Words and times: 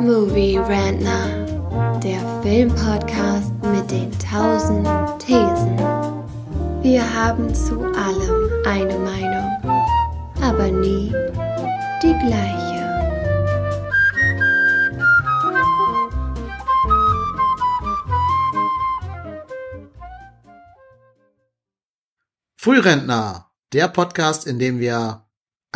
Movie 0.00 0.58
Rantner, 0.58 2.00
der 2.00 2.20
Filmpodcast 2.42 3.52
mit 3.62 3.90
den 3.90 4.10
tausend 4.18 4.86
Thesen. 5.18 5.78
Wir 6.82 7.02
haben 7.14 7.54
zu 7.54 7.80
allem 7.80 8.50
eine 8.66 8.98
Meinung, 8.98 9.50
aber 10.42 10.68
nie 10.70 11.12
die 12.02 12.14
gleiche. 12.26 12.76
Frührentner, 22.56 23.50
der 23.72 23.88
Podcast, 23.88 24.46
in 24.46 24.58
dem 24.58 24.78
wir 24.78 25.25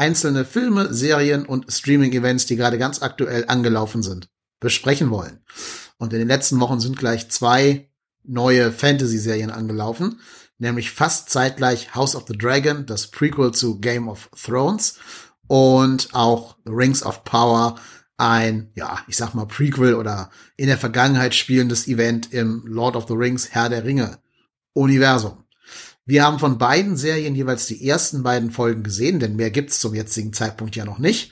einzelne 0.00 0.46
Filme, 0.46 0.94
Serien 0.94 1.44
und 1.44 1.70
Streaming-Events, 1.70 2.46
die 2.46 2.56
gerade 2.56 2.78
ganz 2.78 3.02
aktuell 3.02 3.44
angelaufen 3.48 4.02
sind, 4.02 4.30
besprechen 4.58 5.10
wollen. 5.10 5.40
Und 5.98 6.14
in 6.14 6.20
den 6.20 6.28
letzten 6.28 6.58
Wochen 6.58 6.80
sind 6.80 6.96
gleich 6.96 7.28
zwei 7.28 7.90
neue 8.24 8.72
Fantasy-Serien 8.72 9.50
angelaufen, 9.50 10.18
nämlich 10.56 10.90
fast 10.90 11.28
zeitgleich 11.28 11.94
House 11.94 12.16
of 12.16 12.24
the 12.26 12.36
Dragon, 12.36 12.86
das 12.86 13.08
Prequel 13.08 13.52
zu 13.52 13.78
Game 13.78 14.08
of 14.08 14.30
Thrones 14.42 14.94
und 15.46 16.08
auch 16.14 16.56
Rings 16.66 17.02
of 17.02 17.22
Power, 17.24 17.78
ein, 18.16 18.70
ja, 18.74 19.00
ich 19.06 19.18
sag 19.18 19.34
mal 19.34 19.46
Prequel 19.46 19.94
oder 19.94 20.30
in 20.56 20.68
der 20.68 20.78
Vergangenheit 20.78 21.34
spielendes 21.34 21.86
Event 21.88 22.32
im 22.32 22.62
Lord 22.66 22.96
of 22.96 23.06
the 23.06 23.14
Rings 23.14 23.50
Herr 23.50 23.68
der 23.68 23.84
Ringe 23.84 24.18
Universum. 24.72 25.44
Wir 26.10 26.24
haben 26.24 26.40
von 26.40 26.58
beiden 26.58 26.96
Serien 26.96 27.36
jeweils 27.36 27.66
die 27.66 27.86
ersten 27.86 28.24
beiden 28.24 28.50
Folgen 28.50 28.82
gesehen, 28.82 29.20
denn 29.20 29.36
mehr 29.36 29.52
gibt's 29.52 29.78
zum 29.78 29.94
jetzigen 29.94 30.32
Zeitpunkt 30.32 30.74
ja 30.74 30.84
noch 30.84 30.98
nicht. 30.98 31.30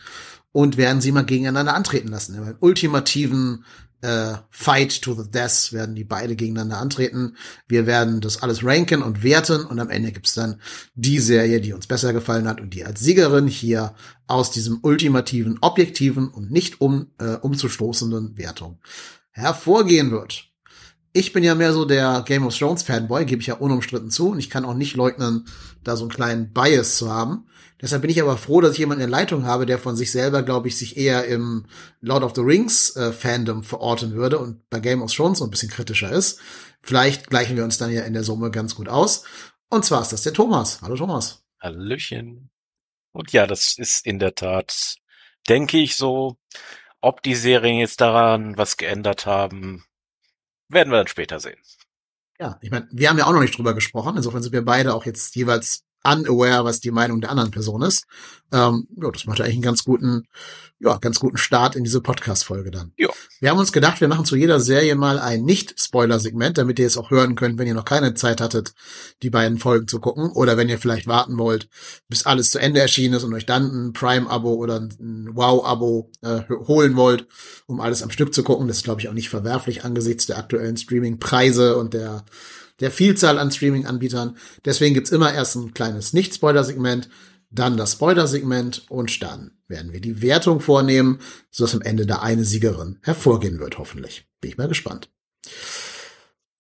Und 0.53 0.77
werden 0.77 1.01
sie 1.01 1.11
mal 1.11 1.25
gegeneinander 1.25 1.75
antreten 1.75 2.07
lassen. 2.07 2.37
Im 2.37 2.55
ultimativen 2.61 3.65
äh, 4.03 4.35
Fight 4.51 5.03
to 5.03 5.15
the 5.15 5.29
Death 5.29 5.73
werden 5.73 5.97
die 5.97 6.05
beide 6.05 6.37
gegeneinander 6.37 6.79
antreten. 6.79 7.37
Wir 7.67 7.87
werden 7.87 8.21
das 8.21 8.41
alles 8.41 8.63
ranken 8.63 9.03
und 9.03 9.25
werten 9.25 9.65
und 9.65 9.81
am 9.81 9.91
Ende 9.91 10.13
gibt's 10.13 10.35
dann 10.35 10.61
die 10.95 11.19
Serie, 11.19 11.61
die 11.61 11.73
uns 11.73 11.89
besser 11.89 12.13
gefallen 12.13 12.47
hat 12.47 12.61
und 12.61 12.73
die 12.73 12.85
als 12.85 13.01
Siegerin 13.01 13.49
hier 13.49 13.97
aus 14.29 14.53
diesem 14.53 14.79
ultimativen, 14.83 15.59
objektiven 15.61 16.29
und 16.29 16.53
nicht 16.53 16.81
um, 16.81 17.09
äh, 17.19 17.35
umzustoßenden 17.35 18.39
Wertung 18.39 18.79
hervorgehen 19.33 20.13
wird. 20.13 20.48
Ich 21.19 21.33
bin 21.33 21.43
ja 21.43 21.57
mehr 21.57 21.73
so 21.73 21.85
der 21.85 22.23
Game 22.25 22.47
of 22.47 22.57
Thrones 22.57 22.85
Fanboy, 22.85 23.25
gebe 23.25 23.41
ich 23.41 23.49
ja 23.49 23.55
unumstritten 23.55 24.09
zu. 24.09 24.31
Und 24.31 24.39
ich 24.39 24.51
kann 24.51 24.65
auch 24.65 24.75
nicht 24.75 24.95
leugnen, 24.95 25.49
da 25.83 25.97
so 25.97 26.05
einen 26.05 26.13
kleinen 26.13 26.53
Bias 26.53 26.97
zu 26.97 27.11
haben. 27.11 27.49
Deshalb 27.83 28.03
bin 28.03 28.11
ich 28.13 28.23
aber 28.23 28.37
froh, 28.37 28.61
dass 28.61 28.75
ich 28.75 28.79
jemanden 28.79 29.03
in 29.03 29.11
der 29.11 29.19
Leitung 29.19 29.45
habe, 29.45 29.67
der 29.67 29.81
von 29.81 29.97
sich 29.97 30.13
selber, 30.13 30.45
glaube 30.45 30.69
ich, 30.69 30.79
sich 30.79 30.97
eher 30.97 31.25
im 31.25 31.67
Lord 32.01 32.23
of 32.23 32.37
the 32.37 32.43
Rings 32.43 32.95
äh, 32.95 33.11
Fandom 33.11 33.65
verorten 33.65 34.13
würde 34.13 34.39
und 34.39 34.71
bei 34.71 34.79
Game 34.79 35.03
of 35.03 35.13
Thrones 35.13 35.39
so 35.39 35.45
ein 35.45 35.51
bisschen 35.51 35.71
kritischer 35.71 36.13
ist. 36.13 36.39
Vielleicht 36.83 37.29
gleichen 37.31 37.57
wir 37.57 37.65
uns 37.65 37.79
dann 37.79 37.91
ja 37.91 38.03
in 38.03 38.13
der 38.13 38.23
Summe 38.23 38.53
ganz 38.53 38.77
gut 38.77 38.89
aus. 38.89 39.25
Und 39.71 39.85
zwar 39.85 40.03
ist 40.03 40.13
das 40.13 40.23
der 40.23 40.35
Thomas. 40.35 40.83
Hallo 40.83 40.95
Thomas. 40.95 41.43
Hallöchen. 41.59 42.49
Und 43.11 43.33
ja, 43.33 43.49
das 43.49 43.77
ist 43.77 44.07
in 44.07 44.21
der 44.21 44.37
Tat, 44.37 44.99
denke 45.49 45.79
ich 45.79 45.97
so. 45.97 46.37
Ob 47.01 47.25
die 47.25 47.35
Serien 47.35 47.81
jetzt 47.81 48.01
daran 48.01 48.57
was 48.57 48.77
geändert 48.77 49.27
haben, 49.27 49.85
werden 50.69 50.91
wir 50.91 50.99
dann 50.99 51.07
später 51.09 51.41
sehen. 51.41 51.59
Ja, 52.41 52.59
ich 52.61 52.71
meine, 52.71 52.89
wir 52.93 53.09
haben 53.09 53.19
ja 53.19 53.27
auch 53.27 53.33
noch 53.33 53.41
nicht 53.41 53.57
drüber 53.57 53.75
gesprochen. 53.75 54.17
Insofern 54.17 54.43
sind 54.43 54.53
wir 54.53 54.65
beide 54.65 54.95
auch 54.95 55.05
jetzt 55.07 55.35
jeweils 55.35 55.85
unaware, 56.05 56.65
was 56.65 56.81
die 56.81 56.91
Meinung 56.91 57.21
der 57.21 57.31
anderen 57.31 57.51
Person 57.51 57.83
ist. 57.83 58.07
Ähm, 58.51 58.89
ja, 58.97 59.11
das 59.11 59.27
macht 59.27 59.41
eigentlich 59.41 59.55
einen 59.55 59.63
ganz 59.63 59.85
guten, 59.85 60.27
ja, 60.79 60.97
ganz 60.99 61.21
guten 61.21 61.37
Start 61.37 61.77
in 61.77 61.85
diese 61.85 62.01
Podcast-Folge 62.01 62.71
dann. 62.71 62.93
Ja. 62.97 63.09
Wir 63.41 63.51
haben 63.51 63.59
uns 63.59 63.73
gedacht, 63.73 64.01
wir 64.01 64.09
machen 64.09 64.25
zu 64.25 64.37
jeder 64.37 64.59
Serie 64.59 64.95
mal 64.95 65.19
ein 65.19 65.45
Nicht-Spoiler-Segment, 65.45 66.57
damit 66.57 66.79
ihr 66.79 66.87
es 66.87 66.97
auch 66.97 67.11
hören 67.11 67.35
könnt, 67.35 67.59
wenn 67.59 67.67
ihr 67.67 67.75
noch 67.75 67.85
keine 67.85 68.15
Zeit 68.15 68.41
hattet, 68.41 68.73
die 69.23 69.29
beiden 69.29 69.59
Folgen 69.59 69.87
zu 69.87 70.01
gucken. 70.01 70.31
Oder 70.31 70.57
wenn 70.57 70.69
ihr 70.69 70.79
vielleicht 70.79 71.07
warten 71.07 71.37
wollt, 71.37 71.69
bis 72.09 72.25
alles 72.25 72.51
zu 72.51 72.59
Ende 72.59 72.81
erschienen 72.81 73.15
ist 73.15 73.25
und 73.25 73.35
euch 73.35 73.47
dann 73.47 73.89
ein 73.89 73.93
Prime-Abo 73.93 74.55
oder 74.55 74.81
ein 74.81 75.31
Wow-Abo 75.33 76.11
äh, 76.23 76.43
holen 76.49 76.97
wollt, 76.97 77.27
um 77.67 77.81
alles 77.81 78.03
am 78.03 78.11
Stück 78.11 78.33
zu 78.33 78.43
gucken. 78.43 78.67
Das 78.67 78.79
ist, 78.79 78.85
glaube 78.85 79.01
ich, 79.01 79.09
auch 79.09 79.15
nicht 79.15 79.29
verwerflich 79.29 79.85
angesichts 79.85 80.27
der 80.27 80.39
aktuellen 80.39 80.77
Streaming-Preise 80.77 81.77
und 81.77 81.93
der 81.93 82.25
der 82.81 82.91
Vielzahl 82.91 83.39
an 83.39 83.51
Streaming-Anbietern. 83.51 84.37
Deswegen 84.65 84.95
gibt's 84.95 85.11
immer 85.11 85.33
erst 85.33 85.57
ein 85.57 85.75
kleines 85.75 86.13
Nicht-Spoiler-Segment, 86.13 87.09
dann 87.51 87.77
das 87.77 87.93
Spoiler-Segment 87.93 88.91
und 88.91 89.23
dann 89.23 89.53
werden 89.69 89.93
wir 89.93 90.01
die 90.01 90.23
Wertung 90.23 90.61
vornehmen, 90.61 91.21
sodass 91.51 91.75
am 91.75 91.83
Ende 91.83 92.07
da 92.07 92.21
eine 92.21 92.45
Siegerin 92.45 92.99
hervorgehen 93.03 93.59
wird, 93.59 93.79
hoffentlich. 93.79 94.27
Bin 94.41 94.51
ich 94.51 94.59
mal 94.59 94.69
gespannt. 94.69 95.11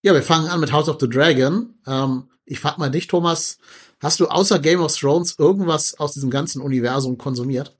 Ja, 0.03 0.15
wir 0.15 0.23
fangen 0.23 0.49
an 0.49 0.61
mit 0.61 0.73
House 0.73 0.89
of 0.89 0.99
the 1.01 1.09
Dragon. 1.09 1.75
Ähm, 1.87 2.31
ich 2.45 2.61
frag 2.61 2.78
mal 2.78 2.91
dich, 2.91 3.07
Thomas, 3.07 3.59
hast 4.01 4.21
du 4.21 4.28
außer 4.28 4.59
Game 4.59 4.81
of 4.81 4.97
Thrones 4.97 5.37
irgendwas 5.39 5.99
aus 5.99 6.15
diesem 6.15 6.31
ganzen 6.31 6.62
Universum 6.62 7.19
konsumiert? 7.19 7.77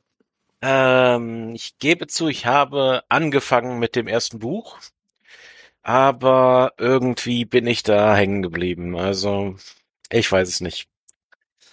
Ähm, 0.61 1.53
ich 1.55 1.79
gebe 1.79 2.09
zu, 2.09 2.29
ich 2.29 2.47
habe 2.47 3.03
angefangen 3.09 3.79
mit 3.79 3.95
dem 3.95 4.09
ersten 4.09 4.41
Buch 4.41 4.79
aber 5.89 6.75
irgendwie 6.77 7.47
bin 7.47 7.67
ich 7.67 7.83
da 7.83 8.15
hängen 8.15 8.43
geblieben. 8.43 8.95
Also, 8.95 9.57
ich 10.11 10.31
weiß 10.31 10.47
es 10.47 10.61
nicht. 10.61 10.87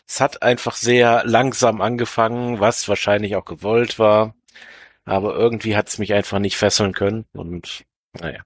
Es 0.07 0.21
hat 0.21 0.41
einfach 0.41 0.77
sehr 0.77 1.23
langsam 1.25 1.81
angefangen, 1.81 2.61
was 2.61 2.87
wahrscheinlich 2.87 3.35
auch 3.35 3.43
gewollt 3.43 3.99
war. 3.99 4.33
Aber 5.03 5.35
irgendwie 5.35 5.75
hat 5.75 5.89
es 5.89 5.97
mich 5.97 6.13
einfach 6.13 6.39
nicht 6.39 6.55
fesseln 6.55 6.93
können 6.93 7.25
und 7.33 7.83
naja. 8.13 8.41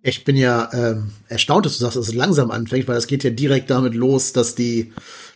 Ich 0.00 0.24
bin 0.24 0.36
ja 0.36 0.70
ähm, 0.72 1.12
erstaunt, 1.28 1.66
dass 1.66 1.76
du 1.76 1.80
sagst, 1.80 1.98
dass 1.98 2.08
es 2.08 2.14
langsam 2.14 2.50
anfängt, 2.50 2.88
weil 2.88 2.96
es 2.96 3.06
geht 3.06 3.24
ja 3.24 3.30
direkt 3.30 3.68
damit 3.68 3.94
los, 3.94 4.32
dass 4.32 4.54
die 4.54 4.94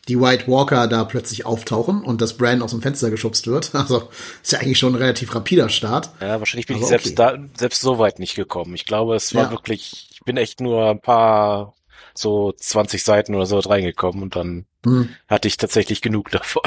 die 0.08 0.20
White 0.20 0.48
Walker 0.48 0.88
da 0.88 1.04
plötzlich 1.04 1.46
auftauchen 1.46 2.02
und 2.02 2.20
das 2.20 2.36
Bran 2.36 2.62
aus 2.62 2.72
dem 2.72 2.82
Fenster 2.82 3.10
geschubst 3.10 3.46
wird. 3.46 3.70
Also 3.82 4.08
ist 4.42 4.52
ja 4.52 4.60
eigentlich 4.60 4.78
schon 4.78 4.94
ein 4.94 5.00
relativ 5.00 5.34
rapider 5.34 5.68
Start. 5.68 6.10
Ja, 6.20 6.38
wahrscheinlich 6.38 6.66
bin 6.66 6.76
Aber 6.76 6.84
ich 6.84 6.88
selbst 6.88 7.06
okay. 7.06 7.14
da 7.14 7.38
selbst 7.58 7.80
so 7.80 7.98
weit 7.98 8.18
nicht 8.18 8.34
gekommen. 8.34 8.74
Ich 8.74 8.86
glaube, 8.86 9.14
es 9.16 9.34
war 9.34 9.44
ja. 9.44 9.50
wirklich, 9.50 10.08
ich 10.12 10.20
bin 10.20 10.36
echt 10.36 10.60
nur 10.60 10.90
ein 10.90 11.00
paar 11.00 11.74
so 12.14 12.52
20 12.52 13.02
Seiten 13.02 13.34
oder 13.34 13.46
so 13.46 13.58
reingekommen 13.58 14.22
und 14.22 14.36
dann 14.36 14.66
hm. 14.84 15.08
hatte 15.28 15.48
ich 15.48 15.56
tatsächlich 15.56 16.00
genug 16.02 16.30
davon. 16.32 16.62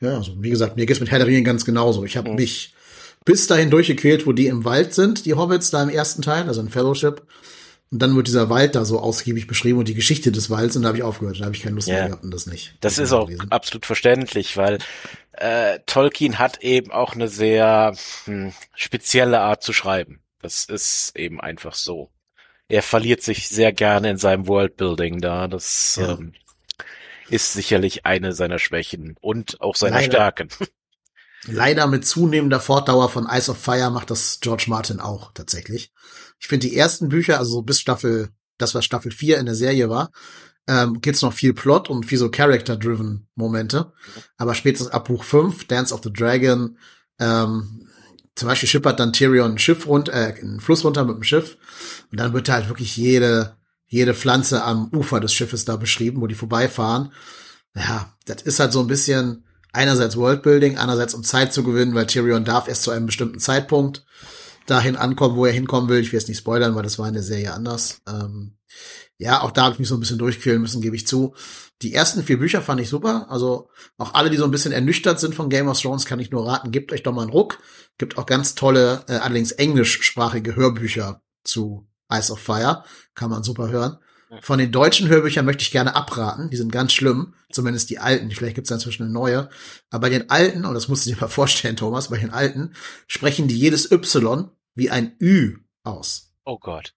Ja, 0.00 0.16
also 0.16 0.32
wie 0.42 0.50
gesagt, 0.50 0.76
mir 0.76 0.86
geht's 0.86 1.00
mit 1.00 1.10
Herr 1.10 1.18
der 1.18 1.28
Ringe 1.28 1.42
ganz 1.42 1.64
genauso. 1.64 2.04
Ich 2.04 2.16
habe 2.16 2.30
hm. 2.30 2.36
mich 2.36 2.74
bis 3.24 3.46
dahin 3.46 3.70
durchgequält, 3.70 4.26
wo 4.26 4.32
die 4.32 4.46
im 4.46 4.64
Wald 4.64 4.94
sind, 4.94 5.26
die 5.26 5.34
Hobbits 5.34 5.70
da 5.70 5.82
im 5.82 5.88
ersten 5.88 6.22
Teil, 6.22 6.48
also 6.48 6.60
in 6.60 6.68
Fellowship. 6.68 7.22
Und 7.92 7.98
dann 8.00 8.16
wird 8.16 8.26
dieser 8.26 8.48
Wald 8.48 8.74
da 8.74 8.86
so 8.86 8.98
ausgiebig 8.98 9.46
beschrieben 9.46 9.78
und 9.78 9.86
die 9.86 9.94
Geschichte 9.94 10.32
des 10.32 10.48
Walds 10.48 10.76
und 10.76 10.82
da 10.82 10.88
habe 10.88 10.96
ich 10.96 11.04
aufgehört, 11.04 11.38
da 11.38 11.44
habe 11.44 11.54
ich 11.54 11.62
keine 11.62 11.74
Lust 11.74 11.88
ja. 11.88 11.94
mehr 11.94 12.06
gehabt 12.06 12.24
und 12.24 12.32
das 12.32 12.46
nicht. 12.46 12.74
Das, 12.80 12.94
das 12.94 13.04
ist 13.04 13.12
auch 13.12 13.26
gelesen. 13.26 13.52
absolut 13.52 13.84
verständlich, 13.84 14.56
weil 14.56 14.78
äh, 15.32 15.78
Tolkien 15.84 16.38
hat 16.38 16.62
eben 16.62 16.90
auch 16.90 17.14
eine 17.14 17.28
sehr 17.28 17.94
hm, 18.24 18.54
spezielle 18.74 19.40
Art 19.40 19.62
zu 19.62 19.74
schreiben. 19.74 20.20
Das 20.40 20.64
ist 20.64 21.12
eben 21.16 21.38
einfach 21.38 21.74
so. 21.74 22.10
Er 22.66 22.82
verliert 22.82 23.20
sich 23.20 23.50
sehr 23.50 23.74
gerne 23.74 24.08
in 24.08 24.16
seinem 24.16 24.48
Worldbuilding 24.48 25.20
da. 25.20 25.46
Das 25.46 25.98
ja. 26.00 26.14
ähm, 26.14 26.32
ist 27.28 27.52
sicherlich 27.52 28.06
eine 28.06 28.32
seiner 28.32 28.58
Schwächen 28.58 29.16
und 29.20 29.60
auch 29.60 29.76
seiner 29.76 29.96
Leider. 29.96 30.12
Stärken. 30.12 30.48
Leider 31.46 31.86
mit 31.86 32.06
zunehmender 32.06 32.60
Fortdauer 32.60 33.08
von 33.08 33.26
Ice 33.28 33.50
of 33.50 33.58
Fire 33.58 33.90
macht 33.90 34.10
das 34.10 34.38
George 34.40 34.66
Martin 34.68 35.00
auch 35.00 35.32
tatsächlich. 35.32 35.92
Ich 36.38 36.46
finde 36.46 36.68
die 36.68 36.76
ersten 36.76 37.08
Bücher, 37.08 37.38
also 37.38 37.52
so 37.52 37.62
bis 37.62 37.80
Staffel, 37.80 38.30
das 38.58 38.74
was 38.74 38.84
Staffel 38.84 39.10
4 39.10 39.38
in 39.38 39.46
der 39.46 39.54
Serie 39.54 39.88
war, 39.88 40.12
ähm, 40.68 41.00
gibt's 41.00 41.22
noch 41.22 41.32
viel 41.32 41.54
Plot 41.54 41.90
und 41.90 42.06
viel 42.06 42.18
so 42.18 42.30
Character-driven 42.30 43.26
Momente. 43.34 43.92
Aber 44.36 44.54
spätestens 44.54 44.90
ab 44.90 45.08
Buch 45.08 45.24
5, 45.24 45.66
Dance 45.66 45.92
of 45.92 46.02
the 46.04 46.12
Dragon, 46.12 46.78
ähm, 47.18 47.88
zum 48.34 48.48
Beispiel 48.48 48.68
schippert 48.68 49.00
dann 49.00 49.12
Tyrion 49.12 49.52
ein 49.52 49.58
Schiff 49.58 49.86
runter, 49.86 50.12
äh, 50.12 50.40
einen 50.40 50.60
Fluss 50.60 50.84
runter 50.84 51.04
mit 51.04 51.16
dem 51.16 51.24
Schiff. 51.24 51.58
Und 52.10 52.20
dann 52.20 52.32
wird 52.32 52.48
halt 52.48 52.68
wirklich 52.68 52.96
jede, 52.96 53.56
jede 53.86 54.14
Pflanze 54.14 54.62
am 54.62 54.88
Ufer 54.94 55.18
des 55.18 55.34
Schiffes 55.34 55.64
da 55.64 55.76
beschrieben, 55.76 56.20
wo 56.20 56.26
die 56.28 56.34
vorbeifahren. 56.36 57.12
Ja, 57.74 58.14
das 58.26 58.42
ist 58.42 58.60
halt 58.60 58.72
so 58.72 58.80
ein 58.80 58.86
bisschen 58.86 59.44
einerseits 59.72 60.16
Worldbuilding, 60.16 60.76
andererseits 60.76 61.14
um 61.14 61.24
Zeit 61.24 61.52
zu 61.52 61.62
gewinnen, 61.62 61.94
weil 61.94 62.06
Tyrion 62.06 62.44
darf 62.44 62.68
erst 62.68 62.82
zu 62.82 62.90
einem 62.90 63.06
bestimmten 63.06 63.38
Zeitpunkt 63.38 64.04
dahin 64.66 64.96
ankommen, 64.96 65.36
wo 65.36 65.46
er 65.46 65.52
hinkommen 65.52 65.88
will. 65.88 66.00
Ich 66.00 66.12
will 66.12 66.18
jetzt 66.18 66.28
nicht 66.28 66.38
spoilern, 66.38 66.74
weil 66.74 66.82
das 66.82 66.98
war 66.98 67.08
in 67.08 67.14
der 67.14 67.22
Serie 67.22 67.52
anders. 67.52 68.00
Ähm, 68.08 68.56
ja, 69.18 69.42
auch 69.42 69.50
da 69.50 69.64
habe 69.64 69.74
ich 69.74 69.78
mich 69.78 69.88
so 69.88 69.96
ein 69.96 70.00
bisschen 70.00 70.18
durchquälen 70.18 70.60
müssen, 70.60 70.82
gebe 70.82 70.96
ich 70.96 71.06
zu. 71.06 71.34
Die 71.82 71.94
ersten 71.94 72.22
vier 72.22 72.38
Bücher 72.38 72.62
fand 72.62 72.80
ich 72.80 72.88
super. 72.88 73.26
Also 73.28 73.70
auch 73.98 74.14
alle, 74.14 74.30
die 74.30 74.36
so 74.36 74.44
ein 74.44 74.50
bisschen 74.50 74.72
ernüchtert 74.72 75.20
sind 75.20 75.34
von 75.34 75.48
Game 75.48 75.68
of 75.68 75.80
Thrones, 75.80 76.06
kann 76.06 76.20
ich 76.20 76.30
nur 76.30 76.46
raten, 76.46 76.70
gebt 76.70 76.92
euch 76.92 77.02
doch 77.02 77.12
mal 77.12 77.22
einen 77.22 77.30
Ruck. 77.30 77.58
Gibt 77.98 78.18
auch 78.18 78.26
ganz 78.26 78.54
tolle, 78.54 79.04
äh, 79.08 79.14
allerdings 79.14 79.52
englischsprachige 79.52 80.56
Hörbücher 80.56 81.22
zu 81.44 81.88
Ice 82.12 82.32
of 82.32 82.38
Fire. 82.38 82.84
Kann 83.14 83.30
man 83.30 83.42
super 83.42 83.68
hören. 83.68 83.98
Von 84.40 84.58
den 84.58 84.72
deutschen 84.72 85.08
Hörbüchern 85.08 85.44
möchte 85.44 85.62
ich 85.62 85.70
gerne 85.70 85.94
abraten. 85.94 86.48
Die 86.50 86.56
sind 86.56 86.72
ganz 86.72 86.92
schlimm. 86.92 87.34
Zumindest 87.50 87.90
die 87.90 87.98
alten. 87.98 88.30
Vielleicht 88.30 88.54
gibt 88.54 88.66
es 88.66 88.70
inzwischen 88.70 89.02
eine 89.02 89.12
neue. 89.12 89.50
Aber 89.90 90.02
bei 90.02 90.08
den 90.08 90.30
alten, 90.30 90.64
und 90.64 90.74
das 90.74 90.88
musst 90.88 91.04
du 91.06 91.10
dir 91.10 91.20
mal 91.20 91.28
vorstellen, 91.28 91.76
Thomas, 91.76 92.08
bei 92.08 92.18
den 92.18 92.30
alten 92.30 92.74
sprechen 93.06 93.48
die 93.48 93.58
jedes 93.58 93.90
Y 93.90 94.50
wie 94.74 94.90
ein 94.90 95.16
Ü 95.20 95.58
aus. 95.84 96.32
Oh 96.44 96.58
Gott. 96.58 96.94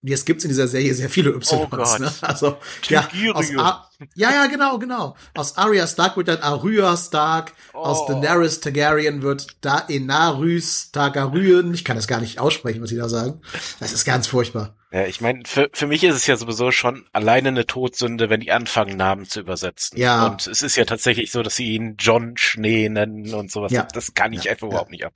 Und 0.00 0.10
jetzt 0.10 0.26
gibt's 0.26 0.44
in 0.44 0.50
dieser 0.50 0.68
Serie 0.68 0.94
sehr 0.94 1.10
viele 1.10 1.30
Ys. 1.32 1.52
Oh 1.52 1.66
Gott. 1.66 1.98
ne? 1.98 2.12
Also, 2.20 2.56
ja, 2.88 3.08
aus 3.34 3.50
ja, 3.50 3.90
ja, 4.14 4.46
genau, 4.46 4.78
genau. 4.78 5.16
Aus 5.34 5.56
Arya 5.58 5.88
Stark 5.88 6.16
wird 6.16 6.28
dann 6.28 6.38
Arya 6.38 6.96
Stark. 6.96 7.52
Aus 7.72 8.02
Oh. 8.02 8.06
Daenerys 8.06 8.60
Targaryen 8.60 9.22
wird 9.22 9.48
Daenerys 9.60 10.92
Targaryen. 10.92 11.74
Ich 11.74 11.84
kann 11.84 11.96
das 11.96 12.06
gar 12.06 12.20
nicht 12.20 12.38
aussprechen, 12.38 12.80
was 12.80 12.90
sie 12.90 12.96
da 12.96 13.08
sagen. 13.08 13.40
Das 13.80 13.92
ist 13.92 14.04
ganz 14.04 14.28
furchtbar. 14.28 14.76
Ja, 14.90 15.04
ich 15.04 15.20
meine, 15.20 15.42
für, 15.44 15.68
für 15.72 15.86
mich 15.86 16.02
ist 16.02 16.16
es 16.16 16.26
ja 16.26 16.36
sowieso 16.36 16.70
schon 16.70 17.04
alleine 17.12 17.48
eine 17.48 17.66
Todsünde, 17.66 18.30
wenn 18.30 18.40
die 18.40 18.52
anfangen, 18.52 18.96
Namen 18.96 19.26
zu 19.26 19.40
übersetzen. 19.40 19.98
Ja. 19.98 20.26
Und 20.26 20.46
es 20.46 20.62
ist 20.62 20.76
ja 20.76 20.86
tatsächlich 20.86 21.30
so, 21.30 21.42
dass 21.42 21.56
sie 21.56 21.74
ihn 21.74 21.96
John 21.98 22.36
Schnee 22.36 22.88
nennen 22.88 23.34
und 23.34 23.50
sowas. 23.50 23.70
Ja. 23.70 23.86
Das 23.92 24.14
kann 24.14 24.32
ich 24.32 24.44
Ja, 24.44 24.52
einfach 24.52 24.66
ja. 24.66 24.70
überhaupt 24.70 24.90
nicht 24.90 25.04
ab. 25.04 25.12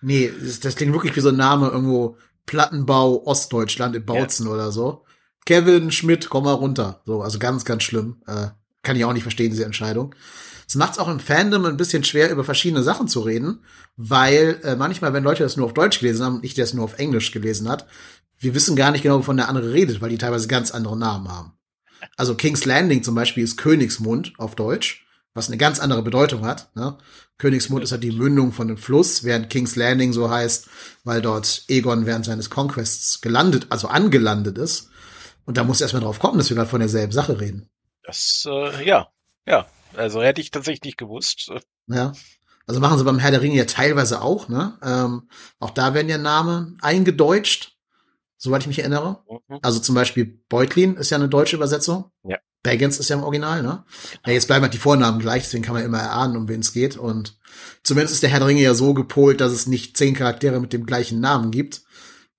Nee, 0.00 0.30
das, 0.62 0.76
klingt 0.76 0.92
wirklich 0.92 1.16
wie 1.16 1.20
so 1.20 1.30
ein 1.30 1.36
Name 1.36 1.68
irgendwo 1.68 2.18
Plattenbau 2.44 3.24
Ostdeutschland 3.26 3.96
in 3.96 4.04
Bautzen 4.04 4.46
oder 4.46 4.70
so. 4.70 5.04
Kevin 5.44 5.90
Schmidt, 5.90 6.28
komm 6.28 6.44
mal 6.44 6.52
runter. 6.52 7.02
So, 7.06 7.22
also 7.22 7.38
ganz, 7.40 7.64
ganz 7.64 7.82
schlimm. 7.82 8.22
Äh, 8.26 8.48
kann 8.82 8.96
ich 8.96 9.04
auch 9.04 9.12
nicht 9.12 9.22
verstehen, 9.22 9.50
diese 9.50 9.64
Entscheidung. 9.64 10.14
Es 10.68 10.74
macht 10.74 10.92
es 10.92 10.98
auch 10.98 11.08
im 11.08 11.20
Fandom 11.20 11.64
ein 11.64 11.76
bisschen 11.76 12.02
schwer, 12.02 12.30
über 12.30 12.42
verschiedene 12.42 12.82
Sachen 12.82 13.06
zu 13.06 13.20
reden, 13.20 13.64
weil 13.96 14.60
äh, 14.64 14.74
manchmal, 14.74 15.12
wenn 15.12 15.22
Leute 15.22 15.44
das 15.44 15.56
nur 15.56 15.66
auf 15.66 15.74
Deutsch 15.74 16.00
gelesen 16.00 16.24
haben 16.24 16.36
und 16.36 16.44
ich 16.44 16.54
das 16.54 16.74
nur 16.74 16.84
auf 16.84 16.98
Englisch 16.98 17.30
gelesen 17.30 17.68
hat, 17.68 17.86
wir 18.38 18.54
wissen 18.54 18.76
gar 18.76 18.90
nicht 18.90 19.02
genau, 19.02 19.18
wovon 19.18 19.36
der 19.36 19.48
andere 19.48 19.72
redet, 19.72 20.00
weil 20.00 20.10
die 20.10 20.18
teilweise 20.18 20.48
ganz 20.48 20.70
andere 20.70 20.96
Namen 20.96 21.28
haben. 21.28 21.52
Also 22.16 22.34
King's 22.34 22.64
Landing 22.64 23.02
zum 23.02 23.14
Beispiel 23.14 23.44
ist 23.44 23.56
Königsmund 23.56 24.34
auf 24.38 24.54
Deutsch, 24.54 25.06
was 25.34 25.48
eine 25.48 25.56
ganz 25.56 25.80
andere 25.80 26.02
Bedeutung 26.02 26.44
hat. 26.44 26.74
Ne? 26.74 26.96
Königsmund 27.38 27.84
ist 27.84 27.92
halt 27.92 28.02
die 28.02 28.12
Mündung 28.12 28.52
von 28.52 28.68
einem 28.68 28.78
Fluss, 28.78 29.24
während 29.24 29.50
King's 29.50 29.76
Landing 29.76 30.12
so 30.12 30.30
heißt, 30.30 30.68
weil 31.04 31.20
dort 31.20 31.64
Egon 31.68 32.06
während 32.06 32.24
seines 32.24 32.50
Conquests 32.50 33.20
gelandet, 33.20 33.66
also 33.70 33.88
angelandet 33.88 34.58
ist. 34.58 34.90
Und 35.44 35.56
da 35.56 35.64
muss 35.64 35.80
erstmal 35.80 36.02
drauf 36.02 36.18
kommen, 36.18 36.38
dass 36.38 36.50
wir 36.50 36.56
gerade 36.56 36.70
von 36.70 36.80
derselben 36.80 37.12
Sache 37.12 37.40
reden. 37.40 37.68
Das, 38.02 38.46
äh, 38.48 38.86
ja, 38.86 39.08
ja. 39.46 39.66
Also 39.94 40.22
hätte 40.22 40.40
ich 40.40 40.50
tatsächlich 40.50 40.84
nicht 40.84 40.98
gewusst. 40.98 41.50
Ja. 41.86 42.12
Also 42.66 42.80
machen 42.80 42.98
sie 42.98 43.04
beim 43.04 43.18
Herr 43.18 43.30
der 43.30 43.42
Ringe 43.42 43.56
ja 43.56 43.64
teilweise 43.64 44.20
auch, 44.22 44.48
ne? 44.48 44.76
Ähm, 44.82 45.28
auch 45.60 45.70
da 45.70 45.94
werden 45.94 46.08
ja 46.08 46.18
Namen 46.18 46.78
eingedeutscht, 46.82 47.75
soweit 48.36 48.62
ich 48.62 48.66
mich 48.68 48.78
erinnere. 48.80 49.22
Mhm. 49.48 49.58
Also 49.62 49.80
zum 49.80 49.94
Beispiel 49.94 50.40
Beutlin 50.48 50.96
ist 50.96 51.10
ja 51.10 51.16
eine 51.16 51.28
deutsche 51.28 51.56
Übersetzung. 51.56 52.10
Ja. 52.24 52.38
Baggins 52.62 52.98
ist 52.98 53.08
ja 53.10 53.16
im 53.16 53.22
Original, 53.22 53.62
ne? 53.62 53.84
Ja, 54.26 54.32
jetzt 54.32 54.46
bleiben 54.48 54.62
halt 54.64 54.74
die 54.74 54.78
Vornamen 54.78 55.20
gleich, 55.20 55.44
deswegen 55.44 55.62
kann 55.62 55.74
man 55.74 55.84
immer 55.84 56.00
erahnen, 56.00 56.36
um 56.36 56.48
wen 56.48 56.60
es 56.60 56.72
geht. 56.72 56.96
Und 56.96 57.38
zumindest 57.84 58.14
ist 58.14 58.22
der 58.24 58.30
Herr 58.30 58.40
der 58.40 58.48
Ringe 58.48 58.62
ja 58.62 58.74
so 58.74 58.92
gepolt, 58.92 59.40
dass 59.40 59.52
es 59.52 59.68
nicht 59.68 59.96
zehn 59.96 60.14
Charaktere 60.14 60.58
mit 60.60 60.72
dem 60.72 60.84
gleichen 60.84 61.20
Namen 61.20 61.52
gibt. 61.52 61.82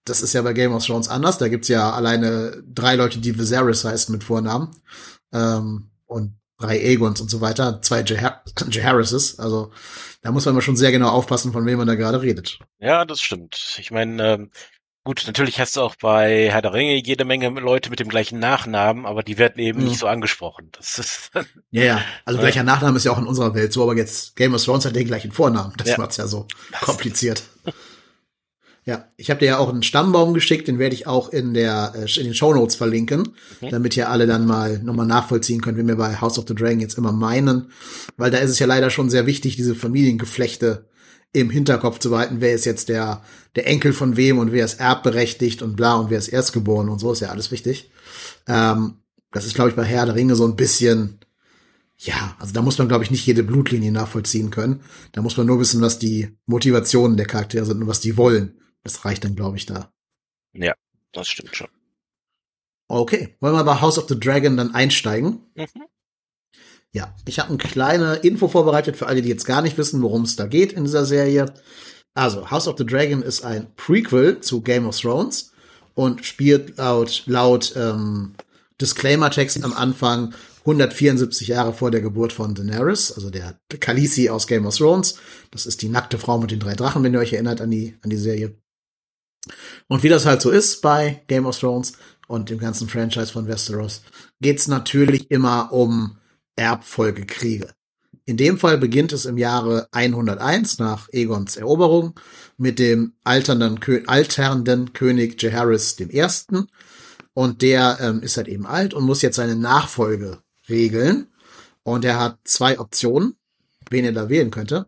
Das 0.03 0.21
ist 0.21 0.33
ja 0.33 0.41
bei 0.41 0.53
Game 0.53 0.73
of 0.73 0.85
Thrones 0.85 1.07
anders. 1.07 1.37
Da 1.37 1.47
gibt's 1.47 1.69
ja 1.69 1.91
alleine 1.91 2.61
drei 2.67 2.95
Leute, 2.95 3.19
die 3.19 3.37
Viserys 3.37 3.85
heißen 3.85 4.11
mit 4.11 4.23
Vornamen. 4.23 4.71
Ähm, 5.31 5.91
und 6.05 6.33
drei 6.57 6.77
Aegons 6.79 7.21
und 7.21 7.29
so 7.29 7.39
weiter. 7.41 7.81
Zwei 7.81 8.01
Jahar- 8.01 8.43
Jaharyses. 8.69 9.39
Also 9.39 9.71
da 10.21 10.31
muss 10.31 10.45
man 10.45 10.53
immer 10.55 10.61
schon 10.61 10.77
sehr 10.77 10.91
genau 10.91 11.09
aufpassen, 11.09 11.53
von 11.53 11.65
wem 11.65 11.77
man 11.77 11.87
da 11.87 11.95
gerade 11.95 12.21
redet. 12.21 12.59
Ja, 12.79 13.05
das 13.05 13.21
stimmt. 13.21 13.77
Ich 13.79 13.91
meine, 13.91 14.33
ähm, 14.33 14.49
gut, 15.07 15.23
natürlich 15.25 15.59
hast 15.59 15.75
du 15.77 15.81
auch 15.81 15.95
bei 15.95 16.49
Herr 16.51 16.61
der 16.61 16.73
Ringe 16.73 16.95
jede 17.01 17.23
Menge 17.25 17.47
Leute 17.49 17.89
mit 17.89 17.99
dem 17.99 18.09
gleichen 18.09 18.39
Nachnamen, 18.39 19.05
aber 19.05 19.23
die 19.23 19.37
werden 19.37 19.57
eben 19.59 19.79
Mhm. 19.79 19.85
nicht 19.85 19.99
so 19.99 20.07
angesprochen. 20.07 20.69
Das 20.73 20.99
ist, 20.99 21.31
Ja, 21.71 21.83
ja. 21.83 22.01
Also 22.25 22.37
Ja. 22.39 22.43
gleicher 22.45 22.63
Nachname 22.63 22.97
ist 22.97 23.05
ja 23.05 23.11
auch 23.13 23.17
in 23.17 23.25
unserer 23.25 23.55
Welt 23.55 23.71
so, 23.73 23.83
aber 23.83 23.95
jetzt 23.95 24.35
Game 24.35 24.53
of 24.53 24.63
Thrones 24.63 24.85
hat 24.85 24.95
den 24.95 25.07
gleichen 25.07 25.31
Vornamen. 25.31 25.73
Das 25.77 25.87
Ja. 25.89 25.97
macht's 25.97 26.17
ja 26.17 26.27
so 26.27 26.45
kompliziert. 26.81 27.43
Ja, 28.85 29.05
ich 29.17 29.29
habe 29.29 29.41
dir 29.41 29.47
ja 29.47 29.57
auch 29.57 29.67
einen 29.69 29.83
Stammbaum 29.83 30.33
geschickt, 30.33 30.67
den 30.69 30.79
werde 30.79 30.95
ich 30.95 31.07
auch 31.07 31.29
in 31.29 31.53
der 31.53 31.91
äh, 31.93 32.19
in 32.19 32.23
den 32.25 32.33
Shownotes 32.33 32.75
verlinken, 32.77 33.35
Mhm. 33.59 33.69
damit 33.69 33.97
ihr 33.97 34.09
alle 34.09 34.27
dann 34.27 34.45
mal 34.45 34.79
nochmal 34.79 35.05
nachvollziehen 35.05 35.59
könnt, 35.61 35.77
wie 35.77 35.85
wir 35.85 35.97
bei 35.97 36.21
House 36.21 36.39
of 36.39 36.45
the 36.47 36.55
Dragon 36.55 36.79
jetzt 36.79 36.97
immer 36.97 37.11
meinen, 37.11 37.71
weil 38.15 38.31
da 38.31 38.37
ist 38.37 38.49
es 38.49 38.59
ja 38.59 38.65
leider 38.65 38.89
schon 38.89 39.09
sehr 39.09 39.25
wichtig, 39.25 39.57
diese 39.57 39.75
Familiengeflechte 39.75 40.85
im 41.41 41.49
Hinterkopf 41.49 41.99
zu 41.99 42.09
behalten, 42.09 42.37
wer 42.39 42.53
ist 42.53 42.65
jetzt 42.65 42.89
der 42.89 43.23
der 43.55 43.67
Enkel 43.67 43.93
von 43.93 44.17
wem 44.17 44.37
und 44.37 44.51
wer 44.51 44.65
ist 44.65 44.79
erbberechtigt 44.79 45.61
und 45.61 45.75
bla 45.75 45.95
und 45.95 46.09
wer 46.09 46.17
ist 46.17 46.27
erstgeboren 46.27 46.89
und 46.89 46.99
so 46.99 47.11
ist 47.11 47.21
ja 47.21 47.29
alles 47.29 47.51
wichtig. 47.51 47.91
Ähm, 48.47 48.95
das 49.31 49.45
ist 49.45 49.55
glaube 49.55 49.69
ich 49.69 49.75
bei 49.75 49.83
Herr 49.83 50.05
der 50.05 50.15
Ringe 50.15 50.35
so 50.35 50.45
ein 50.45 50.55
bisschen 50.55 51.19
ja, 51.99 52.35
also 52.39 52.53
da 52.53 52.61
muss 52.61 52.77
man, 52.77 52.87
glaube 52.87 53.03
ich, 53.03 53.11
nicht 53.11 53.25
jede 53.25 53.41
Blutlinie 53.41 53.91
nachvollziehen 53.91 54.51
können. 54.51 54.81
Da 55.13 55.23
muss 55.23 55.35
man 55.35 55.47
nur 55.47 55.59
wissen, 55.59 55.81
was 55.81 55.97
die 55.97 56.37
Motivationen 56.45 57.17
der 57.17 57.25
Charaktere 57.25 57.65
sind 57.65 57.81
und 57.81 57.87
was 57.87 58.01
die 58.01 58.17
wollen. 58.17 58.61
Das 58.83 59.03
reicht 59.03 59.23
dann, 59.23 59.35
glaube 59.35 59.57
ich, 59.57 59.65
da. 59.65 59.91
ja, 60.53 60.75
das 61.11 61.27
stimmt 61.27 61.55
schon. 61.55 61.69
Okay, 62.87 63.35
wollen 63.39 63.55
wir 63.55 63.63
bei 63.63 63.81
House 63.81 63.97
of 63.97 64.07
the 64.07 64.19
Dragon 64.19 64.57
dann 64.57 64.75
einsteigen? 64.75 65.41
Mhm. 65.55 65.65
Ja, 66.97 67.13
ich 67.27 67.37
habe 67.37 67.49
eine 67.49 67.59
kleine 67.59 68.15
Info 68.15 68.47
vorbereitet 68.47 68.97
für 68.97 69.05
alle, 69.05 69.21
die 69.21 69.29
jetzt 69.29 69.45
gar 69.45 69.61
nicht 69.61 69.77
wissen, 69.77 70.01
worum 70.01 70.23
es 70.23 70.35
da 70.35 70.47
geht 70.47 70.73
in 70.73 70.83
dieser 70.83 71.05
Serie. 71.05 71.53
Also, 72.15 72.49
House 72.49 72.67
of 72.67 72.75
the 72.79 72.85
Dragon 72.87 73.21
ist 73.21 73.45
ein 73.45 73.67
Prequel 73.75 74.41
zu 74.41 74.61
Game 74.61 74.87
of 74.87 74.99
Thrones 74.99 75.51
und 75.93 76.25
spielt 76.25 76.77
laut, 76.77 77.21
laut 77.27 77.71
ähm, 77.75 78.33
Disclaimer-Text 78.81 79.63
am 79.63 79.73
Anfang 79.73 80.33
174 80.61 81.49
Jahre 81.49 81.71
vor 81.71 81.91
der 81.91 82.01
Geburt 82.01 82.33
von 82.33 82.55
Daenerys, 82.55 83.11
also 83.11 83.29
der 83.29 83.59
Khaleesi 83.79 84.29
aus 84.29 84.47
Game 84.47 84.65
of 84.65 84.75
Thrones. 84.75 85.19
Das 85.51 85.67
ist 85.67 85.83
die 85.83 85.89
nackte 85.89 86.17
Frau 86.17 86.39
mit 86.39 86.49
den 86.49 86.59
drei 86.59 86.73
Drachen, 86.73 87.03
wenn 87.03 87.13
ihr 87.13 87.19
euch 87.19 87.33
erinnert 87.33 87.61
an 87.61 87.69
die, 87.69 87.95
an 88.01 88.09
die 88.09 88.17
Serie. 88.17 88.55
Und 89.87 90.01
wie 90.01 90.09
das 90.09 90.25
halt 90.25 90.41
so 90.41 90.49
ist 90.49 90.81
bei 90.81 91.21
Game 91.27 91.45
of 91.45 91.59
Thrones 91.59 91.93
und 92.27 92.49
dem 92.49 92.57
ganzen 92.57 92.89
Franchise 92.89 93.31
von 93.31 93.47
Westeros, 93.47 94.01
geht's 94.41 94.67
natürlich 94.67 95.29
immer 95.29 95.71
um 95.71 96.17
Erbfolgekriege. 96.57 97.69
In 98.25 98.35
dem 98.35 98.57
Fall 98.57 98.77
beginnt 98.77 99.13
es 99.13 99.25
im 99.25 99.37
Jahre 99.37 99.87
101 99.91 100.79
nach 100.79 101.07
Egons 101.13 101.55
Eroberung 101.55 102.19
mit 102.57 102.77
dem 102.77 103.13
alternden, 103.23 103.79
alternden 104.05 104.91
König 104.91 105.41
Jaehaerys 105.41 105.97
I. 105.97 106.27
Und 107.33 107.61
der 107.61 107.99
ähm, 108.01 108.21
ist 108.21 108.35
halt 108.35 108.49
eben 108.49 108.65
alt 108.65 108.93
und 108.93 109.05
muss 109.05 109.21
jetzt 109.21 109.37
seine 109.37 109.55
Nachfolge 109.55 110.39
regeln. 110.67 111.27
Und 111.83 112.03
er 112.03 112.19
hat 112.19 112.39
zwei 112.43 112.79
Optionen, 112.79 113.37
wen 113.89 114.03
er 114.03 114.11
da 114.11 114.27
wählen 114.27 114.51
könnte. 114.51 114.87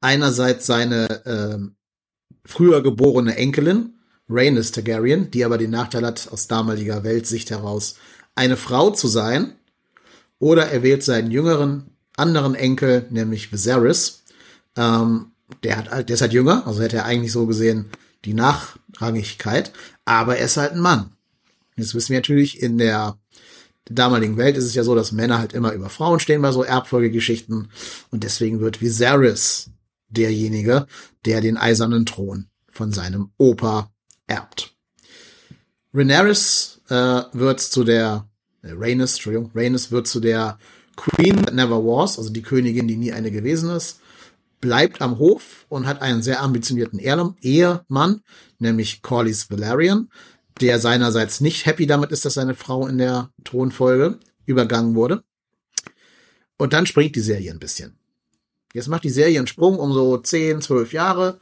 Einerseits 0.00 0.66
seine 0.66 1.22
ähm, 1.24 1.76
früher 2.44 2.82
geborene 2.82 3.36
Enkelin, 3.36 3.94
Rhaenys 4.28 4.72
Targaryen, 4.72 5.30
die 5.30 5.44
aber 5.44 5.58
den 5.58 5.70
Nachteil 5.70 6.04
hat, 6.04 6.28
aus 6.32 6.48
damaliger 6.48 7.04
Weltsicht 7.04 7.50
heraus 7.50 7.94
eine 8.34 8.56
Frau 8.56 8.90
zu 8.90 9.06
sein. 9.06 9.54
Oder 10.42 10.72
er 10.72 10.82
wählt 10.82 11.04
seinen 11.04 11.30
jüngeren 11.30 11.92
anderen 12.16 12.56
Enkel, 12.56 13.06
nämlich 13.10 13.52
Viserys. 13.52 14.24
Ähm, 14.76 15.26
der, 15.62 15.76
hat, 15.76 16.08
der 16.08 16.14
ist 16.14 16.20
halt 16.20 16.32
jünger, 16.32 16.66
also 16.66 16.82
hätte 16.82 16.96
er 16.96 17.04
eigentlich 17.04 17.30
so 17.30 17.46
gesehen 17.46 17.90
die 18.24 18.34
Nachrangigkeit, 18.34 19.70
aber 20.04 20.38
er 20.38 20.46
ist 20.46 20.56
halt 20.56 20.72
ein 20.72 20.80
Mann. 20.80 21.12
Jetzt 21.76 21.94
wissen 21.94 22.08
wir 22.08 22.18
natürlich, 22.18 22.60
in 22.60 22.76
der 22.76 23.20
damaligen 23.84 24.36
Welt 24.36 24.56
ist 24.56 24.64
es 24.64 24.74
ja 24.74 24.82
so, 24.82 24.96
dass 24.96 25.12
Männer 25.12 25.38
halt 25.38 25.52
immer 25.52 25.74
über 25.74 25.88
Frauen 25.88 26.18
stehen 26.18 26.42
bei 26.42 26.50
so 26.50 26.64
Erbfolgegeschichten 26.64 27.70
und 28.10 28.24
deswegen 28.24 28.58
wird 28.58 28.80
Viserys 28.80 29.70
derjenige, 30.08 30.88
der 31.24 31.40
den 31.40 31.56
eisernen 31.56 32.04
Thron 32.04 32.48
von 32.68 32.90
seinem 32.90 33.30
Opa 33.38 33.92
erbt. 34.26 34.74
Rhaenyra 35.94 36.30
äh, 36.30 37.24
wird 37.32 37.60
zu 37.60 37.84
der 37.84 38.28
äh, 38.62 38.72
Rhaenys, 38.72 39.14
Entschuldigung, 39.14 39.50
Rhaenys 39.54 39.90
wird 39.90 40.06
zu 40.06 40.20
der 40.20 40.58
Queen 40.96 41.36
that 41.44 41.54
never 41.54 41.78
was, 41.78 42.18
also 42.18 42.30
die 42.30 42.42
Königin, 42.42 42.88
die 42.88 42.96
nie 42.96 43.12
eine 43.12 43.30
gewesen 43.30 43.70
ist, 43.70 44.00
bleibt 44.60 45.00
am 45.00 45.18
Hof 45.18 45.66
und 45.68 45.86
hat 45.86 46.02
einen 46.02 46.22
sehr 46.22 46.40
ambitionierten 46.42 46.98
Ehe- 46.98 47.34
Ehemann, 47.40 48.22
nämlich 48.58 49.02
Corlys 49.02 49.50
Valerian, 49.50 50.10
der 50.60 50.78
seinerseits 50.78 51.40
nicht 51.40 51.66
happy 51.66 51.86
damit 51.86 52.12
ist, 52.12 52.24
dass 52.24 52.34
seine 52.34 52.54
Frau 52.54 52.86
in 52.86 52.98
der 52.98 53.30
Thronfolge 53.44 54.18
übergangen 54.46 54.94
wurde. 54.94 55.24
Und 56.58 56.72
dann 56.72 56.86
springt 56.86 57.16
die 57.16 57.20
Serie 57.20 57.50
ein 57.50 57.58
bisschen. 57.58 57.98
Jetzt 58.72 58.88
macht 58.88 59.04
die 59.04 59.10
Serie 59.10 59.38
einen 59.38 59.46
Sprung 59.46 59.78
um 59.78 59.92
so 59.92 60.16
10, 60.16 60.60
12 60.62 60.92
Jahre 60.92 61.40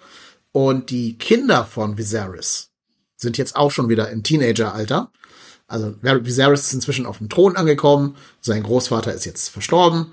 und 0.52 0.90
die 0.90 1.18
Kinder 1.18 1.64
von 1.64 1.98
Viserys 1.98 2.70
sind 3.16 3.36
jetzt 3.36 3.54
auch 3.54 3.70
schon 3.70 3.88
wieder 3.88 4.10
im 4.10 4.22
Teenageralter. 4.22 5.12
Also 5.70 5.94
Viserys 6.02 6.62
ist 6.62 6.74
inzwischen 6.74 7.06
auf 7.06 7.18
dem 7.18 7.28
Thron 7.28 7.56
angekommen, 7.56 8.16
sein 8.40 8.64
Großvater 8.64 9.14
ist 9.14 9.24
jetzt 9.24 9.50
verstorben 9.50 10.06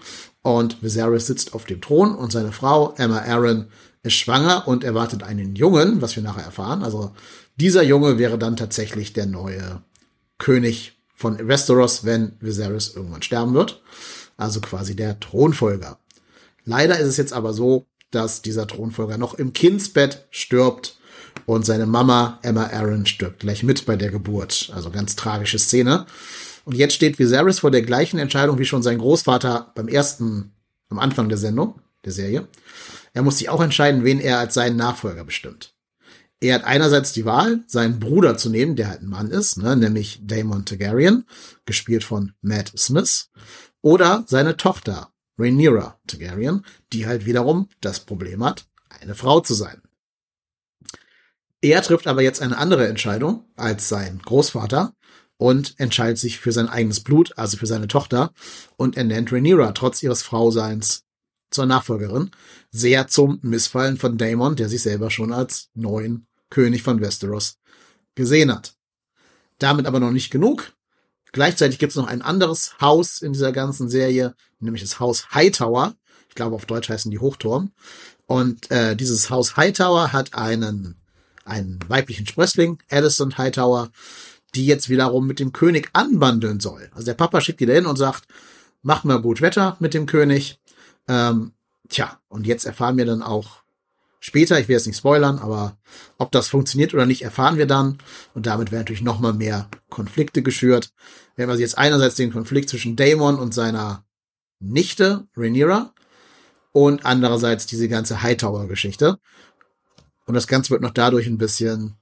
und 0.44 0.82
Viserys 0.84 1.26
sitzt 1.26 1.56
auf 1.56 1.66
dem 1.66 1.82
Thron 1.82 2.16
und 2.16 2.32
seine 2.32 2.52
Frau 2.52 2.94
Emma 2.98 3.20
Aaron 3.24 3.68
ist 4.04 4.14
schwanger 4.14 4.68
und 4.68 4.84
erwartet 4.84 5.24
einen 5.24 5.56
Jungen, 5.56 6.02
was 6.02 6.16
wir 6.16 6.22
nachher 6.22 6.44
erfahren. 6.44 6.84
Also 6.84 7.12
dieser 7.56 7.82
Junge 7.82 8.20
wäre 8.20 8.38
dann 8.38 8.56
tatsächlich 8.56 9.14
der 9.14 9.26
neue 9.26 9.82
König 10.38 11.00
von 11.16 11.48
Westeros, 11.48 12.06
wenn 12.06 12.38
Viserys 12.40 12.96
irgendwann 12.96 13.24
sterben 13.24 13.56
wird. 13.56 13.82
Also 14.38 14.62
quasi 14.62 14.96
der 14.96 15.20
Thronfolger. 15.20 16.00
Leider 16.66 17.00
ist 17.00 17.08
es 17.08 17.18
jetzt 17.18 17.34
aber 17.34 17.54
so, 17.54 17.88
dass 18.12 18.44
dieser 18.44 18.68
Thronfolger 18.68 19.18
noch 19.18 19.34
im 19.34 19.54
Kindsbett 19.54 20.28
stirbt 20.30 20.97
und 21.48 21.66
seine 21.66 21.86
Mama 21.86 22.40
Emma 22.44 22.66
Aaron 22.66 23.06
stirbt 23.06 23.40
gleich 23.40 23.64
mit 23.64 23.86
bei 23.86 23.96
der 23.96 24.12
Geburt. 24.12 24.70
Also 24.76 24.92
ganz 24.92 25.16
tragische 25.16 25.58
Szene. 25.58 26.06
Und 26.66 26.76
jetzt 26.76 26.94
steht 26.94 27.18
Viserys 27.18 27.60
vor 27.60 27.72
der 27.72 27.84
gleichen 27.84 28.20
Entscheidung 28.20 28.60
wie 28.60 28.66
schon 28.66 28.84
sein 28.84 28.98
Großvater 28.98 29.72
beim 29.74 29.88
ersten, 29.88 30.52
am 30.90 31.00
Anfang 31.00 31.30
der 31.30 31.38
Sendung, 31.38 31.82
der 32.04 32.12
Serie. 32.12 32.50
Er 33.14 33.24
muss 33.24 33.38
sich 33.38 33.48
auch 33.48 33.62
entscheiden, 33.62 34.04
wen 34.04 34.20
er 34.20 34.40
als 34.40 34.56
seinen 34.56 34.76
Nachfolger 34.76 35.24
bestimmt. 35.24 35.74
Er 36.42 36.56
hat 36.56 36.66
einerseits 36.66 37.14
die 37.14 37.24
Wahl, 37.24 37.62
seinen 37.66 37.98
Bruder 37.98 38.38
zu 38.38 38.50
nehmen, 38.50 38.76
der 38.76 38.90
halt 38.90 39.02
ein 39.02 39.08
Mann 39.08 39.32
ist, 39.32 39.58
ne, 39.58 39.78
nämlich 39.78 40.20
Daemon 40.24 40.66
Targaryen, 40.66 41.26
gespielt 41.66 42.04
von 42.04 42.34
Matt 42.42 42.74
Smith, 42.78 43.30
oder 43.82 44.26
seine 44.28 44.58
Tochter, 44.58 45.14
Rhaenyra 45.40 45.98
Targaryen, 46.08 46.66
die 46.92 47.08
halt 47.08 47.26
wiederum 47.26 47.70
das 47.80 48.02
Problem 48.02 48.44
hat, 48.44 48.66
eine 48.90 49.16
Frau 49.16 49.40
zu 49.40 49.54
sein. 49.54 49.82
Er 51.62 51.82
trifft 51.82 52.08
aber 52.08 52.22
jetzt 52.22 52.42
eine 52.42 52.58
andere 52.58 52.88
Entscheidung 52.88 53.46
als 53.56 53.90
sein 53.90 54.20
Großvater 54.24 54.94
und 55.38 55.80
entscheidet 55.80 56.18
sich 56.18 56.40
für 56.40 56.52
sein 56.52 56.70
eigenes 56.70 57.00
Blut, 57.00 57.38
also 57.38 57.58
für 57.58 57.66
seine 57.66 57.88
Tochter, 57.88 58.32
und 58.76 58.98
er 58.98 59.04
nennt 59.04 59.32
Rhaenyra 59.32 59.72
trotz 59.72 60.04
ihres 60.04 60.24
Frauseins 60.24 61.04
zur 61.50 61.66
Nachfolgerin, 61.66 62.32
sehr 62.72 63.08
zum 63.08 63.40
Missfallen 63.42 63.98
von 63.98 64.18
Daemon, 64.18 64.56
der 64.56 64.70
sich 64.70 64.82
selber 64.82 65.10
schon 65.10 65.32
als 65.32 65.70
neuen 65.74 66.28
König 66.50 66.84
von 66.84 67.02
Westeros 67.02 67.58
gesehen 68.16 68.54
hat. 68.54 68.76
Damit 69.60 69.86
aber 69.86 70.00
noch 70.00 70.12
nicht 70.12 70.30
genug. 70.30 70.74
Gleichzeitig 71.32 71.80
gibt 71.80 71.92
es 71.92 71.96
noch 71.98 72.08
ein 72.08 72.22
anderes 72.22 72.76
Haus 72.80 73.22
in 73.22 73.34
dieser 73.34 73.52
ganzen 73.52 73.90
Serie, 73.90 74.36
nämlich 74.60 74.82
das 74.82 75.00
Haus 75.00 75.30
Hightower. 75.32 75.96
Ich 76.30 76.36
glaube, 76.36 76.56
auf 76.56 76.66
Deutsch 76.66 76.90
heißen 76.90 77.12
die 77.12 77.20
Hochturm. 77.20 77.72
Und 78.26 78.70
äh, 78.72 78.96
dieses 78.96 79.30
Haus 79.30 79.56
Hightower 79.56 80.14
hat 80.14 80.34
einen, 80.36 80.97
einen 81.48 81.80
weiblichen 81.88 82.28
Sprössling, 82.28 82.80
Addison 82.90 83.38
Hightower, 83.38 83.90
die 84.56 84.66
jetzt 84.66 84.90
wiederum 84.90 85.28
mit 85.28 85.40
dem 85.40 85.54
König 85.54 85.90
anbandeln 85.94 86.60
soll. 86.60 86.90
Also 86.94 87.06
der 87.06 87.14
Papa 87.14 87.42
schickt 87.42 87.60
die 87.60 87.66
da 87.66 87.74
hin 87.74 87.86
und 87.86 87.98
sagt, 87.98 88.28
mach 88.82 89.04
mal 89.04 89.22
gut 89.22 89.42
Wetter 89.42 89.78
mit 89.80 89.94
dem 89.94 90.06
König. 90.06 90.60
Ähm, 91.08 91.54
tja, 91.90 92.20
und 92.30 92.48
jetzt 92.48 92.66
erfahren 92.66 92.98
wir 92.98 93.06
dann 93.06 93.22
auch 93.22 93.62
später, 94.20 94.60
ich 94.60 94.68
will 94.68 94.76
jetzt 94.76 94.88
nicht 94.88 94.98
spoilern, 94.98 95.40
aber 95.40 95.78
ob 96.18 96.32
das 96.32 96.48
funktioniert 96.48 96.94
oder 96.94 97.06
nicht, 97.06 97.22
erfahren 97.24 97.58
wir 97.58 97.68
dann. 97.68 97.98
Und 98.34 98.46
damit 98.46 98.72
werden 98.72 98.82
natürlich 98.82 99.02
nochmal 99.02 99.34
mehr 99.34 99.70
Konflikte 99.90 100.42
geschürt. 100.42 100.92
Wir 101.36 101.44
haben 101.44 101.52
also 101.52 101.62
jetzt 101.62 101.78
einerseits 101.78 102.16
den 102.16 102.32
Konflikt 102.32 102.70
zwischen 102.70 102.96
Daemon 102.96 103.38
und 103.38 103.54
seiner 103.54 104.06
Nichte, 104.60 105.28
Rhaenyra, 105.36 105.94
und 106.72 107.06
andererseits 107.06 107.66
diese 107.66 107.90
ganze 107.90 108.22
Hightower-Geschichte. 108.22 109.20
Und 110.28 110.36
das 110.36 110.46
Ganze 110.46 110.70
wird 110.70 110.82
noch 110.82 110.92
dadurch 110.92 111.26
ein 111.26 111.40
bisschen 111.40 111.96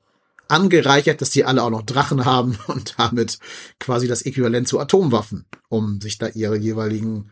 angereichert, 0.48 1.22
dass 1.22 1.30
die 1.30 1.46
alle 1.46 1.64
auch 1.64 1.70
noch 1.70 1.84
Drachen 1.84 2.26
haben 2.26 2.58
und 2.68 2.96
damit 2.98 3.40
quasi 3.80 4.08
das 4.08 4.24
Äquivalent 4.24 4.68
zu 4.68 4.80
Atomwaffen, 4.80 5.46
um 5.70 6.02
sich 6.02 6.18
da 6.18 6.28
ihre 6.28 6.58
jeweiligen 6.58 7.32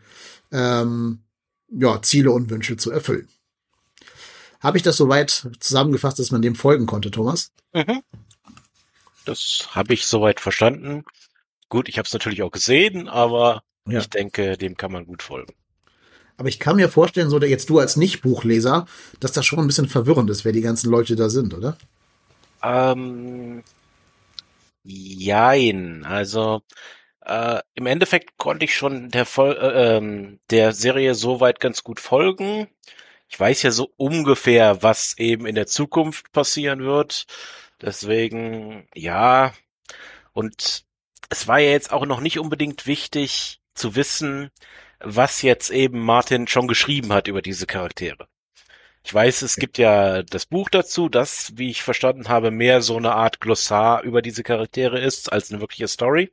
ähm, 0.52 1.24
ja, 1.68 2.00
Ziele 2.00 2.30
und 2.30 2.48
Wünsche 2.50 2.76
zu 2.76 2.90
erfüllen. 2.90 3.28
Habe 4.60 4.78
ich 4.78 4.82
das 4.82 4.96
soweit 4.96 5.48
zusammengefasst, 5.60 6.18
dass 6.18 6.30
man 6.30 6.40
dem 6.40 6.54
folgen 6.54 6.86
konnte, 6.86 7.10
Thomas? 7.10 7.52
Mhm. 7.74 8.02
Das 9.26 9.68
habe 9.70 9.94
ich 9.94 10.06
soweit 10.06 10.40
verstanden. 10.40 11.04
Gut, 11.68 11.88
ich 11.88 11.98
habe 11.98 12.06
es 12.06 12.12
natürlich 12.12 12.42
auch 12.42 12.50
gesehen, 12.50 13.08
aber 13.08 13.62
ja. 13.86 13.98
ich 13.98 14.08
denke, 14.08 14.56
dem 14.56 14.76
kann 14.76 14.92
man 14.92 15.06
gut 15.06 15.22
folgen. 15.22 15.52
Aber 16.36 16.48
ich 16.48 16.58
kann 16.58 16.76
mir 16.76 16.88
vorstellen, 16.88 17.30
so 17.30 17.38
jetzt 17.40 17.70
du 17.70 17.78
als 17.78 17.96
Nicht-Buchleser, 17.96 18.86
dass 19.20 19.32
das 19.32 19.46
schon 19.46 19.60
ein 19.60 19.66
bisschen 19.66 19.88
verwirrend 19.88 20.30
ist, 20.30 20.44
wer 20.44 20.52
die 20.52 20.60
ganzen 20.60 20.90
Leute 20.90 21.14
da 21.16 21.28
sind, 21.28 21.54
oder? 21.54 21.76
Ähm, 22.62 23.62
jein. 24.82 26.04
Also 26.04 26.62
äh, 27.24 27.60
im 27.74 27.86
Endeffekt 27.86 28.36
konnte 28.36 28.64
ich 28.64 28.74
schon 28.74 29.10
der, 29.10 29.26
Vol 29.26 29.56
äh, 29.56 29.96
ähm, 29.96 30.40
der 30.50 30.72
Serie 30.72 31.14
soweit 31.14 31.60
ganz 31.60 31.84
gut 31.84 32.00
folgen. 32.00 32.68
Ich 33.28 33.38
weiß 33.38 33.62
ja 33.62 33.70
so 33.70 33.92
ungefähr, 33.96 34.82
was 34.82 35.16
eben 35.18 35.46
in 35.46 35.54
der 35.54 35.66
Zukunft 35.66 36.32
passieren 36.32 36.80
wird. 36.80 37.26
Deswegen, 37.80 38.88
ja. 38.94 39.52
Und 40.32 40.84
es 41.30 41.48
war 41.48 41.58
ja 41.58 41.70
jetzt 41.70 41.92
auch 41.92 42.06
noch 42.06 42.20
nicht 42.20 42.38
unbedingt 42.38 42.86
wichtig 42.86 43.60
zu 43.74 43.96
wissen, 43.96 44.50
was 45.00 45.42
jetzt 45.42 45.70
eben 45.70 46.00
Martin 46.00 46.46
schon 46.46 46.68
geschrieben 46.68 47.12
hat 47.12 47.28
über 47.28 47.42
diese 47.42 47.66
Charaktere. 47.66 48.28
Ich 49.04 49.12
weiß, 49.12 49.42
es 49.42 49.56
gibt 49.56 49.76
ja 49.76 50.22
das 50.22 50.46
Buch 50.46 50.70
dazu, 50.70 51.10
das, 51.10 51.52
wie 51.56 51.70
ich 51.70 51.82
verstanden 51.82 52.28
habe, 52.28 52.50
mehr 52.50 52.80
so 52.80 52.96
eine 52.96 53.14
Art 53.14 53.38
Glossar 53.38 54.02
über 54.02 54.22
diese 54.22 54.42
Charaktere 54.42 54.98
ist, 54.98 55.30
als 55.30 55.50
eine 55.50 55.60
wirkliche 55.60 55.88
Story, 55.88 56.32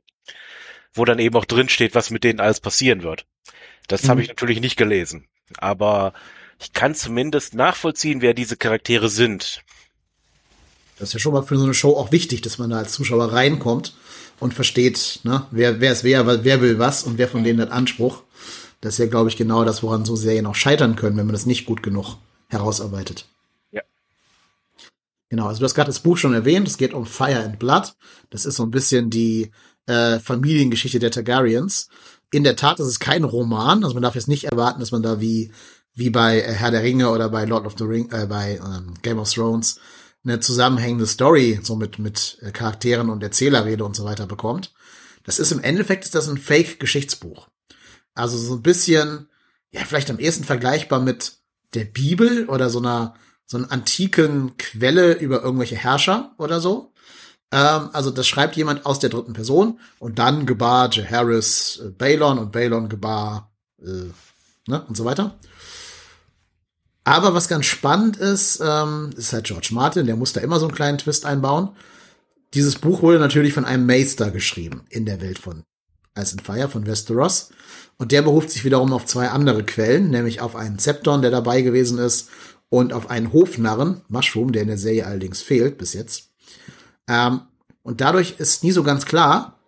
wo 0.94 1.04
dann 1.04 1.18
eben 1.18 1.36
auch 1.36 1.44
drin 1.44 1.68
steht, 1.68 1.94
was 1.94 2.10
mit 2.10 2.24
denen 2.24 2.40
alles 2.40 2.60
passieren 2.60 3.02
wird. 3.02 3.26
Das 3.88 4.04
mhm. 4.04 4.08
habe 4.08 4.22
ich 4.22 4.28
natürlich 4.28 4.60
nicht 4.60 4.76
gelesen, 4.76 5.26
aber 5.58 6.14
ich 6.60 6.72
kann 6.72 6.94
zumindest 6.94 7.54
nachvollziehen, 7.54 8.22
wer 8.22 8.32
diese 8.32 8.56
Charaktere 8.56 9.10
sind. 9.10 9.62
Das 10.98 11.10
ist 11.10 11.14
ja 11.14 11.20
schon 11.20 11.34
mal 11.34 11.42
für 11.42 11.58
so 11.58 11.64
eine 11.64 11.74
Show 11.74 11.96
auch 11.96 12.10
wichtig, 12.12 12.40
dass 12.40 12.58
man 12.58 12.70
da 12.70 12.78
als 12.78 12.92
Zuschauer 12.92 13.32
reinkommt 13.32 13.94
und 14.40 14.54
versteht, 14.54 15.20
ne, 15.24 15.46
wer, 15.50 15.80
wer 15.80 15.92
ist 15.92 16.04
wer, 16.04 16.44
wer 16.44 16.60
will 16.62 16.78
was 16.78 17.02
und 17.02 17.18
wer 17.18 17.28
von 17.28 17.44
denen 17.44 17.60
hat 17.60 17.70
Anspruch. 17.70 18.22
Das 18.82 18.94
ist 18.94 18.98
ja, 18.98 19.06
glaube 19.06 19.30
ich, 19.30 19.36
genau 19.36 19.64
das, 19.64 19.82
woran 19.82 20.04
so 20.04 20.16
Serien 20.16 20.44
auch 20.44 20.56
scheitern 20.56 20.96
können, 20.96 21.16
wenn 21.16 21.26
man 21.26 21.32
das 21.32 21.46
nicht 21.46 21.66
gut 21.66 21.82
genug 21.82 22.16
herausarbeitet. 22.48 23.26
Ja. 23.70 23.80
Genau, 25.30 25.46
also 25.46 25.60
du 25.60 25.64
hast 25.64 25.74
gerade 25.74 25.86
das 25.86 26.00
Buch 26.00 26.18
schon 26.18 26.34
erwähnt, 26.34 26.66
es 26.66 26.76
geht 26.76 26.92
um 26.92 27.06
Fire 27.06 27.42
and 27.42 27.60
Blood. 27.60 27.94
Das 28.28 28.44
ist 28.44 28.56
so 28.56 28.64
ein 28.64 28.72
bisschen 28.72 29.08
die 29.08 29.52
äh, 29.86 30.18
Familiengeschichte 30.18 30.98
der 30.98 31.12
Targaryens. 31.12 31.88
In 32.32 32.42
der 32.42 32.56
Tat 32.56 32.80
ist 32.80 32.88
es 32.88 32.98
kein 32.98 33.22
Roman, 33.22 33.84
also 33.84 33.94
man 33.94 34.02
darf 34.02 34.16
jetzt 34.16 34.28
nicht 34.28 34.44
erwarten, 34.44 34.80
dass 34.80 34.90
man 34.90 35.02
da 35.02 35.20
wie 35.20 35.52
wie 35.94 36.10
bei 36.10 36.40
äh, 36.40 36.52
Herr 36.52 36.72
der 36.72 36.82
Ringe 36.82 37.10
oder 37.10 37.28
bei 37.28 37.44
Lord 37.44 37.66
of 37.66 37.74
the 37.78 37.84
Ring, 37.84 38.10
äh, 38.10 38.26
bei 38.26 38.60
ähm, 38.64 38.94
Game 39.02 39.20
of 39.20 39.32
Thrones 39.32 39.78
eine 40.24 40.40
zusammenhängende 40.40 41.06
Story 41.06 41.60
so 41.62 41.76
mit 41.76 42.00
mit 42.00 42.38
äh, 42.40 42.50
Charakteren 42.50 43.10
und 43.10 43.22
Erzählerrede 43.22 43.84
und 43.84 43.94
so 43.94 44.04
weiter 44.04 44.26
bekommt. 44.26 44.72
Das 45.24 45.38
ist 45.38 45.52
im 45.52 45.60
Endeffekt 45.60 46.04
ist 46.04 46.16
das 46.16 46.28
ein 46.28 46.38
Fake-Geschichtsbuch. 46.38 47.46
Also 48.14 48.36
so 48.36 48.54
ein 48.54 48.62
bisschen, 48.62 49.28
ja, 49.70 49.82
vielleicht 49.84 50.10
am 50.10 50.18
ehesten 50.18 50.44
vergleichbar 50.44 51.00
mit 51.00 51.34
der 51.74 51.84
Bibel 51.84 52.46
oder 52.48 52.70
so 52.70 52.78
einer 52.78 53.14
so 53.46 53.58
einer 53.58 53.70
antiken 53.70 54.56
Quelle 54.56 55.12
über 55.14 55.42
irgendwelche 55.42 55.76
Herrscher 55.76 56.32
oder 56.38 56.60
so. 56.60 56.92
Ähm, 57.52 57.90
also 57.92 58.10
das 58.10 58.26
schreibt 58.26 58.56
jemand 58.56 58.86
aus 58.86 58.98
der 58.98 59.10
dritten 59.10 59.34
Person 59.34 59.78
und 59.98 60.18
dann 60.18 60.46
gebar 60.46 60.90
Jaehaerys 60.90 61.82
äh, 61.84 61.90
Balon 61.90 62.38
und 62.38 62.50
Balon 62.50 62.88
gebar 62.88 63.52
äh, 63.80 64.10
ne, 64.66 64.82
und 64.88 64.96
so 64.96 65.04
weiter. 65.04 65.38
Aber 67.04 67.34
was 67.34 67.48
ganz 67.48 67.66
spannend 67.66 68.16
ist, 68.16 68.60
ähm, 68.64 69.10
ist 69.16 69.32
halt 69.32 69.44
George 69.44 69.68
Martin, 69.72 70.06
der 70.06 70.16
muss 70.16 70.32
da 70.32 70.40
immer 70.40 70.58
so 70.58 70.66
einen 70.66 70.74
kleinen 70.74 70.98
Twist 70.98 71.26
einbauen. 71.26 71.70
Dieses 72.54 72.76
Buch 72.76 73.02
wurde 73.02 73.18
natürlich 73.18 73.54
von 73.54 73.64
einem 73.64 73.86
Meister 73.86 74.30
geschrieben 74.30 74.84
in 74.88 75.04
der 75.04 75.20
Welt 75.20 75.38
von 75.38 75.64
Ice 76.18 76.32
and 76.32 76.42
Fire 76.42 76.68
von 76.68 76.86
Westeros. 76.86 77.50
Und 77.98 78.12
der 78.12 78.22
beruft 78.22 78.50
sich 78.50 78.64
wiederum 78.64 78.92
auf 78.92 79.06
zwei 79.06 79.28
andere 79.28 79.64
Quellen, 79.64 80.10
nämlich 80.10 80.40
auf 80.40 80.56
einen 80.56 80.78
Zepton, 80.78 81.22
der 81.22 81.30
dabei 81.30 81.62
gewesen 81.62 81.98
ist, 81.98 82.28
und 82.68 82.92
auf 82.94 83.10
einen 83.10 83.32
Hofnarren, 83.32 84.00
Mushroom, 84.08 84.52
der 84.52 84.62
in 84.62 84.68
der 84.68 84.78
Serie 84.78 85.06
allerdings 85.06 85.42
fehlt 85.42 85.76
bis 85.76 85.92
jetzt. 85.92 86.30
Ähm, 87.06 87.42
und 87.82 88.00
dadurch 88.00 88.36
ist 88.38 88.64
nie 88.64 88.72
so 88.72 88.82
ganz 88.82 89.04
klar, 89.04 89.58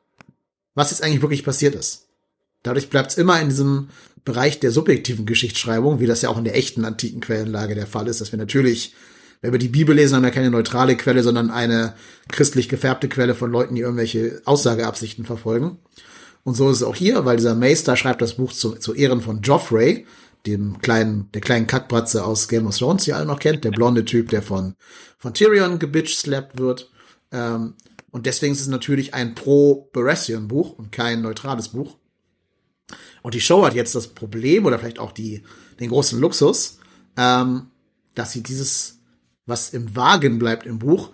was 0.74 0.90
jetzt 0.90 1.02
eigentlich 1.02 1.20
wirklich 1.20 1.44
passiert 1.44 1.74
ist. 1.74 2.06
Dadurch 2.62 2.88
bleibt 2.88 3.10
es 3.10 3.18
immer 3.18 3.40
in 3.40 3.50
diesem 3.50 3.88
Bereich 4.24 4.58
der 4.58 4.70
subjektiven 4.70 5.26
Geschichtsschreibung, 5.26 6.00
wie 6.00 6.06
das 6.06 6.22
ja 6.22 6.30
auch 6.30 6.38
in 6.38 6.44
der 6.44 6.56
echten 6.56 6.84
antiken 6.84 7.20
Quellenlage 7.20 7.74
der 7.74 7.86
Fall 7.86 8.08
ist, 8.08 8.22
dass 8.22 8.32
wir 8.32 8.38
natürlich, 8.38 8.94
wenn 9.42 9.52
wir 9.52 9.58
die 9.58 9.68
Bibel 9.68 9.94
lesen, 9.94 10.16
haben 10.16 10.24
wir 10.24 10.30
keine 10.30 10.50
neutrale 10.50 10.96
Quelle, 10.96 11.22
sondern 11.22 11.50
eine 11.50 11.94
christlich 12.32 12.70
gefärbte 12.70 13.10
Quelle 13.10 13.34
von 13.34 13.50
Leuten, 13.50 13.74
die 13.74 13.82
irgendwelche 13.82 14.40
Aussageabsichten 14.46 15.26
verfolgen. 15.26 15.78
Und 16.44 16.54
so 16.54 16.70
ist 16.70 16.76
es 16.76 16.82
auch 16.82 16.94
hier, 16.94 17.24
weil 17.24 17.38
dieser 17.38 17.54
Meister 17.54 17.96
schreibt 17.96 18.22
das 18.22 18.34
Buch 18.34 18.52
zu, 18.52 18.72
zu 18.76 18.94
Ehren 18.94 19.22
von 19.22 19.40
Joffrey, 19.40 20.06
dem 20.46 20.78
kleinen, 20.80 21.30
der 21.32 21.40
kleinen 21.40 21.66
Kackbratze 21.66 22.24
aus 22.24 22.48
Game 22.48 22.66
of 22.66 22.76
Thrones, 22.76 23.04
die 23.04 23.10
ihr 23.10 23.16
alle 23.16 23.26
noch 23.26 23.38
kennt, 23.38 23.64
der 23.64 23.70
blonde 23.70 24.04
Typ, 24.04 24.28
der 24.28 24.42
von, 24.42 24.74
von 25.18 25.32
Tyrion 25.32 25.78
gebitch-slapped 25.78 26.58
wird. 26.58 26.90
Ähm, 27.32 27.74
und 28.10 28.26
deswegen 28.26 28.52
ist 28.52 28.60
es 28.60 28.68
natürlich 28.68 29.14
ein 29.14 29.34
pro-Baratheon-Buch 29.34 30.78
und 30.78 30.92
kein 30.92 31.22
neutrales 31.22 31.68
Buch. 31.68 31.96
Und 33.22 33.32
die 33.32 33.40
Show 33.40 33.64
hat 33.64 33.74
jetzt 33.74 33.94
das 33.94 34.08
Problem 34.08 34.66
oder 34.66 34.78
vielleicht 34.78 34.98
auch 34.98 35.12
die, 35.12 35.42
den 35.80 35.88
großen 35.88 36.20
Luxus, 36.20 36.78
ähm, 37.16 37.70
dass 38.14 38.32
sie 38.32 38.42
dieses, 38.42 38.98
was 39.46 39.70
im 39.70 39.96
Wagen 39.96 40.38
bleibt 40.38 40.66
im 40.66 40.78
Buch, 40.78 41.12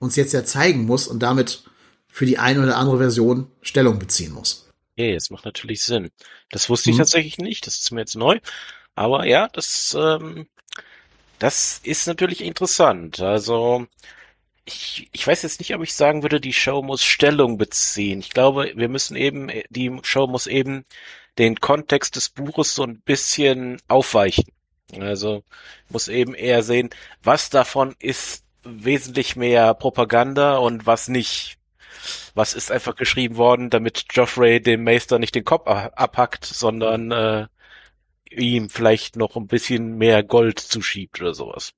uns 0.00 0.16
jetzt 0.16 0.32
ja 0.32 0.44
zeigen 0.44 0.84
muss 0.84 1.06
und 1.06 1.22
damit 1.22 1.62
für 2.08 2.26
die 2.26 2.38
eine 2.38 2.64
oder 2.64 2.76
andere 2.76 2.98
Version 2.98 3.46
Stellung 3.62 4.00
beziehen 4.00 4.32
muss. 4.32 4.71
Okay, 4.96 5.14
das 5.14 5.30
macht 5.30 5.44
natürlich 5.44 5.82
Sinn. 5.82 6.10
Das 6.50 6.68
wusste 6.68 6.90
ich 6.90 6.96
mhm. 6.96 7.00
tatsächlich 7.00 7.38
nicht. 7.38 7.66
Das 7.66 7.78
ist 7.78 7.90
mir 7.92 8.00
jetzt 8.00 8.16
neu. 8.16 8.40
Aber 8.94 9.26
ja, 9.26 9.48
das, 9.48 9.96
ähm, 9.98 10.46
das 11.38 11.80
ist 11.82 12.06
natürlich 12.06 12.42
interessant. 12.42 13.20
Also, 13.20 13.86
ich, 14.64 15.08
ich 15.12 15.26
weiß 15.26 15.42
jetzt 15.42 15.60
nicht, 15.60 15.74
ob 15.74 15.82
ich 15.82 15.94
sagen 15.94 16.22
würde, 16.22 16.40
die 16.40 16.52
Show 16.52 16.82
muss 16.82 17.02
Stellung 17.02 17.58
beziehen. 17.58 18.20
Ich 18.20 18.30
glaube, 18.30 18.72
wir 18.76 18.88
müssen 18.88 19.16
eben, 19.16 19.50
die 19.70 19.98
Show 20.02 20.26
muss 20.26 20.46
eben 20.46 20.84
den 21.38 21.58
Kontext 21.60 22.16
des 22.16 22.28
Buches 22.28 22.74
so 22.74 22.84
ein 22.84 23.00
bisschen 23.00 23.80
aufweichen. 23.88 24.44
Also 25.00 25.42
muss 25.88 26.08
eben 26.08 26.34
eher 26.34 26.62
sehen, 26.62 26.90
was 27.22 27.50
davon 27.50 27.96
ist 27.98 28.44
wesentlich 28.62 29.36
mehr 29.36 29.74
Propaganda 29.74 30.58
und 30.58 30.86
was 30.86 31.08
nicht. 31.08 31.58
Was 32.34 32.54
ist 32.54 32.70
einfach 32.70 32.96
geschrieben 32.96 33.36
worden, 33.36 33.70
damit 33.70 34.06
Joffrey 34.10 34.60
dem 34.60 34.84
Meister 34.84 35.18
nicht 35.18 35.34
den 35.34 35.44
Kopf 35.44 35.66
abhackt, 35.66 36.44
sondern 36.44 37.10
äh, 37.10 37.46
ihm 38.30 38.68
vielleicht 38.68 39.16
noch 39.16 39.36
ein 39.36 39.46
bisschen 39.46 39.98
mehr 39.98 40.22
Gold 40.22 40.58
zuschiebt 40.58 41.20
oder 41.20 41.34
sowas. 41.34 41.72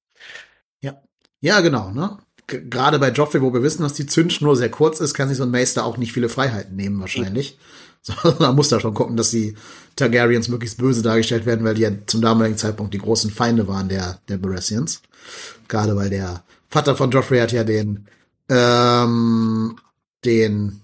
Ja. 0.80 1.02
Ja, 1.40 1.60
genau, 1.60 1.90
ne? 1.90 2.18
Gerade 2.46 2.98
bei 2.98 3.10
Joffrey, 3.10 3.40
wo 3.40 3.54
wir 3.54 3.62
wissen, 3.62 3.82
dass 3.82 3.94
die 3.94 4.06
Zündschnur 4.06 4.54
sehr 4.56 4.70
kurz 4.70 5.00
ist, 5.00 5.14
kann 5.14 5.28
sich 5.28 5.38
so 5.38 5.44
ein 5.44 5.50
Meister 5.50 5.84
auch 5.84 5.96
nicht 5.96 6.12
viele 6.12 6.28
Freiheiten 6.28 6.76
nehmen, 6.76 7.00
wahrscheinlich. 7.00 7.58
So, 8.06 8.12
man 8.38 8.54
muss 8.54 8.68
da 8.68 8.80
schon 8.80 8.92
gucken, 8.92 9.16
dass 9.16 9.30
die 9.30 9.56
Targaryens 9.96 10.48
möglichst 10.48 10.76
böse 10.76 11.00
dargestellt 11.00 11.46
werden, 11.46 11.64
weil 11.64 11.74
die 11.74 11.80
ja 11.80 11.90
zum 12.04 12.20
damaligen 12.20 12.58
Zeitpunkt 12.58 12.92
die 12.92 12.98
großen 12.98 13.30
Feinde 13.30 13.66
waren 13.66 13.88
der, 13.88 14.20
der 14.28 14.36
Baratheons. 14.36 15.00
Gerade 15.68 15.96
weil 15.96 16.10
der 16.10 16.44
Vater 16.68 16.96
von 16.96 17.10
Joffrey 17.10 17.38
hat 17.38 17.52
ja 17.52 17.64
den, 17.64 18.06
ähm, 18.50 19.76
den, 20.24 20.82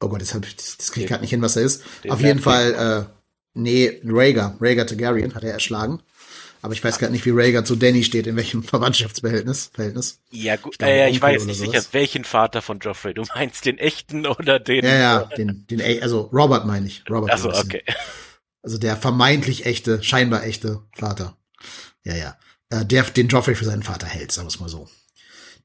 oh 0.00 0.08
Gott, 0.08 0.20
jetzt 0.20 0.34
hab 0.34 0.44
ich, 0.46 0.56
das 0.56 0.92
krieg 0.92 1.04
ich 1.04 1.08
gerade 1.08 1.22
nicht 1.22 1.30
hin, 1.30 1.42
was 1.42 1.56
er 1.56 1.62
ist. 1.62 1.82
Auf 2.08 2.20
jeden 2.20 2.40
Fall, 2.40 3.08
äh, 3.08 3.12
nee, 3.54 4.00
Rhaegar, 4.04 4.56
Rhaegar 4.60 4.86
Targaryen 4.86 5.34
hat 5.34 5.44
er 5.44 5.52
erschlagen. 5.52 6.00
Aber 6.62 6.74
ich 6.74 6.82
weiß 6.82 6.98
gar 6.98 7.10
nicht, 7.10 7.24
wie 7.24 7.30
Rhaegar 7.30 7.64
zu 7.64 7.76
Danny 7.76 8.02
steht, 8.02 8.26
in 8.26 8.34
welchem 8.34 8.62
Verwandtschaftsverhältnis. 8.64 9.70
Verhältnis. 9.72 10.18
Ja, 10.30 10.56
gut. 10.56 10.72
Ich, 10.72 10.78
glaube, 10.78 10.92
äh, 10.92 11.10
ich 11.10 11.22
weiß 11.22 11.44
nicht 11.44 11.58
sicher, 11.58 11.80
welchen 11.92 12.24
Vater 12.24 12.60
von 12.60 12.80
Joffrey. 12.80 13.14
Du 13.14 13.22
meinst 13.34 13.66
den 13.66 13.78
echten 13.78 14.26
oder 14.26 14.58
den? 14.58 14.84
Ja, 14.84 14.96
ja, 14.96 15.24
den, 15.36 15.66
den, 15.68 15.80
also 16.02 16.22
Robert 16.32 16.66
meine 16.66 16.86
ich. 16.86 17.04
Robert. 17.08 17.30
Achso, 17.30 17.50
okay. 17.50 17.84
Also 18.62 18.78
der 18.78 18.96
vermeintlich 18.96 19.64
echte, 19.64 20.02
scheinbar 20.02 20.42
echte 20.42 20.82
Vater. 20.92 21.36
Ja, 22.04 22.16
ja. 22.16 22.36
Äh, 22.70 22.84
der, 22.84 23.04
den 23.04 23.28
Joffrey 23.28 23.54
für 23.54 23.64
seinen 23.64 23.84
Vater 23.84 24.08
hält, 24.08 24.32
sagen 24.32 24.46
wir 24.46 24.54
es 24.54 24.58
mal 24.58 24.68
so. 24.68 24.88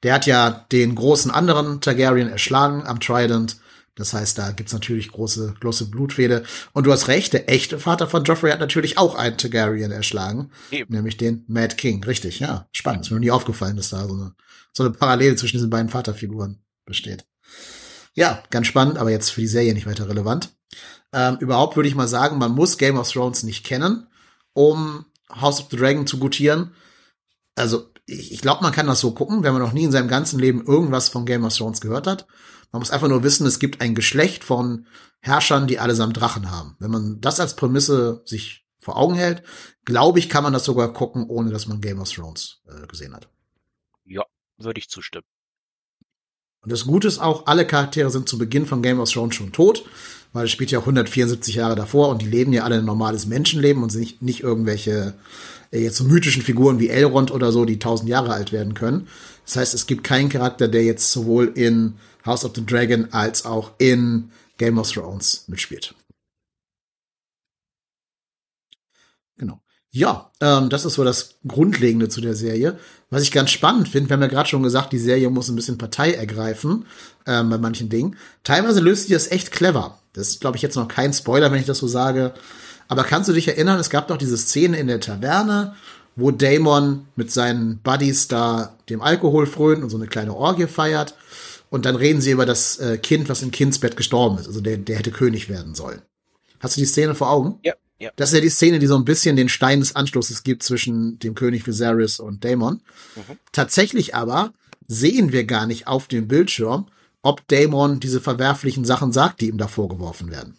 Der 0.04 0.14
hat 0.14 0.26
ja 0.26 0.66
den 0.72 0.96
großen 0.96 1.32
anderen 1.32 1.82
Targaryen 1.82 2.30
erschlagen 2.30 2.86
am 2.86 3.00
Trident 3.00 3.58
das 3.96 4.14
heißt, 4.14 4.38
da 4.38 4.52
gibt's 4.52 4.74
natürlich 4.74 5.12
große, 5.12 5.56
große 5.60 5.90
Blutfede. 5.90 6.44
Und 6.72 6.88
du 6.88 6.92
hast 6.92 7.08
recht, 7.08 7.34
der 7.34 7.50
echte 7.50 7.78
Vater 7.78 8.08
von 8.08 8.24
Joffrey 8.24 8.52
hat 8.52 8.60
natürlich 8.60 8.98
auch 8.98 9.16
einen 9.16 9.38
Targaryen 9.38 9.92
erschlagen. 9.92 10.50
Eben. 10.72 10.94
Nämlich 10.94 11.18
den 11.18 11.44
Mad 11.48 11.76
King. 11.76 12.04
Richtig, 12.04 12.40
ja. 12.40 12.68
Spannend. 12.72 13.06
Ist 13.06 13.12
mir 13.12 13.18
noch 13.18 13.22
nie 13.22 13.32
aufgefallen, 13.32 13.76
dass 13.76 13.90
da 13.90 14.08
so 14.08 14.14
eine, 14.14 14.34
so 14.72 14.84
eine 14.84 14.94
Parallele 14.94 15.36
zwischen 15.36 15.58
diesen 15.58 15.70
beiden 15.70 15.90
Vaterfiguren 15.90 16.64
besteht. 16.86 17.26
Ja, 18.14 18.42
ganz 18.50 18.68
spannend, 18.68 18.98
aber 18.98 19.12
jetzt 19.12 19.30
für 19.30 19.42
die 19.42 19.48
Serie 19.48 19.74
nicht 19.74 19.86
weiter 19.86 20.08
relevant. 20.08 20.50
Ähm, 21.14 21.38
überhaupt 21.40 21.76
würde 21.76 21.90
ich 21.90 21.96
mal 21.96 22.08
sagen, 22.08 22.38
man 22.38 22.54
muss 22.54 22.78
Game 22.78 22.98
of 22.98 23.12
Thrones 23.12 23.44
nicht 23.44 23.66
kennen, 23.66 24.08
um 24.54 25.06
House 25.30 25.60
of 25.60 25.68
the 25.70 25.78
Dragon 25.78 26.08
zu 26.08 26.18
gutieren. 26.18 26.72
Also, 27.56 27.91
ich, 28.06 28.32
ich 28.32 28.42
glaube, 28.42 28.64
man 28.64 28.72
kann 28.74 28.88
das 28.88 29.00
so 29.00 29.12
gucken, 29.12 29.44
wenn 29.44 29.54
man 29.54 29.62
noch 29.62 29.74
nie 29.74 29.84
in 29.84 29.92
seinem 29.92 30.08
ganzen 30.08 30.40
Leben 30.40 30.66
irgendwas 30.66 31.10
von 31.10 31.26
Game 31.26 31.44
of 31.44 31.56
Thrones 31.56 31.82
gehört 31.82 32.08
hat 32.08 32.28
man 32.72 32.80
muss 32.80 32.92
einfach 32.92 33.10
nur 33.10 33.24
wissen, 33.24 33.46
es 33.46 33.60
gibt 33.60 33.82
ein 33.82 33.96
Geschlecht 33.96 34.44
von 34.44 34.88
Herrschern, 35.20 35.68
die 35.68 35.80
allesamt 35.80 36.20
Drachen 36.20 36.52
haben. 36.52 36.76
Wenn 36.80 36.92
man 36.92 37.22
das 37.22 37.40
als 37.40 37.56
Prämisse 37.56 38.22
sich 38.26 38.66
vor 38.80 38.98
Augen 38.98 39.16
hält, 39.16 39.44
glaube 39.86 40.20
ich, 40.20 40.30
kann 40.30 40.44
man 40.44 40.54
das 40.54 40.66
sogar 40.66 40.92
gucken, 40.94 41.26
ohne 41.28 41.52
dass 41.52 41.68
man 41.68 41.82
Game 41.82 42.00
of 42.00 42.10
Thrones 42.10 42.62
äh, 42.68 42.88
gesehen 42.88 43.14
hat. 43.14 43.30
Ja, 44.06 44.24
würde 44.58 44.80
ich 44.80 44.90
zustimmen. 44.90 45.26
Und 46.64 46.72
das 46.72 46.86
Gute 46.86 47.08
ist 47.08 47.20
auch, 47.20 47.48
alle 47.48 47.66
Charaktere 47.66 48.10
sind 48.10 48.30
zu 48.30 48.38
Beginn 48.38 48.66
von 48.66 48.82
Game 48.82 49.00
of 49.00 49.12
Thrones 49.12 49.36
schon 49.36 49.52
tot, 49.52 49.84
weil 50.32 50.46
es 50.46 50.52
spielt 50.52 50.72
ja 50.72 50.80
174 50.80 51.56
Jahre 51.56 51.76
davor 51.76 52.10
und 52.10 52.22
die 52.22 52.28
leben 52.28 52.54
ja 52.54 52.64
alle 52.64 52.78
ein 52.78 52.86
normales 52.86 53.26
Menschenleben 53.26 53.84
und 53.84 53.90
sind 53.90 54.02
nicht, 54.02 54.22
nicht 54.22 54.42
irgendwelche 54.42 55.16
jetzt 55.80 55.98
so 55.98 56.04
mythischen 56.04 56.42
Figuren 56.42 56.80
wie 56.80 56.90
Elrond 56.90 57.32
oder 57.32 57.52
so, 57.52 57.66
die 57.66 57.80
tausend 57.80 58.10
Jahre 58.10 58.34
alt 58.34 58.52
werden 58.52 58.74
können. 58.74 59.08
Das 59.46 59.56
heißt, 59.56 59.74
es 59.74 59.88
gibt 59.88 60.04
keinen 60.04 60.30
Charakter, 60.30 60.68
der 60.68 60.84
jetzt 60.84 61.12
sowohl 61.12 61.52
in 61.56 61.96
House 62.26 62.46
of 62.46 62.52
the 62.56 62.66
Dragon 62.66 63.08
als 63.12 63.46
auch 63.46 63.72
in 63.78 64.32
Game 64.58 64.78
of 64.78 64.92
Thrones 64.92 65.46
mitspielt. 65.48 65.96
Genau. 69.38 69.62
Ja, 69.90 70.32
ähm, 70.40 70.70
das 70.70 70.86
ist 70.86 70.94
so 70.94 71.04
das 71.04 71.36
Grundlegende 71.48 72.10
zu 72.10 72.22
der 72.22 72.36
Serie. 72.36 72.78
Was 73.10 73.24
ich 73.24 73.32
ganz 73.32 73.52
spannend 73.52 73.90
finde, 73.90 74.10
wir 74.10 74.14
haben 74.14 74.22
ja 74.22 74.28
gerade 74.28 74.48
schon 74.48 74.64
gesagt, 74.64 74.94
die 74.94 75.00
Serie 75.00 75.30
muss 75.30 75.50
ein 75.50 75.56
bisschen 75.56 75.78
Partei 75.78 76.14
ergreifen 76.14 76.86
ähm, 77.26 77.50
bei 77.50 77.58
manchen 77.58 77.90
Dingen. 77.90 78.16
Teilweise 78.44 78.80
löst 78.80 79.08
sie 79.08 79.14
das 79.14 79.32
echt 79.32 79.52
clever. 79.52 80.00
Das 80.14 80.30
ist, 80.30 80.42
glaube 80.42 80.58
ich, 80.58 80.62
jetzt 80.62 80.76
noch 80.76 80.88
kein 80.88 81.14
Spoiler, 81.14 81.52
wenn 81.52 81.60
ich 81.60 81.66
das 81.66 81.80
so 81.80 81.88
sage. 81.88 82.34
Aber 82.92 83.06
kannst 83.06 83.30
du 83.30 83.34
dich 83.34 83.48
erinnern, 83.48 83.80
es 83.80 83.90
gab 83.90 84.10
doch 84.10 84.18
diese 84.18 84.38
Szene 84.38 84.78
in 84.78 84.88
der 84.88 85.00
Taverne, 85.00 85.76
wo 86.18 86.30
Damon 86.30 87.08
mit 87.16 87.32
seinen 87.32 87.78
Buddies 87.78 88.28
da 88.28 88.76
dem 88.90 89.02
Alkohol 89.02 89.46
frönt 89.46 89.82
und 89.82 89.90
so 89.90 89.96
eine 89.96 90.08
kleine 90.08 90.36
Orgie 90.36 90.68
feiert. 90.68 91.16
Und 91.70 91.86
dann 91.86 91.96
reden 91.96 92.20
sie 92.20 92.32
über 92.32 92.46
das 92.46 92.80
äh, 92.80 92.98
Kind, 92.98 93.30
was 93.30 93.44
im 93.44 93.52
Kindsbett 93.52 93.96
gestorben 93.96 94.40
ist. 94.40 94.48
Also 94.48 94.60
der, 94.60 94.76
der 94.76 94.98
hätte 94.98 95.12
König 95.12 95.48
werden 95.48 95.74
sollen. 95.74 96.02
Hast 96.60 96.76
du 96.76 96.82
die 96.82 96.86
Szene 96.86 97.16
vor 97.16 97.30
Augen? 97.30 97.60
Ja. 97.64 97.76
Ja. 97.98 98.12
Das 98.18 98.32
ist 98.32 98.36
ja 98.36 98.42
die 98.42 98.50
Szene, 98.50 98.80
die 98.80 98.88
so 98.88 98.98
ein 98.98 99.06
bisschen 99.06 99.38
den 99.38 99.48
Stein 99.48 99.80
des 99.80 99.96
Anstoßes 99.96 100.44
gibt 100.44 100.62
zwischen 100.62 101.18
dem 101.20 101.34
König 101.34 101.66
Viserys 101.66 102.20
und 102.20 102.44
Daemon. 102.44 102.82
Mhm. 103.16 103.38
Tatsächlich 103.54 104.16
aber 104.16 104.52
sehen 104.90 105.32
wir 105.32 105.46
gar 105.46 105.66
nicht 105.66 105.88
auf 105.88 106.10
dem 106.10 106.28
Bildschirm, 106.28 106.88
ob 107.22 107.48
Daemon 107.48 108.02
diese 108.02 108.20
verwerflichen 108.20 108.84
Sachen 108.84 109.14
sagt, 109.14 109.40
die 109.40 109.48
ihm 109.48 109.58
da 109.58 109.70
vorgeworfen 109.70 110.30
werden. 110.30 110.58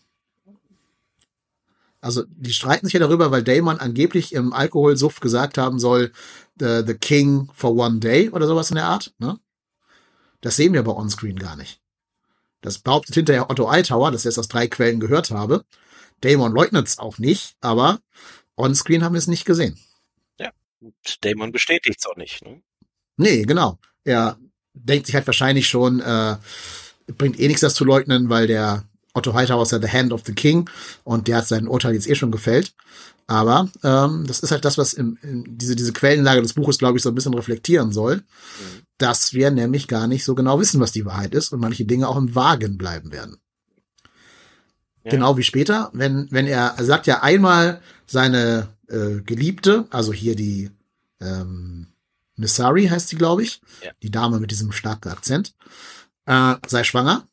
Also 2.02 2.24
die 2.28 2.52
streiten 2.52 2.86
sich 2.86 2.94
ja 2.94 3.00
darüber, 3.00 3.30
weil 3.30 3.44
Daemon 3.44 3.78
angeblich 3.78 4.34
im 4.34 4.52
Alkoholsuff 4.52 5.20
gesagt 5.20 5.56
haben 5.56 5.78
soll, 5.78 6.12
the, 6.58 6.82
the 6.84 6.94
King 6.94 7.48
for 7.54 7.76
one 7.76 8.00
day 8.00 8.28
oder 8.28 8.48
sowas 8.48 8.70
in 8.70 8.74
der 8.74 8.86
Art. 8.86 9.14
Ne? 9.18 9.38
Das 10.40 10.56
sehen 10.56 10.72
wir 10.72 10.80
aber 10.80 10.96
onscreen 10.96 11.38
gar 11.38 11.54
nicht. 11.54 11.80
Das 12.60 12.80
behauptet 12.80 13.14
hinterher 13.14 13.50
Otto 13.50 13.68
Eitower, 13.68 14.10
dass 14.10 14.24
er 14.24 14.30
es 14.30 14.38
aus 14.38 14.48
drei 14.48 14.66
Quellen 14.66 14.98
gehört 14.98 15.30
habe. 15.30 15.64
Damon 16.20 16.52
leugnet 16.52 16.88
es 16.88 16.98
auch 16.98 17.18
nicht, 17.18 17.56
aber 17.60 18.00
onscreen 18.56 19.04
haben 19.04 19.14
wir 19.14 19.20
es 19.20 19.28
nicht 19.28 19.44
gesehen. 19.44 19.78
Ja, 20.40 20.50
und 20.80 20.94
Damon 21.24 21.52
bestätigt 21.52 22.00
es 22.00 22.06
auch 22.06 22.16
nicht. 22.16 22.44
Ne? 22.44 22.62
Nee, 23.16 23.44
genau. 23.44 23.78
Er 24.02 24.38
denkt 24.74 25.06
sich 25.06 25.14
halt 25.14 25.26
wahrscheinlich 25.26 25.68
schon, 25.68 26.00
äh, 26.00 26.36
bringt 27.06 27.38
eh 27.38 27.46
nichts, 27.46 27.60
das 27.60 27.74
zu 27.74 27.84
leugnen, 27.84 28.28
weil 28.28 28.48
der 28.48 28.88
Otto 29.14 29.38
ja 29.38 29.64
the 29.64 29.88
hand 29.88 30.12
of 30.12 30.22
the 30.24 30.34
king 30.34 30.68
und 31.04 31.28
der 31.28 31.38
hat 31.38 31.48
sein 31.48 31.68
Urteil 31.68 31.94
jetzt 31.94 32.08
eh 32.08 32.14
schon 32.14 32.32
gefällt. 32.32 32.74
Aber 33.26 33.68
ähm, 33.82 34.26
das 34.26 34.40
ist 34.40 34.50
halt 34.50 34.64
das, 34.64 34.78
was 34.78 34.92
im, 34.94 35.16
in 35.22 35.44
diese, 35.56 35.76
diese 35.76 35.92
Quellenlage 35.92 36.42
des 36.42 36.54
Buches, 36.54 36.78
glaube 36.78 36.98
ich, 36.98 37.02
so 37.02 37.08
ein 37.08 37.14
bisschen 37.14 37.34
reflektieren 37.34 37.92
soll, 37.92 38.16
mhm. 38.16 38.82
dass 38.98 39.32
wir 39.32 39.50
nämlich 39.50 39.88
gar 39.88 40.06
nicht 40.06 40.24
so 40.24 40.34
genau 40.34 40.58
wissen, 40.60 40.80
was 40.80 40.92
die 40.92 41.06
Wahrheit 41.06 41.34
ist 41.34 41.52
und 41.52 41.60
manche 41.60 41.84
Dinge 41.84 42.08
auch 42.08 42.16
im 42.16 42.34
Wagen 42.34 42.78
bleiben 42.78 43.12
werden. 43.12 43.36
Ja. 45.04 45.10
Genau 45.10 45.36
wie 45.36 45.42
später, 45.42 45.90
wenn, 45.92 46.28
wenn 46.30 46.46
er, 46.46 46.74
er 46.76 46.84
sagt 46.84 47.06
ja 47.06 47.22
einmal 47.22 47.80
seine 48.06 48.68
äh, 48.88 49.20
Geliebte, 49.22 49.86
also 49.90 50.12
hier 50.12 50.36
die 50.36 50.70
ähm, 51.20 51.88
Missari 52.36 52.86
heißt 52.86 53.08
sie, 53.08 53.16
glaube 53.16 53.42
ich, 53.42 53.60
ja. 53.82 53.90
die 54.02 54.10
Dame 54.10 54.40
mit 54.40 54.50
diesem 54.50 54.72
starken 54.72 55.08
Akzent, 55.08 55.54
äh, 56.26 56.54
sei 56.66 56.84
schwanger. 56.84 57.26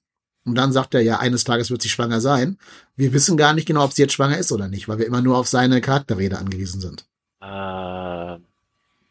Und 0.45 0.56
dann 0.56 0.71
sagt 0.71 0.93
er, 0.93 1.02
ja, 1.02 1.19
eines 1.19 1.43
Tages 1.43 1.69
wird 1.69 1.82
sie 1.82 1.89
schwanger 1.89 2.21
sein. 2.21 2.58
Wir 2.95 3.13
wissen 3.13 3.38
gar 3.38 3.54
nicht 3.54 3.67
genau, 3.67 3.84
ob 3.84 3.93
sie 3.93 4.02
jetzt 4.02 4.13
schwanger 4.13 4.38
ist 4.38 4.52
oder 4.52 4.67
nicht, 4.67 4.88
weil 4.88 4.97
wir 4.97 5.06
immer 5.06 5.21
nur 5.21 5.38
auf 5.38 5.47
seine 5.47 5.82
Charakterrede 5.82 6.38
angewiesen 6.38 6.82
sind. 6.82 7.06
Äh, 7.41 8.39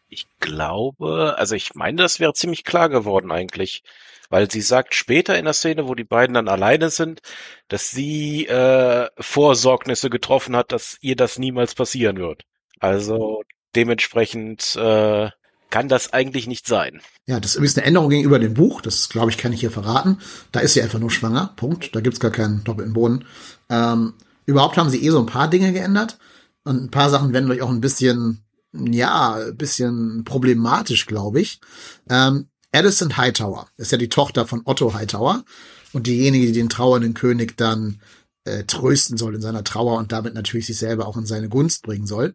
ich 0.09 0.27
glaube, 0.41 1.35
also 1.39 1.55
ich 1.55 1.75
meine, 1.75 2.03
das 2.03 2.19
wäre 2.19 2.33
ziemlich 2.33 2.65
klar 2.65 2.89
geworden 2.89 3.31
eigentlich. 3.31 3.83
Weil 4.31 4.51
sie 4.51 4.61
sagt 4.61 4.95
später 4.95 5.39
in 5.39 5.47
der 5.47 5.55
Szene, 5.55 5.89
wo 5.89 5.95
die 5.95 6.05
beiden 6.05 6.35
dann 6.35 6.49
alleine 6.49 6.91
sind, 6.91 7.23
dass 7.69 7.91
sie 7.91 8.47
äh, 8.47 9.09
Vorsorgnisse 9.19 10.11
getroffen 10.11 10.55
hat, 10.55 10.71
dass 10.73 10.99
ihr 11.01 11.17
das 11.17 11.39
niemals 11.39 11.75
passieren 11.75 12.19
wird. 12.19 12.45
Also 12.79 13.43
dementsprechend 13.75 14.77
äh, 14.77 15.31
kann 15.71 15.89
das 15.89 16.13
eigentlich 16.13 16.47
nicht 16.47 16.67
sein. 16.67 17.01
Ja, 17.27 17.41
das 17.41 17.57
ist 17.57 17.77
eine 17.77 17.87
Änderung 17.87 18.11
gegenüber 18.11 18.39
dem 18.39 18.55
Buch. 18.55 18.81
Das, 18.81 19.09
glaube 19.09 19.31
ich, 19.31 19.39
kann 19.39 19.53
ich 19.53 19.61
hier 19.61 19.71
verraten. 19.71 20.19
Da 20.53 20.61
ist 20.61 20.75
sie 20.75 20.83
einfach 20.83 20.99
nur 20.99 21.11
schwanger. 21.11 21.53
Punkt. 21.57 21.95
Da 21.95 22.01
gibt's 22.01 22.21
gar 22.21 22.31
keinen 22.31 22.65
doppelten 22.65 22.95
Boden. 22.95 23.25
Ähm, 23.69 24.15
überhaupt 24.47 24.77
haben 24.77 24.91
sie 24.91 25.05
eh 25.05 25.11
so 25.11 25.19
ein 25.19 25.27
paar 25.27 25.49
Dinge 25.49 25.73
geändert. 25.73 26.19
Und 26.65 26.83
ein 26.83 26.91
paar 26.91 27.11
Sachen 27.11 27.33
werden 27.33 27.51
euch 27.51 27.63
auch 27.63 27.71
ein 27.71 27.81
bisschen, 27.81 28.45
ja, 28.73 29.35
ein 29.35 29.57
bisschen 29.57 30.25
problematisch, 30.25 31.07
glaube 31.07 31.41
ich. 31.41 31.61
Ähm, 32.09 32.49
Addison 32.73 33.17
Hightower 33.17 33.69
ist 33.77 33.93
ja 33.93 33.99
die 33.99 34.09
Tochter 34.09 34.47
von 34.47 34.63
Otto 34.65 34.95
Hightower. 34.95 35.45
und 35.93 36.07
diejenige, 36.07 36.47
die 36.47 36.53
den 36.53 36.69
trauernden 36.69 37.15
König 37.15 37.57
dann 37.57 38.01
äh, 38.45 38.65
trösten 38.65 39.17
soll 39.17 39.35
in 39.35 39.41
seiner 39.41 39.65
Trauer 39.65 39.99
und 39.99 40.13
damit 40.13 40.35
natürlich 40.35 40.67
sich 40.67 40.79
selber 40.79 41.07
auch 41.07 41.17
in 41.17 41.27
seine 41.27 41.49
Gunst 41.49 41.83
bringen 41.83 42.07
soll. 42.07 42.35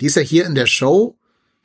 Die 0.00 0.06
ist 0.06 0.16
ja 0.16 0.22
hier 0.22 0.46
in 0.46 0.54
der 0.54 0.66
Show, 0.66 1.18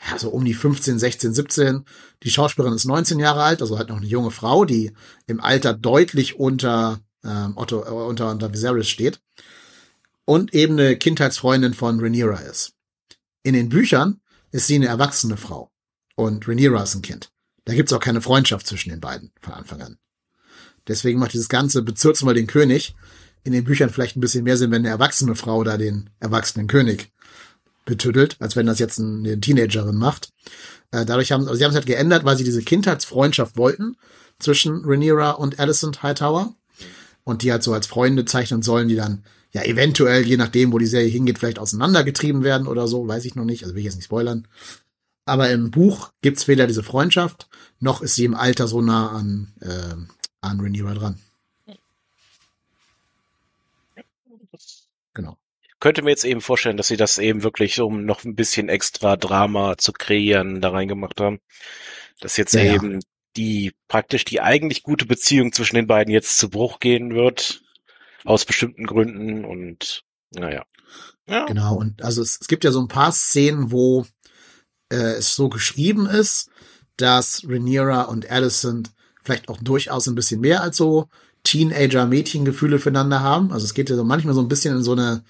ja, 0.10 0.18
so 0.18 0.30
um 0.30 0.44
die 0.46 0.54
15, 0.54 1.00
16, 1.00 1.34
17. 1.34 1.86
Die 2.24 2.32
Schauspielerin 2.32 2.76
ist 2.76 2.86
19 2.86 3.20
Jahre 3.20 3.44
alt, 3.44 3.62
also 3.62 3.78
halt 3.78 3.90
noch 3.90 3.98
eine 3.98 4.06
junge 4.06 4.32
Frau, 4.32 4.66
die 4.66 4.92
im 5.28 5.40
Alter 5.40 5.74
deutlich 5.74 6.40
unter 6.40 7.02
ähm, 7.24 7.54
Otto, 7.56 7.84
äh, 7.84 7.90
unter, 7.90 8.32
unter 8.32 8.54
Viserys 8.54 8.90
steht. 8.90 9.22
Und 10.26 10.54
eben 10.54 10.80
eine 10.80 10.98
Kindheitsfreundin 10.98 11.74
von 11.74 12.00
Rhaenyra 12.00 12.40
ist. 12.40 12.74
In 13.44 13.54
den 13.54 13.70
Büchern 13.70 14.22
ist 14.52 14.68
sie 14.68 14.76
eine 14.76 14.88
erwachsene 14.88 15.38
Frau. 15.38 15.72
Und 16.16 16.48
Rhaenyra 16.48 16.84
ist 16.84 16.96
ein 16.96 17.02
Kind. 17.02 17.32
Da 17.66 17.74
gibt's 17.74 17.94
auch 17.94 18.00
keine 18.00 18.22
Freundschaft 18.22 18.66
zwischen 18.66 18.90
den 18.90 19.02
beiden 19.02 19.32
von 19.40 19.54
Anfang 19.54 19.82
an. 19.82 19.98
Deswegen 20.88 21.20
macht 21.20 21.34
dieses 21.34 21.50
ganze 21.50 21.84
Bezirks 21.84 22.24
mal 22.24 22.34
den 22.34 22.48
König 22.48 22.96
in 23.44 23.54
den 23.54 23.64
Büchern 23.64 23.90
vielleicht 23.90 24.16
ein 24.16 24.22
bisschen 24.22 24.44
mehr 24.44 24.58
Sinn, 24.58 24.72
wenn 24.72 24.82
eine 24.82 24.90
erwachsene 24.90 25.36
Frau 25.36 25.64
da 25.64 25.78
den 25.78 26.10
erwachsenen 26.20 26.68
König 26.68 27.12
betüttelt, 27.92 28.38
als 28.40 28.56
wenn 28.56 28.66
das 28.66 28.80
jetzt 28.80 29.00
eine 29.00 29.38
Teenagerin 29.42 29.98
macht. 29.98 30.32
Äh, 30.92 31.06
dadurch 31.06 31.34
haben, 31.34 31.44
also 31.44 31.56
sie 31.56 31.66
haben 31.66 31.72
es 31.72 31.76
halt 31.76 31.86
geändert, 31.86 32.24
weil 32.24 32.38
sie 32.38 32.46
diese 32.46 32.64
Kindheitsfreundschaft 32.64 33.58
wollten 33.58 33.98
zwischen 34.40 34.86
Rhaenyra 34.86 35.32
und 35.32 35.60
Alicent 35.60 36.02
Hightower 36.02 36.56
und 37.26 37.42
die 37.42 37.52
halt 37.52 37.64
so 37.64 37.74
als 37.74 37.88
Freunde 37.88 38.24
zeichnen 38.24 38.62
sollen, 38.62 38.88
die 38.88 38.96
dann 38.96 39.26
ja 39.52 39.64
eventuell, 39.64 40.26
je 40.26 40.38
nachdem, 40.38 40.72
wo 40.72 40.78
die 40.78 40.86
Serie 40.86 41.10
hingeht, 41.10 41.38
vielleicht 41.38 41.60
auseinandergetrieben 41.60 42.44
werden 42.44 42.66
oder 42.66 42.88
so, 42.88 43.06
weiß 43.06 43.26
ich 43.26 43.36
noch 43.36 43.44
nicht, 43.44 43.64
also 43.64 43.76
will 43.76 43.82
ich 43.82 43.86
jetzt 43.86 43.96
nicht 43.96 44.06
spoilern. 44.06 44.48
Aber 45.26 45.50
im 45.52 45.70
Buch 45.70 46.12
gibt's 46.22 46.48
weder 46.48 46.66
diese 46.66 46.84
Freundschaft, 46.84 47.50
noch 47.82 48.02
ist 48.02 48.16
sie 48.16 48.24
im 48.24 48.36
Alter 48.36 48.70
so 48.70 48.82
nah 48.82 49.10
an, 49.12 49.54
äh, 49.60 49.96
an 50.40 50.62
Rhaenyra 50.62 50.94
dran. 50.94 51.20
Genau. 55.14 55.38
Könnte 55.82 56.04
mir 56.04 56.12
jetzt 56.12 56.26
eben 56.26 56.42
vorstellen, 56.42 56.78
dass 56.78 56.88
sie 56.88 56.96
das 56.96 57.18
eben 57.18 57.42
wirklich, 57.42 57.82
um 57.82 58.06
noch 58.06 58.24
ein 58.24 58.36
bisschen 58.36 58.70
extra 58.70 59.18
Drama 59.18 59.80
zu 59.80 59.92
kreieren, 59.92 60.62
da 60.62 60.70
reingemacht 60.70 61.20
haben. 61.20 61.40
Dass 62.20 62.38
jetzt 62.38 62.54
ja, 62.54 62.62
eben 62.62 62.94
ja. 62.94 63.00
die 63.36 63.74
praktisch 63.88 64.24
die 64.24 64.42
eigentlich 64.42 64.84
gute 64.84 65.08
Beziehung 65.08 65.52
zwischen 65.52 65.76
den 65.76 65.88
beiden 65.88 66.14
jetzt 66.14 66.38
zu 66.38 66.52
Bruch 66.52 66.80
gehen 66.80 67.16
wird. 67.16 67.64
Aus 68.24 68.46
bestimmten 68.46 68.86
Gründen 68.86 69.44
und 69.44 70.04
naja. 70.30 70.66
Ja. 71.28 71.46
Genau, 71.46 71.78
und 71.78 72.04
also 72.04 72.22
es, 72.22 72.38
es 72.40 72.48
gibt 72.48 72.64
ja 72.64 72.72
so 72.72 72.80
ein 72.80 72.88
paar 72.88 73.12
Szenen, 73.12 73.72
wo 73.72 74.06
äh, 74.90 75.16
es 75.18 75.36
so 75.36 75.50
geschrieben 75.50 76.06
ist, 76.06 76.52
dass 76.98 77.44
Rhaenyra 77.48 78.04
und 78.04 78.30
Alicent 78.30 78.92
vielleicht 79.24 79.50
auch 79.50 79.58
durchaus 79.58 80.08
ein 80.08 80.14
bisschen 80.14 80.42
mehr 80.42 80.62
als 80.62 80.78
so 80.78 81.10
Teenager-Mädchengefühle 81.42 82.78
füreinander 82.78 83.22
haben. 83.22 83.52
Also 83.52 83.66
es 83.66 83.74
geht 83.74 83.90
ja 83.90 83.96
so 83.96 84.04
manchmal 84.04 84.36
so 84.36 84.42
ein 84.42 84.48
bisschen 84.48 84.76
in 84.76 84.84
so 84.84 84.92
eine 84.92 85.24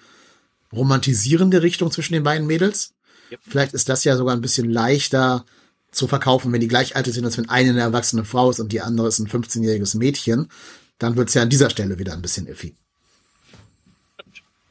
romantisierende 0.72 1.62
Richtung 1.62 1.92
zwischen 1.92 2.14
den 2.14 2.24
beiden 2.24 2.48
Mädels. 2.48 2.94
Yep. 3.32 3.40
Vielleicht 3.48 3.74
ist 3.74 3.90
das 3.90 4.04
ja 4.04 4.16
sogar 4.18 4.36
ein 4.36 4.42
bisschen 4.42 4.70
leichter 4.70 5.46
zu 5.92 6.08
verkaufen, 6.08 6.52
wenn 6.54 6.62
die 6.62 6.68
gleich 6.68 6.96
alt 6.96 7.06
sind, 7.06 7.26
als 7.26 7.38
wenn 7.38 7.50
eine 7.50 7.72
eine 7.72 7.82
erwachsene 7.82 8.24
Frau 8.24 8.50
ist 8.50 8.60
und 8.60 8.72
die 8.72 8.82
andere 8.82 9.08
ist 9.08 9.20
ein 9.20 9.28
15-jähriges 9.28 9.98
Mädchen. 9.98 10.50
Dann 10.98 11.18
wird's 11.18 11.34
ja 11.34 11.42
an 11.42 11.50
dieser 11.50 11.70
Stelle 11.70 12.00
wieder 12.00 12.14
ein 12.14 12.22
bisschen 12.22 12.48
iffy. 12.48 12.76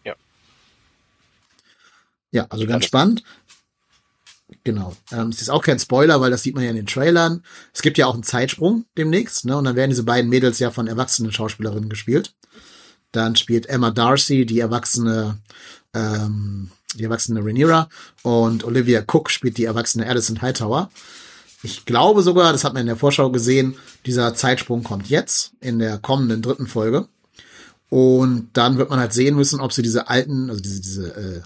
Ja. 0.05 0.15
Ja, 2.31 2.47
also 2.49 2.67
ganz 2.67 2.87
spannend. 2.87 3.23
Genau. 4.65 4.97
Ähm, 5.13 5.29
es 5.29 5.41
ist 5.41 5.51
auch 5.51 5.63
kein 5.63 5.79
Spoiler, 5.79 6.21
weil 6.21 6.31
das 6.31 6.43
sieht 6.43 6.55
man 6.55 6.65
ja 6.65 6.71
in 6.71 6.77
den 6.77 6.87
Trailern. 6.87 7.43
Es 7.73 7.83
gibt 7.83 7.99
ja 7.99 8.07
auch 8.07 8.15
einen 8.15 8.23
Zeitsprung 8.23 8.85
demnächst, 8.97 9.45
ne? 9.45 9.57
Und 9.57 9.65
dann 9.65 9.77
werden 9.77 9.91
diese 9.91 10.03
beiden 10.03 10.29
Mädels 10.29 10.59
ja 10.59 10.71
von 10.71 10.87
erwachsenen 10.87 11.33
Schauspielerinnen 11.33 11.89
gespielt. 11.89 12.35
Dann 13.13 13.37
spielt 13.37 13.67
Emma 13.67 13.91
Darcy 13.91 14.47
die 14.47 14.61
erwachsene, 14.61 15.39
ähm, 15.95 16.71
die 16.95 17.05
erwachsene 17.05 17.41
Rhaenyra 17.45 17.89
und 18.23 18.65
Olivia 18.65 19.03
Cook 19.07 19.31
spielt 19.31 19.59
die 19.59 19.65
erwachsene 19.65 20.09
Addison 20.09 20.43
Hightower. 20.43 20.91
Ich 21.63 21.85
glaube 21.85 22.23
sogar, 22.23 22.53
das 22.53 22.65
hat 22.65 22.73
man 22.73 22.83
in 22.83 22.87
der 22.87 22.97
Vorschau 22.97 23.31
gesehen, 23.31 23.77
dieser 24.07 24.35
Zeitsprung 24.35 24.83
kommt 24.83 25.09
jetzt 25.09 25.53
in 25.61 25.79
der 25.79 25.99
kommenden 25.99 26.43
dritten 26.43 26.67
Folge. 26.67 27.09
Und 27.91 28.51
dann 28.53 28.79
wird 28.79 28.89
man 28.89 29.01
halt 29.01 29.13
sehen 29.13 29.35
müssen, 29.35 29.61
ob 29.61 29.73
sie 29.73 29.83
diese 29.83 30.09
alten, 30.09 30.49
also 30.49 30.63
diese, 30.63 30.81
diese 30.81 31.17
äh, 31.17 31.43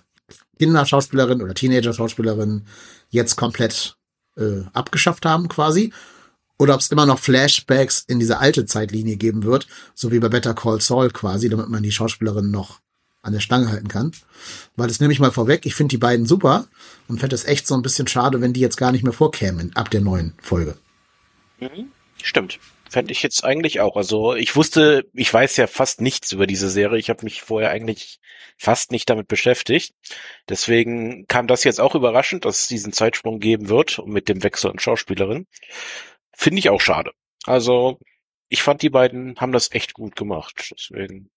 Kinderschauspielerin 0.59 1.42
oder 1.42 1.54
Teenager-Schauspielerin 1.54 2.66
jetzt 3.11 3.37
komplett 3.37 3.96
äh, 4.37 4.62
abgeschafft 4.72 5.26
haben 5.26 5.48
quasi. 5.48 5.92
Oder 6.59 6.74
ob 6.74 6.80
es 6.80 6.92
immer 6.92 7.07
noch 7.07 7.18
Flashbacks 7.18 8.04
in 8.07 8.20
diese 8.20 8.38
alte 8.38 8.66
Zeitlinie 8.66 9.16
geben 9.16 9.42
wird, 9.42 9.66
so 9.94 10.12
wie 10.12 10.20
bei 10.20 10.28
Better 10.28 10.54
Call 10.54 10.80
Saul 10.80 11.11
quasi, 11.11 11.48
damit 11.48 11.68
man 11.68 11.83
die 11.83 11.90
Schauspielerin 11.90 12.50
noch 12.50 12.80
an 13.24 13.32
der 13.32 13.40
Stange 13.40 13.70
halten 13.70 13.88
kann. 13.88 14.12
Weil 14.76 14.88
das 14.88 15.00
nehme 15.00 15.12
ich 15.12 15.20
mal 15.20 15.32
vorweg, 15.32 15.66
ich 15.66 15.74
finde 15.74 15.90
die 15.90 15.98
beiden 15.98 16.26
super 16.26 16.66
und 17.08 17.20
fände 17.20 17.34
es 17.34 17.44
echt 17.44 17.66
so 17.66 17.74
ein 17.74 17.82
bisschen 17.82 18.06
schade, 18.06 18.40
wenn 18.40 18.52
die 18.52 18.60
jetzt 18.60 18.76
gar 18.76 18.92
nicht 18.92 19.04
mehr 19.04 19.12
vorkämen 19.12 19.74
ab 19.74 19.90
der 19.90 20.00
neuen 20.00 20.34
Folge. 20.40 20.76
Mhm, 21.60 21.90
stimmt. 22.22 22.58
Fände 22.88 23.12
ich 23.12 23.22
jetzt 23.22 23.42
eigentlich 23.42 23.80
auch. 23.80 23.96
Also 23.96 24.34
ich 24.34 24.54
wusste, 24.54 25.06
ich 25.14 25.32
weiß 25.32 25.56
ja 25.56 25.66
fast 25.66 26.00
nichts 26.00 26.30
über 26.32 26.46
diese 26.46 26.70
Serie. 26.70 26.98
Ich 26.98 27.10
habe 27.10 27.24
mich 27.24 27.42
vorher 27.42 27.70
eigentlich 27.70 28.20
fast 28.56 28.92
nicht 28.92 29.10
damit 29.10 29.26
beschäftigt. 29.26 29.94
Deswegen 30.48 31.26
kam 31.26 31.46
das 31.46 31.64
jetzt 31.64 31.80
auch 31.80 31.94
überraschend, 31.94 32.44
dass 32.44 32.62
es 32.62 32.68
diesen 32.68 32.92
Zeitsprung 32.92 33.40
geben 33.40 33.68
wird 33.68 33.98
und 33.98 34.12
mit 34.12 34.28
dem 34.28 34.42
Wechsel 34.42 34.70
an 34.70 34.78
Schauspielerin. 34.78 35.46
Finde 36.32 36.58
ich 36.58 36.70
auch 36.70 36.80
schade. 36.80 37.12
Also 37.46 37.98
ich 38.48 38.62
fand, 38.62 38.82
die 38.82 38.90
beiden 38.90 39.37
haben 39.40 39.52
das 39.52 39.72
echt 39.72 39.94
gut 39.94 40.14
gemacht. 40.14 40.72
Deswegen. 40.72 41.30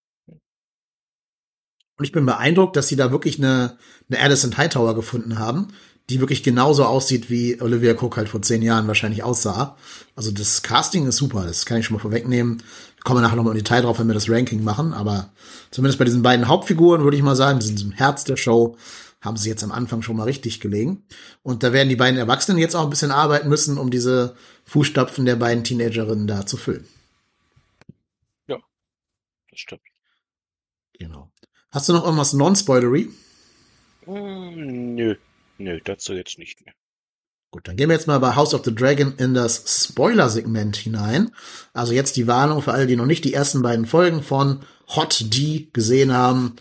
Und 1.97 2.05
ich 2.05 2.11
bin 2.11 2.25
beeindruckt, 2.25 2.75
dass 2.75 2.87
sie 2.87 2.95
da 2.95 3.11
wirklich 3.11 3.39
eine, 3.39 3.77
eine 4.09 4.19
Alison 4.19 4.55
Hightower 4.55 4.95
gefunden 4.95 5.39
haben, 5.39 5.69
die 6.09 6.19
wirklich 6.19 6.43
genauso 6.43 6.85
aussieht, 6.85 7.29
wie 7.29 7.59
Olivia 7.61 7.93
Cook 7.93 8.17
halt 8.17 8.29
vor 8.29 8.41
zehn 8.41 8.61
Jahren 8.61 8.87
wahrscheinlich 8.87 9.23
aussah. 9.23 9.75
Also 10.15 10.31
das 10.31 10.61
Casting 10.61 11.07
ist 11.07 11.17
super, 11.17 11.43
das 11.45 11.65
kann 11.65 11.79
ich 11.79 11.85
schon 11.85 11.95
mal 11.95 12.01
vorwegnehmen. 12.01 12.63
Kommen 13.03 13.17
wir 13.19 13.21
nachher 13.21 13.35
nochmal 13.35 13.53
im 13.53 13.63
Detail 13.63 13.81
drauf, 13.81 13.99
wenn 13.99 14.07
wir 14.07 14.13
das 14.13 14.29
Ranking 14.29 14.63
machen, 14.63 14.93
aber 14.93 15.31
zumindest 15.71 15.99
bei 15.99 16.05
diesen 16.05 16.21
beiden 16.21 16.47
Hauptfiguren 16.47 17.03
würde 17.03 17.17
ich 17.17 17.23
mal 17.23 17.35
sagen, 17.35 17.59
die 17.59 17.65
sind 17.65 17.81
im 17.81 17.91
Herz 17.91 18.23
der 18.23 18.37
Show, 18.37 18.77
haben 19.21 19.37
sie 19.37 19.49
jetzt 19.49 19.63
am 19.63 19.71
Anfang 19.71 20.01
schon 20.01 20.15
mal 20.15 20.23
richtig 20.23 20.59
gelegen. 20.59 21.03
Und 21.41 21.63
da 21.63 21.73
werden 21.73 21.89
die 21.89 21.95
beiden 21.95 22.19
Erwachsenen 22.19 22.59
jetzt 22.59 22.75
auch 22.75 22.83
ein 22.83 22.89
bisschen 22.89 23.11
arbeiten 23.11 23.49
müssen, 23.49 23.77
um 23.77 23.89
diese 23.89 24.35
Fußstapfen 24.65 25.25
der 25.25 25.35
beiden 25.35 25.63
Teenagerinnen 25.63 26.27
da 26.27 26.45
zu 26.45 26.57
füllen. 26.57 26.87
Ja, 28.47 28.57
das 29.49 29.59
stimmt. 29.59 29.81
Genau. 30.99 31.31
Hast 31.77 31.89
du 31.89 31.93
noch 31.93 32.05
irgendwas 32.05 32.33
Non-Spoilery? 32.33 33.07
Mm, 34.07 34.95
nö. 34.95 35.15
Nö, 35.59 35.79
dazu 35.83 36.13
jetzt 36.13 36.39
nicht 36.39 36.65
mehr. 36.65 36.73
Gut, 37.51 37.67
dann 37.67 37.75
gehen 37.75 37.87
wir 37.89 37.95
jetzt 37.95 38.07
mal 38.07 38.17
bei 38.17 38.35
House 38.35 38.55
of 38.55 38.65
the 38.65 38.73
Dragon 38.73 39.13
in 39.17 39.35
das 39.35 39.85
Spoiler-Segment 39.85 40.75
hinein. 40.75 41.29
Also 41.73 41.93
jetzt 41.93 42.15
die 42.15 42.25
Warnung 42.25 42.63
für 42.63 42.71
alle, 42.71 42.87
die 42.87 42.95
noch 42.95 43.05
nicht 43.05 43.25
die 43.25 43.35
ersten 43.35 43.61
beiden 43.61 43.85
Folgen 43.85 44.23
von 44.23 44.61
Hot 44.95 45.23
D 45.31 45.67
gesehen 45.71 46.13
haben, 46.13 46.55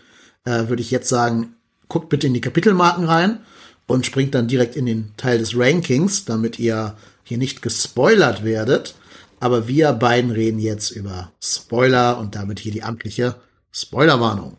äh, 0.45 0.69
würde 0.69 0.83
ich 0.83 0.91
jetzt 0.91 1.09
sagen, 1.09 1.57
guckt 1.89 2.11
bitte 2.11 2.27
in 2.27 2.35
die 2.35 2.43
Kapitelmarken 2.43 3.07
rein 3.07 3.41
und 3.87 4.05
springt 4.05 4.35
dann 4.35 4.49
direkt 4.49 4.77
in 4.77 4.85
den 4.85 5.15
Teil 5.17 5.39
des 5.39 5.57
Rankings, 5.57 6.27
damit 6.27 6.59
ihr 6.59 6.95
hier 7.25 7.39
nicht 7.39 7.63
gespoilert 7.63 8.45
werdet. 8.45 8.95
Aber 9.41 9.67
wir 9.67 9.95
beiden 9.95 10.31
reden 10.31 10.59
jetzt 10.59 10.91
über 10.91 11.33
Spoiler 11.43 12.19
und 12.19 12.35
damit 12.35 12.59
hier 12.59 12.73
die 12.73 12.83
amtliche 12.83 13.37
Spoilerwarnung. 13.73 14.59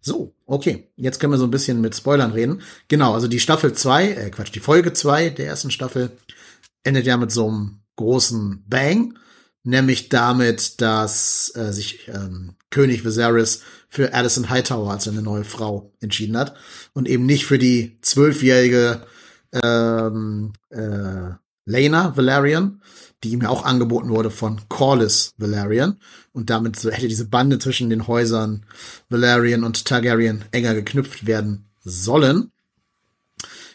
So, 0.00 0.34
okay. 0.46 0.90
Jetzt 0.96 1.20
können 1.20 1.32
wir 1.32 1.38
so 1.38 1.44
ein 1.44 1.50
bisschen 1.50 1.80
mit 1.80 1.94
Spoilern 1.94 2.32
reden. 2.32 2.62
Genau, 2.88 3.14
also 3.14 3.28
die 3.28 3.40
Staffel 3.40 3.72
2, 3.72 4.08
äh 4.08 4.30
Quatsch, 4.30 4.52
die 4.54 4.60
Folge 4.60 4.92
2 4.92 5.30
der 5.30 5.46
ersten 5.46 5.70
Staffel 5.70 6.10
endet 6.82 7.06
ja 7.06 7.16
mit 7.16 7.30
so 7.30 7.48
einem 7.48 7.82
großen 7.96 8.64
Bang. 8.66 9.18
Nämlich 9.64 10.08
damit, 10.08 10.80
dass 10.80 11.54
äh, 11.54 11.72
sich 11.72 12.08
ähm, 12.08 12.56
König 12.70 13.04
Viserys 13.04 13.62
für 13.88 14.12
Addison 14.12 14.50
Hightower 14.50 14.90
als 14.90 15.04
seine 15.04 15.22
neue 15.22 15.44
Frau 15.44 15.92
entschieden 16.00 16.36
hat. 16.36 16.56
Und 16.94 17.08
eben 17.08 17.26
nicht 17.26 17.46
für 17.46 17.58
die 17.58 17.98
zwölfjährige 18.00 19.06
ähm, 19.62 20.52
äh, 20.70 21.34
Lena 21.64 22.16
Valerian, 22.16 22.82
die 23.22 23.30
ihm 23.30 23.42
ja 23.42 23.48
auch 23.48 23.64
angeboten 23.64 24.08
wurde 24.08 24.30
von 24.30 24.60
Corlys 24.68 25.34
Valerian. 25.38 26.00
Und 26.32 26.50
damit 26.50 26.78
so 26.78 26.90
hätte 26.90 27.08
diese 27.08 27.26
Bande 27.26 27.58
zwischen 27.58 27.90
den 27.90 28.06
Häusern 28.06 28.66
Valerian 29.08 29.64
und 29.64 29.84
Targaryen 29.84 30.44
enger 30.50 30.74
geknüpft 30.74 31.26
werden 31.26 31.68
sollen. 31.84 32.50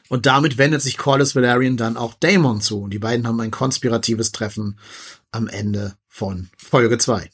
Und 0.09 0.25
damit 0.25 0.57
wendet 0.57 0.81
sich 0.81 0.97
Corlys 0.97 1.35
Valerian 1.35 1.77
dann 1.77 1.97
auch 1.97 2.13
Daemon 2.13 2.61
zu. 2.61 2.81
Und 2.81 2.91
die 2.91 2.99
beiden 2.99 3.27
haben 3.27 3.39
ein 3.41 3.51
konspiratives 3.51 4.31
Treffen 4.31 4.79
am 5.31 5.47
Ende 5.47 5.95
von 6.07 6.49
Folge 6.57 6.97
2. 6.97 7.29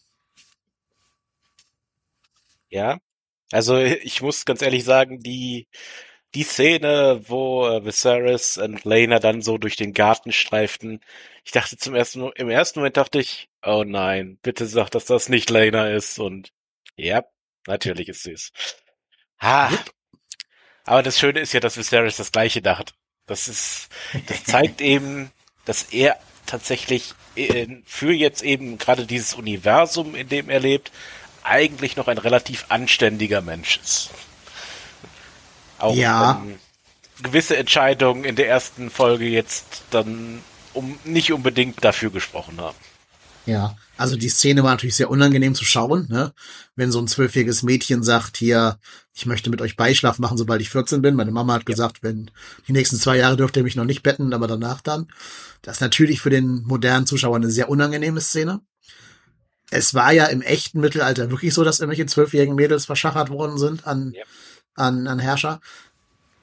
Ja, 2.69 2.97
also 3.51 3.77
ich 3.77 4.21
muss 4.23 4.45
ganz 4.45 4.63
ehrlich 4.63 4.83
sagen, 4.83 5.19
die 5.19 5.67
die 6.35 6.43
Szene, 6.43 7.21
wo 7.27 7.67
äh, 7.67 7.85
Viserys 7.85 8.57
und 8.57 8.83
Lena 8.85 9.19
dann 9.19 9.41
so 9.41 9.57
durch 9.57 9.75
den 9.75 9.93
Garten 9.93 10.31
streiften, 10.31 11.01
ich 11.43 11.51
dachte 11.51 11.77
zum 11.77 11.95
ersten, 11.95 12.31
im 12.35 12.49
ersten 12.49 12.79
Moment 12.79 12.97
dachte 12.97 13.19
ich, 13.19 13.49
oh 13.63 13.83
nein, 13.85 14.39
bitte 14.41 14.65
sag, 14.65 14.89
dass 14.89 15.05
das 15.05 15.29
nicht 15.29 15.49
Lena 15.49 15.89
ist 15.89 16.19
und 16.19 16.51
ja, 16.95 17.23
natürlich 17.67 18.09
ist 18.09 18.23
sie 18.23 18.31
es. 18.31 18.51
Ha. 19.41 19.71
Aber 20.85 21.03
das 21.03 21.19
Schöne 21.19 21.39
ist 21.39 21.53
ja, 21.53 21.59
dass 21.59 21.77
Viserys 21.77 22.17
das 22.17 22.31
gleiche 22.31 22.61
dachte. 22.61 22.93
Das 23.25 23.47
ist, 23.47 23.89
das 24.27 24.43
zeigt 24.43 24.81
eben, 24.81 25.31
dass 25.65 25.83
er 25.93 26.19
tatsächlich 26.45 27.13
äh, 27.35 27.67
für 27.85 28.11
jetzt 28.11 28.41
eben 28.41 28.77
gerade 28.77 29.05
dieses 29.05 29.33
Universum, 29.33 30.15
in 30.15 30.29
dem 30.29 30.49
er 30.49 30.59
lebt, 30.59 30.91
eigentlich 31.43 31.95
noch 31.95 32.07
ein 32.07 32.17
relativ 32.17 32.65
anständiger 32.69 33.41
Mensch 33.41 33.79
ist. 33.83 34.11
Auch 35.83 35.95
Ja. 35.95 36.41
gewisse 37.21 37.57
Entscheidungen 37.57 38.23
in 38.23 38.35
der 38.35 38.47
ersten 38.49 38.89
Folge 38.89 39.25
jetzt 39.25 39.83
dann 39.91 40.39
um 40.73 40.97
nicht 41.03 41.31
unbedingt 41.31 41.83
dafür 41.83 42.09
gesprochen 42.09 42.59
haben. 42.59 42.77
Ja, 43.45 43.75
also 43.97 44.15
die 44.15 44.29
Szene 44.29 44.63
war 44.63 44.71
natürlich 44.71 44.95
sehr 44.95 45.09
unangenehm 45.09 45.53
zu 45.53 45.65
schauen, 45.65 46.07
ne? 46.09 46.33
Wenn 46.75 46.91
so 46.91 46.99
ein 46.99 47.07
zwölfjähriges 47.09 47.61
Mädchen 47.61 48.01
sagt, 48.01 48.37
hier, 48.37 48.79
ich 49.13 49.25
möchte 49.25 49.49
mit 49.49 49.61
euch 49.61 49.75
Beischlaf 49.75 50.17
machen, 50.17 50.37
sobald 50.37 50.61
ich 50.61 50.69
14 50.69 51.01
bin. 51.01 51.15
Meine 51.15 51.31
Mama 51.31 51.53
hat 51.53 51.65
gesagt, 51.65 52.01
wenn 52.01 52.31
die 52.67 52.71
nächsten 52.71 52.95
zwei 52.97 53.17
Jahre 53.17 53.35
dürft 53.37 53.57
ihr 53.57 53.63
mich 53.63 53.75
noch 53.75 53.83
nicht 53.85 54.01
betten, 54.01 54.33
aber 54.33 54.47
danach 54.47 54.81
dann. 54.81 55.07
Das 55.61 55.77
ist 55.77 55.81
natürlich 55.81 56.21
für 56.21 56.29
den 56.29 56.63
modernen 56.63 57.05
Zuschauer 57.05 57.35
eine 57.35 57.51
sehr 57.51 57.69
unangenehme 57.69 58.21
Szene. 58.21 58.61
Es 59.69 59.93
war 59.93 60.11
ja 60.13 60.25
im 60.27 60.41
echten 60.41 60.79
Mittelalter 60.79 61.29
wirklich 61.29 61.53
so, 61.53 61.63
dass 61.63 61.79
irgendwelche 61.79 62.05
zwölfjährigen 62.05 62.55
Mädels 62.55 62.85
verschachert 62.85 63.29
worden 63.29 63.57
sind 63.57 63.85
an, 63.85 64.13
Ja. 64.15 64.23
An, 64.75 65.07
an 65.07 65.19
Herrscher. 65.19 65.61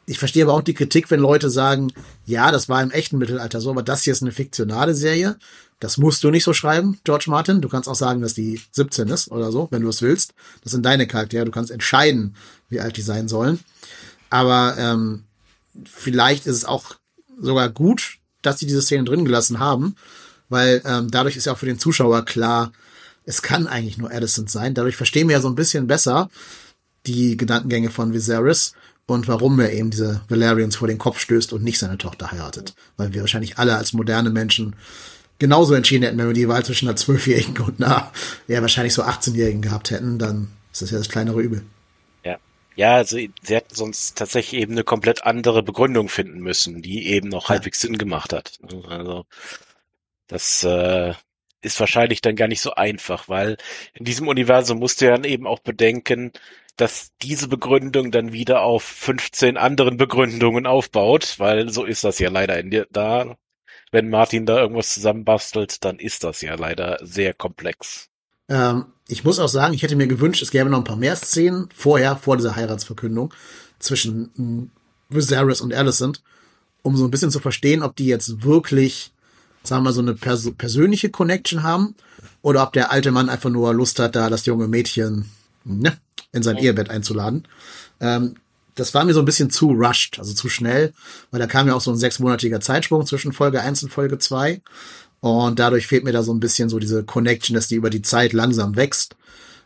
Ich 0.07 0.19
verstehe 0.19 0.43
aber 0.43 0.55
auch 0.55 0.63
die 0.63 0.75
Kritik, 0.75 1.11
wenn 1.11 1.21
Leute 1.21 1.51
sagen, 1.51 1.93
ja, 2.27 2.51
das 2.51 2.69
war 2.69 2.83
im 2.83 2.91
echten 2.91 3.19
Mittelalter 3.19 3.61
so, 3.61 3.71
aber 3.71 3.83
das 3.83 4.03
hier 4.03 4.13
ist 4.13 4.23
eine 4.23 4.33
fiktionale 4.33 4.95
Serie. 4.95 5.37
Das 5.79 5.99
musst 5.99 6.25
du 6.25 6.31
nicht 6.31 6.45
so 6.45 6.53
schreiben, 6.53 6.99
George 7.05 7.27
Martin. 7.29 7.61
Du 7.61 7.69
kannst 7.69 7.89
auch 7.89 7.95
sagen, 7.95 8.21
dass 8.21 8.35
die 8.35 8.61
17 8.73 9.09
ist 9.09 9.31
oder 9.31 9.51
so, 9.51 9.69
wenn 9.71 9.83
du 9.83 9.89
es 9.89 10.03
willst. 10.03 10.35
Das 10.63 10.73
sind 10.73 10.85
deine 10.85 11.07
Charaktere. 11.07 11.45
Du 11.45 11.53
kannst 11.53 11.71
entscheiden, 11.71 12.35
wie 12.69 12.81
alt 12.81 12.97
die 12.97 13.03
sein 13.03 13.29
sollen. 13.29 13.61
Aber 14.29 14.75
ähm, 14.79 15.25
vielleicht 15.85 16.47
ist 16.47 16.57
es 16.57 16.65
auch 16.65 16.97
sogar 17.41 17.71
gut, 17.71 18.19
dass 18.43 18.59
sie 18.59 18.67
diese 18.67 18.83
Szene 18.83 19.05
drin 19.05 19.25
gelassen 19.25 19.59
haben, 19.59 19.97
weil 20.49 20.83
ähm, 20.85 21.11
dadurch 21.11 21.37
ist 21.37 21.47
ja 21.47 21.53
auch 21.53 21.59
für 21.59 21.67
den 21.67 21.79
Zuschauer 21.79 22.25
klar, 22.25 22.73
es 23.25 23.43
kann 23.43 23.67
eigentlich 23.67 23.97
nur 23.97 24.11
Alicent 24.11 24.51
sein. 24.51 24.75
Dadurch 24.75 24.97
verstehen 24.97 25.29
wir 25.29 25.37
ja 25.37 25.41
so 25.41 25.49
ein 25.49 25.55
bisschen 25.55 25.87
besser 25.87 26.31
die 27.07 27.37
Gedankengänge 27.37 27.91
von 27.91 28.13
Viserys 28.13 28.75
und 29.07 29.27
warum 29.29 29.59
er 29.61 29.73
eben 29.73 29.91
diese 29.91 30.23
Valerians 30.29 30.77
vor 30.77 30.89
den 30.89 30.99
Kopf 30.99 31.19
stößt 31.19 31.53
und 31.53 31.65
nicht 31.65 31.79
seine 31.79 31.99
Tochter 31.99 32.31
heiratet. 32.31 32.75
Weil 32.97 33.13
wir 33.13 33.23
wahrscheinlich 33.23 33.59
alle 33.59 33.77
als 33.77 33.93
moderne 33.93 34.31
Menschen 34.31 34.77
genauso 35.39 35.75
entschieden 35.75 36.05
hätten, 36.05 36.19
wenn 36.19 36.27
wir 36.29 36.35
die 36.35 36.49
Wahl 36.49 36.65
zwischen 36.65 36.89
einer 36.89 36.97
Zwölfjährigen 36.97 37.59
und 37.65 37.83
einer, 37.83 38.13
ja, 38.47 38.61
wahrscheinlich 38.61 38.95
so 38.95 39.03
18-Jährigen 39.03 39.63
gehabt 39.63 39.91
hätten, 39.91 40.19
dann 40.19 40.49
ist 40.73 40.83
das 40.83 40.91
ja 40.91 40.99
das 40.99 41.09
kleinere 41.09 41.41
Übel. 41.41 41.65
Ja. 42.25 42.39
Ja, 42.77 42.97
also 42.97 43.17
sie 43.17 43.33
hätten 43.49 43.75
sonst 43.75 44.17
tatsächlich 44.17 44.61
eben 44.63 44.73
eine 44.73 44.85
komplett 44.85 45.25
andere 45.25 45.63
Begründung 45.63 46.09
finden 46.09 46.41
müssen, 46.41 46.83
die 46.83 47.07
eben 47.09 47.29
noch 47.29 47.49
Ja. 47.49 47.51
halbwegs 47.51 47.81
Sinn 47.81 47.99
gemacht 47.99 48.33
hat. 48.33 48.59
Also 48.89 49.27
das 50.29 50.63
äh, 50.65 51.15
ist 51.63 51.81
wahrscheinlich 51.81 52.21
dann 52.23 52.37
gar 52.37 52.49
nicht 52.49 52.61
so 52.63 52.75
einfach, 52.75 53.29
weil 53.29 53.57
in 53.95 54.05
diesem 54.05 54.29
Universum 54.29 54.79
musst 54.79 55.01
du 55.01 55.07
ja 55.07 55.13
dann 55.13 55.25
eben 55.25 55.47
auch 55.47 55.59
bedenken, 55.61 56.33
dass 56.81 57.11
diese 57.21 57.49
Begründung 57.49 58.11
dann 58.11 58.33
wieder 58.33 58.63
auf 58.63 58.83
15 58.83 59.57
anderen 59.57 59.97
Begründungen 59.97 60.67
aufbaut, 60.67 61.35
weil 61.39 61.71
so 61.71 61.85
ist 61.85 62.05
das 62.05 62.19
ja 62.19 62.31
leider 62.31 62.59
in 62.59 62.71
dir 62.71 62.87
da. 62.91 63.37
Wenn 63.93 64.09
Martin 64.09 64.47
da 64.47 64.59
irgendwas 64.59 64.95
zusammenbastelt, 64.95 65.85
dann 65.85 65.99
ist 65.99 66.25
das 66.25 66.41
ja 66.41 66.55
leider 66.55 66.99
sehr 67.03 67.35
komplex. 67.35 68.09
Ähm, 68.49 68.87
ich 69.09 69.25
muss 69.25 69.39
auch 69.39 69.49
sagen, 69.49 69.75
ich 69.75 69.83
hätte 69.83 69.97
mir 69.97 70.07
gewünscht, 70.07 70.43
es 70.43 70.51
gäbe 70.51 70.71
noch 70.71 70.79
ein 70.79 70.85
paar 70.85 70.97
mehr 70.97 71.17
Szenen 71.17 71.69
vorher, 71.75 72.17
vor 72.17 72.37
dieser 72.37 72.57
Heiratsverkündung 72.57 73.35
zwischen 73.79 74.31
mm, 74.37 74.71
Viserys 75.09 75.61
und 75.61 75.75
Alicent, 75.75 76.23
um 76.83 76.97
so 76.97 77.05
ein 77.05 77.11
bisschen 77.11 77.31
zu 77.31 77.41
verstehen, 77.41 77.83
ob 77.83 77.97
die 77.97 78.07
jetzt 78.07 78.43
wirklich, 78.43 79.13
sagen 79.65 79.83
wir 79.83 79.91
mal, 79.91 79.93
so 79.93 80.01
eine 80.01 80.15
pers 80.15 80.51
persönliche 80.57 81.11
Connection 81.11 81.63
haben 81.63 81.95
oder 82.43 82.63
ob 82.63 82.73
der 82.73 82.91
alte 82.91 83.11
Mann 83.11 83.29
einfach 83.29 83.51
nur 83.51 83.75
Lust 83.75 83.99
hat, 83.99 84.17
da 84.17 84.31
das 84.31 84.47
junge 84.47 84.69
Mädchen 84.69 85.31
ne, 85.65 85.97
in 86.33 86.43
sein 86.43 86.57
Ehebett 86.57 86.91
einzuladen. 86.91 87.47
Ähm, 88.01 88.37
das 88.75 88.95
war 88.95 89.05
mir 89.05 89.13
so 89.13 89.21
ein 89.21 89.27
bisschen 89.27 89.51
zu 89.51 89.73
rushed, 89.73 90.19
also 90.19 90.33
zu 90.33 90.49
schnell, 90.49 90.93
weil 91.31 91.41
da 91.41 91.47
kam 91.47 91.67
ja 91.67 91.75
auch 91.75 91.81
so 91.81 91.91
ein 91.91 91.97
sechsmonatiger 91.97 92.61
Zeitsprung 92.61 93.05
zwischen 93.05 93.33
Folge 93.33 93.61
1 93.61 93.83
und 93.83 93.91
Folge 93.91 94.19
2. 94.19 94.61
Und 95.21 95.59
dadurch 95.59 95.87
fehlt 95.87 96.05
mir 96.05 96.13
da 96.13 96.23
so 96.23 96.33
ein 96.33 96.41
bisschen 96.41 96.69
so 96.71 96.79
diese 96.79 97.05
Connection, 97.05 97.55
dass 97.55 97.69
die 97.69 97.75
über 97.75 97.91
die 97.91 98.03
Zeit 98.03 98.33
langsam 98.33 98.77
wächst. 98.77 99.17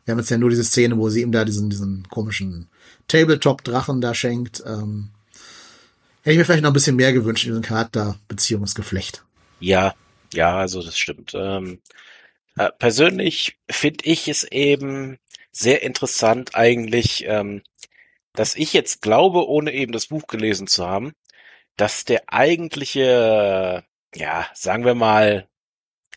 Wir 0.05 0.13
haben 0.13 0.19
jetzt 0.19 0.31
ja 0.31 0.39
nur 0.39 0.51
diese 0.51 0.65
Szene, 0.65 0.99
wo 0.99 1.09
sie 1.09 1.23
ihm 1.23 1.33
da 1.33 1.45
diesen, 1.45 1.71
diesen 1.71 2.09
komischen 2.09 2.69
Tabletop-Drachen 3.09 4.01
da 4.01 4.15
schenkt. 4.15 4.63
Ähm, 4.67 5.11
hätte 6.23 6.33
ich 6.33 6.39
mir 6.39 6.45
vielleicht 6.45 6.63
noch 6.63 6.71
ein 6.71 6.75
bisschen 6.75 6.97
mehr 6.97 7.13
gewünscht 7.13 7.45
in 7.45 7.51
diesem 7.51 7.63
Charakterbeziehungsgeflecht. 7.63 9.23
Ja, 9.61 9.95
ja, 10.33 10.57
also 10.57 10.83
das 10.83 10.99
stimmt. 10.99 11.33
Ähm, 11.35 11.79
äh, 12.57 12.71
persönlich 12.79 13.57
finde 13.71 14.05
ich 14.05 14.29
es 14.29 14.45
eben 14.45 15.19
sehr 15.55 15.83
interessant 15.83 16.55
eigentlich, 16.55 17.25
ähm, 17.27 17.63
dass 18.35 18.57
ich 18.57 18.73
jetzt 18.73 19.03
glaube, 19.03 19.49
ohne 19.49 19.73
eben 19.73 19.93
das 19.93 20.07
Buch 20.07 20.27
gelesen 20.27 20.67
zu 20.67 20.87
haben, 20.87 21.15
dass 21.77 22.05
der 22.05 22.25
eigentliche, 22.33 23.85
ja, 24.15 24.47
sagen 24.55 24.85
wir 24.85 24.95
mal, 24.95 25.49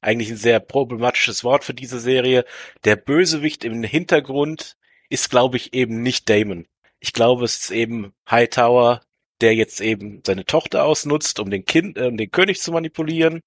eigentlich 0.02 0.30
ein 0.30 0.38
sehr 0.38 0.60
problematisches 0.60 1.44
Wort 1.44 1.64
für 1.64 1.74
diese 1.74 2.00
Serie, 2.00 2.46
der 2.84 2.96
Bösewicht 2.96 3.64
im 3.64 3.84
Hintergrund 3.84 4.78
ist, 5.10 5.30
glaube 5.30 5.58
ich, 5.58 5.74
eben 5.74 6.02
nicht 6.02 6.30
Damon. 6.30 6.68
Ich 7.00 7.14
glaube, 7.14 7.46
es 7.46 7.58
ist 7.58 7.72
eben 7.72 8.14
Hightower, 8.30 9.02
der 9.42 9.56
jetzt 9.56 9.82
eben 9.82 10.22
seine 10.26 10.46
Tochter 10.46 10.84
ausnutzt, 10.84 11.40
um 11.40 11.50
den 11.52 11.66
Kind, 11.66 11.98
äh, 11.98 12.08
um 12.08 12.18
den 12.18 12.32
König 12.32 12.60
zu 12.62 12.72
manipulieren 12.72 13.42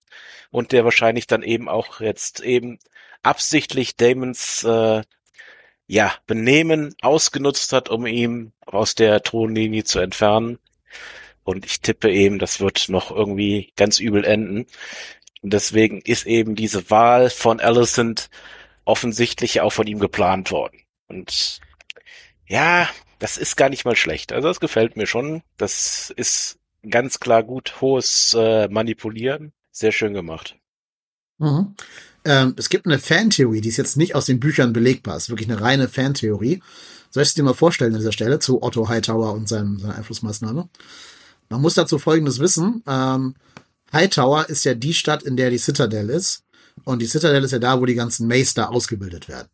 und 0.51 0.73
der 0.73 0.85
wahrscheinlich 0.85 1.27
dann 1.27 1.43
eben 1.43 1.69
auch 1.69 2.01
jetzt 2.01 2.41
eben 2.41 2.79
absichtlich 3.23 3.97
Damons 3.97 4.65
äh, 4.65 5.03
ja 5.91 6.15
Benehmen 6.29 6.95
ausgenutzt 7.03 7.73
hat, 7.73 7.89
um 7.89 8.07
ihn 8.07 8.53
aus 8.65 8.95
der 8.95 9.23
Thronlinie 9.23 9.83
zu 9.83 9.99
entfernen. 9.99 10.61
Und 11.43 11.67
ich 11.67 11.81
tippe 11.81 12.13
eben, 12.13 12.39
das 12.39 12.61
wird 12.61 12.89
noch 12.89 13.11
irgendwie 13.11 13.73
ganz 13.77 13.99
übel 13.99 14.25
enden. 14.25 14.67
Und 15.43 15.53
deswegen 15.53 16.01
ist 16.01 16.27
eben 16.27 16.55
diese 16.55 16.91
Wahl 16.91 17.29
von 17.29 17.59
Alicent 17.59 18.31
offensichtlich 18.85 19.63
auch 19.63 19.73
von 19.73 19.89
ihm 19.89 19.99
geplant 19.99 20.53
worden. 20.53 20.79
Und 21.09 21.61
ja, 22.47 22.89
das 23.19 23.37
ist 23.37 23.57
gar 23.57 23.69
nicht 23.69 23.85
mal 23.85 23.97
schlecht. 23.97 24.33
Also 24.33 24.47
das 24.47 24.61
gefällt 24.61 24.97
mir 24.97 25.09
schon. 25.09 25.43
Das 25.57 26.11
ist 26.17 26.61
ganz 26.89 27.19
klar 27.19 27.43
gut 27.43 27.81
hohes 27.81 28.37
äh, 28.39 28.69
Manipulieren. 28.69 29.53
Sehr 29.73 29.91
schön 29.91 30.15
gemacht. 30.15 30.57
Mhm. 31.39 31.75
Ähm, 32.25 32.55
es 32.57 32.69
gibt 32.69 32.87
eine 32.87 32.99
Fantheorie, 32.99 33.61
die 33.61 33.69
ist 33.69 33.77
jetzt 33.77 33.97
nicht 33.97 34.15
aus 34.15 34.27
den 34.27 34.41
Büchern 34.41 34.73
belegbar, 34.73 35.17
ist 35.17 35.31
wirklich 35.31 35.51
eine 35.51 35.61
reine 35.61 35.89
Fantheorie. 35.89 36.63
Soll 37.11 37.23
ich 37.23 37.31
es 37.31 37.35
dir 37.35 37.43
mal 37.43 37.55
vorstellen 37.55 37.95
an 37.95 38.01
dieser 38.01 38.13
Stelle 38.13 38.39
zu 38.39 38.63
Otto 38.63 38.89
Hightower 38.89 39.33
und 39.33 39.49
seinem, 39.49 39.79
seiner 39.79 39.97
Einflussmaßnahme? 39.97 40.69
Man 41.49 41.61
muss 41.61 41.75
dazu 41.75 41.99
Folgendes 41.99 42.39
wissen. 42.39 42.83
Ähm, 42.87 43.35
Hightower 43.93 44.49
ist 44.49 44.65
ja 44.65 44.75
die 44.75 44.95
Stadt, 44.95 45.23
in 45.23 45.37
der 45.37 45.51
die 45.51 45.59
Citadel 45.59 46.11
ist. 46.11 46.45
Und 46.85 47.01
die 47.01 47.07
Citadel 47.07 47.43
ist 47.43 47.51
ja 47.51 47.59
da, 47.59 47.81
wo 47.81 47.87
die 47.87 47.95
ganzen 47.95 48.29
Meister 48.29 48.71
ausgebildet 48.71 49.29
werden. 49.29 49.49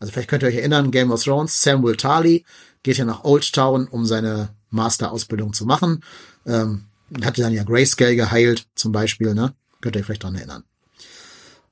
Also 0.00 0.12
vielleicht 0.12 0.28
könnt 0.28 0.42
ihr 0.42 0.48
euch 0.48 0.56
erinnern, 0.56 0.90
Game 0.90 1.12
of 1.12 1.22
Thrones, 1.22 1.60
Samuel 1.60 1.96
Tarly 1.96 2.44
geht 2.82 2.96
ja 2.96 3.04
nach 3.04 3.24
Old 3.24 3.52
Town, 3.52 3.86
um 3.86 4.06
seine 4.06 4.50
Master-Ausbildung 4.70 5.52
zu 5.52 5.66
machen. 5.66 6.02
Ähm, 6.46 6.86
hatte 7.22 7.42
dann 7.42 7.52
ja 7.52 7.64
Grayscale 7.64 8.16
geheilt, 8.16 8.66
zum 8.74 8.92
Beispiel, 8.92 9.34
ne? 9.34 9.54
Könnt 9.80 9.96
ihr 9.96 10.00
euch 10.00 10.06
vielleicht 10.06 10.22
dran 10.22 10.34
erinnern. 10.34 10.64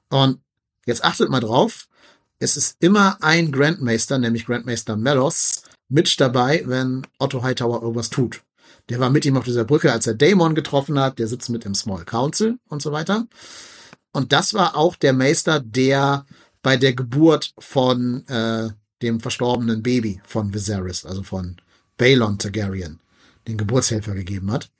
Und 0.09 0.41
jetzt 0.87 1.05
achtet 1.05 1.31
mal 1.31 1.41
drauf, 1.41 1.89
es 2.39 2.57
ist 2.57 2.77
immer 2.81 3.19
ein 3.21 3.51
Grandmaster, 3.51 4.19
nämlich 4.19 4.47
Grandmaster 4.47 4.97
Melos, 4.97 5.63
mit 5.89 6.21
dabei, 6.21 6.63
wenn 6.67 7.07
Otto 7.19 7.43
Hightower 7.43 7.83
irgendwas 7.83 8.11
tut. 8.11 8.43
Der 8.89 9.01
war 9.01 9.11
mit 9.11 9.27
ihm 9.27 9.37
auf 9.37 9.45
dieser 9.45 9.65
Brücke, 9.65 9.93
als 9.93 10.07
er 10.07 10.15
Daemon 10.15 10.55
getroffen 10.55 10.99
hat, 10.99 11.19
der 11.19 11.29
sitzt 11.29 11.51
mit 11.51 11.65
im 11.65 11.75
Small 11.75 12.05
Council 12.05 12.59
und 12.69 12.81
so 12.81 12.93
weiter. 12.93 13.27
Und 14.13 14.33
das 14.33 14.55
war 14.55 14.77
auch 14.77 14.97
der 14.97 15.13
Meister, 15.13 15.61
der 15.61 16.25
bei 16.63 16.77
der 16.77 16.95
Geburt 16.95 17.53
von 17.59 18.27
äh, 18.29 18.71
dem 19.03 19.21
verstorbenen 19.21 19.83
Baby 19.83 20.21
von 20.25 20.53
Viserys, 20.55 21.05
also 21.05 21.23
von 21.23 21.57
Balon 21.97 22.39
Targaryen, 22.39 23.01
den 23.47 23.59
Geburtshelfer 23.59 24.15
gegeben 24.15 24.51
hat. 24.51 24.71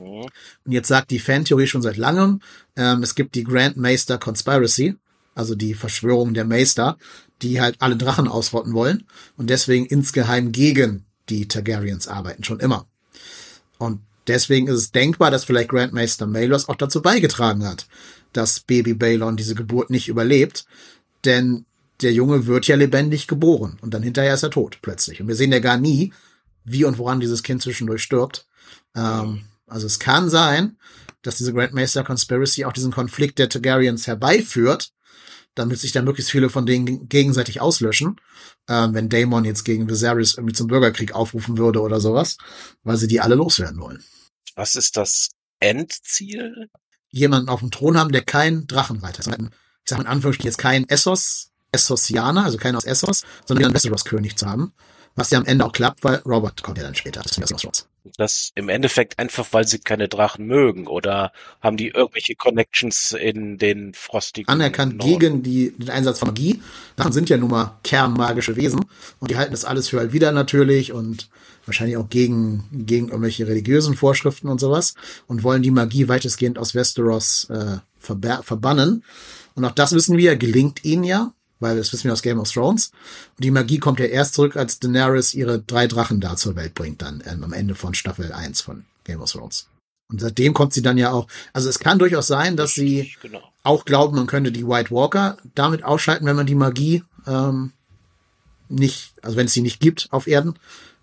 Mhm. 0.00 0.26
Und 0.64 0.72
jetzt 0.72 0.88
sagt 0.88 1.10
die 1.10 1.18
Fantheorie 1.18 1.66
schon 1.66 1.82
seit 1.82 1.96
langem, 1.96 2.40
ähm, 2.76 3.02
es 3.02 3.14
gibt 3.14 3.34
die 3.34 3.44
Grand 3.44 3.76
Maester 3.76 4.18
Conspiracy, 4.18 4.96
also 5.34 5.54
die 5.54 5.74
Verschwörung 5.74 6.34
der 6.34 6.44
Meister, 6.44 6.98
die 7.42 7.60
halt 7.60 7.76
alle 7.80 7.96
Drachen 7.96 8.28
ausrotten 8.28 8.72
wollen 8.72 9.04
und 9.36 9.50
deswegen 9.50 9.86
insgeheim 9.86 10.52
gegen 10.52 11.04
die 11.28 11.46
Targaryens 11.46 12.08
arbeiten, 12.08 12.44
schon 12.44 12.60
immer. 12.60 12.86
Und 13.78 14.00
deswegen 14.26 14.66
ist 14.66 14.76
es 14.76 14.92
denkbar, 14.92 15.30
dass 15.30 15.44
vielleicht 15.44 15.68
Grandmaster 15.68 16.26
Malos 16.26 16.68
auch 16.68 16.76
dazu 16.76 17.02
beigetragen 17.02 17.66
hat, 17.66 17.86
dass 18.32 18.60
Baby 18.60 18.94
Balon 18.94 19.36
diese 19.36 19.54
Geburt 19.54 19.90
nicht 19.90 20.08
überlebt. 20.08 20.66
Denn 21.24 21.64
der 22.02 22.12
Junge 22.12 22.46
wird 22.46 22.66
ja 22.66 22.76
lebendig 22.76 23.26
geboren 23.26 23.78
und 23.80 23.92
dann 23.92 24.02
hinterher 24.02 24.34
ist 24.34 24.42
er 24.42 24.50
tot 24.50 24.78
plötzlich. 24.82 25.20
Und 25.20 25.28
wir 25.28 25.34
sehen 25.34 25.52
ja 25.52 25.58
gar 25.58 25.78
nie, 25.78 26.12
wie 26.64 26.84
und 26.84 26.98
woran 26.98 27.20
dieses 27.20 27.42
Kind 27.42 27.62
zwischendurch 27.62 28.02
stirbt. 28.02 28.46
Ähm, 28.94 29.42
also 29.68 29.86
es 29.86 29.98
kann 29.98 30.30
sein, 30.30 30.76
dass 31.22 31.36
diese 31.36 31.52
Grandmaster 31.52 32.04
Conspiracy 32.04 32.64
auch 32.64 32.72
diesen 32.72 32.92
Konflikt 32.92 33.38
der 33.38 33.48
Targaryens 33.48 34.06
herbeiführt, 34.06 34.92
damit 35.54 35.78
sich 35.80 35.92
dann 35.92 36.04
möglichst 36.04 36.30
viele 36.30 36.50
von 36.50 36.66
denen 36.66 37.08
gegenseitig 37.08 37.60
auslöschen, 37.60 38.16
ähm, 38.68 38.94
wenn 38.94 39.08
Daemon 39.08 39.44
jetzt 39.44 39.64
gegen 39.64 39.88
Viserys 39.88 40.34
irgendwie 40.34 40.54
zum 40.54 40.68
Bürgerkrieg 40.68 41.12
aufrufen 41.12 41.58
würde 41.58 41.80
oder 41.80 42.00
sowas, 42.00 42.36
weil 42.84 42.96
sie 42.96 43.08
die 43.08 43.20
alle 43.20 43.34
loswerden 43.34 43.80
wollen. 43.80 44.04
Was 44.54 44.74
ist 44.74 44.96
das 44.96 45.30
Endziel? 45.60 46.70
Jemanden 47.10 47.48
auf 47.48 47.60
dem 47.60 47.70
Thron 47.70 47.96
haben, 47.96 48.12
der 48.12 48.22
kein 48.22 48.66
Drachenreiter 48.66 49.20
ist. 49.20 49.28
Ich 49.28 49.90
sage 49.90 50.02
in 50.02 50.08
Anführungsstrichen 50.08 50.50
jetzt 50.50 50.58
kein 50.58 50.88
Essos, 50.88 51.50
Essosianer, 51.72 52.44
also 52.44 52.58
keiner 52.58 52.78
aus 52.78 52.84
Essos, 52.84 53.24
sondern 53.46 53.66
einen 53.66 53.74
Westeros-König 53.74 54.36
zu 54.36 54.46
haben. 54.46 54.72
Was 55.14 55.30
ja 55.30 55.38
am 55.38 55.46
Ende 55.46 55.64
auch 55.64 55.72
klappt, 55.72 56.04
weil 56.04 56.16
Robert 56.26 56.62
kommt 56.62 56.78
ja 56.78 56.84
dann 56.84 56.94
später. 56.94 57.22
Das 57.22 57.36
ist 57.36 57.60
Thrones. 57.60 57.88
Das 58.16 58.50
im 58.54 58.68
Endeffekt 58.68 59.18
einfach, 59.18 59.46
weil 59.52 59.66
sie 59.66 59.78
keine 59.78 60.08
Drachen 60.08 60.46
mögen 60.46 60.86
oder 60.86 61.32
haben 61.60 61.76
die 61.76 61.88
irgendwelche 61.88 62.34
Connections 62.34 63.12
in 63.12 63.58
den 63.58 63.94
frostigen. 63.94 64.48
Anerkannt 64.48 64.98
Norden? 64.98 65.18
gegen 65.18 65.42
die, 65.42 65.72
den 65.76 65.90
Einsatz 65.90 66.20
von 66.20 66.28
Magie. 66.28 66.62
Drachen 66.96 67.12
sind 67.12 67.28
ja 67.28 67.36
nun 67.36 67.50
mal 67.50 67.78
kernmagische 67.82 68.56
Wesen 68.56 68.84
und 69.20 69.30
die 69.30 69.36
halten 69.36 69.52
das 69.52 69.64
alles 69.64 69.88
für 69.88 69.98
halt 69.98 70.12
wieder 70.12 70.32
natürlich 70.32 70.92
und 70.92 71.28
wahrscheinlich 71.66 71.96
auch 71.96 72.08
gegen, 72.08 72.64
gegen 72.72 73.08
irgendwelche 73.08 73.46
religiösen 73.46 73.94
Vorschriften 73.94 74.48
und 74.48 74.58
sowas 74.58 74.94
und 75.26 75.42
wollen 75.42 75.62
die 75.62 75.70
Magie 75.70 76.08
weitestgehend 76.08 76.58
aus 76.58 76.74
Westeros 76.74 77.48
äh, 77.50 77.78
verbannen. 77.98 79.04
Und 79.54 79.64
auch 79.64 79.72
das 79.72 79.92
wissen 79.92 80.16
wir, 80.16 80.36
gelingt 80.36 80.84
ihnen 80.84 81.04
ja 81.04 81.32
weil 81.60 81.76
das 81.76 81.92
wissen 81.92 82.04
wir 82.04 82.12
aus 82.12 82.22
Game 82.22 82.38
of 82.38 82.50
Thrones. 82.50 82.92
Und 83.36 83.44
die 83.44 83.50
Magie 83.50 83.78
kommt 83.78 84.00
ja 84.00 84.06
erst 84.06 84.34
zurück, 84.34 84.56
als 84.56 84.78
Daenerys 84.78 85.34
ihre 85.34 85.60
drei 85.60 85.86
Drachen 85.86 86.20
da 86.20 86.36
zur 86.36 86.56
Welt 86.56 86.74
bringt, 86.74 87.02
dann 87.02 87.22
ähm, 87.26 87.44
am 87.44 87.52
Ende 87.52 87.74
von 87.74 87.94
Staffel 87.94 88.32
1 88.32 88.60
von 88.60 88.84
Game 89.04 89.20
of 89.20 89.30
Thrones. 89.30 89.68
Und 90.10 90.20
seitdem 90.20 90.54
kommt 90.54 90.72
sie 90.72 90.82
dann 90.82 90.96
ja 90.96 91.12
auch, 91.12 91.26
also 91.52 91.68
es 91.68 91.78
kann 91.78 91.98
durchaus 91.98 92.26
sein, 92.26 92.56
dass 92.56 92.72
sie 92.72 93.12
genau. 93.20 93.42
auch 93.62 93.84
glauben, 93.84 94.16
man 94.16 94.26
könnte 94.26 94.52
die 94.52 94.66
White 94.66 94.90
Walker 94.90 95.36
damit 95.54 95.84
ausschalten, 95.84 96.24
wenn 96.24 96.36
man 96.36 96.46
die 96.46 96.54
Magie 96.54 97.04
ähm, 97.26 97.72
nicht, 98.70 99.12
also 99.22 99.36
wenn 99.36 99.46
es 99.46 99.52
sie 99.52 99.60
nicht 99.60 99.80
gibt 99.80 100.08
auf 100.10 100.26
Erden, 100.26 100.54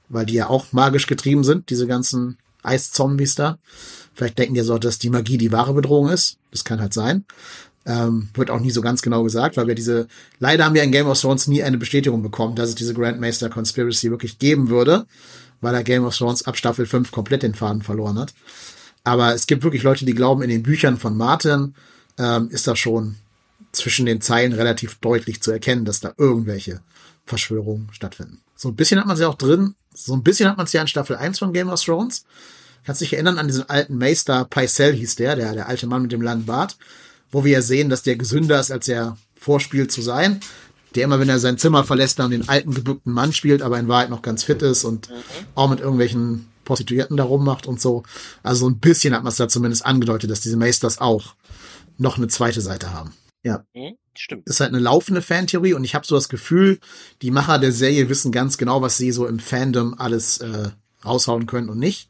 weil 0.10 0.26
die 0.26 0.34
ja 0.34 0.48
auch 0.48 0.72
magisch 0.72 1.08
getrieben 1.08 1.44
sind, 1.44 1.70
diese 1.70 1.88
ganzen 1.88 2.38
Eiszombies 2.64 3.36
da. 3.36 3.60
Vielleicht 4.14 4.40
denken 4.40 4.56
die 4.56 4.62
so, 4.62 4.78
dass 4.78 4.98
die 4.98 5.10
Magie 5.10 5.38
die 5.38 5.52
wahre 5.52 5.74
Bedrohung 5.74 6.10
ist. 6.10 6.38
Das 6.52 6.64
kann 6.64 6.82
halt 6.82 6.94
sein. 6.94 7.26
Ähm, 7.88 8.30
wird 8.34 8.50
auch 8.50 8.60
nie 8.60 8.72
so 8.72 8.82
ganz 8.82 9.04
genau 9.04 9.24
gesagt, 9.24 9.58
weil 9.58 9.68
wir 9.68 9.76
diese, 9.76 10.08
leider 10.40 10.66
haben 10.66 10.74
wir 10.74 10.82
in 10.82 10.92
Game 10.92 11.06
of 11.06 11.22
Thrones 11.22 11.48
nie 11.48 11.62
eine 11.62 11.78
Bestätigung 11.78 12.24
bekommen, 12.24 12.56
dass 12.56 12.70
es 12.70 12.76
diese 12.76 12.96
Grandmaster 12.96 13.50
Conspiracy 13.50 14.10
wirklich 14.10 14.40
geben 14.40 14.70
würde, 14.70 15.06
weil 15.62 15.76
er 15.76 15.84
Game 15.84 16.04
of 16.04 16.18
Thrones 16.18 16.48
ab 16.48 16.58
Staffel 16.58 16.88
5 16.88 17.12
komplett 17.12 17.44
den 17.44 17.54
Faden 17.54 17.84
verloren 17.84 18.18
hat. 18.18 18.34
Aber 19.04 19.36
es 19.36 19.46
gibt 19.46 19.64
wirklich 19.64 19.84
Leute, 19.84 20.04
die 20.04 20.16
glauben, 20.16 20.42
in 20.42 20.50
den 20.50 20.64
Büchern 20.64 20.98
von 20.98 21.16
Martin 21.16 21.76
ähm, 22.18 22.50
ist 22.50 22.66
das 22.66 22.80
schon 22.80 23.18
zwischen 23.72 24.08
den 24.08 24.20
Zeilen 24.20 24.54
relativ 24.54 24.96
deutlich 24.96 25.42
zu 25.42 25.52
erkennen, 25.52 25.86
dass 25.86 26.00
da 26.00 26.14
irgendwelche 26.18 26.82
Verschwörungen 27.26 27.90
stattfinden. 27.92 28.42
So 28.56 28.70
ein 28.70 28.76
bisschen 28.76 29.00
hat 29.00 29.06
man 29.06 29.18
sie 29.18 29.26
auch 29.26 29.36
drin, 29.36 29.76
so 29.94 30.14
ein 30.14 30.24
bisschen 30.24 30.50
hat 30.50 30.58
man 30.58 30.66
es 30.66 30.74
ja 30.74 30.82
in 30.82 30.88
Staffel 30.88 31.18
1 31.18 31.40
von 31.40 31.54
Game 31.54 31.70
of 31.70 31.84
Thrones. 31.84 32.26
Kannst 32.84 33.02
dich 33.02 33.14
erinnern 33.14 33.38
an 33.38 33.48
diesen 33.48 33.70
alten 33.70 33.98
Meister 33.98 34.46
Pycelle 34.46 34.94
hieß 34.94 35.16
der, 35.16 35.36
der, 35.36 35.54
der 35.54 35.68
alte 35.68 35.88
Mann 35.88 36.04
mit 36.04 36.12
dem 36.12 36.22
langen 36.22 36.46
Bart 36.46 36.78
wo 37.32 37.44
wir 37.44 37.54
ja 37.54 37.62
sehen, 37.62 37.90
dass 37.90 38.04
der 38.04 38.16
gesünder 38.16 38.60
ist, 38.60 38.72
als 38.72 38.88
er 38.88 39.18
vorspielt 39.36 39.92
zu 39.92 40.02
sein. 40.02 40.40
Der 40.96 41.04
immer, 41.04 41.20
wenn 41.20 41.28
er 41.28 41.40
sein 41.40 41.58
Zimmer 41.58 41.84
verlässt, 41.84 42.20
dann 42.20 42.32
den 42.32 42.48
alten 42.48 42.74
gebückten 42.74 43.12
Mann 43.12 43.34
spielt, 43.34 43.62
aber 43.62 43.78
in 43.78 43.90
Wahrheit 43.90 44.10
noch 44.10 44.22
ganz 44.22 44.44
fit 44.44 44.62
ist 44.62 44.86
und 44.86 45.10
mhm. 45.10 45.14
auch 45.54 45.70
mit 45.70 45.82
irgendwelchen 45.82 46.48
Prostituierten 46.64 47.18
da 47.18 47.24
rummacht 47.24 47.68
und 47.68 47.82
so. 47.82 48.04
Also 48.44 48.62
so 48.62 48.70
ein 48.70 48.80
bisschen 48.80 49.14
hat 49.14 49.24
man 49.24 49.32
es 49.32 49.38
da 49.38 49.48
zumindest 49.48 49.86
angedeutet, 49.86 50.32
dass 50.32 50.42
diese 50.42 50.58
Meisters 50.58 51.00
auch 51.00 51.36
noch 51.98 52.18
eine 52.18 52.28
zweite 52.28 52.62
Seite 52.62 52.94
haben. 52.94 53.14
Ja. 53.44 53.64
Mhm, 53.74 53.98
stimmt. 54.16 54.48
Das 54.48 54.56
ist 54.56 54.60
halt 54.60 54.74
eine 54.74 54.82
laufende 54.82 55.22
Fantheorie 55.22 55.74
und 55.74 55.84
ich 55.84 55.96
habe 55.96 56.06
so 56.06 56.16
das 56.16 56.30
Gefühl, 56.30 56.80
die 57.22 57.32
Macher 57.32 57.60
der 57.60 57.72
Serie 57.72 58.10
wissen 58.10 58.32
ganz 58.32 58.58
genau, 58.58 58.82
was 58.82 58.98
sie 58.98 59.12
so 59.12 59.28
im 59.28 59.40
Fandom 59.40 59.96
alles 59.98 60.40
äh, 60.40 60.70
raushauen 61.06 61.46
können 61.46 61.70
und 61.70 61.78
nicht. 61.78 62.10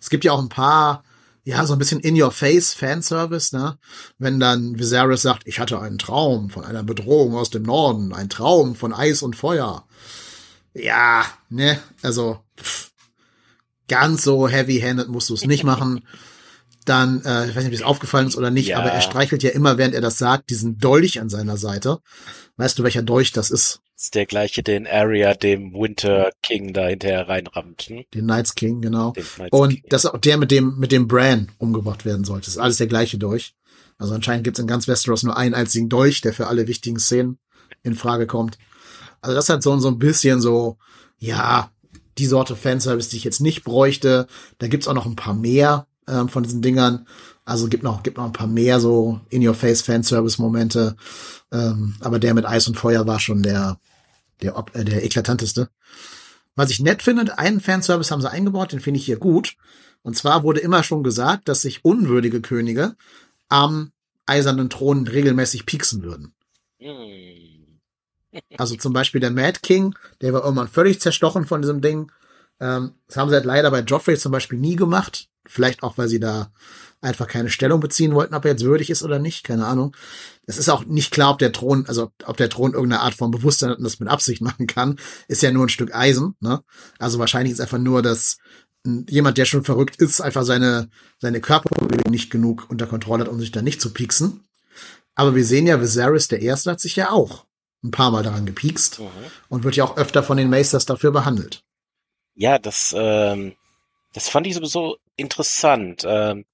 Es 0.00 0.10
gibt 0.10 0.24
ja 0.24 0.32
auch 0.32 0.42
ein 0.42 0.48
paar 0.48 1.04
ja, 1.44 1.66
so 1.66 1.72
ein 1.72 1.78
bisschen 1.78 2.00
in-your-face 2.00 2.74
Fanservice, 2.74 3.52
ne? 3.52 3.78
Wenn 4.18 4.38
dann 4.38 4.78
Viserys 4.78 5.22
sagt, 5.22 5.46
ich 5.46 5.58
hatte 5.58 5.80
einen 5.80 5.98
Traum 5.98 6.50
von 6.50 6.64
einer 6.64 6.84
Bedrohung 6.84 7.34
aus 7.34 7.50
dem 7.50 7.64
Norden, 7.64 8.12
ein 8.12 8.28
Traum 8.28 8.76
von 8.76 8.92
Eis 8.92 9.22
und 9.22 9.34
Feuer. 9.34 9.84
Ja, 10.74 11.26
ne, 11.50 11.78
also 12.02 12.38
pff, 12.60 12.92
ganz 13.88 14.22
so 14.22 14.48
heavy-handed 14.48 15.08
musst 15.08 15.30
du 15.30 15.34
es 15.34 15.44
nicht 15.44 15.64
machen. 15.64 16.06
Dann, 16.84 17.22
äh, 17.24 17.48
ich 17.48 17.56
weiß 17.56 17.64
nicht, 17.64 17.72
ob 17.72 17.72
es 17.72 17.82
aufgefallen 17.82 18.26
ist 18.26 18.36
oder 18.36 18.50
nicht, 18.50 18.68
ja. 18.68 18.78
aber 18.78 18.90
er 18.90 19.00
streichelt 19.00 19.42
ja 19.42 19.50
immer, 19.50 19.78
während 19.78 19.94
er 19.94 20.00
das 20.00 20.18
sagt, 20.18 20.50
diesen 20.50 20.78
Dolch 20.78 21.20
an 21.20 21.28
seiner 21.28 21.56
Seite. 21.56 22.00
Weißt 22.56 22.78
du, 22.78 22.82
welcher 22.82 23.02
Dolch 23.02 23.32
das 23.32 23.50
ist? 23.50 23.80
ist 24.02 24.14
der 24.16 24.26
gleiche, 24.26 24.62
den 24.62 24.86
Arya 24.86 25.34
dem 25.34 25.72
Winter 25.74 26.32
King 26.42 26.72
da 26.72 26.88
hinterher 26.88 27.28
reinrammt. 27.28 27.82
Hm? 27.82 28.04
Den 28.12 28.24
Knights 28.24 28.54
King, 28.54 28.80
genau. 28.80 29.12
Knights 29.12 29.52
und 29.52 29.70
King. 29.70 29.82
dass 29.88 30.06
auch 30.06 30.18
der 30.18 30.38
mit 30.38 30.50
dem, 30.50 30.76
mit 30.78 30.90
dem 30.90 31.06
Bran 31.06 31.52
umgebracht 31.58 32.04
werden 32.04 32.24
sollte. 32.24 32.46
Das 32.46 32.54
ist 32.54 32.60
alles 32.60 32.78
der 32.78 32.88
gleiche 32.88 33.18
Dolch. 33.18 33.54
Also 33.98 34.14
anscheinend 34.14 34.42
gibt 34.42 34.58
es 34.58 34.62
in 34.62 34.66
ganz 34.66 34.88
Westeros 34.88 35.22
nur 35.22 35.36
einen 35.36 35.54
einzigen 35.54 35.88
Dolch, 35.88 36.20
der 36.20 36.32
für 36.32 36.48
alle 36.48 36.66
wichtigen 36.66 36.98
Szenen 36.98 37.38
in 37.84 37.94
Frage 37.94 38.26
kommt. 38.26 38.58
Also 39.20 39.36
das 39.36 39.48
hat 39.48 39.62
so, 39.62 39.78
so 39.78 39.88
ein 39.88 39.98
bisschen 39.98 40.40
so, 40.40 40.78
ja, 41.18 41.70
die 42.18 42.26
Sorte 42.26 42.56
Fanservice, 42.56 43.10
die 43.10 43.18
ich 43.18 43.24
jetzt 43.24 43.40
nicht 43.40 43.62
bräuchte. 43.62 44.26
Da 44.58 44.66
gibt's 44.66 44.88
auch 44.88 44.94
noch 44.94 45.06
ein 45.06 45.16
paar 45.16 45.34
mehr 45.34 45.86
ähm, 46.08 46.28
von 46.28 46.42
diesen 46.42 46.62
Dingern. 46.62 47.06
Also 47.44 47.68
gibt 47.68 47.82
noch, 47.82 48.02
gibt 48.02 48.16
noch 48.18 48.24
ein 48.24 48.32
paar 48.32 48.46
mehr 48.46 48.80
so 48.80 49.20
In-Your-Face-Fanservice-Momente. 49.30 50.96
Ähm, 51.50 51.96
aber 52.00 52.18
der 52.18 52.34
mit 52.34 52.46
Eis 52.46 52.68
und 52.68 52.76
Feuer 52.76 53.06
war 53.06 53.20
schon 53.20 53.42
der, 53.42 53.78
der, 54.40 54.64
äh, 54.74 54.84
der 54.84 55.04
eklatanteste. 55.04 55.68
Was 56.54 56.70
ich 56.70 56.80
nett 56.80 57.02
finde, 57.02 57.38
einen 57.38 57.60
Fanservice 57.60 58.10
haben 58.10 58.20
sie 58.20 58.30
eingebaut, 58.30 58.72
den 58.72 58.80
finde 58.80 58.98
ich 58.98 59.06
hier 59.06 59.18
gut. 59.18 59.56
Und 60.02 60.16
zwar 60.16 60.42
wurde 60.42 60.60
immer 60.60 60.82
schon 60.82 61.02
gesagt, 61.02 61.48
dass 61.48 61.62
sich 61.62 61.84
unwürdige 61.84 62.40
Könige 62.40 62.96
am 63.48 63.92
eisernen 64.26 64.70
Thron 64.70 65.06
regelmäßig 65.06 65.66
pieksen 65.66 66.02
würden. 66.02 66.34
Also 68.56 68.76
zum 68.76 68.92
Beispiel 68.92 69.20
der 69.20 69.30
Mad 69.30 69.60
King, 69.62 69.94
der 70.20 70.32
war 70.32 70.42
irgendwann 70.42 70.68
völlig 70.68 71.00
zerstochen 71.00 71.44
von 71.46 71.62
diesem 71.62 71.80
Ding. 71.80 72.10
Ähm, 72.60 72.94
das 73.06 73.16
haben 73.16 73.28
sie 73.28 73.34
halt 73.34 73.44
leider 73.44 73.70
bei 73.70 73.80
Joffrey 73.80 74.16
zum 74.16 74.32
Beispiel 74.32 74.58
nie 74.58 74.76
gemacht. 74.76 75.28
Vielleicht 75.46 75.82
auch, 75.82 75.98
weil 75.98 76.08
sie 76.08 76.20
da 76.20 76.50
einfach 77.00 77.26
keine 77.26 77.50
Stellung 77.50 77.80
beziehen 77.80 78.14
wollten, 78.14 78.34
ob 78.34 78.44
er 78.44 78.52
jetzt 78.52 78.64
würdig 78.64 78.88
ist 78.88 79.02
oder 79.02 79.18
nicht, 79.18 79.44
keine 79.44 79.66
Ahnung. 79.66 79.96
Es 80.46 80.56
ist 80.56 80.68
auch 80.68 80.84
nicht 80.84 81.10
klar, 81.10 81.32
ob 81.32 81.38
der 81.38 81.52
Thron, 81.52 81.84
also 81.86 82.12
ob 82.24 82.36
der 82.36 82.48
Thron 82.48 82.74
irgendeine 82.74 83.02
Art 83.02 83.14
von 83.14 83.30
Bewusstsein 83.30 83.70
hat 83.70 83.78
und 83.78 83.84
das 83.84 84.00
mit 84.00 84.08
Absicht 84.08 84.40
machen 84.40 84.66
kann, 84.66 84.98
ist 85.28 85.42
ja 85.42 85.50
nur 85.50 85.66
ein 85.66 85.68
Stück 85.68 85.94
Eisen, 85.94 86.36
ne? 86.40 86.62
Also 86.98 87.18
wahrscheinlich 87.18 87.52
ist 87.52 87.60
einfach 87.60 87.78
nur, 87.78 88.02
dass 88.02 88.38
jemand, 88.84 89.38
der 89.38 89.44
schon 89.44 89.64
verrückt 89.64 89.96
ist, 89.96 90.20
einfach 90.20 90.44
seine, 90.44 90.88
seine 91.18 91.40
Körperbewegung 91.40 92.10
nicht 92.10 92.30
genug 92.30 92.66
unter 92.68 92.86
Kontrolle 92.86 93.24
hat, 93.24 93.30
um 93.30 93.38
sich 93.38 93.52
da 93.52 93.62
nicht 93.62 93.80
zu 93.80 93.92
pieksen. 93.92 94.44
Aber 95.14 95.34
wir 95.34 95.44
sehen 95.44 95.66
ja, 95.66 95.80
Viserys 95.80 96.28
der 96.28 96.40
Erste 96.40 96.70
hat 96.70 96.80
sich 96.80 96.96
ja 96.96 97.10
auch 97.10 97.46
ein 97.84 97.90
paar 97.90 98.10
Mal 98.10 98.22
daran 98.22 98.46
gepiekst 98.46 99.00
mhm. 99.00 99.08
und 99.48 99.64
wird 99.64 99.76
ja 99.76 99.84
auch 99.84 99.96
öfter 99.96 100.22
von 100.22 100.36
den 100.36 100.50
Macers 100.50 100.86
dafür 100.86 101.12
behandelt. 101.12 101.64
Ja, 102.34 102.58
das, 102.58 102.94
ähm, 102.96 103.54
das 104.14 104.28
fand 104.28 104.46
ich 104.46 104.54
sowieso 104.54 104.96
interessant. 105.16 106.04
Ähm, 106.06 106.44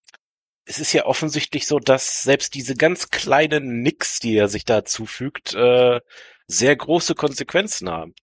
es 0.64 0.78
ist 0.78 0.92
ja 0.92 1.06
offensichtlich 1.06 1.66
so, 1.66 1.78
dass 1.78 2.22
selbst 2.22 2.54
diese 2.54 2.74
ganz 2.74 3.10
kleinen 3.10 3.82
Nicks, 3.82 4.20
die 4.20 4.36
er 4.36 4.48
sich 4.48 4.64
da 4.64 4.84
zufügt, 4.84 5.54
äh, 5.54 6.00
sehr 6.46 6.76
große 6.76 7.14
Konsequenzen 7.14 7.88
haben. 7.90 8.14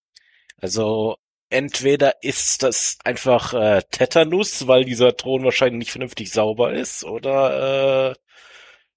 Also 0.58 1.18
entweder 1.50 2.24
ist 2.24 2.64
das 2.64 2.98
einfach 3.04 3.54
äh, 3.54 3.82
Tetanus, 3.92 4.68
weil 4.68 4.86
dieser 4.86 5.16
Thron 5.18 5.44
wahrscheinlich 5.44 5.80
nicht 5.80 5.92
vernünftig 5.92 6.32
sauber 6.32 6.74
ist, 6.74 7.04
oder 7.04 8.12
äh, 8.12 8.16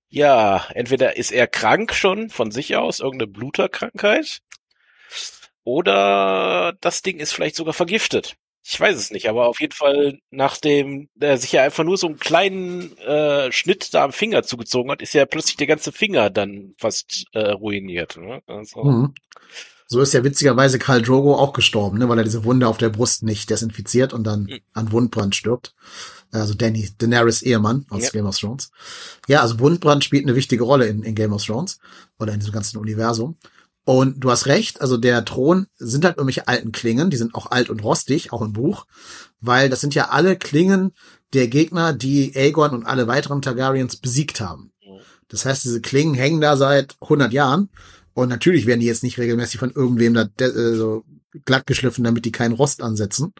ja, 0.08 0.66
entweder 0.74 1.16
ist 1.16 1.32
er 1.32 1.46
krank 1.46 1.94
schon 1.94 2.30
von 2.30 2.50
sich 2.50 2.76
aus, 2.76 3.00
irgendeine 3.00 3.30
Bluterkrankheit, 3.30 4.40
oder 5.64 6.74
das 6.80 7.02
Ding 7.02 7.18
ist 7.18 7.32
vielleicht 7.32 7.56
sogar 7.56 7.74
vergiftet. 7.74 8.36
Ich 8.64 8.78
weiß 8.78 8.96
es 8.96 9.10
nicht, 9.10 9.28
aber 9.28 9.46
auf 9.46 9.60
jeden 9.60 9.72
Fall, 9.72 10.18
nachdem 10.30 11.08
er 11.18 11.38
sich 11.38 11.52
ja 11.52 11.62
einfach 11.62 11.84
nur 11.84 11.96
so 11.96 12.06
einen 12.06 12.18
kleinen 12.18 12.96
äh, 12.98 13.50
Schnitt 13.50 13.94
da 13.94 14.04
am 14.04 14.12
Finger 14.12 14.42
zugezogen 14.42 14.90
hat, 14.90 15.00
ist 15.00 15.14
ja 15.14 15.24
plötzlich 15.24 15.56
der 15.56 15.66
ganze 15.66 15.90
Finger 15.90 16.28
dann 16.28 16.74
fast 16.78 17.24
äh, 17.32 17.50
ruiniert. 17.50 18.18
Ne? 18.18 18.42
Also, 18.46 18.84
mhm. 18.84 19.14
So 19.90 20.02
ist 20.02 20.12
ja 20.12 20.22
witzigerweise 20.22 20.78
Karl 20.78 21.00
Drogo 21.00 21.34
auch 21.34 21.54
gestorben, 21.54 21.98
ne, 21.98 22.08
weil 22.10 22.18
er 22.18 22.24
diese 22.24 22.44
Wunde 22.44 22.68
auf 22.68 22.76
der 22.76 22.90
Brust 22.90 23.22
nicht 23.22 23.48
desinfiziert 23.48 24.12
und 24.12 24.24
dann 24.24 24.42
mhm. 24.42 24.58
an 24.74 24.92
Wundbrand 24.92 25.34
stirbt. 25.34 25.74
Also 26.30 26.52
Danny, 26.52 26.90
Daenerys 26.98 27.40
Ehemann 27.40 27.86
aus 27.88 28.02
ja. 28.02 28.10
Game 28.10 28.26
of 28.26 28.38
Thrones. 28.38 28.70
Ja, 29.28 29.40
also 29.40 29.58
Wundbrand 29.60 30.04
spielt 30.04 30.26
eine 30.26 30.36
wichtige 30.36 30.64
Rolle 30.64 30.86
in, 30.86 31.02
in 31.02 31.14
Game 31.14 31.32
of 31.32 31.42
Thrones 31.42 31.78
oder 32.18 32.34
in 32.34 32.40
diesem 32.40 32.52
ganzen 32.52 32.76
Universum. 32.76 33.36
Und 33.88 34.22
du 34.22 34.30
hast 34.30 34.44
recht, 34.44 34.82
also 34.82 34.98
der 34.98 35.24
Thron 35.24 35.66
sind 35.78 36.04
halt 36.04 36.18
irgendwelche 36.18 36.46
alten 36.46 36.72
Klingen, 36.72 37.08
die 37.08 37.16
sind 37.16 37.34
auch 37.34 37.50
alt 37.50 37.70
und 37.70 37.82
rostig, 37.82 38.34
auch 38.34 38.42
im 38.42 38.52
Buch, 38.52 38.84
weil 39.40 39.70
das 39.70 39.80
sind 39.80 39.94
ja 39.94 40.10
alle 40.10 40.36
Klingen 40.36 40.92
der 41.32 41.48
Gegner, 41.48 41.94
die 41.94 42.36
Aegon 42.36 42.72
und 42.72 42.84
alle 42.84 43.06
weiteren 43.06 43.40
Targaryens 43.40 43.96
besiegt 43.96 44.42
haben. 44.42 44.72
Das 45.28 45.46
heißt, 45.46 45.64
diese 45.64 45.80
Klingen 45.80 46.12
hängen 46.12 46.42
da 46.42 46.58
seit 46.58 46.96
100 47.00 47.32
Jahren 47.32 47.70
und 48.12 48.28
natürlich 48.28 48.66
werden 48.66 48.80
die 48.80 48.86
jetzt 48.86 49.02
nicht 49.02 49.16
regelmäßig 49.16 49.58
von 49.58 49.70
irgendwem 49.70 50.12
da 50.12 50.28
äh, 50.38 50.74
so 50.74 51.04
glatt 51.46 51.66
geschliffen, 51.66 52.04
damit 52.04 52.26
die 52.26 52.32
keinen 52.32 52.52
Rost 52.52 52.82
ansetzen. 52.82 53.32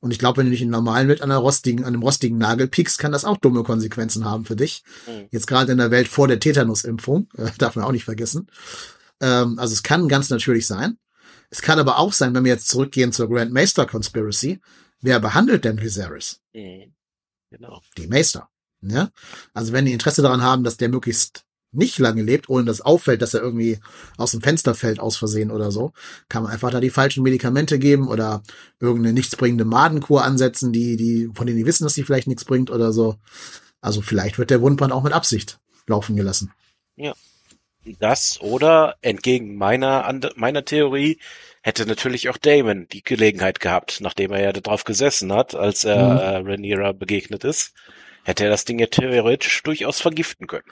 Und 0.00 0.10
ich 0.10 0.18
glaube, 0.18 0.38
wenn 0.38 0.46
du 0.46 0.50
dich 0.50 0.62
in 0.62 0.70
normalen 0.70 1.06
Welt 1.06 1.22
an, 1.22 1.30
einer 1.30 1.38
rostigen, 1.38 1.84
an 1.84 1.94
einem 1.94 2.02
rostigen 2.02 2.38
Nagel 2.38 2.66
piekst, 2.66 2.98
kann 2.98 3.12
das 3.12 3.24
auch 3.24 3.36
dumme 3.36 3.62
Konsequenzen 3.62 4.24
haben 4.24 4.46
für 4.46 4.56
dich. 4.56 4.82
Mhm. 5.06 5.28
Jetzt 5.30 5.46
gerade 5.46 5.70
in 5.70 5.78
der 5.78 5.92
Welt 5.92 6.08
vor 6.08 6.26
der 6.26 6.40
Tetanus-Impfung, 6.40 7.28
äh, 7.36 7.50
darf 7.58 7.76
man 7.76 7.84
auch 7.84 7.92
nicht 7.92 8.04
vergessen. 8.04 8.48
Ähm, 9.20 9.58
also 9.58 9.72
es 9.72 9.82
kann 9.82 10.08
ganz 10.08 10.30
natürlich 10.30 10.66
sein. 10.66 10.98
Es 11.50 11.62
kann 11.62 11.78
aber 11.78 11.98
auch 11.98 12.12
sein, 12.12 12.34
wenn 12.34 12.44
wir 12.44 12.52
jetzt 12.52 12.68
zurückgehen 12.68 13.12
zur 13.12 13.28
Grand 13.28 13.52
Maester 13.52 13.86
Conspiracy, 13.86 14.60
wer 15.00 15.20
behandelt 15.20 15.64
denn 15.64 15.80
Viserys? 15.80 16.40
Mhm. 16.54 16.94
Genau. 17.50 17.82
Die 17.98 18.06
Maester. 18.06 18.48
Ja? 18.80 19.10
Also 19.52 19.72
wenn 19.72 19.84
die 19.84 19.92
Interesse 19.92 20.22
daran 20.22 20.42
haben, 20.42 20.64
dass 20.64 20.76
der 20.76 20.88
möglichst 20.88 21.44
nicht 21.72 21.98
lange 21.98 22.22
lebt, 22.22 22.48
ohne 22.48 22.64
dass 22.64 22.80
auffällt, 22.80 23.22
dass 23.22 23.34
er 23.34 23.42
irgendwie 23.42 23.78
aus 24.16 24.32
dem 24.32 24.40
Fenster 24.40 24.74
fällt 24.74 24.98
aus 24.98 25.16
Versehen 25.16 25.50
oder 25.50 25.70
so, 25.70 25.92
kann 26.28 26.42
man 26.42 26.52
einfach 26.52 26.70
da 26.70 26.80
die 26.80 26.90
falschen 26.90 27.22
Medikamente 27.22 27.78
geben 27.78 28.08
oder 28.08 28.42
irgendeine 28.80 29.12
nichtsbringende 29.12 29.64
Madenkur 29.64 30.24
ansetzen, 30.24 30.72
die, 30.72 30.96
die, 30.96 31.30
von 31.32 31.46
denen 31.46 31.58
die 31.58 31.66
wissen, 31.66 31.84
dass 31.84 31.94
sie 31.94 32.02
vielleicht 32.02 32.26
nichts 32.26 32.44
bringt 32.44 32.70
oder 32.70 32.92
so. 32.92 33.16
Also 33.80 34.02
vielleicht 34.02 34.38
wird 34.38 34.50
der 34.50 34.60
Wundbrand 34.60 34.92
auch 34.92 35.02
mit 35.02 35.12
Absicht 35.12 35.60
laufen 35.86 36.16
gelassen. 36.16 36.52
Ja. 36.96 37.14
Das 37.98 38.40
oder 38.40 38.96
entgegen 39.00 39.56
meiner, 39.56 40.12
meiner 40.36 40.64
Theorie 40.64 41.18
hätte 41.62 41.86
natürlich 41.86 42.28
auch 42.28 42.36
Damon 42.36 42.86
die 42.88 43.02
Gelegenheit 43.02 43.60
gehabt, 43.60 44.00
nachdem 44.00 44.32
er 44.32 44.42
ja 44.42 44.52
darauf 44.52 44.84
gesessen 44.84 45.32
hat, 45.32 45.54
als 45.54 45.84
er 45.84 46.08
mhm. 46.42 46.46
äh, 46.48 46.52
Rhaenyra 46.52 46.92
begegnet 46.92 47.44
ist, 47.44 47.72
hätte 48.24 48.44
er 48.44 48.50
das 48.50 48.64
Ding 48.64 48.78
ja 48.78 48.86
theoretisch 48.86 49.62
durchaus 49.62 50.00
vergiften 50.00 50.46
können. 50.46 50.64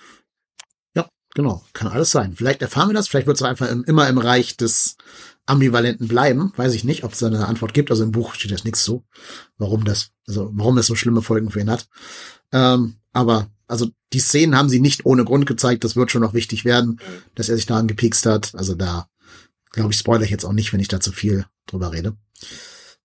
Ja, 0.95 1.09
genau. 1.35 1.65
Kann 1.73 1.89
alles 1.89 2.11
sein. 2.11 2.35
Vielleicht 2.35 2.63
erfahren 2.63 2.91
wir 2.91 2.95
das, 2.95 3.09
vielleicht 3.09 3.27
wird 3.27 3.37
es 3.37 3.43
einfach 3.43 3.71
im, 3.71 3.85
immer 3.85 4.09
im 4.09 4.19
Reich 4.19 4.57
des 4.57 4.97
Ambivalenten 5.47 6.09
bleiben. 6.09 6.53
Weiß 6.57 6.75
ich 6.75 6.85
nicht, 6.85 7.05
ob 7.05 7.13
es 7.13 7.21
da 7.21 7.27
eine 7.27 7.47
Antwort 7.47 7.73
gibt. 7.73 7.91
Also 7.91 8.05
im 8.05 8.13
Buch 8.13 8.35
steht 8.35 8.51
jetzt 8.51 8.65
nichts 8.65 8.85
so, 8.85 9.05
warum 9.57 9.85
das, 9.85 10.11
also 10.27 10.51
warum 10.53 10.77
es 10.79 10.87
so 10.87 10.95
schlimme 10.95 11.23
Folgen 11.23 11.51
für 11.51 11.61
ihn 11.61 11.71
hat. 11.71 11.89
Ähm, 12.53 12.97
aber 13.13 13.51
also 13.69 13.89
die 14.12 14.21
Szenen 14.21 14.57
haben 14.57 14.69
sie 14.69 14.81
nicht 14.81 15.07
ohne 15.07 15.25
Grund 15.25 15.47
gezeigt. 15.47 15.85
Das 15.85 15.95
wird 15.95 16.11
schon 16.11 16.23
noch 16.23 16.35
wichtig 16.35 16.64
werden, 16.64 17.01
dass 17.35 17.49
er 17.49 17.57
sich 17.57 17.66
daran 17.66 17.87
gepikst 17.87 18.27
hat. 18.27 18.55
Also 18.55 18.75
da, 18.75 19.09
glaube 19.71 19.93
ich, 19.93 19.99
spoilere 19.99 20.25
ich 20.25 20.31
jetzt 20.31 20.45
auch 20.45 20.53
nicht, 20.53 20.73
wenn 20.73 20.81
ich 20.81 20.89
da 20.89 21.01
zu 21.01 21.12
viel 21.12 21.45
drüber 21.66 21.93
rede. 21.93 22.16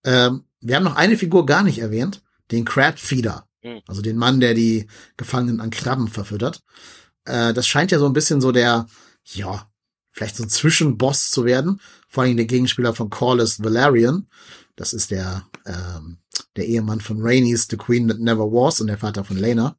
Ähm, 0.05 0.45
wir 0.61 0.75
haben 0.75 0.83
noch 0.83 0.95
eine 0.95 1.17
Figur 1.17 1.45
gar 1.45 1.63
nicht 1.63 1.79
erwähnt, 1.79 2.23
den 2.51 2.65
Crab 2.65 2.97
Feeder. 2.97 3.47
Hm. 3.61 3.81
Also 3.87 4.01
den 4.01 4.17
Mann, 4.17 4.39
der 4.39 4.53
die 4.53 4.87
Gefangenen 5.17 5.59
an 5.59 5.69
Krabben 5.69 6.07
verfüttert. 6.07 6.63
Äh, 7.25 7.53
das 7.53 7.67
scheint 7.67 7.91
ja 7.91 7.99
so 7.99 8.05
ein 8.05 8.13
bisschen 8.13 8.41
so 8.41 8.51
der, 8.51 8.87
ja, 9.25 9.69
vielleicht 10.11 10.37
so 10.37 10.43
ein 10.43 10.49
Zwischenboss 10.49 11.29
zu 11.29 11.43
werden. 11.43 11.81
Vor 12.07 12.23
allem 12.23 12.37
der 12.37 12.45
Gegenspieler 12.45 12.93
von 12.93 13.09
Corlys 13.09 13.61
Valerian. 13.61 14.27
Das 14.75 14.93
ist 14.93 15.11
der, 15.11 15.45
ähm, 15.65 16.19
der 16.55 16.67
Ehemann 16.67 17.01
von 17.01 17.21
Rhaenys, 17.21 17.67
The 17.69 17.77
Queen 17.77 18.07
That 18.07 18.19
Never 18.19 18.51
Was 18.51 18.79
und 18.79 18.87
der 18.87 18.97
Vater 18.97 19.23
von 19.23 19.37
Lena. 19.37 19.77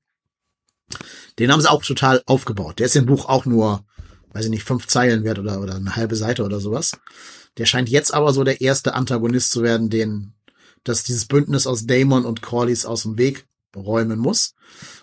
Den 1.39 1.51
haben 1.51 1.61
sie 1.61 1.71
auch 1.71 1.85
total 1.85 2.23
aufgebaut. 2.27 2.79
Der 2.79 2.87
ist 2.87 2.97
im 2.97 3.07
Buch 3.07 3.27
auch 3.27 3.47
nur, 3.47 3.85
weiß 4.33 4.45
ich 4.45 4.51
nicht, 4.51 4.65
fünf 4.65 4.87
Zeilen 4.87 5.25
wert 5.25 5.39
oder, 5.39 5.61
oder 5.61 5.75
eine 5.75 5.97
halbe 5.97 6.17
Seite 6.17 6.45
oder 6.45 6.61
sowas. 6.61 6.93
Der 7.59 7.67
scheint 7.67 7.89
jetzt 7.89 8.13
aber 8.13 8.33
so 8.33 8.45
der 8.45 8.61
erste 8.61 8.95
Antagonist 8.95 9.51
zu 9.51 9.63
werden, 9.63 9.91
den, 9.91 10.35
dass 10.83 11.05
dieses 11.05 11.27
Bündnis 11.27 11.67
aus 11.67 11.87
Daemon 11.87 12.25
und 12.25 12.43
Corlys 12.43 12.85
aus 12.85 13.03
dem 13.03 13.19
Weg 13.19 13.47
räumen 13.77 14.19
muss. 14.19 14.55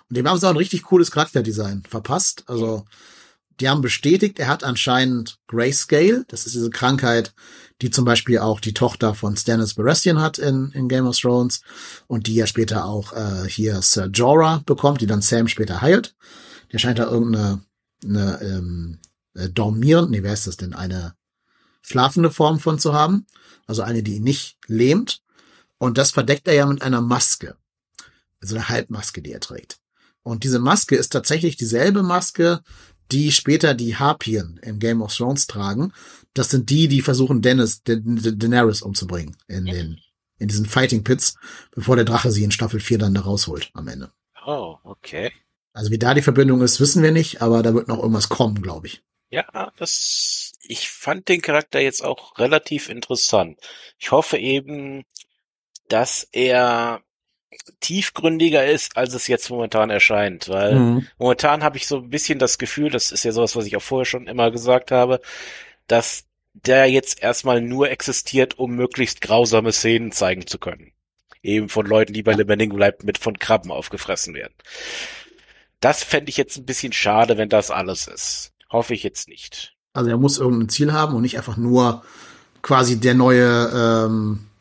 Und 0.10 0.18
dem 0.18 0.28
haben 0.28 0.40
sie 0.40 0.46
auch 0.46 0.52
ein 0.52 0.58
richtig 0.58 0.84
cooles 0.84 1.12
Charakterdesign 1.12 1.84
verpasst. 1.88 2.44
Also, 2.48 2.86
die 3.60 3.70
haben 3.70 3.82
bestätigt, 3.82 4.40
er 4.40 4.48
hat 4.48 4.64
anscheinend 4.64 5.38
Grayscale. 5.48 6.26
Das 6.28 6.46
ist 6.46 6.56
diese 6.56 6.70
Krankheit, 6.70 7.34
die 7.82 7.90
zum 7.90 8.06
Beispiel 8.06 8.40
auch 8.40 8.60
die 8.60 8.74
Tochter 8.74 9.16
von 9.16 9.36
Stannis 9.36 9.74
Baratheon 9.74 10.22
hat 10.22 10.38
in, 10.38 10.72
in 10.72 10.88
Game 10.88 11.08
of 11.08 11.18
Thrones 11.18 11.62
und 12.08 12.28
die 12.28 12.36
ja 12.36 12.46
später 12.46 12.86
auch 12.86 13.14
äh, 13.14 13.50
hier 13.50 13.82
Sir 13.82 14.08
Jorah 14.08 14.62
bekommt, 14.66 15.02
die 15.02 15.08
dann 15.08 15.22
Sam 15.22 15.48
später 15.48 15.82
heilt. 15.82 16.16
Der 16.72 16.80
scheint 16.80 17.00
da 17.00 17.10
irgendeine 17.10 17.64
eine, 18.04 18.42
ähm, 18.42 19.00
äh, 19.34 19.50
dormierend, 19.50 20.12
nee, 20.12 20.24
wer 20.24 20.34
ist 20.34 20.48
das 20.48 20.58
denn? 20.58 20.74
Eine 20.74 21.16
schlafende 21.82 22.32
Form 22.32 22.60
von 22.60 22.80
zu 22.80 22.94
haben. 22.94 23.26
Also 23.68 23.82
eine, 23.82 24.04
die 24.04 24.16
ihn 24.16 24.24
nicht 24.24 24.58
lähmt. 24.68 25.22
Und 25.78 25.98
das 25.98 26.12
verdeckt 26.12 26.48
er 26.48 26.54
ja 26.54 26.66
mit 26.66 26.82
einer 26.82 27.02
Maske. 27.02 27.56
Also 28.42 28.56
eine 28.56 28.70
Halbmaske, 28.70 29.22
die 29.22 29.32
er 29.32 29.40
trägt. 29.40 29.80
Und 30.24 30.44
diese 30.44 30.60
Maske 30.60 30.96
ist 30.96 31.12
tatsächlich 31.12 31.58
dieselbe 31.58 32.04
Maske, 32.04 32.62
die 33.12 33.32
später 33.32 33.74
die 33.74 33.96
Harpien 33.96 34.60
im 34.64 34.80
Game 34.80 35.02
of 35.02 35.16
Thrones 35.16 35.48
tragen. 35.48 35.94
Das 36.34 36.50
sind 36.50 36.70
die, 36.70 36.88
die 36.88 37.02
versuchen, 37.02 37.42
Dennis, 37.42 37.84
da 37.84 37.96
Daenerys 37.96 38.82
umzubringen 38.82 39.36
in 39.48 39.66
den, 39.66 40.00
in 40.38 40.48
diesen 40.48 40.66
Fighting 40.66 41.04
Pits, 41.04 41.36
bevor 41.72 41.96
der 41.96 42.06
Drache 42.06 42.32
sie 42.32 42.44
in 42.44 42.52
Staffel 42.52 42.80
4 42.80 42.98
dann 42.98 43.14
da 43.14 43.22
rausholt 43.22 43.70
am 43.74 43.88
Ende. 43.88 44.12
Oh, 44.46 44.78
okay. 44.84 45.32
Also 45.74 45.92
wie 45.92 46.00
da 46.00 46.14
die 46.14 46.22
Verbindung 46.22 46.62
ist, 46.62 46.80
wissen 46.80 47.04
wir 47.04 47.12
nicht, 47.12 47.42
aber 47.42 47.64
da 47.64 47.74
wird 47.74 47.88
noch 47.88 48.00
irgendwas 48.00 48.30
kommen, 48.30 48.62
glaube 48.62 48.88
ich. 48.88 49.04
Ja, 49.30 49.72
das, 49.78 50.54
ich 50.62 50.90
fand 50.90 51.30
den 51.30 51.42
Charakter 51.42 51.80
jetzt 51.80 52.04
auch 52.04 52.38
relativ 52.38 52.90
interessant. 52.90 53.60
Ich 53.98 54.12
hoffe 54.12 54.38
eben, 54.38 55.06
dass 55.88 56.28
er 56.32 57.02
tiefgründiger 57.80 58.66
ist, 58.66 58.98
als 58.98 59.14
es 59.14 59.28
jetzt 59.28 59.50
momentan 59.50 59.90
erscheint, 59.90 60.50
weil 60.50 60.76
mhm. 60.76 61.08
momentan 61.18 61.64
habe 61.64 61.78
ich 61.78 61.88
so 61.88 61.98
ein 61.98 62.10
bisschen 62.10 62.40
das 62.40 62.58
Gefühl, 62.58 62.90
das 62.90 63.12
ist 63.12 63.24
ja 63.24 63.32
sowas, 63.32 63.56
was 63.56 63.66
ich 63.66 63.76
auch 63.78 63.82
vorher 63.82 64.06
schon 64.06 64.28
immer 64.28 64.52
gesagt 64.52 64.92
habe, 64.92 65.22
dass 65.88 66.26
der 66.54 66.90
jetzt 66.90 67.22
erstmal 67.22 67.62
nur 67.62 67.90
existiert, 67.90 68.60
um 68.60 68.76
möglichst 68.76 69.22
grausame 69.22 69.72
Szenen 69.72 70.12
zeigen 70.12 70.48
zu 70.48 70.58
können. 70.58 70.92
Eben 71.44 71.70
von 71.70 71.86
Leuten, 71.86 72.14
die 72.14 72.24
bei 72.24 72.34
lebendigen 72.34 72.78
Leib 72.78 73.04
mit 73.04 73.18
von 73.18 73.40
Krabben 73.40 73.72
aufgefressen 73.72 74.34
werden. 74.34 74.54
Das 75.80 76.04
fände 76.04 76.30
ich 76.30 76.38
jetzt 76.38 76.58
ein 76.58 76.66
bisschen 76.66 76.94
schade, 76.94 77.38
wenn 77.38 77.50
das 77.50 77.72
alles 77.72 78.08
ist. 78.08 78.52
Hoffe 78.70 78.94
ich 78.94 79.04
jetzt 79.04 79.28
nicht. 79.28 79.76
Also 79.94 80.10
er 80.10 80.18
muss 80.18 80.38
irgendein 80.38 80.70
Ziel 80.70 80.94
haben 80.94 81.16
und 81.16 81.24
nicht 81.24 81.38
einfach 81.38 81.58
nur 81.58 82.04
quasi 82.62 83.00
der 83.00 83.16
neue 83.16 83.72
ähm, 83.74 84.52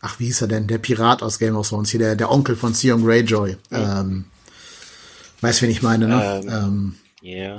ach, 0.00 0.18
wie 0.18 0.26
hieß 0.26 0.42
er 0.42 0.48
denn? 0.48 0.66
Der 0.66 0.78
Pirat 0.78 1.22
aus 1.22 1.38
Game 1.38 1.56
of 1.56 1.68
Thrones, 1.68 1.90
hier 1.90 2.00
der, 2.00 2.16
der 2.16 2.30
Onkel 2.30 2.56
von 2.56 2.72
Theon 2.72 3.04
Greyjoy. 3.04 3.56
Mhm. 3.70 3.76
Ähm, 3.76 4.24
weißt, 5.40 5.62
wen 5.62 5.70
ich 5.70 5.82
meine, 5.82 6.08
ne? 6.08 6.40
Ähm, 6.42 6.48
ähm, 6.48 6.94
yeah. 7.22 7.58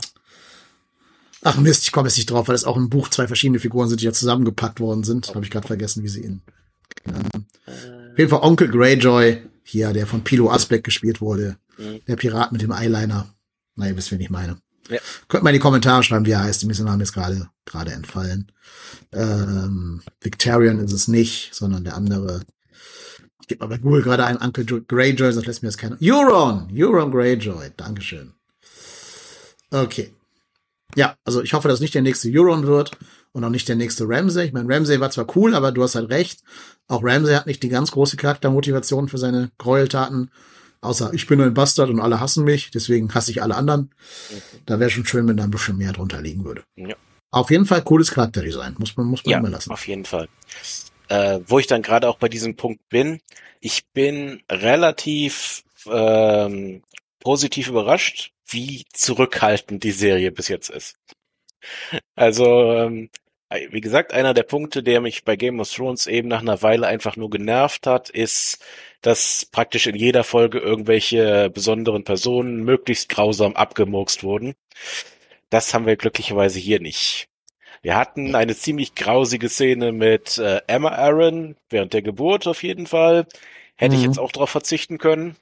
Ach 1.43 1.57
Mist, 1.57 1.83
ich 1.83 1.91
komme 1.91 2.07
jetzt 2.07 2.17
nicht 2.17 2.29
drauf, 2.29 2.47
weil 2.47 2.55
es 2.55 2.65
auch 2.65 2.77
im 2.77 2.89
Buch 2.89 3.09
zwei 3.09 3.27
verschiedene 3.27 3.59
Figuren 3.59 3.89
sind, 3.89 4.01
die 4.01 4.05
ja 4.05 4.13
zusammengepackt 4.13 4.79
worden 4.79 5.03
sind. 5.03 5.33
Habe 5.33 5.43
ich 5.43 5.51
gerade 5.51 5.67
vergessen, 5.67 6.03
wie 6.03 6.07
sie 6.07 6.23
ihn. 6.23 6.41
Ähm, 7.07 7.45
äh. 7.65 8.11
Auf 8.11 8.17
jeden 8.17 8.29
Fall 8.29 8.41
Onkel 8.41 8.67
Greyjoy, 8.67 9.41
hier, 9.63 9.93
der 9.93 10.05
von 10.05 10.23
Pilo 10.23 10.51
Asbeck 10.51 10.83
gespielt 10.83 11.21
wurde. 11.21 11.57
Mhm. 11.77 12.01
Der 12.07 12.15
Pirat 12.15 12.51
mit 12.51 12.61
dem 12.61 12.71
Eyeliner. 12.71 13.33
Na, 13.75 13.87
ihr 13.87 13.97
wisst, 13.97 14.11
wen 14.11 14.19
ich 14.19 14.29
meine. 14.29 14.57
Ja. 14.89 14.99
Könnt 15.27 15.43
mal 15.43 15.51
in 15.51 15.55
die 15.55 15.59
Kommentare 15.59 16.03
schreiben, 16.03 16.25
wie 16.25 16.31
er 16.31 16.43
heißt. 16.43 16.61
Die 16.61 16.65
müssen 16.65 16.85
Namen 16.85 16.99
jetzt 16.99 17.13
gerade 17.13 17.49
gerade 17.65 17.91
entfallen. 17.91 18.51
Ähm, 19.13 20.01
Victorian 20.19 20.79
ist 20.79 20.91
es 20.91 21.07
nicht, 21.07 21.55
sondern 21.55 21.83
der 21.83 21.95
andere. 21.95 22.41
Ich 23.41 23.47
gebe 23.47 23.63
mal 23.63 23.69
bei 23.69 23.77
Google 23.77 24.03
gerade 24.03 24.25
einen 24.25 24.37
Uncle 24.37 24.65
Greyjoy, 24.65 25.31
sonst 25.31 25.47
lässt 25.47 25.63
mir 25.63 25.69
das 25.69 25.77
keiner. 25.77 25.97
Euron! 26.01 26.69
Euron 26.75 27.11
Greyjoy. 27.11 27.71
Dankeschön. 27.77 28.33
Okay. 29.71 30.13
Ja, 30.95 31.15
also 31.23 31.41
ich 31.41 31.53
hoffe, 31.53 31.67
dass 31.67 31.79
nicht 31.79 31.95
der 31.95 32.01
nächste 32.01 32.29
Euron 32.31 32.67
wird 32.67 32.91
und 33.31 33.43
auch 33.43 33.49
nicht 33.49 33.67
der 33.67 33.75
nächste 33.75 34.07
Ramsey. 34.07 34.47
Ich 34.47 34.53
meine, 34.53 34.73
Ramsey 34.73 34.99
war 34.99 35.11
zwar 35.11 35.27
cool, 35.35 35.55
aber 35.55 35.71
du 35.71 35.83
hast 35.83 35.95
halt 35.95 36.09
recht. 36.09 36.41
Auch 36.87 37.03
Ramsey 37.03 37.33
hat 37.35 37.47
nicht 37.47 37.63
die 37.63 37.69
ganz 37.69 37.91
große 37.91 38.17
Charaktermotivation 38.17 39.07
für 39.07 39.17
seine 39.17 39.51
Gräueltaten. 39.57 40.31
Außer 40.81 41.13
ich 41.13 41.27
bin 41.27 41.39
ein 41.41 41.53
Bastard 41.53 41.89
und 41.89 41.99
alle 41.99 42.19
hassen 42.19 42.43
mich, 42.43 42.71
deswegen 42.71 43.13
hasse 43.13 43.31
ich 43.31 43.43
alle 43.43 43.55
anderen. 43.55 43.91
Da 44.65 44.79
wäre 44.79 44.89
schon 44.89 45.05
schön, 45.05 45.27
wenn 45.27 45.37
da 45.37 45.43
ein 45.43 45.51
bisschen 45.51 45.77
mehr 45.77 45.93
drunter 45.93 46.21
liegen 46.21 46.43
würde. 46.43 46.63
Ja. 46.75 46.95
Auf 47.29 47.51
jeden 47.51 47.65
Fall 47.65 47.83
cooles 47.83 48.11
Charakterdesign, 48.11 48.75
muss 48.77 48.97
man, 48.97 49.05
muss 49.05 49.23
man 49.23 49.31
ja, 49.31 49.37
immer 49.37 49.49
lassen. 49.49 49.71
Auf 49.71 49.87
jeden 49.87 50.05
Fall. 50.05 50.27
Äh, 51.07 51.39
wo 51.45 51.59
ich 51.59 51.67
dann 51.67 51.81
gerade 51.81 52.09
auch 52.09 52.17
bei 52.17 52.29
diesem 52.29 52.55
Punkt 52.55 52.81
bin, 52.89 53.21
ich 53.61 53.83
bin 53.93 54.41
relativ 54.51 55.63
ähm, 55.85 56.81
positiv 57.19 57.69
überrascht, 57.69 58.33
wie 58.51 58.85
zurückhaltend 58.93 59.83
die 59.83 59.91
Serie 59.91 60.31
bis 60.31 60.47
jetzt 60.47 60.69
ist. 60.69 60.95
Also 62.15 62.73
ähm, 62.73 63.09
wie 63.69 63.81
gesagt, 63.81 64.13
einer 64.13 64.33
der 64.33 64.43
Punkte, 64.43 64.81
der 64.81 65.01
mich 65.01 65.25
bei 65.25 65.35
Game 65.35 65.59
of 65.59 65.71
Thrones 65.71 66.07
eben 66.07 66.29
nach 66.29 66.41
einer 66.41 66.61
Weile 66.61 66.87
einfach 66.87 67.17
nur 67.17 67.29
genervt 67.29 67.85
hat, 67.85 68.09
ist, 68.09 68.63
dass 69.01 69.45
praktisch 69.51 69.87
in 69.87 69.95
jeder 69.95 70.23
Folge 70.23 70.59
irgendwelche 70.59 71.49
besonderen 71.49 72.03
Personen 72.03 72.63
möglichst 72.63 73.09
grausam 73.09 73.55
abgemurkst 73.55 74.23
wurden. 74.23 74.53
Das 75.49 75.73
haben 75.73 75.85
wir 75.85 75.97
glücklicherweise 75.97 76.59
hier 76.59 76.79
nicht. 76.79 77.27
Wir 77.81 77.97
hatten 77.97 78.35
eine 78.35 78.55
ziemlich 78.55 78.95
grausige 78.95 79.49
Szene 79.49 79.91
mit 79.91 80.37
äh, 80.37 80.61
Emma 80.67 80.89
Aaron 80.89 81.57
während 81.69 81.93
der 81.93 82.03
Geburt 82.03 82.47
auf 82.47 82.63
jeden 82.63 82.87
Fall. 82.87 83.25
Hätte 83.75 83.95
mhm. 83.95 84.01
ich 84.01 84.07
jetzt 84.07 84.19
auch 84.19 84.31
darauf 84.31 84.51
verzichten 84.51 84.97
können. 84.97 85.35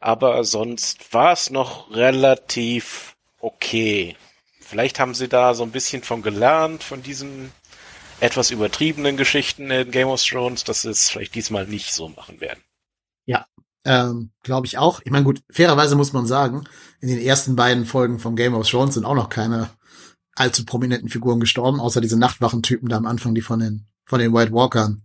Aber 0.00 0.44
sonst 0.44 1.12
war 1.12 1.32
es 1.32 1.50
noch 1.50 1.90
relativ 1.90 3.16
okay. 3.40 4.16
Vielleicht 4.60 4.98
haben 4.98 5.14
sie 5.14 5.28
da 5.28 5.54
so 5.54 5.62
ein 5.62 5.70
bisschen 5.70 6.02
von 6.02 6.22
gelernt, 6.22 6.82
von 6.82 7.02
diesen 7.02 7.52
etwas 8.20 8.50
übertriebenen 8.50 9.16
Geschichten 9.16 9.70
in 9.70 9.90
Game 9.90 10.08
of 10.08 10.22
Thrones, 10.22 10.64
dass 10.64 10.82
sie 10.82 10.90
es 10.90 11.10
vielleicht 11.10 11.34
diesmal 11.34 11.66
nicht 11.66 11.92
so 11.92 12.08
machen 12.08 12.40
werden. 12.40 12.60
Ja, 13.26 13.46
ähm, 13.84 14.30
glaube 14.42 14.66
ich 14.66 14.78
auch. 14.78 15.00
Ich 15.04 15.10
meine, 15.12 15.24
gut, 15.24 15.42
fairerweise 15.50 15.96
muss 15.96 16.12
man 16.12 16.26
sagen, 16.26 16.64
in 17.00 17.08
den 17.08 17.18
ersten 17.18 17.56
beiden 17.56 17.86
Folgen 17.86 18.18
von 18.18 18.36
Game 18.36 18.54
of 18.54 18.68
Thrones 18.68 18.94
sind 18.94 19.04
auch 19.04 19.14
noch 19.14 19.28
keine 19.28 19.70
allzu 20.34 20.64
prominenten 20.64 21.08
Figuren 21.08 21.40
gestorben, 21.40 21.80
außer 21.80 22.00
diese 22.00 22.18
Nachtwachentypen 22.18 22.88
da 22.88 22.96
am 22.96 23.06
Anfang, 23.06 23.34
die 23.34 23.42
von 23.42 23.60
den, 23.60 23.86
von 24.04 24.18
den 24.18 24.34
White 24.34 24.52
Walkern 24.52 25.02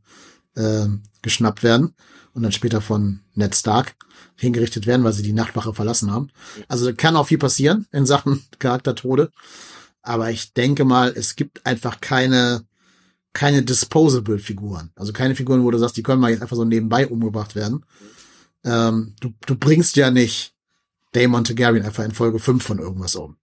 äh, 0.56 0.88
geschnappt 1.22 1.64
werden 1.64 1.96
und 2.34 2.44
dann 2.44 2.52
später 2.52 2.82
von 2.82 3.22
Ned 3.36 3.56
Stark 3.56 3.96
hingerichtet 4.36 4.88
werden, 4.88 5.04
weil 5.04 5.14
sie 5.14 5.24
die 5.24 5.34
Nachtwache 5.34 5.74
verlassen 5.74 6.12
haben. 6.12 6.30
Also 6.68 6.94
kann 6.94 7.16
auch 7.16 7.28
viel 7.28 7.38
passieren 7.38 7.88
in 7.92 8.06
Sachen 8.06 8.44
Charaktertode. 8.60 9.32
Aber 10.02 10.32
ich 10.32 10.54
denke 10.54 10.84
mal, 10.86 11.14
es 11.16 11.36
gibt 11.36 11.66
einfach 11.66 12.02
keine, 12.02 12.66
keine 13.34 13.64
disposable 13.64 14.40
Figuren. 14.40 14.92
Also 14.96 15.14
keine 15.14 15.36
Figuren, 15.36 15.64
wo 15.64 15.72
du 15.72 15.78
sagst, 15.78 15.98
die 15.98 16.04
können 16.04 16.22
mal 16.22 16.32
jetzt 16.32 16.42
einfach 16.42 16.56
so 16.56 16.66
nebenbei 16.66 17.08
umgebracht 17.08 17.56
werden. 17.56 17.86
Ähm, 18.64 19.16
du, 19.20 19.34
du 19.46 19.56
bringst 19.56 19.96
ja 19.96 20.10
nicht 20.12 20.54
Damon 21.12 21.44
Targaryen 21.44 21.86
einfach 21.86 22.04
in 22.04 22.14
Folge 22.14 22.40
5 22.40 22.64
von 22.64 22.80
irgendwas 22.80 23.16
um. 23.16 23.38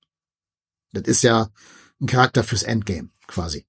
Das 0.93 1.05
ist 1.05 1.23
ja 1.23 1.51
ein 2.01 2.07
Charakter 2.07 2.43
fürs 2.43 2.63
Endgame, 2.63 3.11
quasi. 3.27 3.67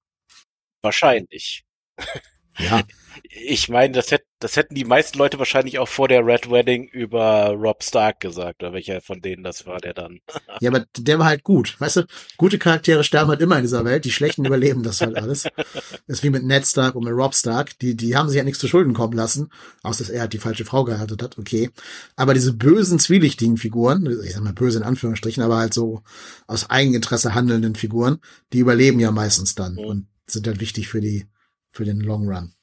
Wahrscheinlich. 0.82 1.64
Ja. 2.62 2.82
Ich 3.28 3.68
meine, 3.68 3.92
das, 3.92 4.10
hätt, 4.10 4.24
das 4.38 4.56
hätten 4.56 4.74
die 4.74 4.84
meisten 4.84 5.18
Leute 5.18 5.38
wahrscheinlich 5.38 5.78
auch 5.78 5.88
vor 5.88 6.08
der 6.08 6.24
Red 6.24 6.50
Wedding 6.50 6.88
über 6.88 7.50
Rob 7.50 7.82
Stark 7.82 8.20
gesagt, 8.20 8.62
oder 8.62 8.72
welcher 8.72 9.00
von 9.00 9.20
denen 9.20 9.42
das 9.42 9.66
war, 9.66 9.78
der 9.80 9.94
dann. 9.94 10.20
ja, 10.60 10.70
aber 10.70 10.86
der 10.96 11.18
war 11.18 11.26
halt 11.26 11.44
gut. 11.44 11.76
Weißt 11.78 11.96
du, 11.96 12.06
gute 12.36 12.58
Charaktere 12.58 13.04
sterben 13.04 13.30
halt 13.30 13.40
immer 13.40 13.56
in 13.56 13.62
dieser 13.62 13.84
Welt, 13.84 14.04
die 14.04 14.10
schlechten 14.10 14.44
überleben 14.46 14.82
das 14.82 15.00
halt 15.00 15.16
alles. 15.16 15.44
Das 15.44 15.84
ist 16.06 16.22
wie 16.22 16.30
mit 16.30 16.44
Ned 16.44 16.66
Stark 16.66 16.94
und 16.94 17.04
mit 17.04 17.12
Rob 17.12 17.34
Stark. 17.34 17.78
Die, 17.78 17.96
die 17.96 18.16
haben 18.16 18.28
sich 18.28 18.38
ja 18.38 18.44
nichts 18.44 18.60
zu 18.60 18.68
Schulden 18.68 18.94
kommen 18.94 19.14
lassen, 19.14 19.50
außer 19.82 20.04
dass 20.04 20.10
er 20.10 20.22
halt 20.22 20.32
die 20.32 20.38
falsche 20.38 20.64
Frau 20.64 20.84
geheiratet 20.84 21.22
hat, 21.22 21.38
okay. 21.38 21.70
Aber 22.16 22.34
diese 22.34 22.52
bösen, 22.52 22.98
zwielichtigen 22.98 23.58
Figuren, 23.58 24.06
ich 24.24 24.32
sag 24.32 24.42
mal 24.42 24.52
böse 24.52 24.78
in 24.78 24.84
Anführungsstrichen, 24.84 25.42
aber 25.42 25.58
halt 25.58 25.74
so 25.74 26.02
aus 26.46 26.70
Eigeninteresse 26.70 27.34
handelnden 27.34 27.74
Figuren, 27.74 28.18
die 28.52 28.58
überleben 28.58 29.00
ja 29.00 29.10
meistens 29.10 29.54
dann 29.54 29.74
mhm. 29.74 29.78
und 29.78 30.06
sind 30.26 30.46
halt 30.46 30.60
wichtig 30.60 30.88
für 30.88 31.00
die, 31.00 31.26
für 31.70 31.84
den 31.84 32.00
Long 32.00 32.28
Run. 32.28 32.54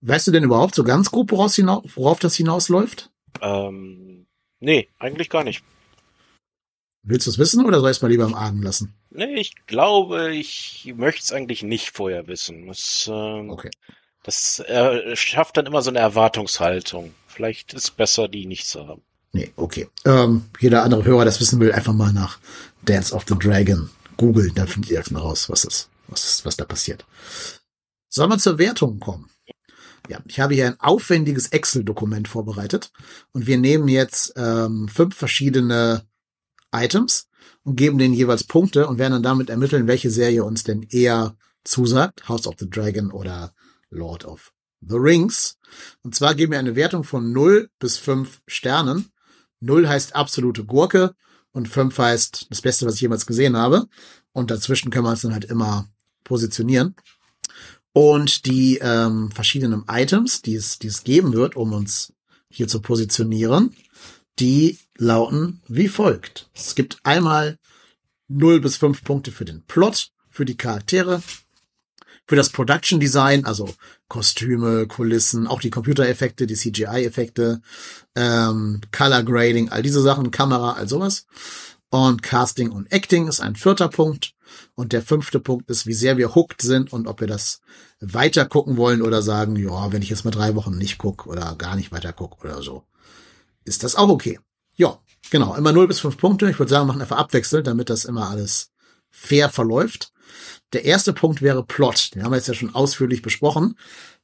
Weißt 0.00 0.26
du 0.26 0.32
denn 0.32 0.44
überhaupt 0.44 0.74
so 0.74 0.84
ganz 0.84 1.10
grob, 1.10 1.30
woraus 1.30 1.54
hinaus, 1.54 1.84
worauf 1.94 2.18
das 2.18 2.34
hinausläuft? 2.34 3.10
Ähm, 3.40 4.26
nee, 4.60 4.88
eigentlich 4.98 5.30
gar 5.30 5.44
nicht. 5.44 5.62
Willst 7.04 7.26
du 7.26 7.30
es 7.30 7.38
wissen 7.38 7.64
oder 7.64 7.80
soll 7.80 7.90
ich 7.90 7.96
es 7.96 8.02
mal 8.02 8.08
lieber 8.08 8.24
im 8.24 8.34
Argen 8.34 8.62
lassen? 8.62 8.94
Nee, 9.10 9.34
ich 9.34 9.54
glaube, 9.66 10.34
ich 10.34 10.92
möchte 10.96 11.22
es 11.22 11.32
eigentlich 11.32 11.62
nicht 11.62 11.90
vorher 11.90 12.26
wissen. 12.28 12.66
Das, 12.68 13.08
ähm, 13.12 13.50
okay. 13.50 13.70
das 14.22 14.60
äh, 14.60 15.16
schafft 15.16 15.56
dann 15.56 15.66
immer 15.66 15.82
so 15.82 15.90
eine 15.90 15.98
Erwartungshaltung. 15.98 17.12
Vielleicht 17.26 17.74
ist 17.74 17.84
es 17.84 17.90
besser, 17.90 18.28
die 18.28 18.46
nicht 18.46 18.66
zu 18.66 18.86
haben. 18.86 19.02
Nee, 19.32 19.52
okay. 19.56 19.88
Ähm, 20.04 20.44
jeder 20.60 20.82
andere 20.82 21.04
Hörer, 21.04 21.24
das 21.24 21.40
wissen 21.40 21.58
will, 21.58 21.72
einfach 21.72 21.92
mal 21.92 22.12
nach 22.12 22.38
Dance 22.82 23.14
of 23.14 23.24
the 23.28 23.34
Dragon 23.36 23.90
googeln, 24.16 24.52
dann 24.54 24.68
findet 24.68 24.90
ihr 24.90 25.02
schon 25.02 25.16
raus, 25.16 25.48
was 25.48 25.64
ist, 25.64 25.88
was 26.08 26.24
ist, 26.24 26.44
was 26.44 26.56
da 26.56 26.64
passiert. 26.64 27.04
Sollen 28.14 28.28
wir 28.28 28.38
zur 28.38 28.58
Wertung 28.58 29.00
kommen? 29.00 29.30
Ja, 30.06 30.20
ich 30.26 30.38
habe 30.38 30.52
hier 30.52 30.66
ein 30.66 30.80
aufwendiges 30.80 31.48
Excel-Dokument 31.48 32.28
vorbereitet 32.28 32.92
und 33.32 33.46
wir 33.46 33.56
nehmen 33.56 33.88
jetzt 33.88 34.34
ähm, 34.36 34.86
fünf 34.88 35.16
verschiedene 35.16 36.06
Items 36.72 37.28
und 37.64 37.76
geben 37.76 37.96
denen 37.96 38.12
jeweils 38.12 38.44
Punkte 38.44 38.86
und 38.86 38.98
werden 38.98 39.14
dann 39.14 39.22
damit 39.22 39.48
ermitteln, 39.48 39.86
welche 39.86 40.10
Serie 40.10 40.44
uns 40.44 40.62
denn 40.62 40.82
eher 40.82 41.36
zusagt, 41.64 42.28
House 42.28 42.46
of 42.46 42.56
the 42.58 42.68
Dragon 42.68 43.12
oder 43.12 43.54
Lord 43.88 44.26
of 44.26 44.52
the 44.82 44.96
Rings. 44.96 45.56
Und 46.02 46.14
zwar 46.14 46.34
geben 46.34 46.52
wir 46.52 46.58
eine 46.58 46.76
Wertung 46.76 47.04
von 47.04 47.32
0 47.32 47.70
bis 47.78 47.96
5 47.96 48.42
Sternen. 48.46 49.10
0 49.60 49.88
heißt 49.88 50.14
absolute 50.14 50.66
Gurke 50.66 51.14
und 51.52 51.66
5 51.66 51.96
heißt 51.96 52.46
das 52.50 52.60
Beste, 52.60 52.84
was 52.84 52.96
ich 52.96 53.00
jemals 53.00 53.24
gesehen 53.24 53.56
habe. 53.56 53.86
Und 54.32 54.50
dazwischen 54.50 54.90
können 54.90 55.06
wir 55.06 55.10
uns 55.12 55.22
dann 55.22 55.32
halt 55.32 55.46
immer 55.46 55.88
positionieren. 56.24 56.94
Und 57.92 58.46
die 58.46 58.78
ähm, 58.78 59.30
verschiedenen 59.32 59.84
Items, 59.88 60.42
die 60.42 60.54
es, 60.54 60.78
die 60.78 60.86
es 60.86 61.04
geben 61.04 61.32
wird, 61.34 61.56
um 61.56 61.72
uns 61.72 62.12
hier 62.48 62.68
zu 62.68 62.80
positionieren, 62.80 63.74
die 64.38 64.78
lauten 64.96 65.60
wie 65.68 65.88
folgt. 65.88 66.48
Es 66.54 66.74
gibt 66.74 66.98
einmal 67.02 67.58
0 68.28 68.60
bis 68.60 68.76
5 68.76 69.04
Punkte 69.04 69.30
für 69.30 69.44
den 69.44 69.62
Plot, 69.64 70.10
für 70.30 70.44
die 70.44 70.56
Charaktere, 70.56 71.22
für 72.26 72.36
das 72.36 72.50
Production 72.50 73.00
Design, 73.00 73.44
also 73.44 73.68
Kostüme, 74.08 74.86
Kulissen, 74.86 75.46
auch 75.46 75.60
die 75.60 75.70
Computereffekte, 75.70 76.46
die 76.46 76.54
CGI-Effekte, 76.54 77.60
ähm, 78.14 78.80
Color 78.90 79.22
Grading, 79.24 79.68
all 79.68 79.82
diese 79.82 80.00
Sachen, 80.02 80.30
Kamera, 80.30 80.72
all 80.74 80.88
sowas. 80.88 81.26
Und 81.92 82.22
Casting 82.22 82.70
und 82.70 82.90
Acting 82.90 83.28
ist 83.28 83.40
ein 83.40 83.54
vierter 83.54 83.88
Punkt. 83.88 84.32
Und 84.74 84.94
der 84.94 85.02
fünfte 85.02 85.40
Punkt 85.40 85.68
ist, 85.68 85.86
wie 85.86 85.92
sehr 85.92 86.16
wir 86.16 86.34
hooked 86.34 86.62
sind 86.62 86.90
und 86.90 87.06
ob 87.06 87.20
wir 87.20 87.26
das 87.26 87.60
weiter 88.00 88.46
gucken 88.46 88.78
wollen 88.78 89.02
oder 89.02 89.20
sagen, 89.20 89.56
ja, 89.56 89.92
wenn 89.92 90.00
ich 90.00 90.08
jetzt 90.08 90.24
mal 90.24 90.30
drei 90.30 90.54
Wochen 90.54 90.78
nicht 90.78 90.96
guck 90.96 91.26
oder 91.26 91.54
gar 91.54 91.76
nicht 91.76 91.92
weiter 91.92 92.14
guck 92.14 92.42
oder 92.42 92.62
so, 92.62 92.84
ist 93.66 93.84
das 93.84 93.94
auch 93.94 94.08
okay. 94.08 94.40
Ja, 94.74 94.98
genau, 95.30 95.54
immer 95.54 95.72
0 95.72 95.86
bis 95.86 96.00
5 96.00 96.16
Punkte. 96.16 96.48
Ich 96.48 96.58
würde 96.58 96.70
sagen, 96.70 96.86
machen 96.86 97.02
einfach 97.02 97.18
abwechselnd, 97.18 97.66
damit 97.66 97.90
das 97.90 98.06
immer 98.06 98.30
alles 98.30 98.70
fair 99.10 99.50
verläuft. 99.50 100.12
Der 100.72 100.86
erste 100.86 101.12
Punkt 101.12 101.42
wäre 101.42 101.62
Plot. 101.62 102.14
Den 102.14 102.24
haben 102.24 102.32
wir 102.32 102.38
jetzt 102.38 102.48
ja 102.48 102.54
schon 102.54 102.74
ausführlich 102.74 103.20
besprochen. 103.20 103.76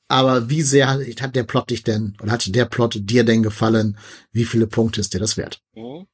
Aber 0.08 0.48
wie 0.48 0.62
sehr 0.62 0.88
hat 0.88 1.36
der 1.36 1.44
Plot 1.44 1.68
dich 1.68 1.82
denn, 1.82 2.16
oder 2.22 2.32
hat 2.32 2.54
der 2.54 2.64
Plot 2.64 2.96
dir 2.98 3.24
denn 3.24 3.42
gefallen? 3.42 3.98
Wie 4.32 4.46
viele 4.46 4.66
Punkte 4.66 5.02
ist 5.02 5.12
dir 5.12 5.20
das 5.20 5.36
wert? 5.36 5.60
Mhm. 5.74 6.06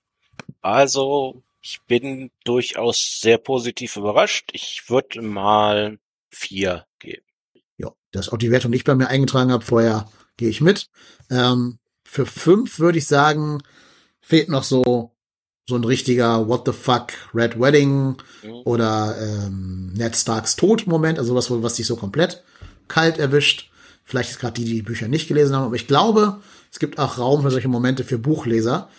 Also, 0.62 1.42
ich 1.60 1.80
bin 1.86 2.30
durchaus 2.44 3.20
sehr 3.20 3.38
positiv 3.38 3.96
überrascht. 3.96 4.50
Ich 4.52 4.84
würde 4.88 5.22
mal 5.22 5.98
vier 6.30 6.86
geben. 6.98 7.24
Ja, 7.78 7.92
das 8.12 8.26
ist 8.26 8.32
auch 8.32 8.38
die 8.38 8.50
Wertung, 8.50 8.72
die 8.72 8.78
ich 8.78 8.84
bei 8.84 8.94
mir 8.94 9.08
eingetragen 9.08 9.52
habe. 9.52 9.64
Vorher 9.64 10.08
gehe 10.36 10.48
ich 10.48 10.60
mit. 10.60 10.88
Ähm, 11.30 11.78
für 12.04 12.26
fünf 12.26 12.78
würde 12.78 12.98
ich 12.98 13.06
sagen, 13.06 13.62
fehlt 14.20 14.48
noch 14.48 14.64
so 14.64 15.10
so 15.66 15.76
ein 15.76 15.84
richtiger 15.84 16.46
What 16.46 16.64
the 16.66 16.72
fuck 16.72 17.12
Red 17.34 17.58
Wedding 17.58 18.16
mhm. 18.42 18.52
oder 18.64 19.16
ähm, 19.18 19.92
Ned 19.94 20.14
Starks 20.14 20.56
Tod 20.56 20.86
Moment, 20.86 21.18
also 21.18 21.34
was 21.34 21.50
was 21.50 21.74
dich 21.74 21.86
so 21.86 21.96
komplett 21.96 22.42
kalt 22.88 23.18
erwischt. 23.18 23.70
Vielleicht 24.04 24.30
ist 24.30 24.38
gerade 24.38 24.54
die, 24.54 24.66
die 24.66 24.74
die 24.74 24.82
Bücher 24.82 25.08
nicht 25.08 25.28
gelesen 25.28 25.56
haben, 25.56 25.64
aber 25.64 25.76
ich 25.76 25.86
glaube, 25.86 26.42
es 26.70 26.78
gibt 26.78 26.98
auch 26.98 27.16
Raum 27.16 27.42
für 27.42 27.50
solche 27.50 27.68
Momente 27.68 28.04
für 28.04 28.18
Buchleser. 28.18 28.90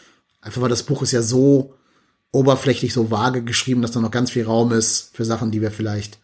Einfach 0.45 0.61
weil 0.61 0.69
das 0.69 0.83
Buch 0.83 1.01
ist 1.01 1.11
ja 1.11 1.23
so 1.23 1.73
oberflächlich 2.31 2.93
so 2.93 3.09
vage 3.09 3.41
geschrieben, 3.43 3.81
dass 3.81 3.91
da 3.91 3.99
noch 3.99 4.11
ganz 4.11 4.29
viel 4.29 4.45
Raum 4.45 4.71
ist 4.71 5.09
für 5.13 5.25
Sachen, 5.25 5.49
die 5.49 5.59
wir 5.59 5.71
vielleicht 5.71 6.19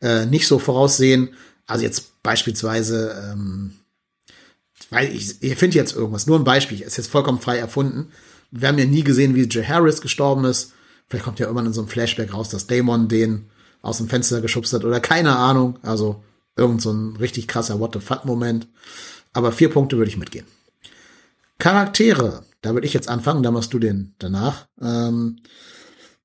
äh, 0.00 0.26
nicht 0.26 0.48
so 0.48 0.58
voraussehen. 0.58 1.34
Also 1.68 1.84
jetzt 1.84 2.20
beispielsweise, 2.24 3.30
ähm, 3.30 3.74
weil 4.90 5.14
ich, 5.14 5.40
ihr 5.42 5.56
findet 5.56 5.76
jetzt 5.76 5.94
irgendwas, 5.94 6.26
nur 6.26 6.40
ein 6.40 6.44
Beispiel, 6.44 6.80
ist 6.80 6.96
jetzt 6.96 7.10
vollkommen 7.10 7.38
frei 7.38 7.56
erfunden. 7.58 8.10
Wir 8.50 8.66
haben 8.66 8.78
ja 8.78 8.84
nie 8.84 9.04
gesehen, 9.04 9.36
wie 9.36 9.48
Jay 9.48 9.64
Harris 9.64 10.00
gestorben 10.00 10.44
ist. 10.44 10.72
Vielleicht 11.08 11.24
kommt 11.24 11.38
ja 11.38 11.46
irgendwann 11.46 11.66
in 11.66 11.72
so 11.72 11.82
einem 11.82 11.88
Flashback 11.88 12.34
raus, 12.34 12.48
dass 12.48 12.66
Damon 12.66 13.06
den 13.06 13.48
aus 13.80 13.98
dem 13.98 14.08
Fenster 14.08 14.40
geschubst 14.40 14.72
hat 14.72 14.84
oder 14.84 14.98
keine 14.98 15.36
Ahnung. 15.36 15.78
Also 15.82 16.24
irgend 16.56 16.82
so 16.82 16.92
ein 16.92 17.14
richtig 17.16 17.46
krasser 17.46 17.78
What 17.78 17.94
the 17.94 18.00
fuck 18.00 18.24
Moment. 18.24 18.66
Aber 19.32 19.52
vier 19.52 19.70
Punkte 19.70 19.98
würde 19.98 20.10
ich 20.10 20.16
mitgehen. 20.16 20.46
Charaktere. 21.58 22.42
Da 22.62 22.72
würde 22.72 22.86
ich 22.86 22.94
jetzt 22.94 23.08
anfangen, 23.08 23.42
da 23.42 23.50
machst 23.50 23.74
du 23.74 23.78
den 23.78 24.14
danach. 24.18 24.66
Ähm, 24.80 25.36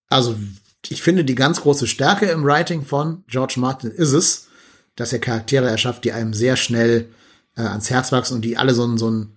also, 0.08 0.36
ich 0.88 1.02
finde, 1.02 1.26
die 1.26 1.36
ganz 1.36 1.62
große 1.62 1.88
Stärke 1.88 2.28
im 2.28 2.46
Writing 2.46 2.86
von 2.86 3.24
George 3.28 3.56
Martin 3.58 3.92
ist 3.92 4.14
es, 4.14 4.48
dass 4.96 5.12
er 5.12 5.20
Charaktere 5.20 5.68
erschafft, 5.68 6.06
die 6.06 6.14
einem 6.14 6.34
sehr 6.34 6.56
schnell 6.56 7.10
äh, 7.58 7.62
ans 7.62 7.90
Herz 7.90 8.12
wachsen 8.12 8.36
und 8.36 8.42
die 8.42 8.58
alle 8.58 8.74
so 8.74 8.86
ein, 8.86 8.98
so 8.98 9.10
ein 9.10 9.34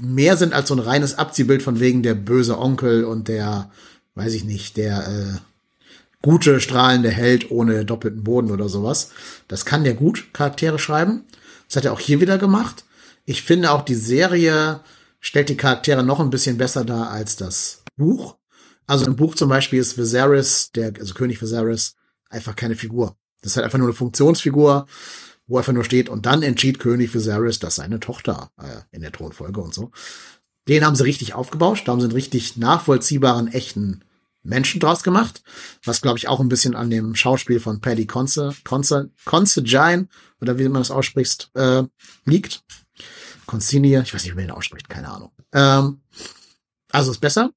mehr 0.00 0.36
sind 0.36 0.54
als 0.54 0.68
so 0.68 0.74
ein 0.74 0.80
reines 0.80 1.18
Abziehbild 1.18 1.62
von 1.62 1.80
wegen 1.80 2.02
der 2.02 2.14
böse 2.14 2.58
Onkel 2.58 3.04
und 3.04 3.28
der, 3.28 3.70
weiß 4.14 4.34
ich 4.34 4.44
nicht, 4.44 4.76
der 4.76 5.06
äh, 5.06 5.38
gute, 6.22 6.60
strahlende 6.60 7.10
Held 7.10 7.50
ohne 7.50 7.84
doppelten 7.84 8.24
Boden 8.24 8.50
oder 8.50 8.68
sowas. 8.68 9.10
Das 9.48 9.64
kann 9.64 9.84
der 9.84 9.94
gut, 9.94 10.32
Charaktere 10.32 10.78
schreiben. 10.78 11.24
Das 11.68 11.76
hat 11.76 11.84
er 11.84 11.92
auch 11.92 12.00
hier 12.00 12.20
wieder 12.20 12.38
gemacht. 12.38 12.84
Ich 13.24 13.42
finde 13.42 13.72
auch 13.72 13.82
die 13.82 13.94
Serie 13.94 14.80
stellt 15.22 15.48
die 15.48 15.56
Charaktere 15.56 16.02
noch 16.02 16.20
ein 16.20 16.28
bisschen 16.28 16.58
besser 16.58 16.84
dar 16.84 17.10
als 17.10 17.36
das 17.36 17.82
Buch. 17.96 18.36
Also 18.86 19.06
im 19.06 19.16
Buch 19.16 19.34
zum 19.34 19.48
Beispiel 19.48 19.78
ist 19.78 19.96
Viserys, 19.96 20.72
der, 20.72 20.92
also 20.98 21.14
König 21.14 21.40
Viserys, 21.40 21.94
einfach 22.28 22.56
keine 22.56 22.76
Figur. 22.76 23.16
Das 23.40 23.52
ist 23.52 23.56
halt 23.56 23.64
einfach 23.64 23.78
nur 23.78 23.88
eine 23.88 23.96
Funktionsfigur, 23.96 24.86
wo 25.46 25.58
einfach 25.58 25.72
nur 25.72 25.84
steht, 25.84 26.08
und 26.08 26.26
dann 26.26 26.42
entschied 26.42 26.78
König 26.78 27.14
Viserys, 27.14 27.60
dass 27.60 27.76
seine 27.76 28.00
Tochter 28.00 28.50
äh, 28.60 28.82
in 28.90 29.00
der 29.00 29.12
Thronfolge 29.12 29.60
und 29.60 29.72
so. 29.72 29.92
Den 30.68 30.84
haben 30.84 30.96
sie 30.96 31.04
richtig 31.04 31.34
aufgebauscht, 31.34 31.86
da 31.86 31.92
haben 31.92 32.00
sie 32.00 32.06
einen 32.06 32.14
richtig 32.14 32.56
nachvollziehbaren, 32.56 33.48
echten 33.48 34.04
Menschen 34.42 34.80
draus 34.80 35.04
gemacht, 35.04 35.42
was 35.84 36.02
glaube 36.02 36.18
ich 36.18 36.26
auch 36.26 36.40
ein 36.40 36.48
bisschen 36.48 36.74
an 36.74 36.90
dem 36.90 37.14
Schauspiel 37.14 37.60
von 37.60 37.80
Paddy 37.80 38.06
Conse, 38.06 38.54
Conse, 38.64 39.10
Considine, 39.24 40.08
oder 40.40 40.58
wie 40.58 40.64
man 40.64 40.80
das 40.80 40.90
ausspricht, 40.90 41.50
äh, 41.54 41.84
liegt. 42.24 42.64
Consigne, 43.46 44.02
ich 44.02 44.14
weiß 44.14 44.22
nicht, 44.22 44.32
wie 44.32 44.36
man 44.36 44.44
ihn 44.44 44.50
ausspricht, 44.50 44.88
keine 44.88 45.08
Ahnung. 45.08 45.32
Ähm, 45.52 46.02
also 46.90 47.10
ist 47.10 47.20
besser. 47.20 47.50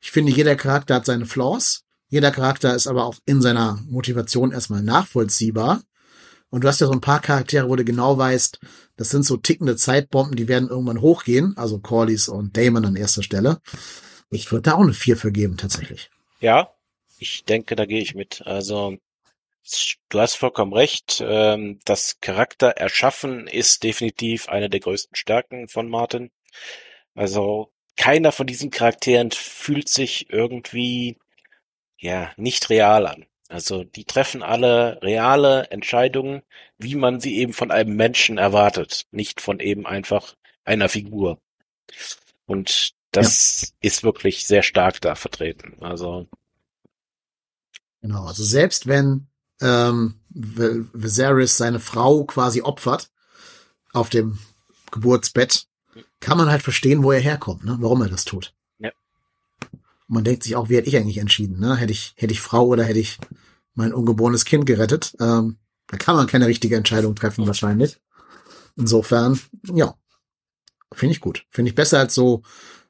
Ich 0.00 0.10
finde, 0.10 0.32
jeder 0.32 0.56
Charakter 0.56 0.96
hat 0.96 1.06
seine 1.06 1.26
Flaws. 1.26 1.84
Jeder 2.08 2.30
Charakter 2.30 2.74
ist 2.74 2.86
aber 2.86 3.04
auch 3.04 3.16
in 3.26 3.42
seiner 3.42 3.80
Motivation 3.88 4.52
erstmal 4.52 4.82
nachvollziehbar. 4.82 5.82
Und 6.50 6.64
du 6.64 6.68
hast 6.68 6.80
ja 6.80 6.86
so 6.86 6.92
ein 6.92 7.02
paar 7.02 7.20
Charaktere, 7.20 7.68
wo 7.68 7.76
du 7.76 7.84
genau 7.84 8.16
weißt, 8.16 8.58
das 8.96 9.10
sind 9.10 9.24
so 9.24 9.36
tickende 9.36 9.76
Zeitbomben, 9.76 10.36
die 10.36 10.48
werden 10.48 10.70
irgendwann 10.70 11.02
hochgehen. 11.02 11.54
Also 11.56 11.78
Corlys 11.78 12.28
und 12.28 12.56
Damon 12.56 12.86
an 12.86 12.96
erster 12.96 13.22
Stelle. 13.22 13.60
Ich 14.30 14.50
würde 14.50 14.62
da 14.62 14.74
auch 14.74 14.80
eine 14.80 14.94
4 14.94 15.16
für 15.16 15.32
geben, 15.32 15.56
tatsächlich. 15.56 16.10
Ja, 16.40 16.70
ich 17.18 17.44
denke, 17.44 17.76
da 17.76 17.84
gehe 17.84 18.00
ich 18.00 18.14
mit. 18.14 18.42
Also, 18.46 18.96
du 20.08 20.20
hast 20.20 20.34
vollkommen 20.34 20.72
recht. 20.72 21.22
Ähm, 21.24 21.80
das 21.84 22.20
Charakter 22.20 22.68
erschaffen 22.70 23.46
ist 23.46 23.82
definitiv 23.82 24.48
eine 24.48 24.70
der 24.70 24.80
größten 24.80 25.16
Stärken 25.16 25.68
von 25.68 25.88
Martin. 25.88 26.30
Also, 27.14 27.72
keiner 27.96 28.32
von 28.32 28.46
diesen 28.46 28.70
Charakteren 28.70 29.30
fühlt 29.32 29.88
sich 29.88 30.30
irgendwie, 30.30 31.18
ja, 31.98 32.32
nicht 32.36 32.70
real 32.70 33.06
an. 33.06 33.26
Also 33.48 33.82
die 33.82 34.04
treffen 34.04 34.42
alle 34.42 35.00
reale 35.02 35.70
Entscheidungen, 35.70 36.42
wie 36.76 36.94
man 36.94 37.18
sie 37.18 37.38
eben 37.38 37.54
von 37.54 37.70
einem 37.70 37.96
Menschen 37.96 38.36
erwartet, 38.36 39.06
nicht 39.10 39.40
von 39.40 39.58
eben 39.58 39.86
einfach 39.86 40.36
einer 40.64 40.90
Figur. 40.90 41.40
Und 42.46 42.92
das 43.10 43.62
ja. 43.62 43.68
ist 43.80 44.04
wirklich 44.04 44.46
sehr 44.46 44.62
stark 44.62 45.00
da 45.00 45.14
vertreten. 45.14 45.78
Also 45.80 46.28
genau, 48.02 48.26
also 48.26 48.44
selbst 48.44 48.86
wenn 48.86 49.28
ähm, 49.60 50.14
Viserys 50.30 51.56
seine 51.56 51.80
Frau 51.80 52.24
quasi 52.24 52.62
opfert 52.62 53.10
auf 53.92 54.08
dem 54.08 54.38
Geburtsbett, 54.90 55.66
kann 56.20 56.38
man 56.38 56.50
halt 56.50 56.62
verstehen, 56.62 57.02
wo 57.02 57.12
er 57.12 57.20
herkommt, 57.20 57.64
ne? 57.64 57.76
warum 57.80 58.02
er 58.02 58.08
das 58.08 58.24
tut. 58.24 58.54
Ja. 58.78 58.90
Und 59.72 60.14
man 60.14 60.24
denkt 60.24 60.42
sich 60.42 60.56
auch, 60.56 60.68
wie 60.68 60.76
hätte 60.76 60.88
ich 60.88 60.96
eigentlich 60.96 61.18
entschieden? 61.18 61.58
Ne? 61.58 61.76
Hätte 61.76 61.92
ich, 61.92 62.14
hätte 62.16 62.32
ich 62.32 62.40
Frau 62.40 62.66
oder 62.66 62.84
hätte 62.84 62.98
ich 62.98 63.18
mein 63.74 63.92
ungeborenes 63.92 64.44
Kind 64.44 64.66
gerettet? 64.66 65.16
Ähm, 65.20 65.58
da 65.88 65.96
kann 65.96 66.16
man 66.16 66.26
keine 66.26 66.46
richtige 66.46 66.76
Entscheidung 66.76 67.14
treffen, 67.14 67.46
wahrscheinlich. 67.46 67.98
Insofern, 68.76 69.40
ja, 69.64 69.94
finde 70.92 71.12
ich 71.12 71.20
gut. 71.20 71.44
Finde 71.50 71.70
ich 71.70 71.74
besser 71.74 71.98
als 71.98 72.14
so 72.14 72.42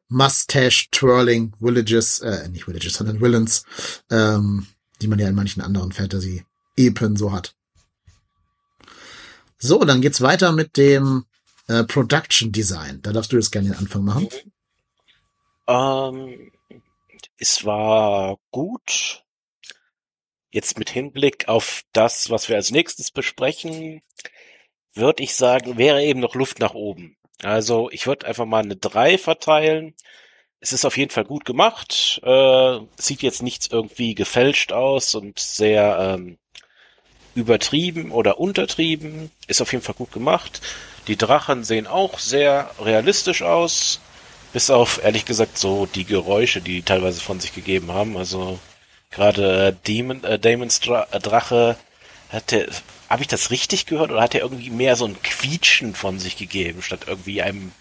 Mustache 0.08 0.88
Twirling 0.90 1.54
Villages, 1.60 2.20
äh, 2.20 2.48
nicht 2.48 2.66
Villages, 2.66 2.94
sondern 2.94 3.20
Villains, 3.20 3.64
ähm, 4.10 4.66
die 5.00 5.08
man 5.08 5.18
ja 5.18 5.28
in 5.28 5.34
manchen 5.34 5.60
anderen 5.60 5.92
Fantasy-Epen 6.78 7.16
so 7.16 7.32
hat. 7.32 7.54
So, 9.58 9.80
dann 9.80 10.00
geht's 10.00 10.20
weiter 10.20 10.52
mit 10.52 10.76
dem 10.76 11.24
äh, 11.66 11.84
Production 11.84 12.52
Design. 12.52 13.00
Da 13.02 13.12
darfst 13.12 13.32
du 13.32 13.36
jetzt 13.36 13.50
gerne 13.50 13.70
den 13.70 13.78
Anfang 13.78 14.04
machen. 14.04 14.28
Ähm, 15.66 16.52
es 17.38 17.64
war 17.64 18.38
gut. 18.50 19.24
Jetzt 20.50 20.78
mit 20.78 20.90
Hinblick 20.90 21.48
auf 21.48 21.82
das, 21.92 22.30
was 22.30 22.48
wir 22.48 22.56
als 22.56 22.70
nächstes 22.70 23.10
besprechen, 23.10 24.00
würde 24.94 25.22
ich 25.22 25.34
sagen, 25.34 25.76
wäre 25.76 26.02
eben 26.02 26.20
noch 26.20 26.34
Luft 26.34 26.58
nach 26.58 26.74
oben. 26.74 27.16
Also 27.42 27.90
ich 27.90 28.06
würde 28.06 28.26
einfach 28.26 28.46
mal 28.46 28.62
eine 28.62 28.76
3 28.76 29.18
verteilen. 29.18 29.94
Es 30.60 30.72
ist 30.72 30.84
auf 30.84 30.96
jeden 30.96 31.10
Fall 31.10 31.24
gut 31.24 31.44
gemacht. 31.44 32.20
Äh, 32.22 32.78
sieht 32.96 33.22
jetzt 33.22 33.42
nichts 33.42 33.66
irgendwie 33.66 34.14
gefälscht 34.14 34.72
aus 34.72 35.14
und 35.14 35.38
sehr 35.38 36.16
ähm, 36.16 36.38
übertrieben 37.38 38.10
oder 38.10 38.38
untertrieben. 38.38 39.30
Ist 39.46 39.62
auf 39.62 39.72
jeden 39.72 39.84
Fall 39.84 39.94
gut 39.94 40.12
gemacht. 40.12 40.60
Die 41.06 41.16
Drachen 41.16 41.64
sehen 41.64 41.86
auch 41.86 42.18
sehr 42.18 42.70
realistisch 42.80 43.42
aus. 43.42 44.00
Bis 44.52 44.70
auf, 44.70 45.02
ehrlich 45.04 45.24
gesagt, 45.24 45.58
so 45.58 45.86
die 45.86 46.04
Geräusche, 46.04 46.60
die 46.60 46.76
die 46.76 46.82
teilweise 46.82 47.20
von 47.20 47.38
sich 47.38 47.54
gegeben 47.54 47.92
haben. 47.92 48.16
Also 48.16 48.58
gerade 49.10 49.68
äh, 49.68 49.74
Demon, 49.86 50.24
äh, 50.24 50.38
Damons 50.38 50.80
Dra 50.80 51.06
äh, 51.12 51.20
Drache 51.20 51.76
hat 52.30 52.52
habe 53.08 53.22
ich 53.22 53.28
das 53.28 53.50
richtig 53.50 53.86
gehört 53.86 54.10
oder 54.10 54.20
hat 54.20 54.34
er 54.34 54.42
irgendwie 54.42 54.68
mehr 54.68 54.96
so 54.96 55.06
ein 55.06 55.22
Quietschen 55.22 55.94
von 55.94 56.18
sich 56.18 56.36
gegeben, 56.36 56.82
statt 56.82 57.06
irgendwie 57.06 57.40
einem 57.40 57.72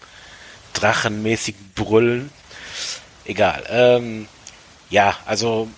drachenmäßigen 0.72 1.72
Brüllen? 1.74 2.30
Egal. 3.26 3.64
Ähm, 3.68 4.26
ja, 4.88 5.16
also 5.26 5.68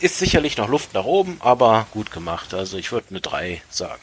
ist 0.00 0.18
sicherlich 0.18 0.56
noch 0.56 0.68
Luft 0.68 0.94
nach 0.94 1.04
oben, 1.04 1.36
aber 1.40 1.86
gut 1.92 2.10
gemacht. 2.10 2.54
Also 2.54 2.76
ich 2.76 2.92
würde 2.92 3.08
eine 3.10 3.20
3 3.20 3.62
sagen. 3.70 4.02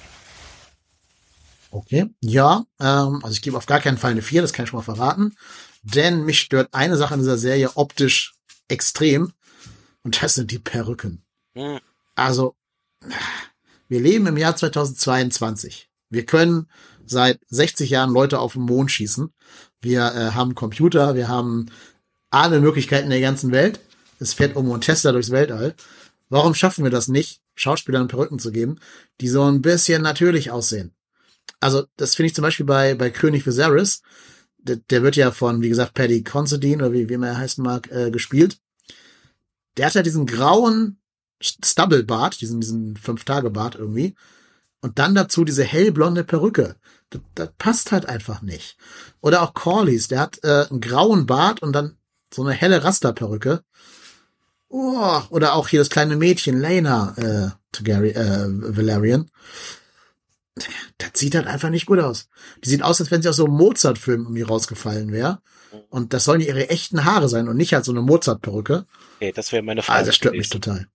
Okay, 1.72 2.06
ja, 2.22 2.66
ähm, 2.80 3.20
also 3.24 3.32
ich 3.32 3.42
gebe 3.42 3.58
auf 3.58 3.66
gar 3.66 3.80
keinen 3.80 3.98
Fall 3.98 4.12
eine 4.12 4.22
4, 4.22 4.44
das 4.44 4.54
kann 4.54 4.64
ich 4.64 4.70
schon 4.70 4.78
mal 4.78 4.84
verraten. 4.84 5.36
Denn 5.82 6.24
mich 6.24 6.40
stört 6.40 6.74
eine 6.74 6.98
Sache 6.98 7.16
in 7.16 7.20
dieser 7.20 7.38
Serie 7.38 7.72
optisch 7.76 8.36
extrem. 8.68 9.34
Und 10.04 10.22
das 10.22 10.36
sind 10.36 10.52
die 10.52 10.60
Perücken. 10.60 11.24
Hm. 11.56 11.80
Also, 12.16 12.56
wir 13.88 14.00
leben 14.00 14.28
im 14.28 14.38
Jahr 14.38 14.56
2022. 14.56 15.90
Wir 16.10 16.26
können 16.26 16.70
seit 17.06 17.40
60 17.48 17.90
Jahren 17.90 18.12
Leute 18.12 18.40
auf 18.40 18.54
den 18.54 18.64
Mond 18.64 18.92
schießen. 18.92 19.34
Wir 19.82 20.14
äh, 20.14 20.32
haben 20.32 20.56
Computer, 20.56 21.16
wir 21.16 21.28
haben 21.28 21.68
alle 22.30 22.60
Möglichkeiten 22.60 23.10
der 23.10 23.22
ganzen 23.22 23.52
Welt. 23.52 23.80
Es 24.24 24.34
fährt 24.34 24.56
irgendwo 24.56 24.76
ein 24.76 24.82
Tesla 24.82 25.12
durchs 25.12 25.32
Weltall. 25.32 25.76
Warum 26.30 26.56
schaffen 26.56 26.84
wir 26.84 26.92
das 26.92 27.08
nicht, 27.08 27.42
Schauspielern 27.56 28.08
Perücken 28.08 28.40
zu 28.40 28.52
geben, 28.52 28.80
die 29.22 29.28
so 29.28 29.44
ein 29.44 29.62
bisschen 29.62 30.02
natürlich 30.02 30.50
aussehen? 30.50 30.94
Also, 31.60 31.86
das 31.98 32.16
finde 32.16 32.28
ich 32.28 32.36
zum 32.36 32.42
Beispiel 32.42 32.66
bei, 32.66 32.96
bei 32.96 33.10
König 33.10 33.46
Viserys. 33.46 34.02
Der, 34.58 34.78
der 34.78 35.04
wird 35.04 35.16
ja 35.16 35.32
von, 35.32 35.62
wie 35.62 35.70
gesagt, 35.70 35.94
Paddy 35.94 36.24
Considine 36.24 36.84
oder 36.84 36.94
wie, 36.94 37.10
wie 37.10 37.14
er 37.14 37.38
heißen 37.38 37.64
mag, 37.64 37.92
äh, 37.92 38.12
gespielt. 38.12 38.60
Der 39.78 39.88
hat 39.88 39.94
ja 39.94 40.04
diesen 40.04 40.26
grauen 40.26 40.98
Stubble-Bart, 41.42 42.40
diesen, 42.42 42.62
diesen 42.62 42.96
Fünf-Tage-Bart 42.96 43.76
irgendwie. 43.76 44.16
Und 44.82 45.00
dann 45.00 45.16
dazu 45.16 45.46
diese 45.46 45.64
hellblonde 45.64 46.24
Perücke. 46.24 46.76
Das, 47.10 47.22
das 47.36 47.50
passt 47.58 47.92
halt 47.92 48.08
einfach 48.08 48.42
nicht. 48.42 48.78
Oder 49.22 49.42
auch 49.42 49.54
Corlys, 49.54 50.08
der 50.08 50.20
hat 50.20 50.40
äh, 50.44 50.66
einen 50.70 50.82
grauen 50.82 51.26
Bart 51.26 51.62
und 51.62 51.74
dann 51.74 51.98
so 52.34 52.44
eine 52.44 52.54
helle 52.54 52.84
Rasterperücke. 52.84 53.64
Oh, 54.76 55.22
oder 55.30 55.54
auch 55.54 55.68
hier 55.68 55.82
das 55.82 55.92
kleine 55.92 56.16
Mädchen, 56.16 56.60
Lena 56.60 57.14
äh, 57.18 57.52
Targaryen, 57.72 58.16
äh, 58.16 58.76
Valerian. 58.76 59.30
Das 60.98 61.12
sieht 61.14 61.36
halt 61.36 61.46
einfach 61.46 61.70
nicht 61.70 61.86
gut 61.86 62.00
aus. 62.00 62.28
Die 62.64 62.70
sieht 62.70 62.82
aus, 62.82 63.00
als 63.00 63.12
wenn 63.12 63.22
sie 63.22 63.30
aus 63.30 63.36
so 63.36 63.46
einem 63.46 63.54
Mozart-Film 63.54 64.24
irgendwie 64.24 64.42
rausgefallen 64.42 65.12
wäre. 65.12 65.44
Und 65.90 66.14
das 66.14 66.24
sollen 66.24 66.42
ihre 66.42 66.72
echten 66.72 67.06
Haare 67.06 67.30
sein 67.30 67.48
und 67.48 67.56
nicht 67.56 67.76
halt 67.76 67.86
so 67.86 67.92
eine 67.92 68.02
Mozart-Perücke. 68.02 68.88
Okay, 69.18 69.32
das 69.32 69.52
wäre 69.52 69.62
meine 69.62 69.84
Frage. 69.84 70.00
Ah, 70.00 70.06
das 70.06 70.16
stört 70.16 70.34
gewesen. 70.34 70.58
mich 70.58 70.62
total. 70.62 70.88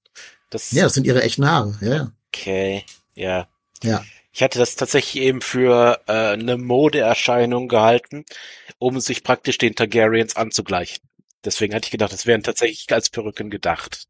Das 0.50 0.72
ja, 0.72 0.82
das 0.82 0.94
sind 0.94 1.06
ihre 1.06 1.22
echten 1.22 1.48
Haare, 1.48 1.78
ja, 1.80 1.94
ja. 1.94 2.12
Okay, 2.34 2.84
ja. 3.14 3.46
Ja. 3.84 4.04
Ich 4.32 4.42
hatte 4.42 4.58
das 4.58 4.74
tatsächlich 4.74 5.22
eben 5.22 5.40
für 5.40 6.00
äh, 6.08 6.32
eine 6.32 6.56
Modeerscheinung 6.56 7.68
gehalten, 7.68 8.24
um 8.78 8.98
sich 8.98 9.22
praktisch 9.22 9.58
den 9.58 9.76
Targaryens 9.76 10.34
anzugleichen. 10.34 11.08
Deswegen 11.44 11.74
hatte 11.74 11.86
ich 11.86 11.90
gedacht, 11.92 12.12
das 12.12 12.26
wären 12.26 12.42
tatsächlich 12.42 12.86
als 12.92 13.10
Perücken 13.10 13.50
gedacht. 13.50 14.06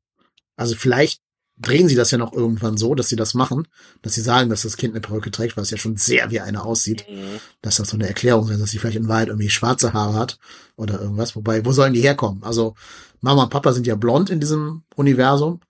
Also 0.57 0.74
vielleicht 0.74 1.20
drehen 1.61 1.89
sie 1.89 1.97
das 1.97 2.11
ja 2.11 2.18
noch 2.18 2.33
irgendwann 2.33 2.76
so, 2.76 2.95
dass 2.95 3.09
sie 3.09 3.16
das 3.16 3.35
machen, 3.35 3.66
dass 4.03 4.14
sie 4.14 4.20
sagen, 4.20 4.49
dass 4.49 4.62
das 4.62 4.76
Kind 4.76 4.95
eine 4.95 5.01
Perücke 5.01 5.31
trägt, 5.31 5.57
weil 5.57 5.62
es 5.62 5.70
ja 5.70 5.76
schon 5.76 5.97
sehr 5.97 6.31
wie 6.31 6.41
eine 6.41 6.62
aussieht. 6.62 7.05
Mhm. 7.09 7.41
Dass 7.62 7.76
das 7.76 7.89
so 7.89 7.97
eine 7.97 8.07
Erklärung 8.07 8.49
ist, 8.49 8.61
dass 8.61 8.70
sie 8.70 8.79
vielleicht 8.79 8.97
in 8.97 9.09
Wahrheit 9.09 9.29
irgendwie 9.29 9.51
schwarze 9.51 9.93
Haare 9.93 10.14
hat 10.14 10.39
oder 10.76 11.01
irgendwas. 11.01 11.37
Wobei, 11.37 11.64
wo 11.64 11.72
sollen 11.72 11.95
die 11.95 12.01
herkommen? 12.01 12.43
Also 12.45 12.74
Mama 13.20 13.45
und 13.45 13.51
Papa 13.51 13.72
sind 13.72 13.87
ja 13.87 13.97
blond 13.97 14.31
in 14.31 14.41
diesem 14.41 14.85
Universum. 14.95 15.61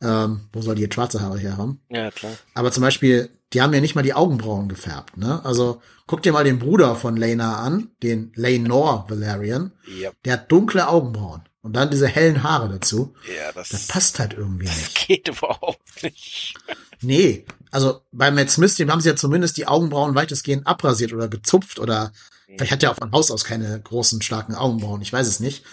Ähm, 0.00 0.48
wo 0.52 0.60
soll 0.60 0.76
die 0.76 0.82
jetzt 0.82 0.94
schwarze 0.94 1.20
Haare 1.20 1.38
her 1.38 1.56
haben? 1.56 1.80
Ja, 1.88 2.10
klar. 2.10 2.32
Aber 2.54 2.70
zum 2.70 2.82
Beispiel 2.82 3.30
die 3.52 3.62
haben 3.62 3.72
ja 3.72 3.80
nicht 3.80 3.94
mal 3.94 4.02
die 4.02 4.14
Augenbrauen 4.14 4.68
gefärbt, 4.68 5.16
ne? 5.16 5.44
Also 5.44 5.80
guck 6.06 6.22
dir 6.22 6.32
mal 6.32 6.44
den 6.44 6.58
Bruder 6.58 6.96
von 6.96 7.16
Lena 7.16 7.58
an, 7.58 7.90
den 8.02 8.32
Lenore 8.34 9.04
Valerian. 9.08 9.72
Ja. 10.00 10.10
Der 10.24 10.34
hat 10.34 10.52
dunkle 10.52 10.88
Augenbrauen 10.88 11.42
und 11.62 11.74
dann 11.74 11.90
diese 11.90 12.06
hellen 12.08 12.42
Haare 12.42 12.68
dazu. 12.68 13.14
Ja, 13.26 13.52
das, 13.52 13.70
Das 13.70 13.86
passt 13.86 14.18
halt 14.18 14.34
irgendwie 14.34 14.66
das 14.66 14.76
nicht. 14.76 15.06
geht 15.06 15.28
überhaupt 15.28 16.02
nicht. 16.02 16.54
Nee, 17.00 17.46
also 17.70 18.00
bei 18.10 18.32
Matt 18.32 18.50
Smith, 18.50 18.74
dem 18.74 18.90
haben 18.90 19.00
sie 19.00 19.08
ja 19.08 19.14
zumindest 19.14 19.56
die 19.56 19.68
Augenbrauen 19.68 20.16
weitestgehend 20.16 20.66
abrasiert 20.66 21.12
oder 21.12 21.28
gezupft 21.28 21.78
oder 21.78 22.10
vielleicht 22.48 22.72
hat 22.72 22.82
er 22.82 22.90
auch 22.90 22.96
von 22.96 23.12
Haus 23.12 23.30
aus 23.30 23.44
keine 23.44 23.80
großen, 23.80 24.20
starken 24.20 24.56
Augenbrauen, 24.56 25.00
ich 25.00 25.12
weiß 25.12 25.28
es 25.28 25.38
nicht. 25.38 25.64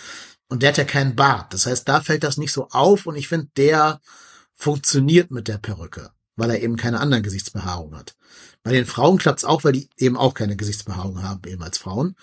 Und 0.50 0.62
der 0.62 0.70
hat 0.70 0.78
ja 0.78 0.84
keinen 0.84 1.16
Bart. 1.16 1.52
Das 1.52 1.66
heißt, 1.66 1.88
da 1.90 2.00
fällt 2.02 2.24
das 2.24 2.38
nicht 2.38 2.52
so 2.52 2.68
auf 2.70 3.08
und 3.08 3.16
ich 3.16 3.28
finde, 3.28 3.48
der 3.58 4.02
funktioniert 4.54 5.32
mit 5.32 5.48
der 5.48 5.58
Perücke, 5.58 6.12
weil 6.36 6.50
er 6.50 6.62
eben 6.62 6.76
keine 6.76 7.00
anderen 7.00 7.24
Gesichtsbehaarungen 7.24 7.98
hat. 7.98 8.16
Bei 8.64 8.72
den 8.72 8.86
Frauen 8.86 9.18
klappt's 9.18 9.46
auch, 9.46 9.64
weil 9.64 9.74
die 9.74 9.90
eben 9.98 10.18
auch 10.18 10.34
keine 10.34 10.56
Gesichtsbehaarung 10.56 11.24
haben, 11.24 11.42
eben 11.48 11.64
als 11.64 11.78
Frauen. 11.78 12.16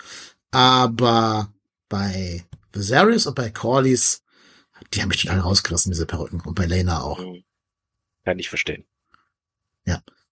Aber 0.51 1.51
bei 1.89 2.45
Viserys 2.71 3.25
und 3.25 3.35
bei 3.35 3.49
Corlys, 3.49 4.23
die 4.93 5.01
haben 5.01 5.09
mich 5.09 5.21
total 5.21 5.39
rausgerissen, 5.39 5.91
diese 5.91 6.05
Perücken. 6.05 6.41
Und 6.41 6.55
bei 6.55 6.65
Lena 6.65 7.01
auch. 7.01 7.19
Hm. 7.19 7.43
Kann 8.25 8.39
ich 8.39 8.49
verstehen. 8.49 8.85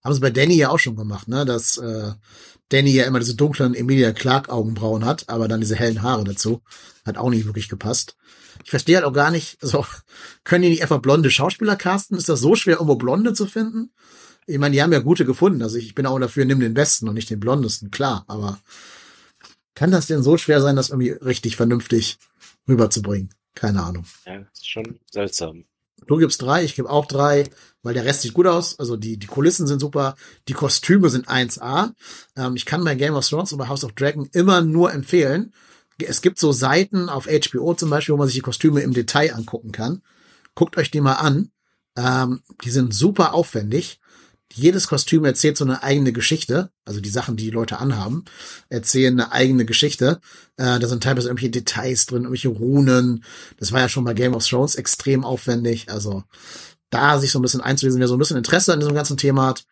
Haben 0.04 0.14
sie 0.14 0.20
bei 0.20 0.30
Danny 0.30 0.54
ja 0.54 0.70
auch 0.70 0.78
schon 0.78 0.96
gemacht, 0.96 1.28
ne? 1.28 1.44
Dass 1.44 1.76
äh, 1.76 2.12
Danny 2.70 2.90
ja 2.90 3.04
immer 3.04 3.20
diese 3.20 3.36
dunklen 3.36 3.74
Emilia 3.74 4.12
Clark 4.12 4.48
Augenbrauen 4.48 5.04
hat, 5.04 5.28
aber 5.28 5.46
dann 5.46 5.60
diese 5.60 5.76
hellen 5.76 6.02
Haare 6.02 6.24
dazu. 6.24 6.62
Hat 7.04 7.18
auch 7.18 7.30
nicht 7.30 7.46
wirklich 7.46 7.68
gepasst. 7.68 8.16
Ich 8.64 8.70
verstehe 8.70 8.96
halt 8.96 9.04
auch 9.04 9.12
gar 9.12 9.30
nicht, 9.30 9.58
so, 9.60 9.84
können 10.44 10.62
die 10.62 10.70
nicht 10.70 10.82
einfach 10.82 11.00
blonde 11.00 11.30
Schauspieler 11.30 11.76
casten? 11.76 12.16
Ist 12.16 12.28
das 12.28 12.40
so 12.40 12.54
schwer, 12.54 12.74
irgendwo 12.74 12.96
Blonde 12.96 13.34
zu 13.34 13.46
finden? 13.46 13.92
Ich 14.46 14.58
meine, 14.58 14.74
die 14.74 14.82
haben 14.82 14.92
ja 14.92 14.98
gute 14.98 15.24
gefunden. 15.24 15.62
Also 15.62 15.78
ich 15.78 15.94
bin 15.94 16.06
auch 16.06 16.18
dafür, 16.18 16.44
nimm 16.44 16.60
den 16.60 16.74
besten 16.74 17.08
und 17.08 17.14
nicht 17.14 17.30
den 17.30 17.40
blondesten, 17.40 17.90
klar. 17.90 18.24
Aber 18.26 18.58
kann 19.74 19.90
das 19.90 20.06
denn 20.06 20.22
so 20.22 20.36
schwer 20.36 20.60
sein, 20.60 20.76
das 20.76 20.90
irgendwie 20.90 21.10
richtig 21.10 21.56
vernünftig 21.56 22.18
rüberzubringen? 22.68 23.30
Keine 23.54 23.82
Ahnung. 23.82 24.04
Ja, 24.26 24.38
ist 24.52 24.68
schon 24.68 24.98
seltsam. 25.10 25.64
Du 26.06 26.16
gibst 26.16 26.42
drei, 26.42 26.64
ich 26.64 26.74
gebe 26.74 26.90
auch 26.90 27.06
drei, 27.06 27.44
weil 27.82 27.94
der 27.94 28.04
Rest 28.04 28.22
sieht 28.22 28.34
gut 28.34 28.46
aus. 28.46 28.78
Also 28.78 28.96
die, 28.96 29.18
die 29.18 29.26
Kulissen 29.26 29.66
sind 29.66 29.80
super, 29.80 30.16
die 30.48 30.52
Kostüme 30.52 31.08
sind 31.10 31.28
1A. 31.28 31.92
Ähm, 32.36 32.56
ich 32.56 32.66
kann 32.66 32.84
bei 32.84 32.94
Game 32.94 33.14
of 33.14 33.28
Thrones 33.28 33.52
und 33.52 33.58
bei 33.58 33.68
House 33.68 33.84
of 33.84 33.92
Dragon 33.92 34.28
immer 34.32 34.62
nur 34.62 34.92
empfehlen. 34.92 35.52
Es 35.98 36.22
gibt 36.22 36.38
so 36.38 36.52
Seiten 36.52 37.08
auf 37.08 37.26
HBO 37.26 37.74
zum 37.74 37.90
Beispiel, 37.90 38.14
wo 38.14 38.18
man 38.18 38.26
sich 38.26 38.36
die 38.36 38.42
Kostüme 38.42 38.80
im 38.80 38.94
Detail 38.94 39.34
angucken 39.34 39.72
kann. 39.72 40.02
Guckt 40.54 40.76
euch 40.76 40.90
die 40.90 41.00
mal 41.00 41.14
an. 41.14 41.50
Ähm, 41.96 42.42
die 42.64 42.70
sind 42.70 42.94
super 42.94 43.34
aufwendig. 43.34 44.00
Jedes 44.54 44.86
Kostüm 44.86 45.24
erzählt 45.24 45.56
so 45.56 45.64
eine 45.64 45.82
eigene 45.82 46.12
Geschichte. 46.12 46.70
Also 46.84 47.00
die 47.00 47.08
Sachen, 47.08 47.36
die 47.36 47.44
die 47.44 47.50
Leute 47.50 47.78
anhaben, 47.78 48.24
erzählen 48.68 49.18
eine 49.18 49.32
eigene 49.32 49.64
Geschichte. 49.64 50.20
Äh, 50.56 50.78
da 50.78 50.88
sind 50.88 51.02
teilweise 51.02 51.28
irgendwelche 51.28 51.50
Details 51.50 52.06
drin, 52.06 52.22
irgendwelche 52.22 52.48
Runen. 52.48 53.24
Das 53.58 53.72
war 53.72 53.80
ja 53.80 53.88
schon 53.88 54.04
bei 54.04 54.14
Game 54.14 54.34
of 54.34 54.46
Thrones 54.46 54.74
extrem 54.74 55.24
aufwendig. 55.24 55.90
Also 55.90 56.24
da 56.90 57.18
sich 57.18 57.30
so 57.30 57.38
ein 57.38 57.42
bisschen 57.42 57.62
einzulesen, 57.62 58.00
wer 58.00 58.08
so 58.08 58.16
ein 58.16 58.18
bisschen 58.18 58.36
Interesse 58.36 58.72
an 58.72 58.80
diesem 58.80 58.94
ganzen 58.94 59.16
Thema 59.16 59.46
hat, 59.46 59.64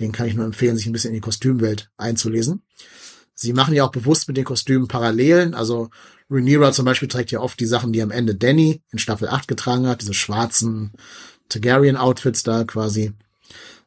den 0.00 0.10
kann 0.10 0.26
ich 0.26 0.34
nur 0.34 0.44
empfehlen, 0.44 0.76
sich 0.76 0.86
ein 0.86 0.92
bisschen 0.92 1.10
in 1.10 1.14
die 1.14 1.20
Kostümwelt 1.20 1.90
einzulesen. 1.96 2.62
Sie 3.34 3.52
machen 3.52 3.74
ja 3.74 3.84
auch 3.84 3.90
bewusst 3.90 4.28
mit 4.28 4.36
den 4.36 4.44
Kostümen 4.44 4.88
Parallelen. 4.88 5.54
Also 5.54 5.90
Rhaenyra 6.30 6.72
zum 6.72 6.84
Beispiel 6.84 7.08
trägt 7.08 7.30
ja 7.30 7.40
oft 7.40 7.58
die 7.58 7.66
Sachen, 7.66 7.92
die 7.92 8.02
am 8.02 8.10
Ende 8.10 8.34
Danny 8.34 8.82
in 8.90 8.98
Staffel 8.98 9.28
8 9.28 9.48
getragen 9.48 9.86
hat, 9.86 10.02
diese 10.02 10.14
schwarzen 10.14 10.92
Targaryen-Outfits 11.48 12.42
da 12.44 12.64
quasi. 12.64 13.12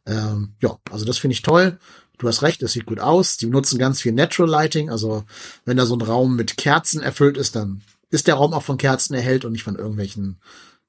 Ähm, 0.05 0.53
ja, 0.61 0.77
also 0.91 1.05
das 1.05 1.17
finde 1.17 1.33
ich 1.33 1.41
toll. 1.41 1.79
Du 2.17 2.27
hast 2.27 2.41
recht, 2.41 2.63
es 2.63 2.73
sieht 2.73 2.85
gut 2.85 2.99
aus. 2.99 3.37
Die 3.37 3.47
nutzen 3.47 3.77
ganz 3.77 4.01
viel 4.01 4.11
Natural 4.11 4.49
Lighting. 4.49 4.89
Also 4.89 5.23
wenn 5.65 5.77
da 5.77 5.85
so 5.85 5.95
ein 5.95 6.01
Raum 6.01 6.35
mit 6.35 6.57
Kerzen 6.57 7.01
erfüllt 7.01 7.37
ist, 7.37 7.55
dann 7.55 7.81
ist 8.09 8.27
der 8.27 8.35
Raum 8.35 8.53
auch 8.53 8.63
von 8.63 8.77
Kerzen 8.77 9.13
erhellt 9.13 9.45
und 9.45 9.51
nicht 9.51 9.63
von 9.63 9.75
irgendwelchen 9.75 10.39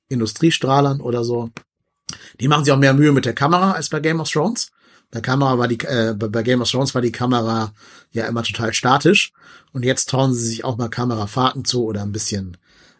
Industriestrahlern 0.08 1.00
oder 1.00 1.24
so. 1.24 1.50
Die 2.40 2.48
machen 2.48 2.64
sich 2.64 2.72
auch 2.72 2.78
mehr 2.78 2.94
Mühe 2.94 3.12
mit 3.12 3.26
der 3.26 3.34
Kamera 3.34 3.72
als 3.72 3.88
bei 3.90 4.00
Game 4.00 4.20
of 4.20 4.30
Thrones. 4.30 4.70
Bei 5.10 5.20
Kamera 5.20 5.58
war 5.58 5.68
die, 5.68 5.80
äh, 5.80 6.14
bei 6.14 6.42
Game 6.42 6.60
of 6.60 6.70
Thrones 6.70 6.94
war 6.94 7.02
die 7.02 7.12
Kamera 7.12 7.72
ja 8.12 8.26
immer 8.26 8.42
total 8.42 8.74
statisch. 8.74 9.32
Und 9.72 9.84
jetzt 9.84 10.06
trauen 10.06 10.34
sie 10.34 10.46
sich 10.46 10.64
auch 10.64 10.76
mal 10.76 10.88
Kamerafahrten 10.88 11.64
zu 11.64 11.84
oder 11.84 12.02
ein 12.02 12.12
bisschen 12.12 12.56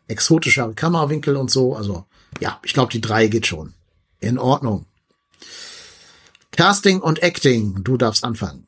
exotischere 0.07 0.75
Kamerawinkel 0.75 1.37
und 1.37 1.51
so. 1.51 1.77
Also 1.77 2.05
ja, 2.41 2.61
ich 2.65 2.73
glaube, 2.73 2.93
die 2.93 3.01
drei 3.01 3.27
geht 3.27 3.47
schon. 3.47 3.75
In 4.21 4.39
Ordnung. 4.39 4.87
Casting 6.53 7.01
und 7.01 7.23
Acting, 7.23 7.85
du 7.85 7.97
darfst 7.97 8.25
anfangen. 8.25 8.67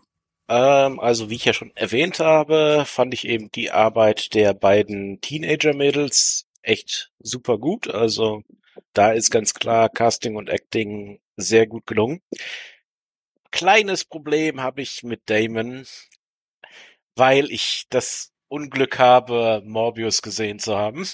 Ähm, 0.49 1.01
also 1.01 1.31
wie 1.31 1.37
ich 1.37 1.45
ja 1.45 1.53
schon 1.53 1.73
erwähnt 1.75 2.21
habe, 2.21 2.85
fand 2.87 3.15
ich 3.15 3.27
eben 3.27 3.51
die 3.53 3.71
Arbeit 3.71 4.35
der 4.35 4.53
beiden 4.55 5.21
Teenager-Mädels 5.21 6.47
echt 6.63 7.11
super 7.19 7.59
gut. 7.59 7.89
Also 7.89 8.43
da 8.93 9.13
ist 9.13 9.31
ganz 9.31 9.55
klar 9.55 9.89
Casting 9.89 10.37
und 10.37 10.49
Acting 10.49 11.21
sehr 11.37 11.67
gut 11.67 11.87
gelungen. 11.87 12.21
Kleines 13.51 14.05
Problem 14.05 14.61
habe 14.61 14.83
ich 14.83 15.03
mit 15.03 15.23
Damon, 15.27 15.87
weil 17.15 17.51
ich 17.51 17.87
das 17.91 18.33
Unglück 18.49 18.99
habe, 18.99 19.63
Morbius 19.65 20.23
gesehen 20.23 20.59
zu 20.59 20.77
haben. 20.77 21.07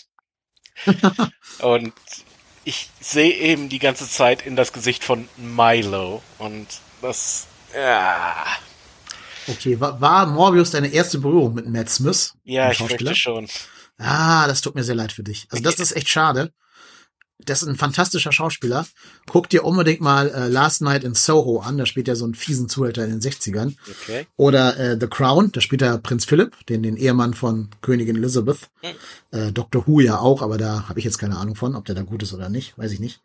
und 1.60 1.94
ich 2.64 2.90
sehe 3.00 3.32
eben 3.32 3.68
die 3.68 3.78
ganze 3.78 4.08
Zeit 4.08 4.44
in 4.44 4.56
das 4.56 4.72
Gesicht 4.72 5.04
von 5.04 5.28
Milo 5.36 6.22
und 6.38 6.66
das, 7.00 7.46
ja, 7.74 8.44
Okay, 9.48 9.78
war, 9.78 10.00
war 10.00 10.26
Morbius 10.26 10.72
deine 10.72 10.88
erste 10.88 11.18
Berührung 11.18 11.54
mit 11.54 11.68
Matt 11.68 11.88
Smith? 11.88 12.34
ja, 12.44 12.70
ich 12.70 12.80
möchte 12.80 13.14
schon. 13.14 13.48
Ah, 13.98 14.46
das 14.46 14.60
tut 14.60 14.74
mir 14.74 14.82
sehr 14.82 14.94
leid 14.94 15.12
für 15.12 15.22
dich. 15.22 15.46
Also 15.50 15.62
das 15.62 15.78
ist 15.78 15.92
echt 15.92 16.08
schade. 16.08 16.52
Das 17.38 17.62
ist 17.62 17.68
ein 17.68 17.76
fantastischer 17.76 18.32
Schauspieler. 18.32 18.86
Guck 19.26 19.48
dir 19.48 19.64
unbedingt 19.64 20.00
mal 20.00 20.30
äh, 20.30 20.48
Last 20.48 20.80
Night 20.80 21.04
in 21.04 21.14
Soho 21.14 21.60
an. 21.60 21.76
Da 21.76 21.86
spielt 21.86 22.08
er 22.08 22.16
so 22.16 22.24
einen 22.24 22.34
fiesen 22.34 22.68
Zuhälter 22.68 23.04
in 23.04 23.10
den 23.10 23.20
60ern. 23.20 23.74
Okay. 23.88 24.26
Oder 24.36 24.76
äh, 24.78 24.96
The 24.98 25.06
Crown, 25.06 25.52
da 25.52 25.60
spielt 25.60 25.82
er 25.82 25.98
Prinz 25.98 26.24
Philipp, 26.24 26.66
den, 26.66 26.82
den 26.82 26.96
Ehemann 26.96 27.34
von 27.34 27.68
Königin 27.82 28.16
Elizabeth. 28.16 28.70
Äh, 29.32 29.52
Dr. 29.52 29.86
Who 29.86 30.00
ja 30.00 30.18
auch, 30.18 30.40
aber 30.40 30.56
da 30.56 30.88
habe 30.88 30.98
ich 30.98 31.04
jetzt 31.04 31.18
keine 31.18 31.36
Ahnung 31.36 31.56
von, 31.56 31.74
ob 31.76 31.84
der 31.84 31.94
da 31.94 32.02
gut 32.02 32.22
ist 32.22 32.32
oder 32.32 32.48
nicht, 32.48 32.76
weiß 32.78 32.92
ich 32.92 33.00
nicht. 33.00 33.20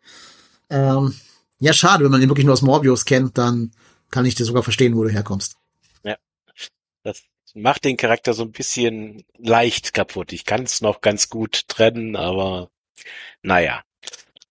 Ähm, 0.68 1.14
ja, 1.58 1.72
schade, 1.72 2.04
wenn 2.04 2.10
man 2.10 2.20
ihn 2.20 2.28
wirklich 2.28 2.46
nur 2.46 2.54
aus 2.54 2.62
Morbius 2.62 3.04
kennt, 3.04 3.38
dann 3.38 3.72
kann 4.10 4.26
ich 4.26 4.34
dir 4.34 4.44
sogar 4.44 4.62
verstehen, 4.62 4.94
wo 4.96 5.04
du 5.04 5.10
herkommst. 5.10 5.56
Das 7.02 7.22
macht 7.54 7.84
den 7.84 7.96
Charakter 7.96 8.32
so 8.32 8.44
ein 8.44 8.52
bisschen 8.52 9.24
leicht 9.38 9.92
kaputt. 9.92 10.32
Ich 10.32 10.44
kann 10.44 10.62
es 10.62 10.80
noch 10.80 11.00
ganz 11.00 11.28
gut 11.28 11.68
trennen, 11.68 12.16
aber 12.16 12.70
naja. 13.42 13.82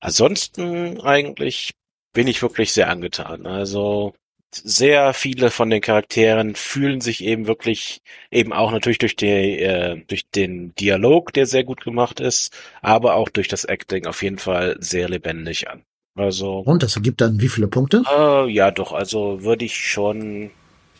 Ansonsten 0.01 0.99
eigentlich 1.01 1.71
bin 2.13 2.27
ich 2.27 2.41
wirklich 2.41 2.73
sehr 2.73 2.89
angetan. 2.89 3.45
Also 3.45 4.13
sehr 4.53 5.13
viele 5.13 5.49
von 5.49 5.69
den 5.69 5.79
Charakteren 5.79 6.55
fühlen 6.55 6.99
sich 6.99 7.23
eben 7.23 7.47
wirklich 7.47 8.01
eben 8.31 8.51
auch 8.51 8.71
natürlich 8.71 8.97
durch 8.97 9.15
die 9.15 9.27
äh, 9.59 10.01
durch 10.07 10.27
den 10.29 10.75
Dialog, 10.75 11.31
der 11.31 11.45
sehr 11.45 11.63
gut 11.63 11.81
gemacht 11.85 12.19
ist, 12.19 12.53
aber 12.81 13.15
auch 13.15 13.29
durch 13.29 13.47
das 13.47 13.63
Acting 13.63 14.05
auf 14.07 14.21
jeden 14.23 14.39
Fall 14.39 14.75
sehr 14.81 15.07
lebendig 15.07 15.69
an. 15.69 15.83
Also 16.15 16.59
Und 16.59 16.83
das 16.83 16.97
ergibt 16.97 17.21
dann 17.21 17.39
wie 17.39 17.47
viele 17.47 17.67
Punkte? 17.69 18.03
äh, 18.11 18.49
ja, 18.49 18.71
doch, 18.71 18.91
also 18.91 19.43
würde 19.43 19.63
ich 19.63 19.77
schon. 19.77 20.51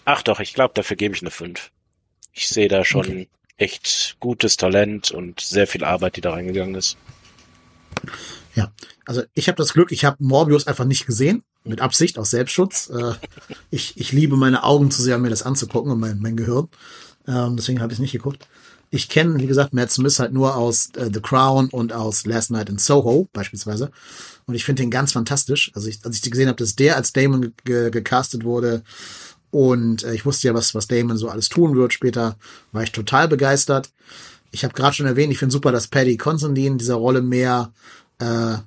Ach 0.06 0.22
doch, 0.22 0.40
ich 0.40 0.54
glaube, 0.54 0.74
dafür 0.74 0.96
gebe 0.96 1.14
ich 1.16 1.22
eine 1.22 1.32
5. 1.32 1.72
Ich 2.34 2.48
sehe 2.48 2.70
da 2.70 2.86
schon 2.86 3.02
Okay. 3.02 3.28
echt 3.58 4.16
gutes 4.20 4.56
Talent 4.58 5.12
und 5.12 5.42
sehr 5.42 5.68
viel 5.68 5.84
Arbeit, 5.84 6.16
die 6.16 6.22
da 6.22 6.32
reingegangen 6.32 6.76
ist. 6.76 6.98
Ja, 8.56 8.72
also 9.06 9.24
ich 9.34 9.48
habe 9.48 9.58
das 9.58 9.74
Glück, 9.74 9.92
ich 9.92 10.06
habe 10.06 10.18
Morbius 10.20 10.68
einfach 10.68 10.86
nicht 10.86 11.06
gesehen, 11.06 11.44
mit 11.64 11.82
Absicht, 11.82 12.18
aus 12.18 12.32
Selbstschutz. 12.32 12.90
Äh, 12.90 13.14
ich, 13.70 13.98
ich 13.98 14.12
liebe 14.12 14.36
meine 14.36 14.64
Augen 14.64 14.92
zu 14.92 15.02
sehr, 15.02 15.18
um 15.18 15.22
mir 15.22 15.30
das 15.30 15.44
anzugucken 15.44 15.92
und 15.92 16.00
mein, 16.00 16.20
mein 16.20 16.36
Gehirn. 16.36 16.68
Ähm, 17.28 17.56
deswegen 17.56 17.82
habe 17.82 17.94
ich 17.94 18.00
es 18.00 18.02
nicht 18.02 18.12
geguckt. 18.12 18.48
Ich 18.90 19.08
kenne, 19.08 19.40
wie 19.40 19.48
gesagt, 19.48 19.74
Matt 19.74 19.92
Smith 19.92 20.20
halt 20.20 20.34
nur 20.34 20.56
aus 20.56 20.90
äh, 20.98 21.10
The 21.14 21.22
Crown 21.22 21.70
und 21.70 21.94
aus 21.94 22.26
Last 22.26 22.52
Night 22.52 22.68
in 22.68 22.78
Soho 22.78 23.30
beispielsweise. 23.32 23.92
Und 24.48 24.56
ich 24.56 24.66
finde 24.66 24.84
den 24.84 24.92
ganz 24.92 25.14
fantastisch. 25.14 25.72
Also 25.76 25.88
ich, 25.88 26.00
als 26.04 26.18
ich 26.18 26.30
gesehen 26.30 26.50
habe, 26.50 26.58
dass 26.58 26.76
der 26.76 26.98
als 26.98 27.14
Damon 27.14 27.42
ge 27.42 27.52
ge 27.64 27.92
gecastet 27.92 28.44
wurde 28.44 28.84
und 29.52 30.04
äh, 30.04 30.14
ich 30.14 30.26
wusste 30.26 30.48
ja, 30.48 30.54
was, 30.54 30.74
was 30.74 30.88
Damon 30.88 31.18
so 31.18 31.30
alles 31.30 31.50
tun 31.50 31.76
wird 31.76 31.94
später, 31.94 32.38
war 32.72 32.84
ich 32.84 32.92
total 32.92 33.28
begeistert. 33.28 33.92
Ich 34.52 34.64
habe 34.64 34.74
gerade 34.74 34.94
schon 34.94 35.06
erwähnt, 35.06 35.32
ich 35.32 35.40
finde 35.40 35.54
super, 35.54 35.72
dass 35.72 35.88
Paddy 35.88 36.18
Considine 36.18 36.78
dieser 36.78 36.96
Rolle 36.96 37.22
mehr 37.22 37.72
äh, 38.22 38.58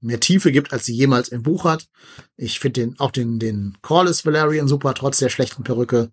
mehr 0.00 0.20
Tiefe 0.20 0.52
gibt, 0.52 0.72
als 0.72 0.84
sie 0.84 0.94
jemals 0.94 1.28
im 1.28 1.42
Buch 1.42 1.64
hat. 1.64 1.88
Ich 2.36 2.58
finde 2.58 2.80
den 2.80 3.00
auch 3.00 3.10
den 3.10 3.38
den 3.38 3.78
Corliss 3.82 4.26
Valerian 4.26 4.68
super, 4.68 4.94
trotz 4.94 5.18
der 5.18 5.28
schlechten 5.28 5.62
Perücke. 5.62 6.10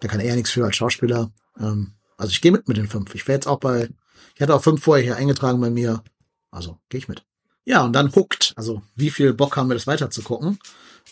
Da 0.00 0.08
kann 0.08 0.20
er 0.20 0.26
ja 0.26 0.36
nichts 0.36 0.50
für 0.50 0.64
als 0.64 0.76
Schauspieler. 0.76 1.32
Ähm, 1.58 1.94
also 2.16 2.30
ich 2.30 2.40
gehe 2.40 2.52
mit 2.52 2.68
mit 2.68 2.76
den 2.76 2.88
fünf. 2.88 3.14
Ich 3.14 3.26
wäre 3.26 3.36
jetzt 3.36 3.48
auch 3.48 3.58
bei, 3.58 3.88
ich 4.34 4.40
hatte 4.40 4.54
auch 4.54 4.62
fünf 4.62 4.82
vorher 4.82 5.04
hier 5.04 5.16
eingetragen 5.16 5.60
bei 5.60 5.70
mir. 5.70 6.02
Also 6.50 6.78
gehe 6.88 6.98
ich 6.98 7.08
mit. 7.08 7.24
Ja, 7.64 7.82
und 7.82 7.92
dann 7.92 8.14
Hooked. 8.14 8.52
Also 8.56 8.82
wie 8.94 9.10
viel 9.10 9.32
Bock 9.34 9.56
haben 9.56 9.68
wir, 9.68 9.74
das 9.74 9.86
weiter 9.86 10.10
zu 10.10 10.22
gucken? 10.22 10.58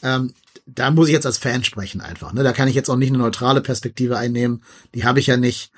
Ähm, 0.02 0.34
da 0.66 0.90
muss 0.90 1.08
ich 1.08 1.12
jetzt 1.12 1.26
als 1.26 1.38
Fan 1.38 1.64
sprechen 1.64 2.00
einfach. 2.00 2.32
Ne? 2.32 2.42
Da 2.44 2.52
kann 2.52 2.68
ich 2.68 2.74
jetzt 2.74 2.88
auch 2.88 2.96
nicht 2.96 3.08
eine 3.08 3.18
neutrale 3.18 3.60
Perspektive 3.60 4.16
einnehmen. 4.16 4.62
Die 4.94 5.04
habe 5.04 5.18
ich 5.18 5.26
ja 5.26 5.36
nicht. 5.36 5.72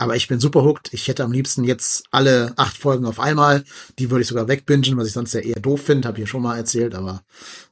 Aber 0.00 0.16
ich 0.16 0.28
bin 0.28 0.40
super 0.40 0.64
hooked. 0.64 0.94
Ich 0.94 1.08
hätte 1.08 1.24
am 1.24 1.30
liebsten 1.30 1.62
jetzt 1.62 2.04
alle 2.10 2.54
acht 2.56 2.74
Folgen 2.74 3.04
auf 3.04 3.20
einmal. 3.20 3.64
Die 3.98 4.10
würde 4.10 4.22
ich 4.22 4.28
sogar 4.28 4.48
wegbingen, 4.48 4.96
was 4.96 5.08
ich 5.08 5.12
sonst 5.12 5.34
ja 5.34 5.40
eher 5.40 5.60
doof 5.60 5.82
finde, 5.82 6.08
habe 6.08 6.18
ich 6.18 6.30
schon 6.30 6.40
mal 6.40 6.56
erzählt. 6.56 6.94
Aber 6.94 7.22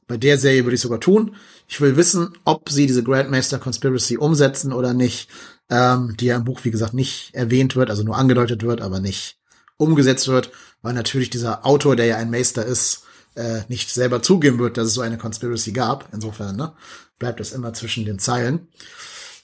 bei 0.07 0.15
der 0.15 0.37
Serie 0.37 0.63
würde 0.63 0.75
ich 0.75 0.81
sogar 0.81 0.99
tun. 0.99 1.35
Ich 1.67 1.81
will 1.81 1.97
wissen, 1.97 2.37
ob 2.45 2.69
sie 2.69 2.85
diese 2.85 3.01
Grandmaster 3.01 3.57
Conspiracy 3.57 4.17
umsetzen 4.17 4.73
oder 4.73 4.93
nicht. 4.93 5.27
Ähm, 5.71 6.17
die 6.19 6.27
ja 6.27 6.35
im 6.35 6.43
Buch, 6.43 6.59
wie 6.65 6.69
gesagt, 6.69 6.93
nicht 6.93 7.33
erwähnt 7.33 7.75
wird, 7.75 7.89
also 7.89 8.03
nur 8.03 8.15
angedeutet 8.15 8.61
wird, 8.61 8.81
aber 8.81 8.99
nicht 8.99 9.39
umgesetzt 9.77 10.27
wird, 10.27 10.51
weil 10.83 10.93
natürlich 10.93 11.31
dieser 11.31 11.65
Autor, 11.65 11.95
der 11.95 12.05
ja 12.05 12.17
ein 12.17 12.29
Meister 12.29 12.63
ist, 12.63 13.05
äh, 13.33 13.61
nicht 13.69 13.89
selber 13.89 14.21
zugeben 14.21 14.59
wird, 14.59 14.77
dass 14.77 14.85
es 14.85 14.93
so 14.93 15.01
eine 15.01 15.17
Conspiracy 15.17 15.71
gab. 15.71 16.07
Insofern 16.13 16.55
ne, 16.55 16.73
bleibt 17.17 17.39
es 17.39 17.53
immer 17.53 17.73
zwischen 17.73 18.05
den 18.05 18.19
Zeilen. 18.19 18.67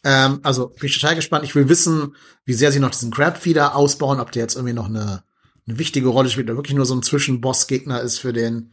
Ähm, 0.06 0.40
also 0.44 0.68
bin 0.68 0.88
ich 0.88 1.00
total 1.00 1.16
gespannt. 1.16 1.44
Ich 1.44 1.56
will 1.56 1.68
wissen, 1.68 2.16
wie 2.46 2.54
sehr 2.54 2.72
sie 2.72 2.80
noch 2.80 2.92
diesen 2.92 3.12
Crab-Feeder 3.12 3.76
ausbauen, 3.76 4.20
ob 4.20 4.32
der 4.32 4.44
jetzt 4.44 4.56
irgendwie 4.56 4.74
noch 4.74 4.86
eine, 4.86 5.24
eine 5.68 5.80
wichtige 5.80 6.08
Rolle 6.08 6.30
spielt 6.30 6.48
oder 6.48 6.58
wirklich 6.58 6.78
nur 6.78 6.86
so 6.86 6.96
ein 6.96 7.02
Zwischenboss-Gegner 7.02 8.00
ist 8.02 8.20
für 8.20 8.32
den, 8.32 8.72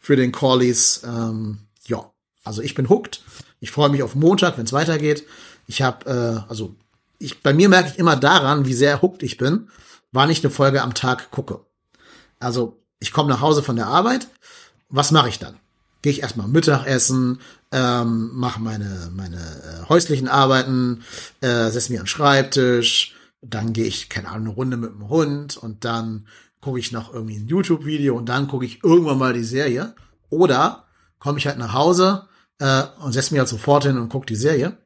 für 0.00 0.14
den 0.14 0.30
Corleys. 0.30 1.02
Ähm, 1.04 1.58
ja, 1.84 2.10
also 2.44 2.62
ich 2.62 2.76
bin 2.76 2.88
hooked. 2.88 3.22
Ich 3.58 3.72
freue 3.72 3.88
mich 3.88 4.04
auf 4.04 4.14
Montag, 4.14 4.56
wenn 4.56 4.64
es 4.64 4.72
weitergeht. 4.72 5.26
Ich 5.66 5.82
habe, 5.82 6.44
äh, 6.46 6.48
also 6.48 6.76
ich, 7.18 7.42
bei 7.42 7.52
mir 7.52 7.68
merke 7.68 7.90
ich 7.90 7.98
immer 7.98 8.14
daran, 8.14 8.64
wie 8.64 8.74
sehr 8.74 9.02
hooked 9.02 9.24
ich 9.24 9.36
bin, 9.36 9.68
wann 10.12 10.30
ich 10.30 10.44
eine 10.44 10.52
Folge 10.52 10.82
am 10.82 10.94
Tag 10.94 11.32
gucke. 11.32 11.60
Also 12.38 12.80
ich 13.00 13.12
komme 13.12 13.28
nach 13.28 13.40
Hause 13.40 13.64
von 13.64 13.74
der 13.74 13.88
Arbeit, 13.88 14.28
was 14.88 15.10
mache 15.10 15.28
ich 15.28 15.40
dann? 15.40 15.58
Gehe 16.02 16.12
ich 16.12 16.22
erstmal 16.22 16.48
Mittagessen, 16.48 17.40
ähm, 17.72 18.30
mache 18.34 18.60
meine, 18.60 19.10
meine 19.14 19.36
äh, 19.36 19.88
häuslichen 19.88 20.28
Arbeiten, 20.28 21.02
äh, 21.40 21.70
setze 21.70 21.90
mich 21.90 22.00
an 22.00 22.04
den 22.04 22.08
Schreibtisch, 22.08 23.14
dann 23.42 23.72
gehe 23.72 23.86
ich, 23.86 24.08
keine 24.08 24.28
Ahnung, 24.28 24.46
eine 24.46 24.54
Runde 24.54 24.76
mit 24.76 24.90
dem 24.90 25.08
Hund 25.08 25.56
und 25.56 25.84
dann 25.84 26.26
gucke 26.60 26.78
ich 26.78 26.92
noch 26.92 27.12
irgendwie 27.12 27.36
ein 27.36 27.46
YouTube-Video 27.46 28.16
und 28.16 28.28
dann 28.28 28.48
gucke 28.48 28.64
ich 28.64 28.82
irgendwann 28.82 29.18
mal 29.18 29.32
die 29.32 29.44
Serie. 29.44 29.94
Oder 30.30 30.84
komme 31.18 31.38
ich 31.38 31.46
halt 31.46 31.58
nach 31.58 31.72
Hause 31.72 32.26
äh, 32.58 32.82
und 33.00 33.12
setze 33.12 33.32
mich 33.32 33.38
halt 33.38 33.48
sofort 33.48 33.84
hin 33.84 33.98
und 33.98 34.08
gucke 34.08 34.26
die 34.26 34.36
Serie. 34.36 34.76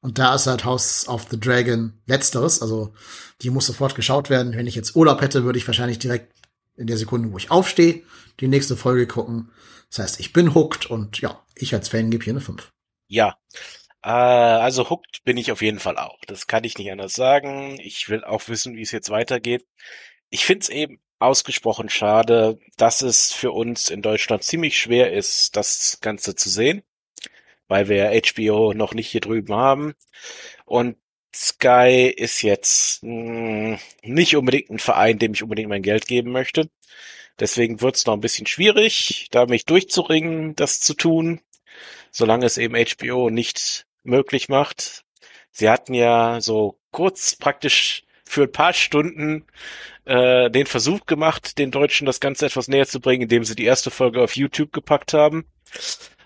Und 0.00 0.18
da 0.18 0.34
ist 0.34 0.48
halt 0.48 0.64
House 0.64 1.06
of 1.08 1.26
the 1.30 1.38
Dragon 1.38 1.92
letzteres. 2.06 2.60
Also 2.60 2.92
die 3.40 3.50
muss 3.50 3.66
sofort 3.66 3.94
geschaut 3.94 4.30
werden. 4.30 4.52
Wenn 4.54 4.66
ich 4.66 4.74
jetzt 4.74 4.96
Urlaub 4.96 5.20
hätte, 5.20 5.44
würde 5.44 5.58
ich 5.58 5.66
wahrscheinlich 5.66 6.00
direkt 6.00 6.34
in 6.76 6.88
der 6.88 6.98
Sekunde, 6.98 7.30
wo 7.32 7.38
ich 7.38 7.50
aufstehe, 7.50 8.02
die 8.40 8.48
nächste 8.48 8.76
Folge 8.76 9.06
gucken. 9.06 9.50
Das 9.92 9.98
heißt, 9.98 10.20
ich 10.20 10.32
bin 10.32 10.54
hooked 10.54 10.86
und 10.86 11.20
ja, 11.20 11.44
ich 11.54 11.74
als 11.74 11.90
Fan 11.90 12.10
gebe 12.10 12.24
hier 12.24 12.32
eine 12.32 12.40
5. 12.40 12.72
Ja. 13.08 13.36
Äh, 14.02 14.08
also 14.08 14.88
hooked 14.88 15.22
bin 15.24 15.36
ich 15.36 15.52
auf 15.52 15.60
jeden 15.60 15.80
Fall 15.80 15.98
auch. 15.98 16.18
Das 16.26 16.46
kann 16.46 16.64
ich 16.64 16.78
nicht 16.78 16.90
anders 16.90 17.12
sagen. 17.12 17.78
Ich 17.78 18.08
will 18.08 18.24
auch 18.24 18.48
wissen, 18.48 18.74
wie 18.74 18.82
es 18.82 18.90
jetzt 18.90 19.10
weitergeht. 19.10 19.66
Ich 20.30 20.46
finde 20.46 20.62
es 20.62 20.68
eben 20.70 20.98
ausgesprochen 21.18 21.90
schade, 21.90 22.58
dass 22.78 23.02
es 23.02 23.32
für 23.32 23.52
uns 23.52 23.90
in 23.90 24.00
Deutschland 24.00 24.42
ziemlich 24.42 24.78
schwer 24.78 25.12
ist, 25.12 25.56
das 25.56 25.98
Ganze 26.00 26.34
zu 26.34 26.48
sehen, 26.48 26.82
weil 27.68 27.88
wir 27.88 28.10
HBO 28.10 28.72
noch 28.72 28.94
nicht 28.94 29.08
hier 29.08 29.20
drüben 29.20 29.54
haben. 29.54 29.94
Und 30.64 30.96
Sky 31.34 32.12
ist 32.16 32.42
jetzt 32.42 33.02
mh, 33.02 33.78
hm, 34.02 34.14
nicht 34.14 34.36
unbedingt 34.36 34.70
ein 34.70 34.78
Verein, 34.78 35.18
dem 35.18 35.34
ich 35.34 35.42
unbedingt 35.42 35.68
mein 35.68 35.82
Geld 35.82 36.06
geben 36.06 36.32
möchte. 36.32 36.70
Deswegen 37.40 37.80
wird 37.80 37.96
es 37.96 38.06
noch 38.06 38.14
ein 38.14 38.20
bisschen 38.20 38.46
schwierig, 38.46 39.28
da 39.30 39.46
mich 39.46 39.64
durchzuringen, 39.64 40.54
das 40.56 40.80
zu 40.80 40.94
tun, 40.94 41.40
solange 42.10 42.46
es 42.46 42.58
eben 42.58 42.76
HBO 42.76 43.30
nicht 43.30 43.86
möglich 44.02 44.48
macht. 44.48 45.04
Sie 45.50 45.68
hatten 45.68 45.94
ja 45.94 46.40
so 46.40 46.78
kurz 46.90 47.36
praktisch 47.36 48.04
für 48.24 48.44
ein 48.44 48.52
paar 48.52 48.72
Stunden 48.72 49.44
äh, 50.04 50.50
den 50.50 50.66
Versuch 50.66 51.04
gemacht, 51.06 51.58
den 51.58 51.70
Deutschen 51.70 52.06
das 52.06 52.20
Ganze 52.20 52.46
etwas 52.46 52.68
näher 52.68 52.86
zu 52.86 53.00
bringen, 53.00 53.22
indem 53.22 53.44
sie 53.44 53.54
die 53.54 53.64
erste 53.64 53.90
Folge 53.90 54.22
auf 54.22 54.36
YouTube 54.36 54.72
gepackt 54.72 55.12
haben 55.12 55.44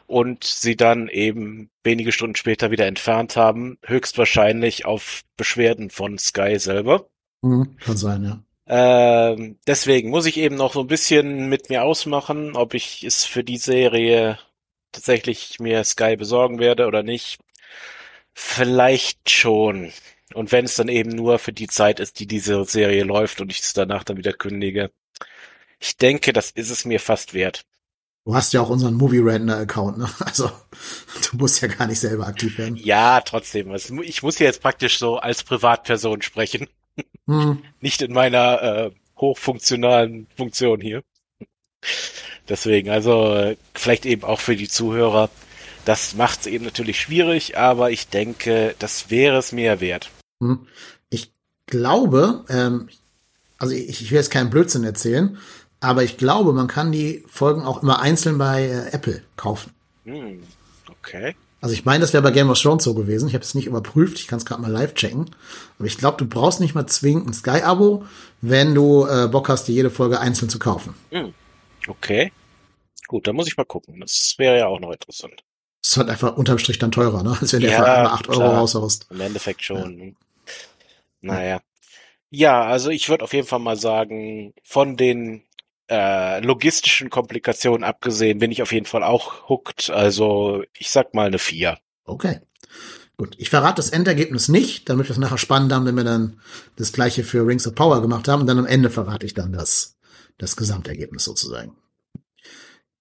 und 0.06 0.44
sie 0.44 0.76
dann 0.76 1.08
eben 1.08 1.70
wenige 1.82 2.12
Stunden 2.12 2.36
später 2.36 2.70
wieder 2.70 2.86
entfernt 2.86 3.36
haben, 3.36 3.78
höchstwahrscheinlich 3.84 4.84
auf 4.84 5.22
Beschwerden 5.36 5.90
von 5.90 6.18
Sky 6.18 6.58
selber. 6.58 7.08
Mhm, 7.42 7.76
kann 7.78 7.96
sein, 7.96 8.24
ja. 8.24 8.45
Ähm, 8.66 9.58
deswegen 9.66 10.10
muss 10.10 10.26
ich 10.26 10.38
eben 10.38 10.56
noch 10.56 10.74
so 10.74 10.80
ein 10.80 10.86
bisschen 10.88 11.48
mit 11.48 11.70
mir 11.70 11.84
ausmachen, 11.84 12.56
ob 12.56 12.74
ich 12.74 13.04
es 13.04 13.24
für 13.24 13.44
die 13.44 13.58
Serie 13.58 14.38
tatsächlich 14.92 15.60
mir 15.60 15.84
Sky 15.84 16.16
besorgen 16.16 16.58
werde 16.58 16.86
oder 16.86 17.02
nicht. 17.02 17.38
Vielleicht 18.34 19.30
schon. 19.30 19.92
Und 20.34 20.52
wenn 20.52 20.64
es 20.64 20.74
dann 20.74 20.88
eben 20.88 21.10
nur 21.10 21.38
für 21.38 21.52
die 21.52 21.68
Zeit 21.68 22.00
ist, 22.00 22.18
die 22.18 22.26
diese 22.26 22.64
Serie 22.64 23.04
läuft 23.04 23.40
und 23.40 23.50
ich 23.50 23.60
es 23.60 23.72
danach 23.72 24.04
dann 24.04 24.16
wieder 24.16 24.32
kündige. 24.32 24.90
Ich 25.78 25.96
denke, 25.96 26.32
das 26.32 26.50
ist 26.50 26.70
es 26.70 26.84
mir 26.84 27.00
fast 27.00 27.34
wert. 27.34 27.64
Du 28.24 28.34
hast 28.34 28.52
ja 28.52 28.60
auch 28.60 28.70
unseren 28.70 28.94
Movie 28.94 29.20
Rentner 29.20 29.58
Account, 29.58 29.98
ne? 29.98 30.10
Also 30.18 30.50
du 31.30 31.36
musst 31.36 31.62
ja 31.62 31.68
gar 31.68 31.86
nicht 31.86 32.00
selber 32.00 32.26
aktiv 32.26 32.58
werden. 32.58 32.76
Ja, 32.76 33.20
trotzdem. 33.20 33.72
Ich 34.02 34.22
muss 34.22 34.40
ja 34.40 34.46
jetzt 34.46 34.60
praktisch 34.60 34.98
so 34.98 35.18
als 35.18 35.44
Privatperson 35.44 36.22
sprechen. 36.22 36.66
Hm. 37.26 37.62
Nicht 37.80 38.02
in 38.02 38.12
meiner 38.12 38.62
äh, 38.62 38.90
hochfunktionalen 39.16 40.26
Funktion 40.36 40.80
hier. 40.80 41.02
Deswegen, 42.48 42.90
also 42.90 43.54
vielleicht 43.74 44.06
eben 44.06 44.24
auch 44.24 44.40
für 44.40 44.56
die 44.56 44.68
Zuhörer. 44.68 45.30
Das 45.84 46.14
macht 46.14 46.40
es 46.40 46.46
eben 46.46 46.64
natürlich 46.64 47.00
schwierig, 47.00 47.56
aber 47.56 47.90
ich 47.90 48.08
denke, 48.08 48.74
das 48.78 49.10
wäre 49.10 49.38
es 49.38 49.52
mir 49.52 49.80
wert. 49.80 50.10
Hm. 50.40 50.66
Ich 51.10 51.32
glaube, 51.66 52.44
ähm, 52.48 52.88
also 53.58 53.74
ich, 53.74 54.02
ich 54.02 54.10
will 54.10 54.18
jetzt 54.18 54.30
keinen 54.30 54.50
Blödsinn 54.50 54.84
erzählen, 54.84 55.38
aber 55.80 56.02
ich 56.02 56.16
glaube, 56.16 56.52
man 56.52 56.66
kann 56.66 56.92
die 56.92 57.24
Folgen 57.28 57.62
auch 57.62 57.82
immer 57.82 58.00
einzeln 58.00 58.38
bei 58.38 58.64
äh, 58.64 58.88
Apple 58.92 59.22
kaufen. 59.36 59.72
Hm, 60.04 60.42
okay. 60.88 61.34
Also 61.66 61.74
ich 61.74 61.84
meine, 61.84 62.02
das 62.02 62.12
wäre 62.12 62.22
bei 62.22 62.30
Game 62.30 62.48
of 62.48 62.62
Thrones 62.62 62.84
so 62.84 62.94
gewesen. 62.94 63.28
Ich 63.28 63.34
habe 63.34 63.42
es 63.42 63.56
nicht 63.56 63.66
überprüft. 63.66 64.20
Ich 64.20 64.28
kann 64.28 64.38
es 64.38 64.46
gerade 64.46 64.62
mal 64.62 64.70
live 64.70 64.94
checken. 64.94 65.34
Aber 65.80 65.88
ich 65.88 65.98
glaube, 65.98 66.16
du 66.16 66.24
brauchst 66.24 66.60
nicht 66.60 66.76
mal 66.76 66.86
zwingend 66.86 67.26
ein 67.26 67.32
Sky-Abo, 67.32 68.04
wenn 68.40 68.72
du 68.72 69.04
äh, 69.04 69.26
Bock 69.26 69.48
hast, 69.48 69.66
dir 69.66 69.72
jede 69.72 69.90
Folge 69.90 70.20
einzeln 70.20 70.48
zu 70.48 70.60
kaufen. 70.60 70.94
Hm, 71.10 71.34
okay. 71.88 72.30
Gut, 73.08 73.26
dann 73.26 73.34
muss 73.34 73.48
ich 73.48 73.56
mal 73.56 73.64
gucken. 73.64 73.98
Das 73.98 74.36
wäre 74.38 74.56
ja 74.56 74.68
auch 74.68 74.78
noch 74.78 74.92
interessant. 74.92 75.42
Das 75.82 75.90
ist 75.90 75.96
halt 75.96 76.08
einfach 76.08 76.36
unterm 76.36 76.58
Strich 76.58 76.78
dann 76.78 76.92
teurer, 76.92 77.24
ne? 77.24 77.36
Als 77.40 77.52
wenn 77.52 77.62
ja, 77.62 77.70
du 77.70 77.74
einfach 77.74 77.96
einmal 77.96 78.12
8 78.12 78.28
Euro 78.28 78.46
raushaust. 78.46 79.08
Im 79.10 79.20
Endeffekt 79.20 79.64
schon. 79.64 79.98
Ja. 79.98 80.12
Naja. 81.20 81.60
Ja, 82.30 82.62
also 82.62 82.90
ich 82.90 83.08
würde 83.08 83.24
auf 83.24 83.32
jeden 83.32 83.48
Fall 83.48 83.58
mal 83.58 83.76
sagen, 83.76 84.54
von 84.62 84.96
den 84.96 85.42
äh, 85.88 86.40
logistischen 86.40 87.10
Komplikationen 87.10 87.84
abgesehen, 87.84 88.38
bin 88.38 88.50
ich 88.50 88.62
auf 88.62 88.72
jeden 88.72 88.86
Fall 88.86 89.02
auch 89.02 89.48
hooked. 89.48 89.90
Also 89.90 90.64
ich 90.76 90.90
sag 90.90 91.14
mal 91.14 91.26
eine 91.26 91.38
4. 91.38 91.78
Okay. 92.04 92.40
Gut, 93.16 93.34
ich 93.38 93.48
verrate 93.48 93.76
das 93.76 93.90
Endergebnis 93.90 94.48
nicht, 94.48 94.90
damit 94.90 95.06
wir 95.06 95.12
es 95.12 95.18
nachher 95.18 95.38
spannend 95.38 95.72
haben, 95.72 95.86
wenn 95.86 95.96
wir 95.96 96.04
dann 96.04 96.38
das 96.76 96.92
gleiche 96.92 97.24
für 97.24 97.46
Rings 97.46 97.66
of 97.66 97.74
Power 97.74 98.02
gemacht 98.02 98.28
haben. 98.28 98.42
Und 98.42 98.46
dann 98.46 98.58
am 98.58 98.66
Ende 98.66 98.90
verrate 98.90 99.24
ich 99.24 99.32
dann 99.32 99.52
das, 99.52 99.96
das 100.36 100.56
Gesamtergebnis 100.56 101.24
sozusagen. 101.24 101.76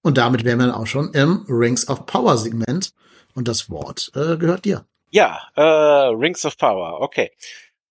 Und 0.02 0.18
damit 0.18 0.46
wären 0.46 0.60
wir 0.60 0.68
dann 0.68 0.76
auch 0.76 0.88
schon 0.88 1.12
im 1.14 1.46
Rings 1.50 1.88
of 1.90 2.06
Power 2.06 2.38
Segment. 2.38 2.94
Und 3.34 3.50
das 3.50 3.70
Wort 3.70 4.12
äh, 4.16 4.38
gehört 4.38 4.64
dir. 4.64 4.86
Ja, 5.10 5.42
äh, 5.56 5.62
Rings 5.62 6.46
of 6.46 6.58
Power, 6.58 7.02
okay. 7.02 7.32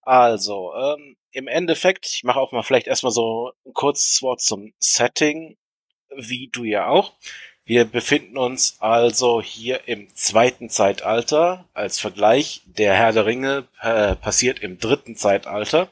Also, 0.01 0.72
ähm, 0.74 1.16
im 1.35 1.49
Endeffekt, 1.49 2.07
ich 2.07 2.24
mache 2.24 2.41
auch 2.41 2.53
mal 2.53 2.62
vielleicht 2.62 2.87
erstmal 2.87 3.12
so 3.12 3.53
ein 3.66 3.74
kurzes 3.74 4.22
Wort 4.22 4.41
zum 4.41 4.72
Setting, 4.78 5.57
wie 6.16 6.49
du 6.49 6.64
ja 6.64 6.87
auch. 6.87 7.12
Wir 7.66 7.85
befinden 7.87 8.37
uns 8.37 8.76
also 8.80 9.41
hier 9.43 9.89
im 9.89 10.14
zweiten 10.14 10.68
Zeitalter. 10.68 11.64
Als 11.72 11.99
Vergleich, 11.99 12.62
der 12.66 12.95
Herr 12.95 13.12
der 13.12 13.26
Ringe 13.26 13.66
äh, 13.80 14.14
passiert 14.16 14.61
im 14.61 14.78
dritten 14.78 15.16
Zeitalter. 15.16 15.89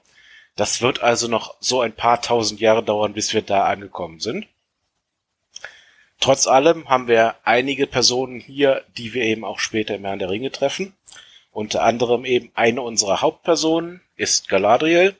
Das 0.54 0.82
wird 0.82 1.02
also 1.02 1.28
noch 1.28 1.56
so 1.60 1.80
ein 1.80 1.94
paar 1.94 2.20
tausend 2.20 2.60
Jahre 2.60 2.82
dauern, 2.82 3.14
bis 3.14 3.32
wir 3.32 3.42
da 3.42 3.64
angekommen 3.64 4.20
sind. 4.20 4.46
Trotz 6.20 6.46
allem 6.46 6.88
haben 6.88 7.08
wir 7.08 7.36
einige 7.42 7.86
Personen 7.86 8.38
hier, 8.38 8.84
die 8.96 9.14
wir 9.14 9.24
eben 9.24 9.44
auch 9.44 9.58
später 9.58 9.94
im 9.94 10.04
Herrn 10.04 10.20
der 10.20 10.30
Ringe 10.30 10.52
treffen. 10.52 10.94
Unter 11.50 11.82
anderem 11.82 12.24
eben 12.24 12.52
eine 12.54 12.82
unserer 12.82 13.22
Hauptpersonen 13.22 14.02
ist 14.14 14.48
Galadriel, 14.48 15.16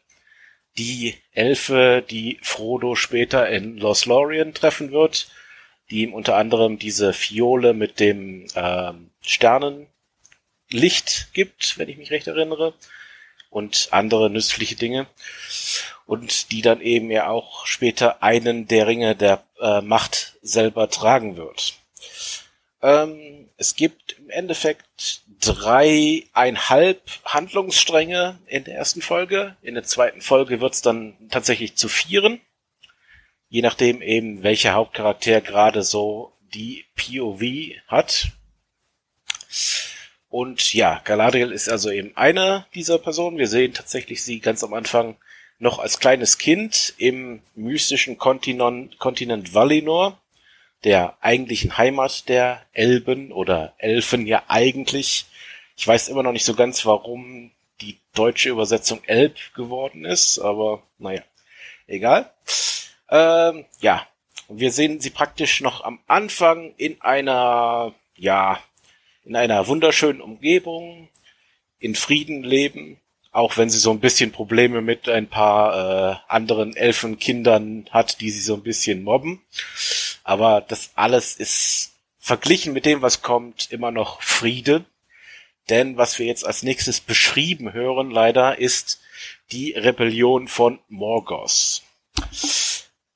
die 0.78 1.14
Elfe, 1.32 2.04
die 2.08 2.38
Frodo 2.42 2.94
später 2.94 3.48
in 3.48 3.76
Los 3.76 4.06
Lorien 4.06 4.54
treffen 4.54 4.92
wird, 4.92 5.28
die 5.90 6.02
ihm 6.02 6.14
unter 6.14 6.36
anderem 6.36 6.78
diese 6.78 7.12
Fiole 7.12 7.74
mit 7.74 8.00
dem 8.00 8.46
ähm, 8.54 9.10
Sternenlicht 9.20 11.28
gibt, 11.34 11.78
wenn 11.78 11.88
ich 11.88 11.98
mich 11.98 12.10
recht 12.10 12.26
erinnere, 12.26 12.74
und 13.50 13.88
andere 13.90 14.30
nützliche 14.30 14.76
Dinge. 14.76 15.06
Und 16.06 16.50
die 16.50 16.62
dann 16.62 16.80
eben 16.80 17.10
ja 17.10 17.28
auch 17.28 17.66
später 17.66 18.22
einen 18.22 18.66
der 18.66 18.86
Ringe 18.86 19.14
der 19.14 19.44
äh, 19.60 19.82
Macht 19.82 20.38
selber 20.42 20.90
tragen 20.90 21.36
wird. 21.36 21.74
Ähm, 22.80 23.48
es 23.58 23.76
gibt 23.76 24.16
im 24.18 24.30
Endeffekt 24.30 25.22
dreieinhalb 25.42 27.02
Handlungsstränge 27.24 28.38
in 28.46 28.64
der 28.64 28.76
ersten 28.76 29.02
Folge. 29.02 29.56
In 29.60 29.74
der 29.74 29.82
zweiten 29.82 30.20
Folge 30.20 30.60
wird 30.60 30.74
es 30.74 30.82
dann 30.82 31.14
tatsächlich 31.30 31.76
zu 31.76 31.88
vieren. 31.88 32.40
Je 33.48 33.60
nachdem 33.60 34.00
eben, 34.00 34.42
welcher 34.42 34.72
Hauptcharakter 34.72 35.40
gerade 35.40 35.82
so 35.82 36.32
die 36.54 36.84
POV 36.96 37.42
hat. 37.88 38.28
Und 40.28 40.72
ja, 40.72 41.00
Galadriel 41.04 41.50
ist 41.52 41.68
also 41.68 41.90
eben 41.90 42.16
eine 42.16 42.66
dieser 42.74 42.98
Personen. 42.98 43.36
Wir 43.36 43.48
sehen 43.48 43.74
tatsächlich 43.74 44.22
sie 44.22 44.40
ganz 44.40 44.64
am 44.64 44.72
Anfang 44.72 45.16
noch 45.58 45.78
als 45.78 45.98
kleines 45.98 46.38
Kind 46.38 46.94
im 46.96 47.42
mystischen 47.54 48.16
Kontinent, 48.16 48.98
Kontinent 48.98 49.54
Valinor 49.54 50.18
der 50.84 51.16
eigentlichen 51.20 51.78
Heimat 51.78 52.28
der 52.28 52.62
Elben 52.72 53.32
oder 53.32 53.74
Elfen 53.78 54.26
ja 54.26 54.42
eigentlich. 54.48 55.26
Ich 55.82 55.88
weiß 55.88 56.10
immer 56.10 56.22
noch 56.22 56.30
nicht 56.30 56.44
so 56.44 56.54
ganz, 56.54 56.86
warum 56.86 57.50
die 57.80 57.98
deutsche 58.14 58.50
Übersetzung 58.50 59.02
Elb 59.02 59.36
geworden 59.56 60.04
ist, 60.04 60.38
aber 60.38 60.84
naja, 60.98 61.24
egal. 61.88 62.32
Ähm, 63.10 63.64
ja, 63.80 64.06
wir 64.48 64.70
sehen 64.70 65.00
sie 65.00 65.10
praktisch 65.10 65.60
noch 65.60 65.82
am 65.82 65.98
Anfang 66.06 66.72
in 66.76 67.00
einer, 67.00 67.96
ja, 68.14 68.60
in 69.24 69.34
einer 69.34 69.66
wunderschönen 69.66 70.20
Umgebung, 70.20 71.08
in 71.80 71.96
Frieden 71.96 72.44
leben, 72.44 73.00
auch 73.32 73.56
wenn 73.56 73.68
sie 73.68 73.80
so 73.80 73.90
ein 73.90 73.98
bisschen 73.98 74.30
Probleme 74.30 74.82
mit 74.82 75.08
ein 75.08 75.26
paar 75.26 76.12
äh, 76.12 76.16
anderen 76.28 76.76
Elfenkindern 76.76 77.88
hat, 77.90 78.20
die 78.20 78.30
sie 78.30 78.42
so 78.42 78.54
ein 78.54 78.62
bisschen 78.62 79.02
mobben. 79.02 79.42
Aber 80.22 80.60
das 80.60 80.92
alles 80.94 81.34
ist 81.34 81.96
verglichen 82.20 82.72
mit 82.72 82.86
dem, 82.86 83.02
was 83.02 83.20
kommt, 83.20 83.72
immer 83.72 83.90
noch 83.90 84.22
Friede. 84.22 84.84
Denn 85.68 85.96
was 85.96 86.18
wir 86.18 86.26
jetzt 86.26 86.46
als 86.46 86.62
nächstes 86.62 87.00
beschrieben 87.00 87.72
hören, 87.72 88.10
leider, 88.10 88.58
ist 88.58 89.00
die 89.52 89.72
Rebellion 89.72 90.48
von 90.48 90.80
Morgoth, 90.88 91.82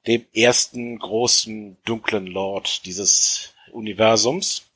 dem 0.07 0.24
ersten 0.34 0.99
großen 0.99 1.76
dunklen 1.84 2.26
Lord 2.26 2.86
dieses 2.86 3.55
Universums, 3.72 4.66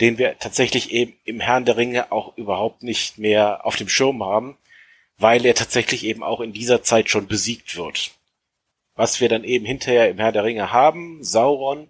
den 0.00 0.18
wir 0.18 0.38
tatsächlich 0.38 0.90
eben 0.90 1.14
im 1.24 1.40
Herrn 1.40 1.64
der 1.64 1.76
Ringe 1.76 2.10
auch 2.10 2.36
überhaupt 2.36 2.82
nicht 2.82 3.18
mehr 3.18 3.64
auf 3.64 3.76
dem 3.76 3.88
Schirm 3.88 4.24
haben, 4.24 4.58
weil 5.16 5.46
er 5.46 5.54
tatsächlich 5.54 6.04
eben 6.04 6.22
auch 6.22 6.40
in 6.40 6.52
dieser 6.52 6.82
Zeit 6.82 7.08
schon 7.08 7.28
besiegt 7.28 7.76
wird. 7.76 8.10
Was 8.94 9.20
wir 9.20 9.28
dann 9.28 9.44
eben 9.44 9.64
hinterher 9.64 10.10
im 10.10 10.18
Herr 10.18 10.32
der 10.32 10.44
Ringe 10.44 10.72
haben, 10.72 11.22
Sauron, 11.22 11.88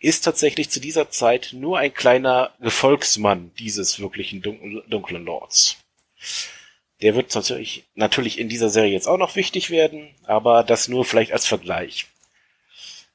ist 0.00 0.22
tatsächlich 0.22 0.70
zu 0.70 0.80
dieser 0.80 1.10
Zeit 1.10 1.50
nur 1.52 1.78
ein 1.78 1.92
kleiner 1.92 2.52
Gefolgsmann 2.60 3.52
dieses 3.58 4.00
wirklichen 4.00 4.42
dunklen 4.42 5.24
Lords. 5.24 5.76
Der 7.02 7.14
wird 7.14 7.34
natürlich, 7.34 7.84
natürlich 7.94 8.38
in 8.38 8.48
dieser 8.48 8.70
Serie 8.70 8.92
jetzt 8.92 9.06
auch 9.06 9.18
noch 9.18 9.36
wichtig 9.36 9.70
werden, 9.70 10.14
aber 10.24 10.64
das 10.64 10.88
nur 10.88 11.04
vielleicht 11.04 11.32
als 11.32 11.46
Vergleich. 11.46 12.06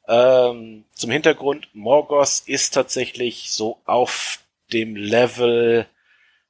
Ähm, 0.08 0.86
zum 0.94 1.12
Hintergrund, 1.12 1.68
Morgoth 1.74 2.44
ist 2.46 2.74
tatsächlich 2.74 3.52
so 3.52 3.80
auf 3.86 4.40
dem 4.72 4.96
Level 4.96 5.88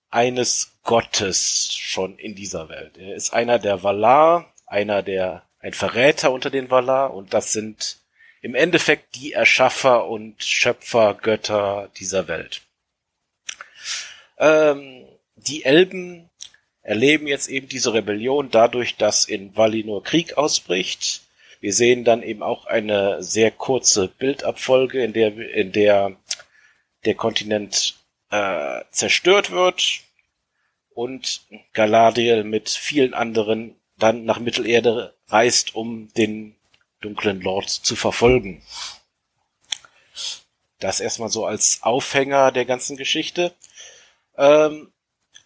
eines 0.09 0.73
Gottes 0.83 1.73
schon 1.73 2.17
in 2.17 2.35
dieser 2.35 2.69
Welt. 2.69 2.97
Er 2.97 3.15
ist 3.15 3.33
einer 3.33 3.59
der 3.59 3.83
Valar, 3.83 4.53
einer 4.65 5.01
der 5.01 5.43
ein 5.59 5.73
Verräter 5.73 6.31
unter 6.31 6.49
den 6.49 6.69
Valar 6.69 7.13
und 7.13 7.33
das 7.33 7.51
sind 7.51 7.97
im 8.45 8.53
Endeffekt 8.53 9.15
die 9.15 9.33
Erschaffer 9.33 10.05
und 10.05 10.43
Schöpfergötter 10.43 11.89
dieser 11.97 12.27
Welt. 12.27 12.61
Ähm, 14.37 15.03
die 15.35 15.65
Elben 15.65 16.29
erleben 16.83 17.25
jetzt 17.25 17.47
eben 17.47 17.67
diese 17.67 17.95
Rebellion 17.95 18.51
dadurch, 18.51 18.97
dass 18.97 19.25
in 19.25 19.57
Valinor 19.57 20.03
Krieg 20.03 20.37
ausbricht. 20.37 21.23
Wir 21.59 21.73
sehen 21.73 22.03
dann 22.03 22.21
eben 22.21 22.43
auch 22.43 22.67
eine 22.67 23.23
sehr 23.23 23.49
kurze 23.49 24.09
Bildabfolge, 24.09 25.03
in 25.03 25.13
der, 25.13 25.35
in 25.35 25.71
der 25.71 26.15
der 27.03 27.15
Kontinent 27.15 27.95
äh, 28.29 28.81
zerstört 28.91 29.49
wird 29.49 30.01
und 30.89 31.41
Galadriel 31.73 32.43
mit 32.43 32.69
vielen 32.69 33.15
anderen 33.15 33.75
dann 33.97 34.23
nach 34.23 34.37
Mittelerde 34.37 35.15
reist, 35.29 35.73
um 35.73 36.13
den 36.13 36.54
dunklen 37.05 37.41
Lord 37.41 37.69
zu 37.69 37.95
verfolgen. 37.95 38.61
Das 40.79 40.99
erstmal 40.99 41.29
so 41.29 41.45
als 41.45 41.79
Aufhänger 41.83 42.51
der 42.51 42.65
ganzen 42.65 42.97
Geschichte. 42.97 43.53
Ähm, 44.37 44.91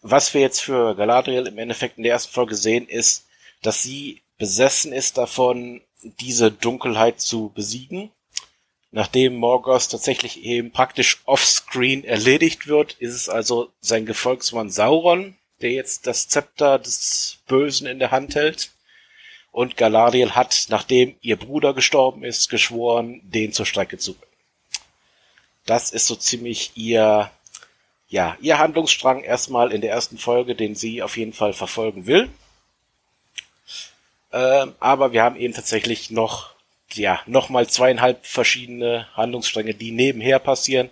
was 0.01 0.33
wir 0.33 0.41
jetzt 0.41 0.61
für 0.61 0.95
Galadriel 0.95 1.45
im 1.47 1.57
Endeffekt 1.57 1.97
in 1.97 2.03
der 2.03 2.13
ersten 2.13 2.33
Folge 2.33 2.55
sehen, 2.55 2.87
ist, 2.87 3.27
dass 3.61 3.83
sie 3.83 4.21
besessen 4.37 4.93
ist 4.93 5.17
davon, 5.17 5.81
diese 6.01 6.49
Dunkelheit 6.49 7.19
zu 7.19 7.51
besiegen. 7.53 8.09
Nachdem 8.91 9.35
Morgoth 9.35 9.91
tatsächlich 9.91 10.43
eben 10.43 10.71
praktisch 10.71 11.21
offscreen 11.25 12.05
erledigt 12.05 12.67
wird, 12.67 12.93
ist 12.93 13.13
es 13.13 13.29
also 13.29 13.71
sein 13.81 14.05
Gefolgsmann 14.05 14.71
Sauron, 14.71 15.35
der 15.61 15.71
jetzt 15.71 16.07
das 16.07 16.29
Zepter 16.29 16.79
des 16.79 17.39
Bösen 17.47 17.85
in 17.85 17.99
der 17.99 18.11
Hand 18.11 18.33
hält. 18.35 18.71
Und 19.51 19.77
Galadriel 19.77 20.35
hat, 20.35 20.67
nachdem 20.69 21.15
ihr 21.21 21.35
Bruder 21.35 21.73
gestorben 21.73 22.23
ist, 22.23 22.49
geschworen, 22.49 23.21
den 23.23 23.51
zur 23.51 23.65
Strecke 23.65 23.97
zu 23.97 24.13
bringen. 24.13 24.31
Das 25.65 25.91
ist 25.91 26.07
so 26.07 26.15
ziemlich 26.15 26.71
ihr, 26.75 27.31
ja, 28.07 28.37
ihr 28.41 28.59
Handlungsstrang 28.59 29.23
erstmal 29.23 29.71
in 29.71 29.81
der 29.81 29.91
ersten 29.91 30.17
Folge, 30.17 30.55
den 30.55 30.75
sie 30.75 31.01
auf 31.01 31.17
jeden 31.17 31.33
Fall 31.33 31.53
verfolgen 31.53 32.05
will. 32.05 32.29
Ähm, 34.31 34.75
aber 34.79 35.11
wir 35.11 35.23
haben 35.23 35.35
eben 35.35 35.53
tatsächlich 35.53 36.11
noch, 36.11 36.51
ja, 36.93 37.19
nochmal 37.25 37.67
zweieinhalb 37.67 38.25
verschiedene 38.25 39.07
Handlungsstränge, 39.15 39.73
die 39.73 39.91
nebenher 39.91 40.39
passieren, 40.39 40.89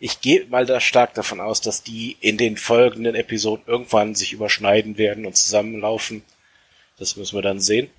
ich 0.00 0.20
gehe 0.20 0.46
mal 0.46 0.64
da 0.64 0.80
stark 0.80 1.14
davon 1.14 1.40
aus, 1.40 1.60
dass 1.60 1.82
die 1.82 2.16
in 2.20 2.36
den 2.36 2.56
folgenden 2.56 3.16
Episoden 3.16 3.64
irgendwann 3.66 4.14
sich 4.14 4.32
überschneiden 4.32 4.96
werden 4.96 5.26
und 5.26 5.36
zusammenlaufen. 5.36 6.22
Das 6.98 7.16
müssen 7.16 7.36
wir 7.36 7.42
dann 7.42 7.60
sehen. 7.60 7.90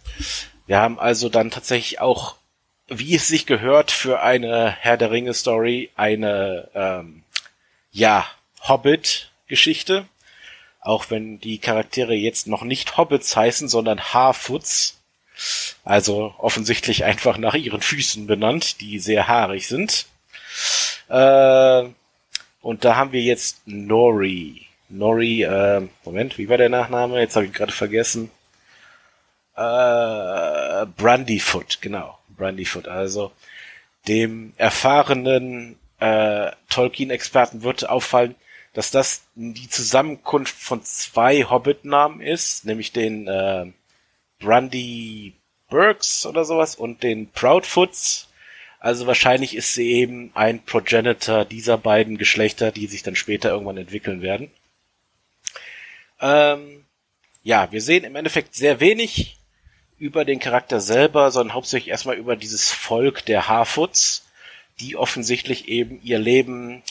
Wir 0.67 0.77
haben 0.79 0.99
also 0.99 1.29
dann 1.29 1.51
tatsächlich 1.51 1.99
auch, 1.99 2.35
wie 2.87 3.15
es 3.15 3.27
sich 3.27 3.45
gehört 3.45 3.91
für 3.91 4.21
eine 4.21 4.71
Herr 4.71 4.97
der 4.97 5.11
Ringe 5.11 5.33
Story, 5.33 5.89
eine 5.95 6.69
ähm, 6.73 7.23
ja 7.91 8.25
Hobbit-Geschichte. 8.61 10.05
Auch 10.81 11.09
wenn 11.09 11.39
die 11.39 11.59
Charaktere 11.59 12.13
jetzt 12.13 12.47
noch 12.47 12.63
nicht 12.63 12.97
Hobbits 12.97 13.35
heißen, 13.35 13.67
sondern 13.67 13.99
Haarfoots. 13.99 14.97
Also 15.83 16.33
offensichtlich 16.37 17.05
einfach 17.05 17.37
nach 17.37 17.55
ihren 17.55 17.81
Füßen 17.81 18.27
benannt, 18.27 18.81
die 18.81 18.99
sehr 18.99 19.27
haarig 19.27 19.67
sind. 19.67 20.05
Äh, 21.07 21.83
und 22.61 22.85
da 22.85 22.95
haben 22.95 23.11
wir 23.13 23.21
jetzt 23.21 23.61
Nori. 23.65 24.67
Nori, 24.89 25.43
äh, 25.43 25.87
Moment, 26.03 26.37
wie 26.37 26.49
war 26.49 26.57
der 26.57 26.69
Nachname? 26.69 27.19
Jetzt 27.19 27.35
habe 27.35 27.45
ich 27.45 27.53
gerade 27.53 27.71
vergessen. 27.71 28.31
Äh, 29.59 30.85
Brandyfoot, 30.85 31.79
genau. 31.81 32.17
Brandyfoot, 32.29 32.87
also 32.87 33.33
dem 34.07 34.53
erfahrenen 34.55 35.77
äh, 35.99 36.51
Tolkien-Experten 36.69 37.61
wird 37.61 37.89
auffallen, 37.89 38.35
dass 38.71 38.89
das 38.89 39.23
die 39.35 39.67
Zusammenkunft 39.67 40.55
von 40.55 40.81
zwei 40.85 41.43
Hobbit-Namen 41.43 42.21
ist, 42.21 42.63
nämlich 42.63 42.93
den 42.93 43.27
äh, 43.27 43.65
Brandy 44.39 45.33
Burks 45.69 46.25
oder 46.25 46.45
sowas 46.45 46.75
und 46.75 47.03
den 47.03 47.29
Proudfoots. 47.29 48.29
Also 48.79 49.07
wahrscheinlich 49.07 49.57
ist 49.57 49.73
sie 49.73 49.91
eben 49.91 50.31
ein 50.35 50.63
Progenitor 50.63 51.43
dieser 51.43 51.77
beiden 51.77 52.17
Geschlechter, 52.17 52.71
die 52.71 52.87
sich 52.87 53.03
dann 53.03 53.17
später 53.17 53.49
irgendwann 53.49 53.75
entwickeln 53.75 54.21
werden. 54.21 54.51
Ähm, 56.21 56.85
ja, 57.43 57.69
wir 57.73 57.81
sehen 57.81 58.05
im 58.05 58.15
Endeffekt 58.15 58.55
sehr 58.55 58.79
wenig 58.79 59.38
über 59.99 60.25
den 60.25 60.39
Charakter 60.39 60.79
selber, 60.79 61.29
sondern 61.31 61.53
hauptsächlich 61.53 61.89
erstmal 61.89 62.15
über 62.15 62.35
dieses 62.35 62.71
Volk 62.71 63.25
der 63.25 63.47
Harfoots, 63.47 64.25
die 64.79 64.95
offensichtlich 64.95 65.67
eben 65.67 66.01
ihr 66.01 66.19
Leben 66.19 66.81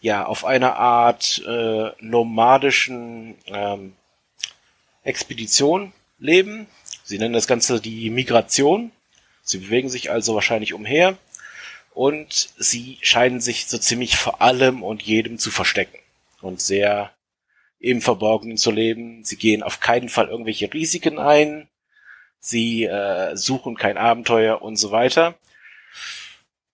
ja 0.00 0.24
auf 0.24 0.44
einer 0.44 0.76
Art 0.76 1.42
äh, 1.46 1.90
nomadischen 2.00 3.36
ähm, 3.46 3.94
Expedition 5.04 5.92
leben. 6.18 6.66
Sie 7.04 7.18
nennen 7.18 7.34
das 7.34 7.46
Ganze 7.46 7.80
die 7.80 8.10
Migration. 8.10 8.92
Sie 9.42 9.58
bewegen 9.58 9.90
sich 9.90 10.10
also 10.10 10.34
wahrscheinlich 10.34 10.72
umher 10.72 11.16
und 11.94 12.50
sie 12.58 12.98
scheinen 13.02 13.40
sich 13.40 13.66
so 13.66 13.78
ziemlich 13.78 14.16
vor 14.16 14.40
allem 14.40 14.82
und 14.82 15.02
jedem 15.02 15.38
zu 15.38 15.50
verstecken 15.50 15.98
und 16.40 16.60
sehr 16.60 17.10
im 17.80 18.00
Verborgenen 18.00 18.56
zu 18.56 18.70
leben. 18.70 19.24
Sie 19.24 19.36
gehen 19.36 19.62
auf 19.62 19.80
keinen 19.80 20.08
Fall 20.08 20.28
irgendwelche 20.28 20.72
Risiken 20.72 21.18
ein. 21.18 21.68
Sie 22.44 22.84
äh, 22.84 23.36
suchen 23.36 23.76
kein 23.76 23.96
Abenteuer 23.96 24.62
und 24.62 24.74
so 24.74 24.90
weiter. 24.90 25.36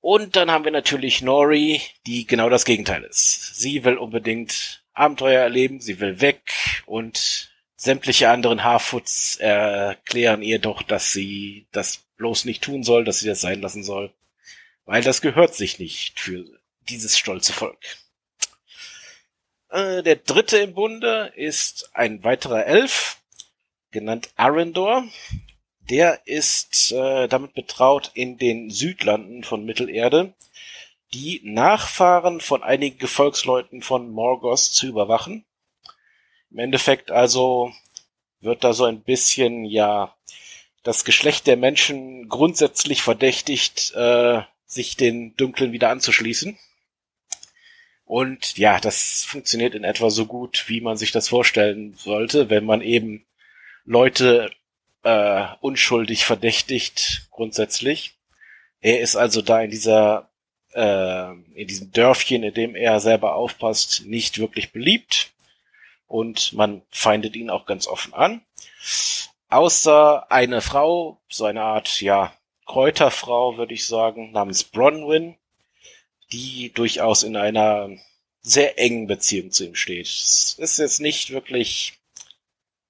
Und 0.00 0.34
dann 0.34 0.50
haben 0.50 0.64
wir 0.64 0.72
natürlich 0.72 1.20
Nori, 1.20 1.82
die 2.06 2.26
genau 2.26 2.48
das 2.48 2.64
Gegenteil 2.64 3.04
ist. 3.04 3.54
Sie 3.56 3.84
will 3.84 3.98
unbedingt 3.98 4.82
Abenteuer 4.94 5.42
erleben, 5.42 5.80
sie 5.82 6.00
will 6.00 6.22
weg 6.22 6.40
und 6.86 7.50
sämtliche 7.76 8.30
anderen 8.30 8.64
Harfoots 8.64 9.36
erklären 9.36 10.42
ihr 10.42 10.58
doch, 10.58 10.82
dass 10.82 11.12
sie 11.12 11.66
das 11.70 11.98
bloß 12.16 12.46
nicht 12.46 12.64
tun 12.64 12.82
soll, 12.82 13.04
dass 13.04 13.20
sie 13.20 13.28
das 13.28 13.42
sein 13.42 13.60
lassen 13.60 13.84
soll. 13.84 14.10
Weil 14.86 15.02
das 15.02 15.20
gehört 15.20 15.54
sich 15.54 15.78
nicht 15.78 16.18
für 16.18 16.46
dieses 16.88 17.18
stolze 17.18 17.52
Volk. 17.52 17.78
Äh, 19.68 20.02
der 20.02 20.16
dritte 20.16 20.56
im 20.56 20.72
Bunde 20.72 21.30
ist 21.36 21.90
ein 21.92 22.24
weiterer 22.24 22.64
Elf, 22.64 23.18
genannt 23.90 24.30
Arendor. 24.36 25.06
Der 25.90 26.26
ist 26.26 26.92
äh, 26.92 27.28
damit 27.28 27.54
betraut, 27.54 28.10
in 28.14 28.36
den 28.36 28.70
Südlanden 28.70 29.42
von 29.42 29.64
Mittelerde 29.64 30.34
die 31.14 31.40
Nachfahren 31.42 32.40
von 32.40 32.62
einigen 32.62 32.98
Gefolgsleuten 32.98 33.80
von 33.80 34.10
Morgoth 34.10 34.58
zu 34.58 34.86
überwachen. 34.86 35.46
Im 36.50 36.58
Endeffekt 36.58 37.10
also 37.10 37.72
wird 38.40 38.64
da 38.64 38.74
so 38.74 38.84
ein 38.84 39.02
bisschen, 39.02 39.64
ja, 39.64 40.14
das 40.82 41.04
Geschlecht 41.04 41.46
der 41.46 41.56
Menschen 41.56 42.28
grundsätzlich 42.28 43.02
verdächtigt, 43.02 43.92
äh, 43.94 44.42
sich 44.66 44.96
den 44.96 45.34
Dunklen 45.36 45.72
wieder 45.72 45.88
anzuschließen. 45.88 46.58
Und 48.04 48.56
ja, 48.58 48.78
das 48.80 49.24
funktioniert 49.24 49.74
in 49.74 49.84
etwa 49.84 50.10
so 50.10 50.26
gut, 50.26 50.64
wie 50.68 50.80
man 50.80 50.96
sich 50.98 51.12
das 51.12 51.28
vorstellen 51.28 51.94
sollte, 51.94 52.50
wenn 52.50 52.64
man 52.64 52.80
eben 52.82 53.26
Leute 53.84 54.50
äh, 55.02 55.46
unschuldig 55.60 56.24
verdächtigt, 56.24 57.28
grundsätzlich. 57.30 58.14
Er 58.80 59.00
ist 59.00 59.16
also 59.16 59.42
da 59.42 59.60
in 59.60 59.70
dieser, 59.70 60.30
äh, 60.72 61.32
in 61.54 61.66
diesem 61.66 61.92
Dörfchen, 61.92 62.42
in 62.42 62.54
dem 62.54 62.76
er 62.76 63.00
selber 63.00 63.34
aufpasst, 63.34 64.04
nicht 64.06 64.38
wirklich 64.38 64.72
beliebt. 64.72 65.32
Und 66.06 66.52
man 66.54 66.82
feindet 66.90 67.36
ihn 67.36 67.50
auch 67.50 67.66
ganz 67.66 67.86
offen 67.86 68.14
an. 68.14 68.40
Außer 69.50 70.30
eine 70.30 70.60
Frau, 70.60 71.20
so 71.28 71.44
eine 71.44 71.62
Art, 71.62 72.00
ja, 72.00 72.32
Kräuterfrau, 72.66 73.56
würde 73.56 73.74
ich 73.74 73.86
sagen, 73.86 74.32
namens 74.32 74.64
Bronwyn, 74.64 75.36
die 76.32 76.70
durchaus 76.72 77.22
in 77.22 77.36
einer 77.36 77.90
sehr 78.42 78.78
engen 78.78 79.06
Beziehung 79.06 79.50
zu 79.50 79.66
ihm 79.66 79.74
steht. 79.74 80.06
Es 80.06 80.56
ist 80.58 80.78
jetzt 80.78 81.00
nicht 81.00 81.30
wirklich 81.30 81.97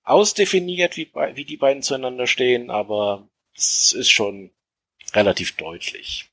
ausdefiniert, 0.09 0.97
wie, 0.97 1.11
wie 1.35 1.45
die 1.45 1.57
beiden 1.57 1.83
zueinander 1.83 2.27
stehen, 2.27 2.71
aber 2.71 3.29
es 3.55 3.93
ist 3.93 4.11
schon 4.11 4.51
relativ 5.15 5.57
deutlich. 5.57 6.31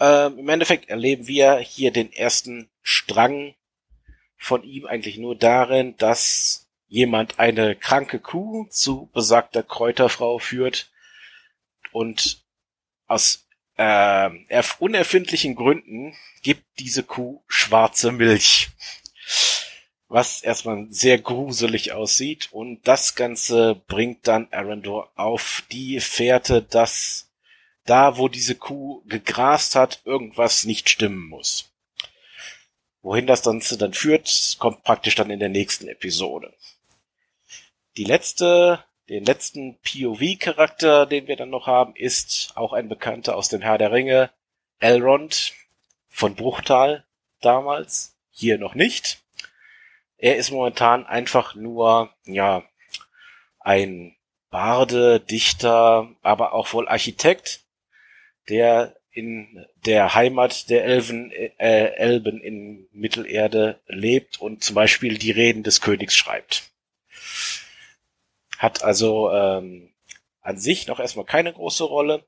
Ähm, 0.00 0.38
Im 0.38 0.48
Endeffekt 0.48 0.88
erleben 0.88 1.26
wir 1.26 1.58
hier 1.58 1.92
den 1.92 2.12
ersten 2.12 2.70
Strang 2.82 3.54
von 4.36 4.64
ihm 4.64 4.86
eigentlich 4.86 5.18
nur 5.18 5.36
darin, 5.36 5.96
dass 5.98 6.68
jemand 6.88 7.38
eine 7.38 7.76
kranke 7.76 8.18
Kuh 8.18 8.66
zu 8.68 9.08
besagter 9.12 9.62
Kräuterfrau 9.62 10.38
führt 10.38 10.90
und 11.92 12.42
aus 13.06 13.46
äh, 13.76 14.30
unerfindlichen 14.78 15.54
Gründen 15.54 16.14
gibt 16.42 16.64
diese 16.78 17.02
Kuh 17.02 17.42
schwarze 17.46 18.12
Milch. 18.12 18.70
Was 20.12 20.42
erstmal 20.42 20.88
sehr 20.90 21.18
gruselig 21.18 21.92
aussieht 21.92 22.50
und 22.52 22.86
das 22.86 23.14
Ganze 23.14 23.80
bringt 23.86 24.28
dann 24.28 24.46
Arendor 24.50 25.10
auf 25.16 25.64
die 25.72 26.00
Fährte, 26.00 26.60
dass 26.60 27.30
da, 27.86 28.18
wo 28.18 28.28
diese 28.28 28.54
Kuh 28.54 29.00
gegrast 29.06 29.74
hat, 29.74 30.02
irgendwas 30.04 30.64
nicht 30.64 30.90
stimmen 30.90 31.30
muss. 31.30 31.72
Wohin 33.00 33.26
das 33.26 33.42
Ganze 33.42 33.78
dann 33.78 33.94
führt, 33.94 34.56
kommt 34.58 34.84
praktisch 34.84 35.14
dann 35.14 35.30
in 35.30 35.40
der 35.40 35.48
nächsten 35.48 35.88
Episode. 35.88 36.52
Die 37.96 38.04
letzte 38.04 38.84
den 39.08 39.24
letzten 39.24 39.78
POV-Charakter, 39.78 41.06
den 41.06 41.26
wir 41.26 41.36
dann 41.36 41.48
noch 41.48 41.66
haben, 41.66 41.96
ist 41.96 42.52
auch 42.54 42.74
ein 42.74 42.90
Bekannter 42.90 43.34
aus 43.34 43.48
dem 43.48 43.62
Herr 43.62 43.78
der 43.78 43.92
Ringe, 43.92 44.28
Elrond 44.78 45.54
von 46.10 46.34
Bruchtal 46.34 47.06
damals, 47.40 48.14
hier 48.30 48.58
noch 48.58 48.74
nicht. 48.74 49.21
Er 50.22 50.36
ist 50.36 50.52
momentan 50.52 51.04
einfach 51.04 51.56
nur, 51.56 52.14
ja, 52.26 52.62
ein 53.58 54.14
Barde, 54.50 55.18
Dichter, 55.18 56.14
aber 56.22 56.52
auch 56.52 56.72
wohl 56.72 56.86
Architekt, 56.86 57.64
der 58.48 58.94
in 59.10 59.66
der 59.84 60.14
Heimat 60.14 60.70
der 60.70 60.84
Elfen, 60.84 61.32
äh, 61.32 61.86
Elben 61.96 62.40
in 62.40 62.86
Mittelerde 62.92 63.80
lebt 63.88 64.40
und 64.40 64.62
zum 64.62 64.76
Beispiel 64.76 65.18
die 65.18 65.32
Reden 65.32 65.64
des 65.64 65.80
Königs 65.80 66.16
schreibt. 66.16 66.70
Hat 68.58 68.84
also 68.84 69.28
ähm, 69.32 69.90
an 70.40 70.56
sich 70.56 70.86
noch 70.86 71.00
erstmal 71.00 71.26
keine 71.26 71.52
große 71.52 71.82
Rolle. 71.82 72.24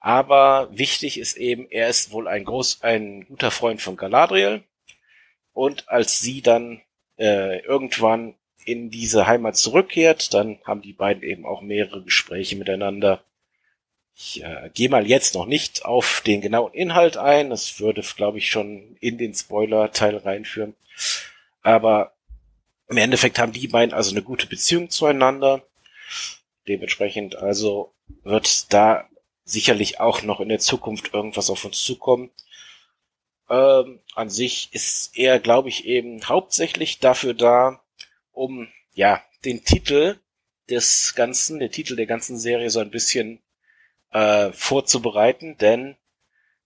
Aber 0.00 0.68
wichtig 0.76 1.16
ist 1.16 1.36
eben, 1.36 1.70
er 1.70 1.88
ist 1.88 2.10
wohl 2.10 2.26
ein 2.26 2.44
groß, 2.44 2.82
ein 2.82 3.24
guter 3.26 3.52
Freund 3.52 3.80
von 3.80 3.96
Galadriel. 3.96 4.64
Und 5.52 5.88
als 5.88 6.18
sie 6.18 6.42
dann 6.42 6.82
äh, 7.18 7.60
irgendwann 7.60 8.34
in 8.64 8.90
diese 8.90 9.26
Heimat 9.26 9.56
zurückkehrt, 9.56 10.34
dann 10.34 10.58
haben 10.64 10.82
die 10.82 10.92
beiden 10.92 11.22
eben 11.22 11.46
auch 11.46 11.62
mehrere 11.62 12.02
Gespräche 12.02 12.56
miteinander. 12.56 13.22
Ich 14.14 14.42
äh, 14.42 14.70
gehe 14.72 14.88
mal 14.88 15.06
jetzt 15.06 15.34
noch 15.34 15.46
nicht 15.46 15.84
auf 15.84 16.22
den 16.26 16.40
genauen 16.40 16.72
Inhalt 16.72 17.16
ein. 17.16 17.50
Das 17.50 17.80
würde, 17.80 18.02
glaube 18.16 18.38
ich, 18.38 18.50
schon 18.50 18.96
in 19.00 19.18
den 19.18 19.34
Spoiler-Teil 19.34 20.16
reinführen. 20.16 20.74
Aber 21.62 22.14
im 22.88 22.96
Endeffekt 22.96 23.38
haben 23.38 23.52
die 23.52 23.68
beiden 23.68 23.94
also 23.94 24.12
eine 24.12 24.22
gute 24.22 24.46
Beziehung 24.46 24.90
zueinander. 24.90 25.62
Dementsprechend 26.66 27.36
also 27.36 27.92
wird 28.22 28.72
da 28.72 29.08
sicherlich 29.44 30.00
auch 30.00 30.22
noch 30.22 30.40
in 30.40 30.48
der 30.48 30.58
Zukunft 30.58 31.12
irgendwas 31.12 31.50
auf 31.50 31.64
uns 31.64 31.82
zukommen. 31.82 32.30
Ähm, 33.48 34.00
an 34.14 34.30
sich 34.30 34.70
ist 34.72 35.16
er, 35.16 35.38
glaube 35.38 35.68
ich, 35.68 35.84
eben 35.86 36.22
hauptsächlich 36.28 36.98
dafür 36.98 37.34
da, 37.34 37.80
um 38.32 38.68
ja 38.92 39.22
den 39.44 39.64
Titel 39.64 40.18
des 40.68 41.14
Ganzen, 41.14 41.58
der 41.60 41.70
Titel 41.70 41.96
der 41.96 42.06
ganzen 42.06 42.38
Serie 42.38 42.70
so 42.70 42.80
ein 42.80 42.90
bisschen 42.90 43.40
äh, 44.10 44.50
vorzubereiten, 44.52 45.56
denn 45.58 45.96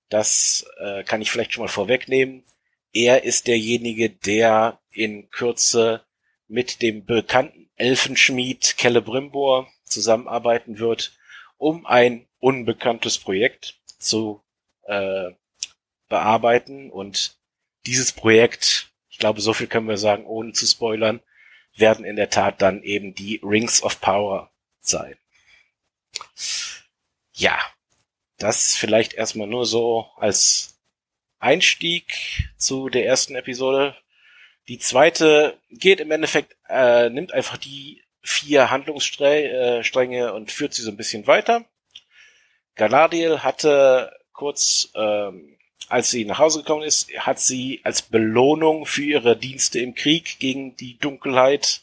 das 0.09 0.67
äh, 0.79 1.05
kann 1.05 1.23
ich 1.23 1.31
vielleicht 1.31 1.53
schon 1.53 1.63
mal 1.65 1.69
vorwegnehmen. 1.69 2.45
Er 2.93 3.25
ist 3.25 3.47
derjenige, 3.47 4.11
der 4.11 4.81
in 4.91 5.31
Kürze 5.31 6.05
mit 6.49 6.83
dem 6.83 7.05
bekannten 7.05 7.71
Elfenschmied 7.77 8.75
Celebrimbor 8.79 9.69
zusammenarbeiten 9.85 10.79
wird, 10.79 11.17
um 11.59 11.87
ein 11.87 12.27
unbekanntes 12.39 13.19
Projekt 13.19 13.81
zu 13.99 14.43
äh, 14.83 15.31
bearbeiten. 16.11 16.91
Und 16.91 17.39
dieses 17.87 18.13
Projekt, 18.13 18.91
ich 19.09 19.17
glaube, 19.17 19.41
so 19.41 19.55
viel 19.55 19.67
können 19.67 19.89
wir 19.89 19.97
sagen, 19.97 20.27
ohne 20.27 20.53
zu 20.53 20.67
spoilern, 20.67 21.21
werden 21.75 22.05
in 22.05 22.17
der 22.17 22.29
Tat 22.29 22.61
dann 22.61 22.83
eben 22.83 23.15
die 23.15 23.41
Rings 23.43 23.83
of 23.83 24.03
Power 24.03 24.51
sein. 24.81 25.17
Ja, 27.33 27.59
das 28.37 28.77
vielleicht 28.77 29.15
erstmal 29.15 29.47
nur 29.47 29.65
so 29.65 30.11
als 30.17 30.79
Einstieg 31.39 32.51
zu 32.59 32.91
der 32.91 33.07
ersten 33.07 33.35
Episode. 33.35 33.97
Die 34.69 34.79
zweite 34.79 35.59
geht 35.71 36.01
im 36.01 36.11
Endeffekt, 36.11 36.57
äh, 36.69 37.09
nimmt 37.09 37.33
einfach 37.33 37.57
die 37.57 38.03
vier 38.23 38.71
Handlungsstränge 38.71 40.27
äh, 40.27 40.31
und 40.31 40.53
führt 40.53 40.75
sie 40.75 40.83
so 40.83 40.91
ein 40.91 40.97
bisschen 40.97 41.27
weiter. 41.27 41.65
Galadriel 42.75 43.43
hatte 43.43 44.17
kurz, 44.33 44.91
ähm, 44.95 45.59
als 45.91 46.11
sie 46.11 46.25
nach 46.25 46.39
Hause 46.39 46.61
gekommen 46.61 46.83
ist, 46.83 47.13
hat 47.19 47.41
sie 47.41 47.81
als 47.83 48.03
Belohnung 48.03 48.87
für 48.87 49.03
ihre 49.03 49.37
Dienste 49.37 49.81
im 49.81 49.95
Krieg 49.95 50.39
gegen 50.39 50.77
die 50.77 50.97
Dunkelheit 50.99 51.83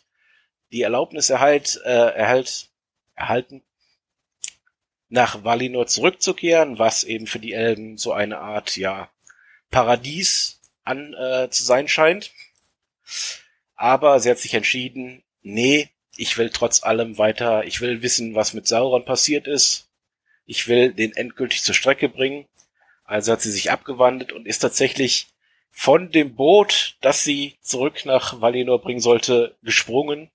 die 0.72 0.82
Erlaubnis 0.82 1.30
erhalt, 1.30 1.80
äh, 1.84 1.90
erhalt, 1.90 2.70
erhalten, 3.16 3.64
nach 5.10 5.44
Valinor 5.44 5.88
zurückzukehren, 5.88 6.80
was 6.80 7.04
eben 7.04 7.28
für 7.28 7.40
die 7.40 7.54
Elben 7.54 7.98
so 7.98 8.14
eine 8.14 8.40
Art, 8.40 8.78
ja, 8.78 9.10
Paradies 9.72 10.62
an 10.84 11.14
äh, 11.14 11.50
zu 11.50 11.64
sein 11.64 11.90
scheint. 11.90 12.32
Aber 13.76 14.20
sie 14.22 14.30
hat 14.30 14.40
sich 14.40 14.54
entschieden, 14.54 15.24
nee, 15.42 15.90
ich 16.16 16.38
will 16.38 16.50
trotz 16.50 16.82
allem 16.82 17.18
weiter, 17.18 17.66
ich 17.66 17.82
will 17.82 18.02
wissen, 18.02 18.36
was 18.36 18.54
mit 18.54 18.68
Sauron 18.68 19.06
passiert 19.06 19.48
ist. 19.48 19.90
Ich 20.46 20.70
will 20.70 20.94
den 20.94 21.14
endgültig 21.14 21.62
zur 21.64 21.76
Strecke 21.76 22.08
bringen. 22.08 22.48
Also 23.08 23.32
hat 23.32 23.42
sie 23.42 23.52
sich 23.52 23.72
abgewandelt 23.72 24.34
und 24.34 24.46
ist 24.46 24.60
tatsächlich 24.60 25.28
von 25.72 26.12
dem 26.12 26.36
Boot, 26.36 26.98
das 27.02 27.24
sie 27.24 27.56
zurück 27.62 28.06
nach 28.06 28.42
Valinor 28.42 28.82
bringen 28.82 29.00
sollte, 29.00 29.56
gesprungen 29.64 30.30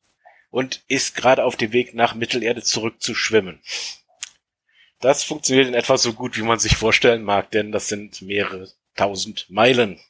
und 0.51 0.83
ist 0.89 1.15
gerade 1.15 1.45
auf 1.45 1.57
dem 1.57 1.73
Weg 1.73 1.95
nach 1.95 2.15
Mittelerde 2.15 2.63
zurück 2.63 3.03
zu 3.03 3.15
schwimmen. 3.15 3.61
Das 5.01 5.23
funktioniert 5.23 5.69
in 5.69 5.75
etwa 5.75 5.99
so 5.99 6.15
gut, 6.15 6.37
wie 6.39 6.43
man 6.43 6.59
sich 6.59 6.77
vorstellen 6.77 7.25
mag, 7.25 7.51
denn 7.51 7.73
das 7.73 7.89
sind 7.89 8.23
mehrere 8.23 8.71
tausend 8.97 9.51
Meilen. 9.51 10.01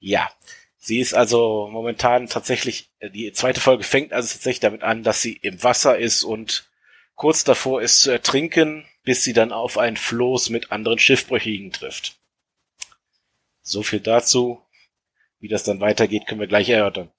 Ja, 0.00 0.30
sie 0.76 1.00
ist 1.00 1.14
also 1.14 1.68
momentan 1.70 2.28
tatsächlich, 2.28 2.90
die 3.00 3.32
zweite 3.32 3.60
Folge 3.60 3.84
fängt 3.84 4.12
also 4.12 4.28
tatsächlich 4.32 4.60
damit 4.60 4.82
an, 4.82 5.02
dass 5.02 5.22
sie 5.22 5.34
im 5.34 5.62
Wasser 5.62 5.96
ist 5.96 6.24
und 6.24 6.68
kurz 7.14 7.44
davor 7.44 7.80
ist 7.80 8.02
zu 8.02 8.10
ertrinken, 8.10 8.84
bis 9.08 9.24
sie 9.24 9.32
dann 9.32 9.52
auf 9.52 9.78
ein 9.78 9.96
Floß 9.96 10.50
mit 10.50 10.70
anderen 10.70 10.98
Schiffbrüchigen 10.98 11.72
trifft. 11.72 12.16
So 13.62 13.82
viel 13.82 14.00
dazu. 14.00 14.60
Wie 15.38 15.48
das 15.48 15.64
dann 15.64 15.80
weitergeht, 15.80 16.26
können 16.26 16.40
wir 16.40 16.46
gleich 16.46 16.68
erörtern. 16.68 17.10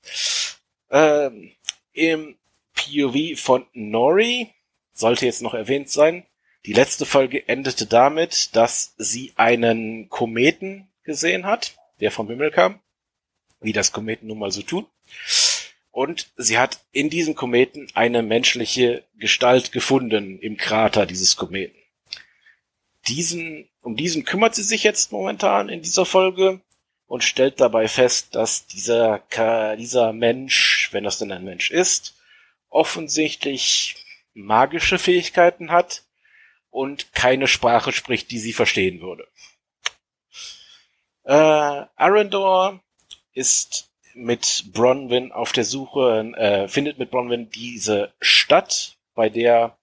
Ähm, 0.92 1.52
Im 1.94 2.38
POV 2.76 3.42
von 3.42 3.66
Nori 3.74 4.54
sollte 4.92 5.26
jetzt 5.26 5.42
noch 5.42 5.56
erwähnt 5.56 5.90
sein. 5.90 6.28
Die 6.68 6.74
letzte 6.74 7.08
Folge 7.08 7.48
endete 7.48 7.88
damit, 7.88 8.56
dass 8.56 8.94
sie 9.00 9.34
einen 9.36 10.10
Kometen 10.10 10.92
gesehen 11.02 11.48
hat, 11.48 11.76
der 12.02 12.12
vom 12.12 12.28
Himmel 12.28 12.52
kam, 12.52 12.82
wie 13.62 13.74
das 13.74 13.92
Kometen 13.92 14.28
nun 14.28 14.38
mal 14.38 14.52
so 14.52 14.62
tun. 14.62 14.86
Und 15.90 16.30
sie 16.38 16.60
hat 16.60 16.82
in 16.92 17.10
diesem 17.10 17.34
Kometen 17.34 17.88
eine 17.96 18.22
menschliche 18.22 19.06
Gestalt 19.16 19.72
gefunden 19.72 20.38
im 20.38 20.56
Krater 20.56 21.08
dieses 21.08 21.36
Kometen. 21.36 21.79
Diesen, 23.10 23.68
um 23.82 23.96
diesen 23.96 24.24
kümmert 24.24 24.56
sie 24.56 24.64
sich 24.64 24.84
jetzt 24.84 25.12
momentan 25.12 25.70
in 25.70 25.82
dieser 25.82 26.06
Folge 26.06 26.62
und 27.08 27.24
stellt 27.24 27.60
dabei 27.60 27.88
fest, 27.88 28.36
dass 28.36 28.68
dieser, 28.68 29.24
dieser 29.78 30.14
Mensch, 30.14 30.90
wenn 30.92 31.04
das 31.04 31.18
denn 31.18 31.32
ein 31.32 31.44
Mensch 31.44 31.72
ist, 31.72 32.16
offensichtlich 32.70 33.96
magische 34.34 35.00
Fähigkeiten 35.00 35.72
hat 35.72 36.04
und 36.70 37.14
keine 37.14 37.48
Sprache 37.48 37.92
spricht, 37.92 38.30
die 38.30 38.40
sie 38.40 38.54
verstehen 38.54 39.02
würde. 39.02 39.28
Äh, 41.24 41.34
Arendor 41.96 42.80
ist 43.34 43.90
mit 44.14 44.66
Bronwyn 44.72 45.32
auf 45.32 45.52
der 45.52 45.66
Suche, 45.66 46.32
äh, 46.38 46.68
findet 46.68 47.00
mit 47.00 47.10
Bronwyn 47.10 47.50
diese 47.50 48.14
Stadt, 48.20 48.98
bei 49.16 49.30
der 49.30 49.79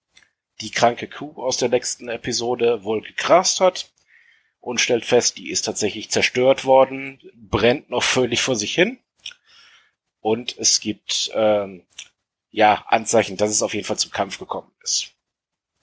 die 0.61 0.71
kranke 0.71 1.07
Kuh 1.07 1.33
aus 1.41 1.57
der 1.57 1.69
letzten 1.69 2.09
Episode 2.09 2.83
wohl 2.83 3.01
gekrast 3.01 3.59
hat 3.59 3.91
und 4.59 4.81
stellt 4.81 5.05
fest, 5.05 5.37
die 5.37 5.49
ist 5.49 5.63
tatsächlich 5.63 6.09
zerstört 6.09 6.65
worden, 6.65 7.19
brennt 7.35 7.89
noch 7.89 8.03
völlig 8.03 8.41
vor 8.41 8.55
sich 8.55 8.73
hin. 8.73 8.97
Und 10.19 10.57
es 10.57 10.79
gibt 10.79 11.31
ähm, 11.33 11.85
ja 12.51 12.85
Anzeichen, 12.87 13.37
dass 13.37 13.51
es 13.51 13.61
auf 13.61 13.73
jeden 13.73 13.85
Fall 13.85 13.99
zum 13.99 14.11
Kampf 14.11 14.39
gekommen 14.39 14.71
ist. 14.83 15.13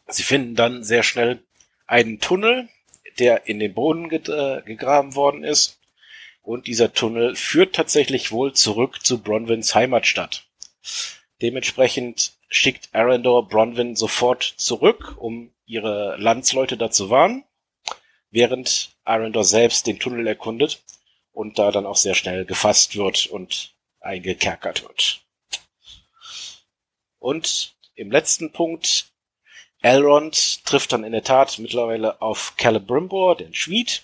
Sie 0.08 0.22
finden 0.22 0.54
dann 0.54 0.84
sehr 0.84 1.02
schnell 1.02 1.42
einen 1.86 2.20
Tunnel, 2.20 2.68
der 3.18 3.46
in 3.46 3.58
den 3.58 3.74
Boden 3.74 4.08
ge 4.08 4.20
äh, 4.28 4.62
gegraben 4.62 5.14
worden 5.14 5.44
ist. 5.44 5.78
Und 6.42 6.66
dieser 6.66 6.92
Tunnel 6.92 7.36
führt 7.36 7.74
tatsächlich 7.74 8.32
wohl 8.32 8.52
zurück 8.52 9.04
zu 9.04 9.22
Bronwyns 9.22 9.74
Heimatstadt. 9.74 10.46
Dementsprechend 11.40 12.32
schickt 12.54 12.88
Arendor 12.92 13.48
Bronwyn 13.48 13.96
sofort 13.96 14.42
zurück, 14.42 15.16
um 15.18 15.52
ihre 15.66 16.16
Landsleute 16.18 16.76
da 16.76 16.90
zu 16.90 17.10
warnen 17.10 17.44
während 18.34 18.90
Arendor 19.04 19.44
selbst 19.44 19.86
den 19.86 20.00
Tunnel 20.00 20.26
erkundet 20.26 20.82
und 21.32 21.58
da 21.58 21.70
dann 21.70 21.86
auch 21.86 21.96
sehr 21.96 22.16
schnell 22.16 22.44
gefasst 22.44 22.96
wird 22.96 23.26
und 23.26 23.74
eingekerkert 24.00 24.82
wird. 24.82 25.20
Und 27.20 27.76
im 27.94 28.10
letzten 28.10 28.50
Punkt, 28.50 29.12
Elrond 29.80 30.64
trifft 30.64 30.92
dann 30.92 31.04
in 31.04 31.12
der 31.12 31.22
Tat 31.22 31.60
mittlerweile 31.60 32.20
auf 32.20 32.54
Celebrimbor, 32.60 33.36
den 33.36 33.54
Schmied. 33.54 34.02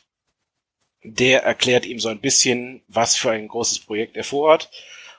Der 1.03 1.43
erklärt 1.43 1.85
ihm 1.85 1.99
so 1.99 2.09
ein 2.09 2.21
bisschen, 2.21 2.85
was 2.87 3.17
für 3.17 3.33
ein 3.33 3.49
großes 3.49 3.81
Projekt 3.81 4.17
er 4.17 4.25
vorhat. 4.25 4.71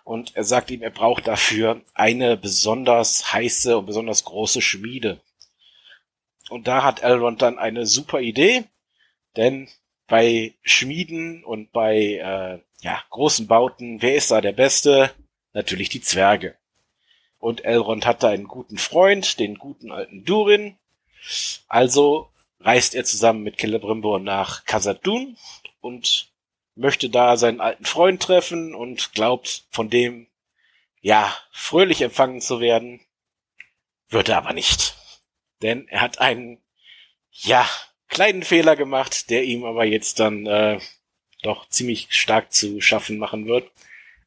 Und 0.04 0.36
er 0.36 0.44
sagt 0.44 0.72
ihm, 0.72 0.82
er 0.82 0.90
braucht 0.90 1.28
dafür 1.28 1.82
eine 1.94 2.38
besonders 2.38 3.34
heiße 3.34 3.78
und 3.78 3.86
besonders 3.86 4.24
große 4.24 4.62
Schmiede. 4.62 5.22
Und 6.50 6.68
da 6.68 6.84
hat 6.84 7.02
Elrond 7.04 7.42
dann 7.42 7.60
eine 7.60 7.86
super 7.86 8.20
Idee. 8.20 8.66
Denn 9.38 9.70
bei 10.08 10.54
Schmieden 10.64 11.44
und 11.44 11.72
bei 11.72 11.96
äh, 11.96 12.60
ja, 12.82 13.04
großen 13.10 13.48
Bauten, 13.48 14.02
wer 14.02 14.16
ist 14.16 14.32
da 14.32 14.42
der 14.42 14.52
Beste? 14.52 15.12
Natürlich 15.54 15.90
die 15.90 16.02
Zwerge. 16.02 16.56
Und 17.40 17.66
Elrond 17.66 18.06
hat 18.06 18.24
da 18.24 18.30
einen 18.30 18.48
guten 18.48 18.78
Freund, 18.78 19.40
den 19.40 19.56
guten 19.58 19.92
alten 19.92 20.26
Durin. 20.26 20.78
Also 21.68 22.30
reist 22.60 22.96
er 22.96 23.04
zusammen 23.04 23.44
mit 23.44 23.58
Celebrimbor 23.60 24.20
nach 24.20 24.66
Khazad-dûm 24.66 25.38
und 25.80 26.31
möchte 26.76 27.10
da 27.10 27.38
seinen 27.38 27.62
alten 27.62 27.86
Freund 27.86 28.22
treffen 28.22 28.76
und 28.76 29.14
glaubt 29.14 29.66
von 29.72 29.90
dem, 29.90 30.28
ja, 31.02 31.36
fröhlich 31.52 32.02
empfangen 32.02 32.42
zu 32.42 32.60
werden. 32.60 33.02
Wird 34.10 34.30
er 34.30 34.38
aber 34.38 34.54
nicht. 34.54 34.96
Denn 35.62 35.88
er 35.88 36.02
hat 36.02 36.20
einen, 36.20 36.62
ja, 37.32 37.68
kleinen 38.08 38.44
Fehler 38.44 38.76
gemacht, 38.76 39.30
der 39.30 39.44
ihm 39.44 39.64
aber 39.64 39.86
jetzt 39.86 40.20
dann 40.20 40.46
äh, 40.46 40.80
doch 41.42 41.68
ziemlich 41.70 42.08
stark 42.12 42.54
zu 42.54 42.82
schaffen 42.82 43.18
machen 43.18 43.48
wird. 43.48 43.72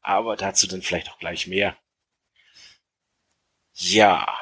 Aber 0.01 0.35
dazu 0.35 0.67
dann 0.67 0.81
vielleicht 0.81 1.09
auch 1.09 1.19
gleich 1.19 1.47
mehr. 1.47 1.77
Ja, 3.73 4.39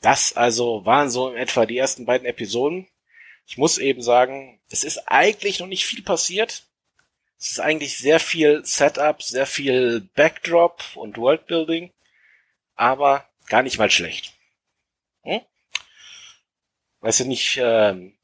das 0.00 0.34
also 0.34 0.84
waren 0.84 1.10
so 1.10 1.30
in 1.30 1.36
etwa 1.36 1.66
die 1.66 1.78
ersten 1.78 2.04
beiden 2.04 2.26
Episoden. 2.26 2.88
Ich 3.46 3.56
muss 3.56 3.78
eben 3.78 4.02
sagen, 4.02 4.60
es 4.70 4.84
ist 4.84 5.08
eigentlich 5.08 5.60
noch 5.60 5.66
nicht 5.66 5.84
viel 5.84 6.02
passiert. 6.02 6.64
Es 7.42 7.50
ist 7.50 7.58
eigentlich 7.58 7.98
sehr 7.98 8.20
viel 8.20 8.64
Setup, 8.64 9.20
sehr 9.20 9.46
viel 9.46 10.08
Backdrop 10.14 10.80
und 10.94 11.18
Worldbuilding, 11.18 11.92
aber 12.76 13.28
gar 13.48 13.64
nicht 13.64 13.78
mal 13.78 13.90
schlecht. 13.90 14.32
Hm? 15.24 15.40
Weiß 17.00 17.18
ja 17.18 17.24
nicht, 17.24 17.58
ähm, 17.60 18.16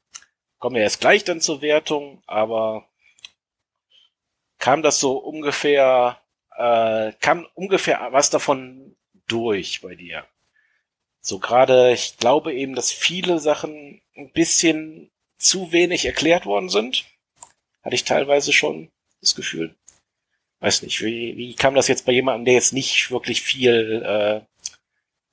kommen 0.57 0.77
wir 0.77 0.83
erst 0.83 1.01
gleich 1.01 1.25
dann 1.25 1.41
zur 1.41 1.61
Wertung, 1.61 2.23
aber 2.27 2.87
kam 4.57 4.83
das 4.83 5.01
so 5.01 5.17
ungefähr, 5.17 6.21
äh, 6.55 7.11
kam 7.19 7.45
ungefähr 7.55 8.07
was 8.11 8.29
davon 8.29 8.95
durch 9.27 9.81
bei 9.81 9.95
dir? 9.95 10.25
So 11.19 11.39
gerade, 11.39 11.91
ich 11.91 12.15
glaube 12.15 12.53
eben, 12.53 12.73
dass 12.73 12.93
viele 12.93 13.39
Sachen 13.39 14.01
ein 14.15 14.31
bisschen 14.31 15.11
zu 15.37 15.73
wenig 15.73 16.05
erklärt 16.05 16.45
worden 16.45 16.69
sind. 16.69 17.03
Hatte 17.83 17.95
ich 17.95 18.05
teilweise 18.05 18.53
schon 18.53 18.89
das 19.21 19.35
Gefühl. 19.35 19.75
Weiß 20.59 20.81
nicht, 20.81 21.01
wie, 21.01 21.37
wie 21.37 21.55
kam 21.55 21.75
das 21.75 21.87
jetzt 21.87 22.05
bei 22.05 22.11
jemandem, 22.11 22.45
der 22.45 22.53
jetzt 22.55 22.73
nicht 22.73 23.11
wirklich 23.11 23.41
viel 23.41 24.03
äh, 24.05 24.41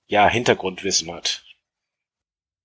ja, 0.06 0.28
Hintergrundwissen 0.28 1.12
hat? 1.12 1.42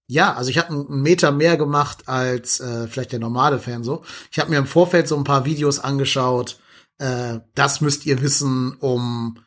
Ja, 0.07 0.34
also 0.34 0.49
ich 0.49 0.57
habe 0.57 0.69
einen 0.69 1.02
Meter 1.02 1.31
mehr 1.31 1.57
gemacht 1.57 2.07
als 2.07 2.60
äh, 2.60 2.88
vielleicht 2.88 3.14
der 3.14 3.19
normale 3.19 3.60
Fan 3.60 3.84
so. 3.84 4.03
Ich 4.31 4.39
habe 4.39 4.49
mir 4.49 4.57
im 4.57 4.68
Vorfeld 4.68 5.07
so 5.07 5.15
ein 5.15 5.23
paar 5.23 5.45
Videos 5.45 5.80
angeschaut. 5.80 6.60
Äh, 6.99 7.39
das 7.56 7.81
müsst 7.81 8.06
ihr 8.06 8.22
wissen, 8.22 8.76
um 8.80 9.39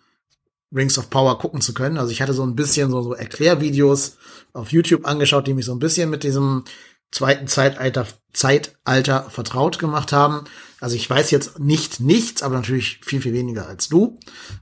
Rings 0.75 0.99
of 0.99 1.11
Power 1.11 1.39
gucken 1.39 1.61
zu 1.61 1.75
können. 1.75 1.99
Also 1.99 2.11
ich 2.11 2.21
hatte 2.21 2.33
so 2.33 2.45
ein 2.45 2.57
bisschen 2.57 2.91
so, 2.91 3.03
so 3.03 3.15
Erklärvideos 3.15 4.17
auf 4.55 4.73
YouTube 4.73 5.07
angeschaut, 5.07 5.47
die 5.47 5.55
mich 5.55 5.67
so 5.67 5.73
ein 5.73 5.79
bisschen 5.79 6.11
mit 6.11 6.25
diesem 6.25 6.65
zweiten 7.11 7.47
Zeitalter, 7.47 8.07
Zeitalter 8.33 9.31
vertraut 9.31 9.79
gemacht 9.79 10.13
haben. 10.13 10.45
Also 10.81 10.97
ich 10.97 11.09
weiß 11.09 11.31
jetzt 11.31 11.59
nicht 11.59 12.01
nichts, 12.01 12.43
aber 12.43 12.57
natürlich 12.57 13.01
viel, 13.05 13.23
viel 13.23 13.33
weniger 13.33 13.67
als 13.67 13.89
du. 13.89 14.19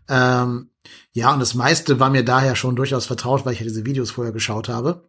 Ähm, 0.09 0.71
ja, 1.13 1.33
und 1.33 1.41
das 1.41 1.55
meiste 1.55 2.01
war 2.01 2.11
mir 2.11 2.25
daher 2.25 2.57
schon 2.57 2.77
durchaus 2.77 3.07
vertraut, 3.07 3.45
weil 3.45 3.55
ich 3.55 3.61
ja 3.61 3.67
diese 3.67 3.85
Videos 3.85 4.11
vorher 4.11 4.33
geschaut 4.33 4.69
habe. 4.69 5.09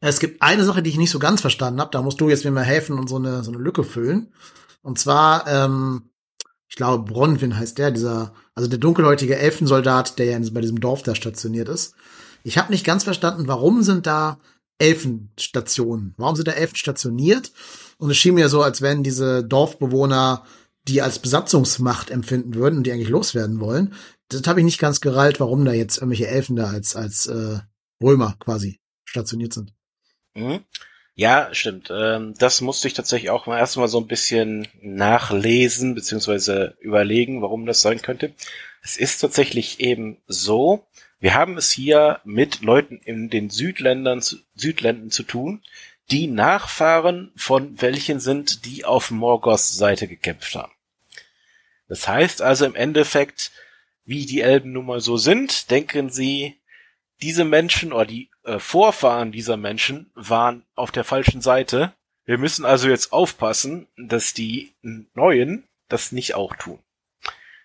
Es 0.00 0.20
gibt 0.20 0.42
eine 0.42 0.64
Sache, 0.64 0.82
die 0.82 0.90
ich 0.90 0.98
nicht 0.98 1.10
so 1.10 1.18
ganz 1.18 1.40
verstanden 1.40 1.80
habe. 1.80 1.90
Da 1.90 2.02
musst 2.02 2.20
du 2.20 2.28
jetzt 2.28 2.44
mir 2.44 2.50
mal 2.50 2.64
helfen 2.64 2.98
und 2.98 3.08
so 3.08 3.16
eine, 3.16 3.42
so 3.42 3.50
eine 3.50 3.60
Lücke 3.60 3.82
füllen. 3.82 4.32
Und 4.82 4.98
zwar, 4.98 5.46
ähm, 5.48 6.10
ich 6.68 6.76
glaube, 6.76 7.10
Bronwyn 7.10 7.56
heißt 7.56 7.78
der, 7.78 7.90
dieser, 7.90 8.32
also 8.54 8.68
der 8.68 8.78
dunkelhäutige 8.78 9.36
Elfensoldat, 9.36 10.18
der 10.18 10.26
ja 10.26 10.38
bei 10.52 10.60
diesem 10.60 10.80
Dorf 10.80 11.02
da 11.02 11.14
stationiert 11.14 11.68
ist. 11.68 11.94
Ich 12.44 12.58
habe 12.58 12.70
nicht 12.70 12.84
ganz 12.84 13.04
verstanden, 13.04 13.48
warum 13.48 13.82
sind 13.82 14.06
da 14.06 14.38
Elfenstationen? 14.78 16.14
Warum 16.16 16.36
sind 16.36 16.48
da 16.48 16.52
Elfen 16.52 16.76
stationiert? 16.76 17.52
Und 17.98 18.10
es 18.10 18.16
schien 18.16 18.34
mir 18.34 18.48
so, 18.48 18.62
als 18.62 18.82
wenn 18.82 19.02
diese 19.02 19.44
Dorfbewohner 19.44 20.44
die 20.88 21.02
als 21.02 21.18
Besatzungsmacht 21.18 22.10
empfinden 22.10 22.54
würden 22.54 22.78
und 22.78 22.84
die 22.84 22.92
eigentlich 22.92 23.08
loswerden 23.08 23.60
wollen. 23.60 23.94
Das 24.28 24.42
habe 24.46 24.60
ich 24.60 24.64
nicht 24.64 24.78
ganz 24.78 25.00
gereilt, 25.00 25.40
warum 25.40 25.64
da 25.64 25.72
jetzt 25.72 25.96
irgendwelche 25.98 26.28
Elfen 26.28 26.56
da 26.56 26.68
als 26.68 26.96
als 26.96 27.26
äh, 27.26 27.58
Römer 28.02 28.36
quasi 28.38 28.80
stationiert 29.04 29.52
sind. 29.52 29.72
Mhm. 30.34 30.60
Ja, 31.14 31.48
stimmt. 31.52 31.88
Ähm, 31.90 32.34
das 32.38 32.60
musste 32.60 32.88
ich 32.88 32.94
tatsächlich 32.94 33.30
auch 33.30 33.46
mal 33.46 33.58
erstmal 33.58 33.88
so 33.88 33.98
ein 33.98 34.06
bisschen 34.06 34.68
nachlesen 34.82 35.94
beziehungsweise 35.94 36.76
überlegen, 36.80 37.40
warum 37.40 37.64
das 37.64 37.80
sein 37.80 38.02
könnte. 38.02 38.34
Es 38.82 38.98
ist 38.98 39.20
tatsächlich 39.20 39.80
eben 39.80 40.18
so, 40.26 40.86
Wir 41.18 41.34
haben 41.34 41.56
es 41.56 41.70
hier 41.70 42.20
mit 42.24 42.60
Leuten 42.60 42.98
in 42.98 43.30
den 43.30 43.48
Südländern, 43.48 44.22
Südländern 44.54 45.10
zu 45.10 45.22
tun, 45.22 45.62
die 46.10 46.26
Nachfahren 46.26 47.32
von 47.36 47.80
welchen 47.80 48.20
sind, 48.20 48.64
die 48.64 48.84
auf 48.84 49.10
Morgoths 49.10 49.76
Seite 49.76 50.08
gekämpft 50.08 50.54
haben. 50.54 50.72
Das 51.88 52.06
heißt 52.06 52.42
also 52.42 52.66
im 52.66 52.74
Endeffekt, 52.74 53.50
wie 54.04 54.26
die 54.26 54.40
Elben 54.40 54.72
nun 54.72 54.86
mal 54.86 55.00
so 55.00 55.16
sind, 55.16 55.70
denken 55.70 56.10
sie, 56.10 56.60
diese 57.22 57.44
Menschen 57.44 57.92
oder 57.92 58.06
die 58.06 58.30
äh, 58.44 58.58
Vorfahren 58.58 59.32
dieser 59.32 59.56
Menschen 59.56 60.10
waren 60.14 60.64
auf 60.74 60.92
der 60.92 61.04
falschen 61.04 61.40
Seite. 61.40 61.94
Wir 62.24 62.38
müssen 62.38 62.64
also 62.64 62.88
jetzt 62.88 63.12
aufpassen, 63.12 63.86
dass 63.96 64.34
die 64.34 64.74
Neuen 65.14 65.64
das 65.88 66.12
nicht 66.12 66.34
auch 66.34 66.54
tun. 66.56 66.78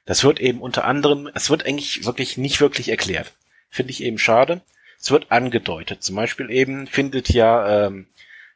Das 0.06 0.24
wird 0.24 0.40
eben 0.40 0.62
unter 0.62 0.86
anderem, 0.86 1.30
es 1.34 1.50
wird 1.50 1.66
eigentlich 1.66 2.06
wirklich 2.06 2.38
nicht 2.38 2.62
wirklich 2.62 2.90
erklärt. 2.90 3.34
Finde 3.72 3.92
ich 3.92 4.04
eben 4.04 4.20
schade. 4.20 4.62
Es 5.00 5.10
wird 5.10 5.32
angedeutet. 5.32 6.04
Zum 6.04 6.18
Beispiel 6.18 6.52
eben 6.52 6.86
findet 6.86 7.30
ja 7.30 7.88
ähm, 7.88 8.08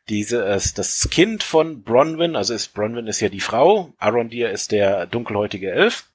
diese 0.09 0.45
äh, 0.45 0.61
das 0.75 1.09
Kind 1.09 1.41
von 1.41 1.83
Bronwyn, 1.83 2.35
also 2.35 2.53
ist 2.53 2.73
Bronwyn 2.73 3.07
ist 3.07 3.21
ja 3.21 3.29
die 3.29 3.39
Frau, 3.39 3.93
Arondir 3.97 4.51
ist 4.51 4.71
der 4.71 5.07
dunkelhäutige 5.07 5.71
Elf, 5.71 6.05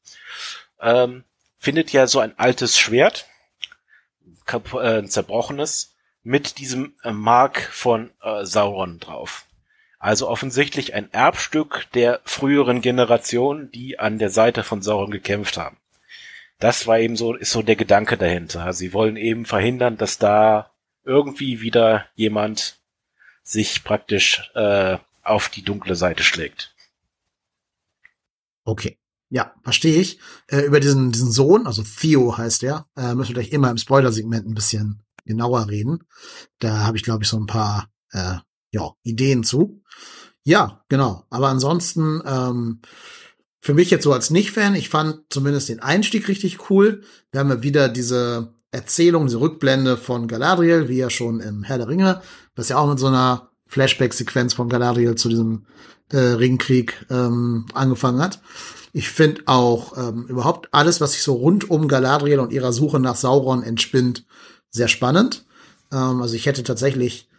ähm, 0.80 1.24
findet 1.58 1.92
ja 1.92 2.06
so 2.06 2.20
ein 2.20 2.38
altes 2.38 2.78
Schwert, 2.78 3.26
äh, 4.46 5.02
zerbrochenes, 5.04 5.96
mit 6.22 6.58
diesem 6.58 6.94
äh, 7.02 7.10
Mark 7.10 7.60
von 7.60 8.10
äh, 8.22 8.44
Sauron 8.44 9.00
drauf. 9.00 9.46
Also 9.98 10.28
offensichtlich 10.28 10.94
ein 10.94 11.12
Erbstück 11.12 11.86
der 11.94 12.20
früheren 12.24 12.82
Generation, 12.82 13.70
die 13.70 13.98
an 13.98 14.18
der 14.18 14.30
Seite 14.30 14.62
von 14.62 14.82
Sauron 14.82 15.10
gekämpft 15.10 15.56
haben. 15.56 15.79
Das 16.60 16.86
war 16.86 16.98
eben 16.98 17.16
so, 17.16 17.34
ist 17.34 17.50
so 17.50 17.62
der 17.62 17.76
Gedanke 17.76 18.16
dahinter. 18.16 18.72
Sie 18.72 18.92
wollen 18.92 19.16
eben 19.16 19.46
verhindern, 19.46 19.96
dass 19.96 20.18
da 20.18 20.70
irgendwie 21.04 21.62
wieder 21.62 22.06
jemand 22.14 22.78
sich 23.42 23.82
praktisch 23.82 24.50
äh, 24.54 24.98
auf 25.22 25.48
die 25.48 25.62
dunkle 25.62 25.96
Seite 25.96 26.22
schlägt. 26.22 26.74
Okay. 28.64 28.98
Ja, 29.30 29.54
verstehe 29.62 30.00
ich. 30.00 30.18
Äh, 30.48 30.60
über 30.60 30.80
diesen, 30.80 31.12
diesen 31.12 31.30
Sohn, 31.30 31.66
also 31.66 31.82
Theo 31.82 32.36
heißt 32.36 32.62
er, 32.64 32.86
äh, 32.96 33.14
müssen 33.14 33.30
wir 33.30 33.42
gleich 33.42 33.52
immer 33.52 33.70
im 33.70 33.78
Spoiler-Segment 33.78 34.46
ein 34.46 34.54
bisschen 34.54 35.02
genauer 35.24 35.68
reden. 35.68 36.04
Da 36.58 36.78
habe 36.78 36.96
ich, 36.96 37.04
glaube 37.04 37.22
ich, 37.22 37.30
so 37.30 37.38
ein 37.38 37.46
paar 37.46 37.90
äh, 38.10 38.36
ja, 38.70 38.94
Ideen 39.02 39.44
zu. 39.44 39.82
Ja, 40.42 40.84
genau. 40.88 41.24
Aber 41.30 41.48
ansonsten, 41.48 42.20
ähm, 42.26 42.80
für 43.60 43.74
mich 43.74 43.90
jetzt 43.90 44.04
so 44.04 44.12
als 44.12 44.30
Nicht-Fan, 44.30 44.74
ich 44.74 44.88
fand 44.88 45.20
zumindest 45.28 45.68
den 45.68 45.80
Einstieg 45.80 46.28
richtig 46.28 46.70
cool. 46.70 47.02
Wir 47.30 47.40
haben 47.40 47.50
ja 47.50 47.62
wieder 47.62 47.88
diese 47.88 48.54
Erzählung, 48.72 49.26
diese 49.26 49.40
Rückblende 49.40 49.96
von 49.96 50.28
Galadriel, 50.28 50.88
wie 50.88 50.96
ja 50.96 51.10
schon 51.10 51.40
im 51.40 51.62
Herr 51.62 51.78
der 51.78 51.88
Ringe, 51.88 52.22
was 52.56 52.70
ja 52.70 52.78
auch 52.78 52.88
mit 52.88 52.98
so 52.98 53.08
einer 53.08 53.50
Flashback-Sequenz 53.66 54.54
von 54.54 54.68
Galadriel 54.68 55.14
zu 55.14 55.28
diesem 55.28 55.66
äh, 56.10 56.18
Ringkrieg 56.18 57.06
ähm, 57.10 57.66
angefangen 57.74 58.20
hat. 58.20 58.40
Ich 58.92 59.08
finde 59.08 59.42
auch 59.46 59.96
ähm, 59.96 60.26
überhaupt 60.26 60.68
alles, 60.72 61.00
was 61.00 61.12
sich 61.12 61.22
so 61.22 61.34
rund 61.34 61.70
um 61.70 61.86
Galadriel 61.86 62.40
und 62.40 62.52
ihrer 62.52 62.72
Suche 62.72 62.98
nach 62.98 63.14
Sauron 63.14 63.62
entspinnt, 63.62 64.24
sehr 64.70 64.88
spannend. 64.88 65.44
Ähm, 65.92 66.22
also 66.22 66.34
ich 66.34 66.46
hätte 66.46 66.64
tatsächlich 66.64 67.29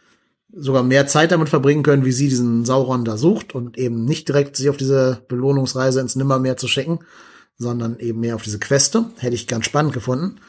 sogar 0.53 0.83
mehr 0.83 1.07
Zeit 1.07 1.31
damit 1.31 1.49
verbringen 1.49 1.83
können, 1.83 2.05
wie 2.05 2.11
sie 2.11 2.29
diesen 2.29 2.65
Sauron 2.65 3.05
da 3.05 3.17
sucht 3.17 3.55
und 3.55 3.77
eben 3.77 4.05
nicht 4.05 4.27
direkt 4.27 4.55
sich 4.55 4.69
auf 4.69 4.77
diese 4.77 5.23
Belohnungsreise 5.27 6.01
ins 6.01 6.15
Nimmermeer 6.15 6.57
zu 6.57 6.67
schicken, 6.67 6.99
sondern 7.57 7.99
eben 7.99 8.19
mehr 8.19 8.35
auf 8.35 8.43
diese 8.43 8.59
Queste. 8.59 9.05
Hätte 9.17 9.35
ich 9.35 9.47
ganz 9.47 9.65
spannend 9.65 9.93
gefunden. 9.93 10.39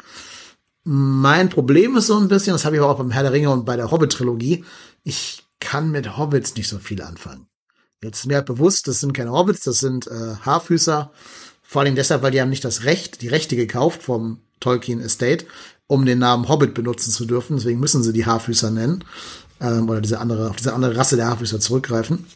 Mein 0.85 1.49
Problem 1.49 1.97
ist 1.97 2.09
so 2.09 2.19
ein 2.19 2.29
bisschen, 2.29 2.55
das 2.55 2.65
habe 2.65 2.77
ich 2.77 2.83
auch 2.83 2.99
beim 2.99 3.12
Herr 3.12 3.23
der 3.23 3.33
Ringe 3.33 3.51
und 3.51 3.65
bei 3.65 3.77
der 3.77 3.91
Hobbit-Trilogie, 3.91 4.65
ich 5.05 5.45
kann 5.61 5.93
mit 5.93 6.16
Hobbits 6.16 6.57
nicht 6.57 6.69
so 6.69 6.79
viel 6.79 7.03
anfangen. 7.03 7.47
Jetzt 8.03 8.20
ist 8.20 8.27
mir 8.27 8.37
halt 8.37 8.47
bewusst, 8.47 8.89
das 8.89 8.99
sind 8.99 9.12
keine 9.12 9.31
Hobbits, 9.31 9.62
das 9.62 9.79
sind 9.79 10.09
äh, 10.09 10.35
Haarfüßer. 10.41 11.12
Vor 11.62 11.83
allem 11.83 11.95
deshalb, 11.95 12.23
weil 12.23 12.33
die 12.33 12.41
haben 12.41 12.51
nicht 12.51 12.65
das 12.65 12.83
Recht, 12.83 13.23
die 13.23 13.29
Rechte 13.29 13.55
gekauft 13.55 14.03
vom 14.03 14.41
Tolkien 14.59 15.01
Estate, 15.01 15.47
um 15.87 16.05
den 16.05 16.19
Namen 16.19 16.49
Hobbit 16.49 16.74
benutzen 16.74 17.12
zu 17.12 17.27
dürfen. 17.27 17.57
Deswegen 17.57 17.79
müssen 17.79 18.03
sie 18.03 18.12
die 18.12 18.27
Haarfüßer 18.27 18.70
nennen. 18.70 19.05
Ähm, 19.63 19.89
oder 19.89 20.03
diese 20.03 20.21
andere, 20.21 20.51
auf 20.51 20.57
diese 20.57 20.75
andere 20.75 20.95
Rasse 20.95 21.17
der 21.17 21.29
Haarfüßer 21.29 21.61
zurückgreifen. 21.61 22.27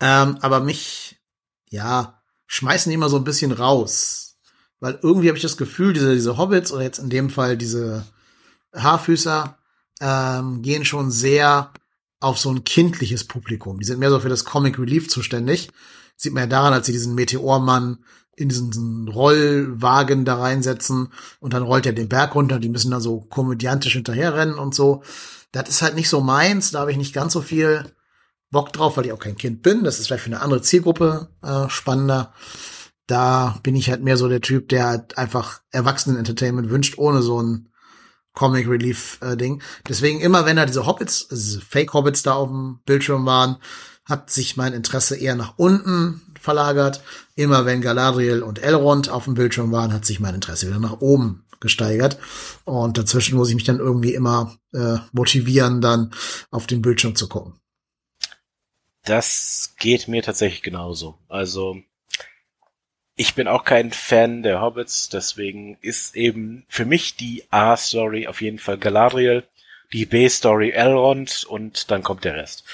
Ähm, 0.00 0.38
aber 0.40 0.60
mich, 0.60 1.20
ja, 1.68 2.22
schmeißen 2.46 2.88
die 2.88 2.94
immer 2.94 3.10
so 3.10 3.16
ein 3.16 3.24
bisschen 3.24 3.52
raus 3.52 4.24
weil 4.84 4.98
irgendwie 5.00 5.28
habe 5.28 5.38
ich 5.38 5.42
das 5.42 5.56
Gefühl, 5.56 5.94
diese, 5.94 6.12
diese 6.12 6.36
Hobbits 6.36 6.70
oder 6.70 6.82
jetzt 6.82 6.98
in 6.98 7.08
dem 7.08 7.30
Fall 7.30 7.56
diese 7.56 8.04
Haarfüßer 8.74 9.56
ähm, 10.02 10.60
gehen 10.60 10.84
schon 10.84 11.10
sehr 11.10 11.72
auf 12.20 12.38
so 12.38 12.50
ein 12.50 12.64
kindliches 12.64 13.24
Publikum. 13.24 13.78
Die 13.78 13.86
sind 13.86 13.98
mehr 13.98 14.10
so 14.10 14.20
für 14.20 14.28
das 14.28 14.44
Comic 14.44 14.78
Relief 14.78 15.08
zuständig. 15.08 15.70
Sieht 16.16 16.34
man 16.34 16.42
ja 16.42 16.46
daran, 16.48 16.74
als 16.74 16.84
sie 16.84 16.92
diesen 16.92 17.14
Meteormann 17.14 18.04
in 18.36 18.50
diesen, 18.50 18.72
diesen 18.72 19.08
Rollwagen 19.08 20.26
da 20.26 20.36
reinsetzen 20.36 21.08
und 21.40 21.54
dann 21.54 21.62
rollt 21.62 21.86
er 21.86 21.94
den 21.94 22.10
Berg 22.10 22.34
runter. 22.34 22.58
Die 22.58 22.68
müssen 22.68 22.90
da 22.90 23.00
so 23.00 23.20
komödiantisch 23.20 23.94
hinterherrennen 23.94 24.58
und 24.58 24.74
so. 24.74 25.02
Das 25.54 25.68
ist 25.68 25.82
halt 25.82 25.94
nicht 25.94 26.08
so 26.08 26.20
meins. 26.20 26.70
Da 26.70 26.80
habe 26.80 26.90
ich 26.90 26.96
nicht 26.96 27.14
ganz 27.14 27.32
so 27.32 27.40
viel 27.40 27.92
Bock 28.50 28.72
drauf, 28.72 28.96
weil 28.96 29.06
ich 29.06 29.12
auch 29.12 29.18
kein 29.18 29.36
Kind 29.36 29.62
bin. 29.62 29.84
Das 29.84 29.98
ist 29.98 30.06
vielleicht 30.06 30.24
für 30.24 30.30
eine 30.30 30.42
andere 30.42 30.62
Zielgruppe 30.62 31.28
äh, 31.42 31.68
spannender 31.68 32.32
da 33.06 33.58
bin 33.62 33.76
ich 33.76 33.90
halt 33.90 34.02
mehr 34.02 34.16
so 34.16 34.28
der 34.28 34.40
Typ, 34.40 34.68
der 34.68 34.86
halt 34.86 35.18
einfach 35.18 35.60
Erwachsenen-Entertainment 35.70 36.70
wünscht, 36.70 36.98
ohne 36.98 37.22
so 37.22 37.42
ein 37.42 37.68
Comic 38.32 38.68
Relief 38.68 39.18
äh. 39.20 39.36
Deswegen 39.88 40.20
immer, 40.20 40.46
wenn 40.46 40.56
da 40.56 40.66
diese 40.66 40.86
Hobbits, 40.86 41.28
also 41.30 41.42
diese 41.42 41.60
Fake 41.60 41.92
Hobbits 41.92 42.22
da 42.22 42.34
auf 42.34 42.48
dem 42.48 42.80
Bildschirm 42.84 43.26
waren, 43.26 43.58
hat 44.04 44.30
sich 44.30 44.56
mein 44.56 44.72
Interesse 44.72 45.16
eher 45.16 45.34
nach 45.34 45.54
unten 45.56 46.20
verlagert. 46.40 47.02
Immer 47.36 47.64
wenn 47.64 47.80
Galadriel 47.80 48.42
und 48.42 48.58
Elrond 48.62 49.08
auf 49.08 49.24
dem 49.24 49.34
Bildschirm 49.34 49.70
waren, 49.72 49.92
hat 49.92 50.04
sich 50.04 50.20
mein 50.20 50.34
Interesse 50.34 50.66
wieder 50.66 50.80
nach 50.80 51.00
oben 51.00 51.43
gesteigert. 51.64 52.18
Und 52.64 52.96
dazwischen 52.96 53.36
muss 53.36 53.48
ich 53.48 53.56
mich 53.56 53.64
dann 53.64 53.80
irgendwie 53.80 54.14
immer 54.14 54.56
äh, 54.72 54.98
motivieren, 55.10 55.80
dann 55.80 56.14
auf 56.52 56.68
den 56.68 56.80
Bildschirm 56.80 57.16
zu 57.16 57.28
gucken. 57.28 57.54
Das 59.02 59.74
geht 59.78 60.06
mir 60.06 60.22
tatsächlich 60.22 60.62
genauso. 60.62 61.18
Also 61.28 61.76
ich 63.16 63.34
bin 63.34 63.48
auch 63.48 63.64
kein 63.64 63.92
Fan 63.92 64.42
der 64.42 64.60
Hobbits, 64.60 65.08
deswegen 65.08 65.76
ist 65.80 66.16
eben 66.16 66.64
für 66.68 66.84
mich 66.84 67.16
die 67.16 67.44
A-Story 67.50 68.26
auf 68.26 68.40
jeden 68.40 68.58
Fall 68.58 68.78
Galadriel, 68.78 69.44
die 69.92 70.06
B-Story 70.06 70.70
Elrond 70.70 71.44
und 71.44 71.90
dann 71.90 72.02
kommt 72.02 72.24
der 72.24 72.34
Rest. 72.34 72.64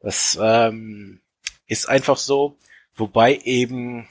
Das 0.00 0.38
ähm, 0.40 1.20
ist 1.66 1.88
einfach 1.88 2.16
so, 2.16 2.58
wobei 2.94 3.40
eben 3.44 4.08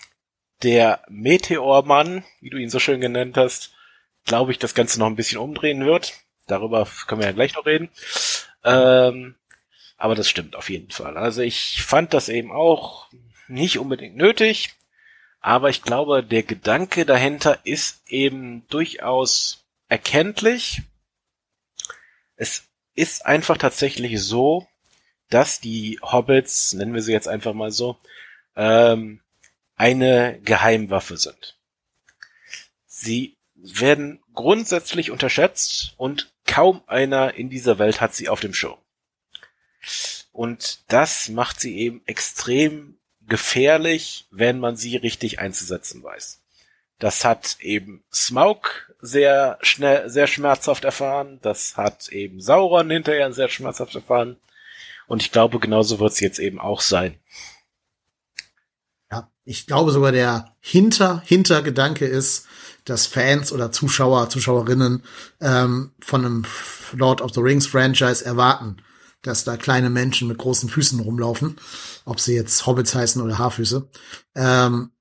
der 0.64 1.03
Meteormann, 1.10 2.23
wie 2.39 2.49
du 2.49 2.57
ihn 2.57 2.69
so 2.69 2.80
schön 2.80 3.02
genannt 3.02 3.38
hast, 3.38 3.73
glaube 4.26 4.52
ich, 4.52 4.60
das 4.60 4.76
Ganze 4.76 4.99
noch 4.99 5.07
ein 5.07 5.15
bisschen 5.15 5.39
umdrehen 5.39 5.85
wird. 5.85 6.14
Darüber 6.48 6.88
können 7.07 7.22
wir 7.22 7.27
ja 7.27 7.34
gleich 7.34 7.56
noch 7.56 7.65
reden. 7.65 7.89
Ähm, 8.64 9.35
aber 9.98 10.15
das 10.15 10.30
stimmt 10.30 10.56
auf 10.56 10.69
jeden 10.69 10.91
Fall. 10.91 11.18
Also 11.18 11.41
ich 11.41 11.84
fand 11.84 12.14
das 12.14 12.30
eben 12.30 12.52
auch 12.52 13.10
nicht 13.48 13.77
unbedingt 13.77 14.15
nötig. 14.15 14.73
Aber 15.39 15.69
ich 15.69 15.81
glaube, 15.81 16.23
der 16.23 16.43
Gedanke 16.43 17.06
dahinter 17.06 17.60
ist 17.64 18.02
eben 18.07 18.68
durchaus 18.68 19.65
erkenntlich. 19.89 20.84
Es 22.35 22.64
ist 22.93 23.26
einfach 23.26 23.57
tatsächlich 23.57 24.22
so, 24.22 24.68
dass 25.30 25.60
die 25.60 25.99
Hobbits, 26.02 26.73
nennen 26.73 26.93
wir 26.93 27.02
sie 27.02 27.11
jetzt 27.11 27.27
einfach 27.27 27.53
mal 27.53 27.72
so, 27.72 27.98
ähm, 28.56 29.22
eine 29.76 30.39
Geheimwaffe 30.43 31.18
sind. 31.18 31.57
Sie 32.85 33.35
werden 33.63 34.21
grundsätzlich 34.33 35.11
unterschätzt 35.11 35.93
und 35.97 36.31
kaum 36.45 36.81
einer 36.88 37.35
in 37.35 37.49
dieser 37.49 37.79
Welt 37.79 38.01
hat 38.01 38.13
sie 38.13 38.29
auf 38.29 38.39
dem 38.39 38.53
Show. 38.53 38.77
Und 40.31 40.79
das 40.91 41.29
macht 41.29 41.59
sie 41.59 41.77
eben 41.77 42.01
extrem 42.05 42.97
gefährlich, 43.27 44.27
wenn 44.31 44.59
man 44.59 44.75
sie 44.75 44.97
richtig 44.97 45.39
einzusetzen 45.39 46.03
weiß. 46.03 46.41
Das 46.99 47.25
hat 47.25 47.57
eben 47.59 48.03
Smaug 48.13 48.93
sehr 48.99 49.57
schnell, 49.61 50.09
sehr 50.09 50.27
schmerzhaft 50.27 50.83
erfahren. 50.83 51.39
Das 51.41 51.75
hat 51.75 52.09
eben 52.09 52.41
Sauron 52.41 52.89
hinterher 52.91 53.33
sehr 53.33 53.49
schmerzhaft 53.49 53.95
erfahren. 53.95 54.38
Und 55.07 55.23
ich 55.23 55.31
glaube, 55.31 55.59
genauso 55.59 55.99
wird 55.99 56.11
es 56.11 56.19
jetzt 56.19 56.39
eben 56.39 56.59
auch 56.59 56.81
sein. 56.81 57.19
Ja, 59.11 59.29
ich 59.43 59.67
glaube 59.67 59.91
sogar 59.91 60.11
der 60.11 60.55
Hinter, 60.59 61.21
Hintergedanke 61.25 62.05
ist, 62.05 62.47
dass 62.85 63.05
Fans 63.05 63.51
oder 63.51 63.71
Zuschauer, 63.71 64.29
Zuschauerinnen 64.29 65.03
ähm, 65.41 65.91
von 65.99 66.25
einem 66.25 66.45
Lord 66.93 67.21
of 67.21 67.33
the 67.33 67.41
Rings 67.41 67.67
Franchise 67.67 68.23
erwarten, 68.23 68.77
dass 69.21 69.43
da 69.43 69.57
kleine 69.57 69.89
Menschen 69.89 70.27
mit 70.27 70.38
großen 70.38 70.69
Füßen 70.69 70.99
rumlaufen, 70.99 71.57
ob 72.05 72.19
sie 72.19 72.35
jetzt 72.35 72.65
Hobbits 72.65 72.95
heißen 72.95 73.21
oder 73.21 73.38
Haarfüße. 73.38 73.88
Ähm, 74.35 74.91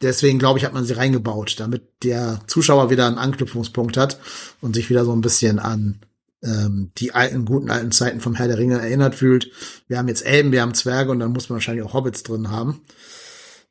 deswegen 0.00 0.38
glaube 0.38 0.58
ich, 0.58 0.64
hat 0.64 0.72
man 0.72 0.84
sie 0.84 0.94
reingebaut, 0.94 1.56
damit 1.58 2.02
der 2.02 2.40
Zuschauer 2.46 2.90
wieder 2.90 3.06
einen 3.06 3.18
Anknüpfungspunkt 3.18 3.96
hat 3.96 4.18
und 4.60 4.74
sich 4.74 4.90
wieder 4.90 5.04
so 5.04 5.12
ein 5.12 5.20
bisschen 5.20 5.58
an 5.58 6.00
ähm, 6.46 6.92
die 6.96 7.12
alten, 7.12 7.44
guten 7.44 7.70
alten 7.70 7.92
Zeiten 7.92 8.20
vom 8.20 8.34
Herr 8.34 8.48
der 8.48 8.58
Ringe 8.58 8.78
erinnert 8.78 9.14
fühlt. 9.14 9.50
Wir 9.88 9.98
haben 9.98 10.08
jetzt 10.08 10.24
Elben, 10.24 10.52
wir 10.52 10.62
haben 10.62 10.74
Zwerge 10.74 11.10
und 11.10 11.18
dann 11.18 11.32
muss 11.32 11.48
man 11.48 11.56
wahrscheinlich 11.56 11.84
auch 11.84 11.94
Hobbits 11.94 12.22
drin 12.22 12.50
haben. 12.50 12.80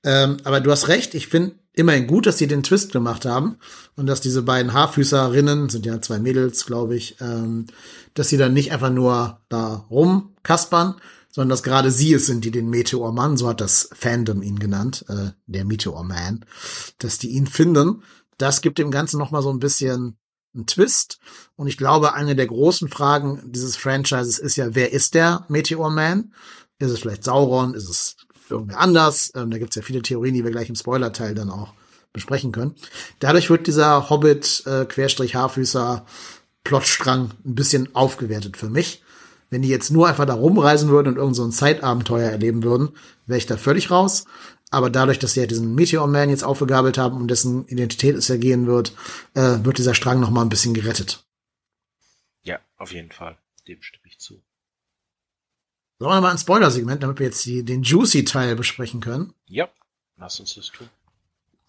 Ähm, 0.03 0.37
aber 0.43 0.59
du 0.59 0.71
hast 0.71 0.87
recht, 0.87 1.15
ich 1.15 1.27
finde 1.27 1.55
immerhin 1.73 2.07
gut, 2.07 2.25
dass 2.25 2.37
sie 2.37 2.47
den 2.47 2.63
Twist 2.63 2.91
gemacht 2.91 3.25
haben 3.25 3.57
und 3.95 4.07
dass 4.07 4.21
diese 4.21 4.43
beiden 4.43 4.73
Haarfüßerinnen, 4.73 5.69
sind 5.69 5.85
ja 5.85 6.01
zwei 6.01 6.19
Mädels, 6.19 6.65
glaube 6.65 6.95
ich, 6.95 7.17
ähm, 7.21 7.65
dass 8.13 8.29
sie 8.29 8.37
dann 8.37 8.53
nicht 8.53 8.71
einfach 8.71 8.91
nur 8.91 9.39
da 9.49 9.85
rumkaspern, 9.89 10.95
sondern 11.31 11.49
dass 11.49 11.63
gerade 11.63 11.91
sie 11.91 12.13
es 12.13 12.27
sind, 12.27 12.45
die 12.45 12.51
den 12.51 12.69
Meteormann, 12.69 13.35
so 13.35 13.49
hat 13.49 13.59
das 13.61 13.89
Fandom 13.93 14.41
ihn 14.41 14.59
genannt, 14.59 15.05
äh, 15.09 15.31
der 15.47 15.65
Meteorman, 15.65 16.45
dass 16.99 17.17
die 17.17 17.31
ihn 17.31 17.47
finden. 17.47 18.03
Das 18.37 18.61
gibt 18.61 18.77
dem 18.77 18.91
Ganzen 18.91 19.17
noch 19.17 19.31
mal 19.31 19.41
so 19.41 19.49
ein 19.49 19.59
bisschen 19.59 20.17
einen 20.55 20.65
Twist. 20.65 21.19
Und 21.55 21.67
ich 21.67 21.77
glaube, 21.77 22.13
eine 22.13 22.35
der 22.35 22.47
großen 22.47 22.89
Fragen 22.89 23.41
dieses 23.51 23.75
Franchises 23.75 24.39
ist 24.39 24.55
ja, 24.55 24.73
wer 24.73 24.91
ist 24.91 25.13
der 25.13 25.45
Meteorman? 25.49 26.33
Ist 26.79 26.91
es 26.91 26.99
vielleicht 26.99 27.23
Sauron? 27.23 27.73
Ist 27.73 27.89
es 27.89 28.15
irgendwer 28.49 28.79
anders? 28.79 29.31
Ähm, 29.35 29.51
da 29.51 29.57
gibt 29.57 29.71
es 29.71 29.75
ja 29.75 29.81
viele 29.81 30.01
Theorien, 30.01 30.33
die 30.33 30.43
wir 30.43 30.51
gleich 30.51 30.69
im 30.69 30.75
Spoiler-Teil 30.75 31.35
dann 31.35 31.49
auch 31.49 31.73
besprechen 32.13 32.51
können. 32.51 32.75
Dadurch 33.19 33.49
wird 33.49 33.67
dieser 33.67 34.09
Hobbit, 34.09 34.63
äh, 34.65 34.85
ein 37.45 37.55
bisschen 37.55 37.93
aufgewertet 37.93 38.57
für 38.57 38.69
mich. 38.69 39.03
Wenn 39.49 39.61
die 39.61 39.69
jetzt 39.69 39.91
nur 39.91 40.07
einfach 40.07 40.25
da 40.25 40.33
rumreisen 40.33 40.89
würden 40.89 41.09
und 41.09 41.17
irgend 41.17 41.35
so 41.35 41.43
ein 41.43 41.51
Zeitabenteuer 41.51 42.31
erleben 42.31 42.63
würden, 42.63 42.89
wäre 43.27 43.37
ich 43.37 43.45
da 43.45 43.57
völlig 43.57 43.91
raus. 43.91 44.25
Aber 44.75 44.89
dadurch, 44.89 45.19
dass 45.19 45.31
sie 45.31 45.39
ja 45.39 45.45
diesen 45.45 45.73
Meteor 45.73 46.05
Man 46.05 46.29
jetzt 46.29 46.43
aufgegabelt 46.43 46.97
haben, 46.97 47.15
um 47.15 47.29
dessen 47.29 47.65
Identität 47.69 48.13
es 48.13 48.27
ja 48.27 48.35
gehen 48.35 48.67
wird, 48.67 48.91
äh, 49.33 49.63
wird 49.63 49.77
dieser 49.77 49.95
Strang 49.95 50.19
noch 50.19 50.31
mal 50.31 50.41
ein 50.41 50.49
bisschen 50.49 50.73
gerettet. 50.73 51.23
Ja, 52.43 52.59
auf 52.75 52.91
jeden 52.91 53.09
Fall. 53.09 53.37
Dem 53.69 53.81
stimme 53.81 54.03
ich 54.05 54.19
zu. 54.19 54.43
Sollen 55.97 56.11
wir 56.11 56.19
mal 56.19 56.31
ein 56.31 56.37
Spoiler-Segment, 56.37 57.01
damit 57.01 57.19
wir 57.19 57.27
jetzt 57.27 57.45
die, 57.45 57.63
den 57.63 57.83
Juicy-Teil 57.83 58.57
besprechen 58.57 58.99
können? 58.99 59.33
Ja, 59.45 59.69
lass 60.17 60.41
uns 60.41 60.55
das 60.55 60.67
tun. 60.67 60.89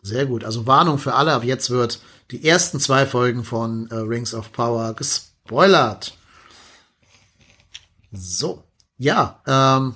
Sehr 0.03 0.27
gut. 0.27 0.43
Also 0.43 0.67
Warnung 0.67 0.99
für 0.99 1.15
alle. 1.15 1.33
Ab 1.33 1.45
jetzt 1.45 1.71
wird 1.71 2.03
die 2.33 2.45
ersten 2.45 2.81
zwei 2.81 3.07
Folgen 3.07 3.45
von 3.45 3.89
äh, 3.93 3.95
Rings 3.95 4.35
of 4.35 4.51
Power 4.51 4.95
gespoilert. 4.95 6.19
So. 8.11 8.65
Ja, 8.99 9.41
ähm, 9.47 9.95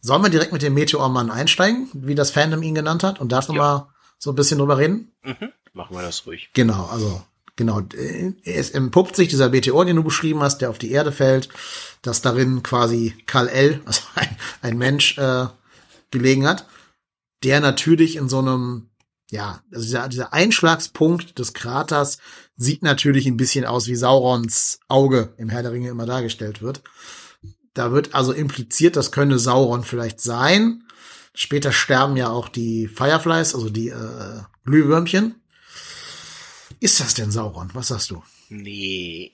sollen 0.00 0.22
wir 0.22 0.30
direkt 0.30 0.52
mit 0.52 0.62
dem 0.62 0.74
Meteormann 0.74 1.30
einsteigen, 1.30 1.88
wie 1.92 2.14
das 2.14 2.30
Fandom 2.30 2.62
ihn 2.62 2.74
genannt 2.74 3.02
hat, 3.02 3.20
und 3.20 3.32
da 3.32 3.40
ja. 3.40 3.52
mal 3.54 3.88
so 4.18 4.30
ein 4.30 4.36
bisschen 4.36 4.58
drüber 4.58 4.78
reden? 4.78 5.12
Mhm. 5.22 5.52
Machen 5.72 5.96
wir 5.96 6.02
das 6.02 6.26
ruhig. 6.26 6.50
Genau, 6.54 6.86
also 6.86 7.22
genau. 7.56 7.82
Es 8.44 8.70
empuppt 8.70 9.16
sich 9.16 9.28
dieser 9.28 9.50
Meteor, 9.50 9.84
den 9.84 9.96
du 9.96 10.02
beschrieben 10.02 10.40
hast, 10.40 10.58
der 10.58 10.70
auf 10.70 10.78
die 10.78 10.90
Erde 10.90 11.12
fällt, 11.12 11.48
dass 12.02 12.22
darin 12.22 12.62
quasi 12.62 13.14
Kal-El, 13.26 13.80
also 13.86 14.02
ein, 14.14 14.36
ein 14.62 14.78
Mensch, 14.78 15.18
äh, 15.18 15.46
gelegen 16.10 16.46
hat, 16.46 16.66
der 17.44 17.60
natürlich 17.60 18.16
in 18.16 18.28
so 18.28 18.38
einem, 18.38 18.90
ja, 19.30 19.62
also 19.72 19.84
dieser, 19.84 20.08
dieser 20.08 20.32
Einschlagspunkt 20.32 21.38
des 21.38 21.52
Kraters 21.52 22.18
sieht 22.56 22.82
natürlich 22.82 23.26
ein 23.26 23.36
bisschen 23.36 23.64
aus, 23.64 23.86
wie 23.86 23.94
Saurons 23.94 24.80
Auge 24.88 25.34
im 25.36 25.48
Herr 25.48 25.62
der 25.62 25.72
Ringe 25.72 25.90
immer 25.90 26.06
dargestellt 26.06 26.62
wird. 26.62 26.82
Da 27.78 27.92
wird 27.92 28.12
also 28.12 28.32
impliziert, 28.32 28.96
das 28.96 29.12
könne 29.12 29.38
Sauron 29.38 29.84
vielleicht 29.84 30.20
sein. 30.20 30.82
Später 31.32 31.70
sterben 31.70 32.16
ja 32.16 32.28
auch 32.28 32.48
die 32.48 32.88
Fireflies, 32.88 33.54
also 33.54 33.70
die 33.70 33.90
äh, 33.90 34.40
Glühwürmchen. 34.64 35.40
Ist 36.80 36.98
das 36.98 37.14
denn 37.14 37.30
Sauron? 37.30 37.70
Was 37.74 37.86
sagst 37.86 38.10
du? 38.10 38.20
Nee. 38.48 39.32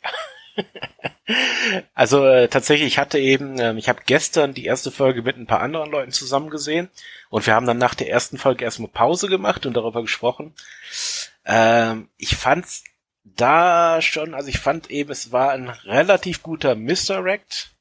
also 1.95 2.27
äh, 2.27 2.49
tatsächlich, 2.49 2.89
ich 2.89 2.99
hatte 2.99 3.19
eben, 3.19 3.59
äh, 3.59 3.73
ich 3.79 3.89
habe 3.89 4.03
gestern 4.05 4.53
die 4.53 4.67
erste 4.67 4.91
Folge 4.91 5.23
mit 5.23 5.39
ein 5.39 5.47
paar 5.47 5.61
anderen 5.61 5.91
Leuten 5.91 6.13
zusammen 6.13 6.51
gesehen 6.51 6.91
und 7.31 7.47
wir 7.47 7.55
haben 7.55 7.67
dann 7.67 7.79
nach 7.79 7.95
der 7.95 8.11
ersten 8.11 8.37
Folge 8.37 8.63
erstmal 8.63 8.91
Pause 8.91 9.29
gemacht 9.29 9.65
und 9.65 9.73
darüber 9.73 10.03
gesprochen. 10.03 10.53
Ähm, 11.47 12.11
ich 12.19 12.37
fand's 12.37 12.85
da 13.25 14.03
schon, 14.03 14.35
also 14.35 14.51
ich 14.51 14.59
fand 14.59 14.91
eben, 14.91 15.11
es 15.11 15.33
war 15.33 15.53
ein 15.53 15.71
relativ 15.71 16.43
guter 16.43 16.75
Misdirect 16.75 17.74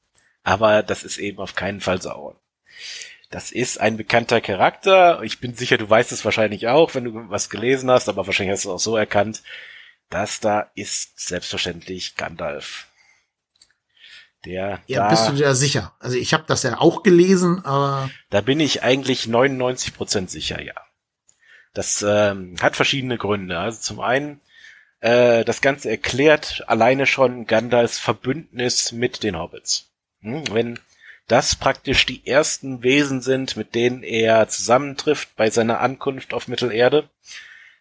aber 0.44 0.82
das 0.82 1.02
ist 1.02 1.18
eben 1.18 1.38
auf 1.38 1.56
keinen 1.56 1.80
Fall 1.80 2.00
Sauron. 2.00 2.36
Das 3.30 3.50
ist 3.50 3.80
ein 3.80 3.96
bekannter 3.96 4.40
Charakter. 4.40 5.20
Ich 5.24 5.40
bin 5.40 5.54
sicher, 5.54 5.76
du 5.76 5.90
weißt 5.90 6.12
es 6.12 6.24
wahrscheinlich 6.24 6.68
auch, 6.68 6.94
wenn 6.94 7.04
du 7.04 7.30
was 7.30 7.50
gelesen 7.50 7.90
hast, 7.90 8.08
aber 8.08 8.26
wahrscheinlich 8.26 8.52
hast 8.52 8.64
du 8.64 8.68
es 8.68 8.74
auch 8.74 8.78
so 8.78 8.96
erkannt. 8.96 9.42
Das 10.08 10.38
da 10.38 10.70
ist 10.76 11.18
selbstverständlich 11.18 12.14
Gandalf. 12.14 12.86
Der 14.44 14.80
ja, 14.86 15.00
da, 15.00 15.08
bist 15.08 15.28
du 15.28 15.32
dir 15.32 15.54
sicher? 15.54 15.94
Also 15.98 16.16
ich 16.16 16.34
habe 16.34 16.44
das 16.46 16.62
ja 16.62 16.78
auch 16.78 17.02
gelesen, 17.02 17.64
aber 17.64 18.10
da 18.30 18.42
bin 18.42 18.60
ich 18.60 18.82
eigentlich 18.82 19.26
99 19.26 19.94
Prozent 19.96 20.30
sicher, 20.30 20.62
ja. 20.62 20.74
Das 21.72 22.04
ähm, 22.06 22.54
hat 22.60 22.76
verschiedene 22.76 23.18
Gründe. 23.18 23.58
Also 23.58 23.80
zum 23.80 24.00
einen 24.00 24.40
äh, 25.00 25.44
das 25.44 25.60
Ganze 25.60 25.90
erklärt 25.90 26.62
alleine 26.68 27.06
schon 27.06 27.46
Gandalfs 27.46 27.98
Verbündnis 27.98 28.92
mit 28.92 29.22
den 29.22 29.36
Hobbits. 29.38 29.93
Hm, 30.24 30.42
wenn 30.52 30.78
das 31.28 31.54
praktisch 31.54 32.04
die 32.06 32.26
ersten 32.26 32.82
Wesen 32.82 33.20
sind, 33.20 33.56
mit 33.56 33.74
denen 33.74 34.02
er 34.02 34.48
zusammentrifft 34.48 35.36
bei 35.36 35.50
seiner 35.50 35.80
Ankunft 35.80 36.34
auf 36.34 36.48
Mittelerde, 36.48 37.08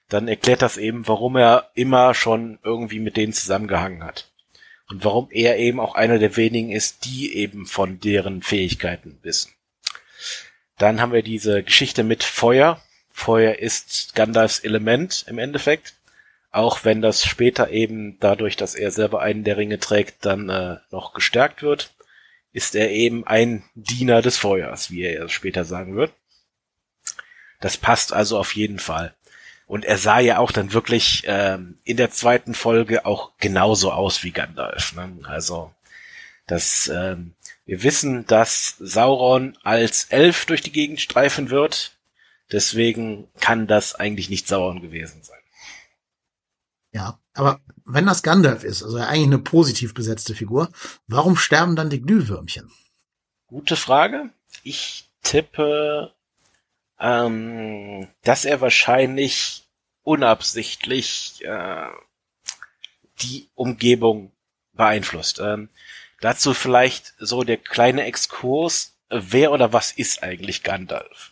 dann 0.09 0.27
erklärt 0.27 0.61
das 0.61 0.77
eben, 0.77 1.07
warum 1.07 1.37
er 1.37 1.71
immer 1.73 2.13
schon 2.13 2.59
irgendwie 2.63 2.99
mit 2.99 3.17
denen 3.17 3.33
zusammengehangen 3.33 4.03
hat. 4.03 4.29
Und 4.89 5.03
warum 5.03 5.29
er 5.31 5.57
eben 5.57 5.79
auch 5.79 5.95
einer 5.95 6.19
der 6.19 6.35
wenigen 6.35 6.71
ist, 6.71 7.05
die 7.05 7.35
eben 7.35 7.65
von 7.65 7.99
deren 7.99 8.43
Fähigkeiten 8.43 9.17
wissen. 9.23 9.53
Dann 10.77 11.01
haben 11.01 11.13
wir 11.13 11.23
diese 11.23 11.63
Geschichte 11.63 12.03
mit 12.03 12.23
Feuer. 12.23 12.81
Feuer 13.09 13.55
ist 13.55 14.13
Gandalfs 14.15 14.59
Element 14.59 15.25
im 15.27 15.39
Endeffekt. 15.39 15.95
Auch 16.51 16.83
wenn 16.83 17.01
das 17.01 17.25
später 17.25 17.69
eben 17.69 18.19
dadurch, 18.19 18.57
dass 18.57 18.75
er 18.75 18.91
selber 18.91 19.21
einen 19.21 19.43
der 19.43 19.57
Ringe 19.57 19.79
trägt, 19.79 20.25
dann 20.25 20.49
äh, 20.49 20.77
noch 20.91 21.13
gestärkt 21.13 21.63
wird 21.63 21.93
ist 22.53 22.75
er 22.75 22.91
eben 22.91 23.25
ein 23.25 23.63
Diener 23.75 24.21
des 24.21 24.37
Feuers, 24.37 24.91
wie 24.91 25.01
er 25.01 25.27
später 25.27 25.65
sagen 25.65 25.95
wird. 25.95 26.13
Das 27.59 27.77
passt 27.77 28.13
also 28.13 28.37
auf 28.37 28.55
jeden 28.55 28.79
Fall. 28.79 29.13
Und 29.65 29.85
er 29.85 29.97
sah 29.97 30.19
ja 30.19 30.37
auch 30.37 30.51
dann 30.51 30.73
wirklich 30.73 31.23
ähm, 31.25 31.77
in 31.83 31.97
der 31.97 32.11
zweiten 32.11 32.53
Folge 32.53 33.05
auch 33.05 33.31
genauso 33.39 33.91
aus 33.91 34.23
wie 34.23 34.31
Gandalf. 34.31 34.93
Ne? 34.93 35.17
Also 35.23 35.73
das, 36.45 36.91
ähm, 36.93 37.33
wir 37.65 37.81
wissen, 37.81 38.27
dass 38.27 38.75
Sauron 38.79 39.57
als 39.63 40.05
Elf 40.05 40.45
durch 40.45 40.61
die 40.61 40.71
Gegend 40.71 41.01
streifen 41.01 41.49
wird. 41.49 41.97
Deswegen 42.51 43.29
kann 43.39 43.65
das 43.65 43.95
eigentlich 43.95 44.29
nicht 44.29 44.47
Sauron 44.47 44.81
gewesen 44.81 45.23
sein. 45.23 45.39
Ja, 46.91 47.17
aber 47.33 47.59
wenn 47.85 48.05
das 48.05 48.23
Gandalf 48.23 48.63
ist, 48.63 48.83
also 48.83 48.97
eigentlich 48.97 49.27
eine 49.27 49.39
positiv 49.39 49.93
besetzte 49.93 50.35
Figur, 50.35 50.69
warum 51.07 51.35
sterben 51.35 51.75
dann 51.75 51.89
die 51.89 52.01
Glühwürmchen? 52.01 52.71
Gute 53.47 53.75
Frage. 53.75 54.29
Ich 54.63 55.09
tippe, 55.23 56.13
ähm, 56.99 58.07
dass 58.23 58.45
er 58.45 58.61
wahrscheinlich 58.61 59.63
unabsichtlich 60.03 61.43
äh, 61.43 61.87
die 63.21 63.49
Umgebung 63.55 64.31
beeinflusst. 64.73 65.39
Ähm, 65.39 65.69
dazu 66.21 66.53
vielleicht 66.53 67.13
so 67.17 67.43
der 67.43 67.57
kleine 67.57 68.05
Exkurs, 68.05 68.95
wer 69.09 69.51
oder 69.51 69.73
was 69.73 69.91
ist 69.91 70.23
eigentlich 70.23 70.63
Gandalf? 70.63 71.31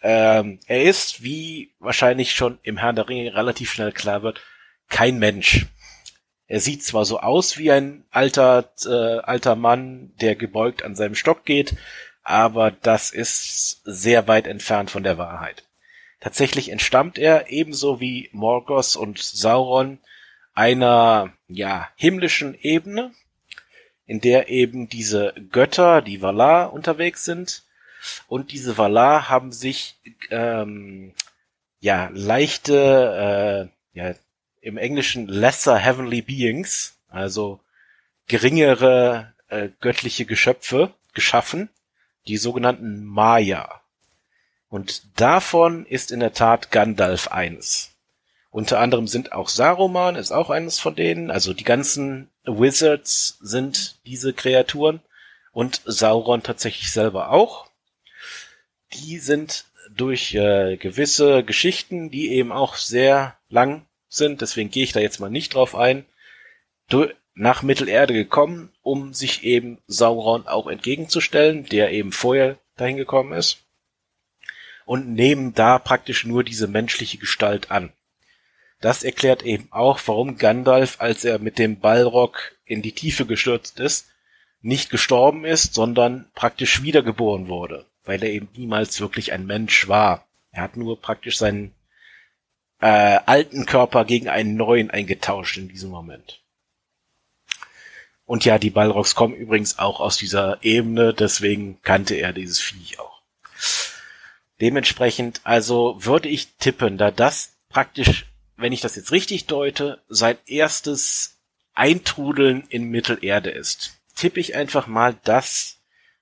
Ähm, 0.00 0.60
er 0.66 0.84
ist, 0.84 1.22
wie 1.22 1.74
wahrscheinlich 1.78 2.32
schon 2.32 2.58
im 2.62 2.76
Herrn 2.76 2.96
der 2.96 3.08
Ringe 3.08 3.34
relativ 3.34 3.72
schnell 3.72 3.92
klar 3.92 4.22
wird, 4.22 4.40
kein 4.88 5.18
Mensch. 5.18 5.66
Er 6.46 6.60
sieht 6.60 6.82
zwar 6.82 7.04
so 7.04 7.20
aus 7.20 7.58
wie 7.58 7.70
ein 7.70 8.04
alter, 8.10 8.72
äh, 8.86 9.18
alter 9.20 9.54
Mann, 9.54 10.12
der 10.20 10.34
gebeugt 10.34 10.82
an 10.82 10.96
seinem 10.96 11.14
Stock 11.14 11.44
geht, 11.44 11.76
aber 12.22 12.70
das 12.70 13.10
ist 13.10 13.82
sehr 13.84 14.28
weit 14.28 14.46
entfernt 14.46 14.90
von 14.90 15.02
der 15.02 15.18
Wahrheit. 15.18 15.64
Tatsächlich 16.20 16.70
entstammt 16.70 17.18
er 17.18 17.50
ebenso 17.50 18.00
wie 18.00 18.28
Morgos 18.32 18.96
und 18.96 19.18
Sauron 19.18 19.98
einer, 20.54 21.32
ja, 21.46 21.88
himmlischen 21.94 22.54
Ebene, 22.60 23.12
in 24.06 24.20
der 24.20 24.48
eben 24.48 24.88
diese 24.88 25.34
Götter, 25.52 26.02
die 26.02 26.20
Valar, 26.20 26.72
unterwegs 26.72 27.24
sind. 27.24 27.62
Und 28.26 28.52
diese 28.52 28.76
Valar 28.76 29.28
haben 29.28 29.52
sich, 29.52 29.96
ähm, 30.30 31.14
ja, 31.78 32.10
leichte, 32.12 33.70
äh, 33.94 33.98
ja, 33.98 34.14
im 34.60 34.76
Englischen 34.76 35.28
lesser 35.28 35.76
heavenly 35.76 36.22
beings, 36.22 36.98
also 37.08 37.60
geringere 38.26 39.34
äh, 39.48 39.68
göttliche 39.80 40.26
Geschöpfe 40.26 40.92
geschaffen, 41.14 41.68
die 42.26 42.36
sogenannten 42.36 43.04
Maya. 43.04 43.80
Und 44.68 45.02
davon 45.18 45.86
ist 45.86 46.10
in 46.10 46.20
der 46.20 46.34
Tat 46.34 46.70
Gandalf 46.70 47.28
eines. 47.28 47.90
Unter 48.50 48.80
anderem 48.80 49.06
sind 49.06 49.32
auch 49.32 49.48
Saruman, 49.48 50.16
ist 50.16 50.32
auch 50.32 50.50
eines 50.50 50.78
von 50.78 50.94
denen. 50.94 51.30
Also 51.30 51.54
die 51.54 51.64
ganzen 51.64 52.28
Wizards 52.44 53.38
sind 53.40 53.98
diese 54.04 54.32
Kreaturen 54.32 55.00
und 55.52 55.82
Sauron 55.84 56.42
tatsächlich 56.42 56.90
selber 56.92 57.30
auch. 57.30 57.70
Die 58.92 59.18
sind 59.18 59.64
durch 59.94 60.34
äh, 60.34 60.76
gewisse 60.76 61.44
Geschichten, 61.44 62.10
die 62.10 62.32
eben 62.32 62.52
auch 62.52 62.76
sehr 62.76 63.36
lang 63.48 63.86
sind, 64.08 64.40
deswegen 64.40 64.70
gehe 64.70 64.84
ich 64.84 64.92
da 64.92 65.00
jetzt 65.00 65.20
mal 65.20 65.30
nicht 65.30 65.54
drauf 65.54 65.74
ein, 65.74 66.04
nach 67.34 67.62
Mittelerde 67.62 68.14
gekommen, 68.14 68.72
um 68.82 69.14
sich 69.14 69.44
eben 69.44 69.78
Sauron 69.86 70.46
auch 70.46 70.66
entgegenzustellen, 70.66 71.64
der 71.66 71.92
eben 71.92 72.12
vorher 72.12 72.58
dahin 72.76 72.96
gekommen 72.96 73.32
ist, 73.32 73.64
und 74.86 75.12
nehmen 75.12 75.54
da 75.54 75.78
praktisch 75.78 76.24
nur 76.24 76.42
diese 76.42 76.66
menschliche 76.66 77.18
Gestalt 77.18 77.70
an. 77.70 77.92
Das 78.80 79.02
erklärt 79.04 79.42
eben 79.42 79.68
auch, 79.70 80.00
warum 80.06 80.38
Gandalf, 80.38 81.00
als 81.00 81.24
er 81.24 81.38
mit 81.38 81.58
dem 81.58 81.78
Balrog 81.78 82.56
in 82.64 82.80
die 82.80 82.92
Tiefe 82.92 83.26
gestürzt 83.26 83.80
ist, 83.80 84.08
nicht 84.60 84.90
gestorben 84.90 85.44
ist, 85.44 85.74
sondern 85.74 86.30
praktisch 86.34 86.82
wiedergeboren 86.82 87.48
wurde, 87.48 87.86
weil 88.04 88.22
er 88.22 88.30
eben 88.30 88.48
niemals 88.56 89.00
wirklich 89.00 89.32
ein 89.32 89.46
Mensch 89.46 89.88
war. 89.88 90.26
Er 90.50 90.62
hat 90.62 90.76
nur 90.76 91.00
praktisch 91.00 91.38
seinen 91.38 91.74
äh, 92.80 93.18
alten 93.26 93.66
Körper 93.66 94.04
gegen 94.04 94.28
einen 94.28 94.56
neuen 94.56 94.90
eingetauscht 94.90 95.56
in 95.56 95.68
diesem 95.68 95.90
Moment. 95.90 96.40
Und 98.24 98.44
ja, 98.44 98.58
die 98.58 98.70
Balrogs 98.70 99.14
kommen 99.14 99.34
übrigens 99.34 99.78
auch 99.78 100.00
aus 100.00 100.18
dieser 100.18 100.58
Ebene, 100.62 101.14
deswegen 101.14 101.80
kannte 101.82 102.14
er 102.14 102.32
dieses 102.32 102.60
Viech 102.60 103.00
auch. 103.00 103.22
Dementsprechend, 104.60 105.40
also 105.44 105.96
würde 106.04 106.28
ich 106.28 106.56
tippen, 106.56 106.98
da 106.98 107.10
das 107.10 107.56
praktisch, 107.68 108.26
wenn 108.56 108.72
ich 108.72 108.80
das 108.80 108.96
jetzt 108.96 109.12
richtig 109.12 109.46
deute, 109.46 110.02
sein 110.08 110.36
erstes 110.46 111.38
Eintrudeln 111.74 112.64
in 112.68 112.90
Mittelerde 112.90 113.50
ist, 113.50 113.98
tippe 114.14 114.40
ich 114.40 114.56
einfach 114.56 114.86
mal, 114.86 115.16
dass 115.24 115.78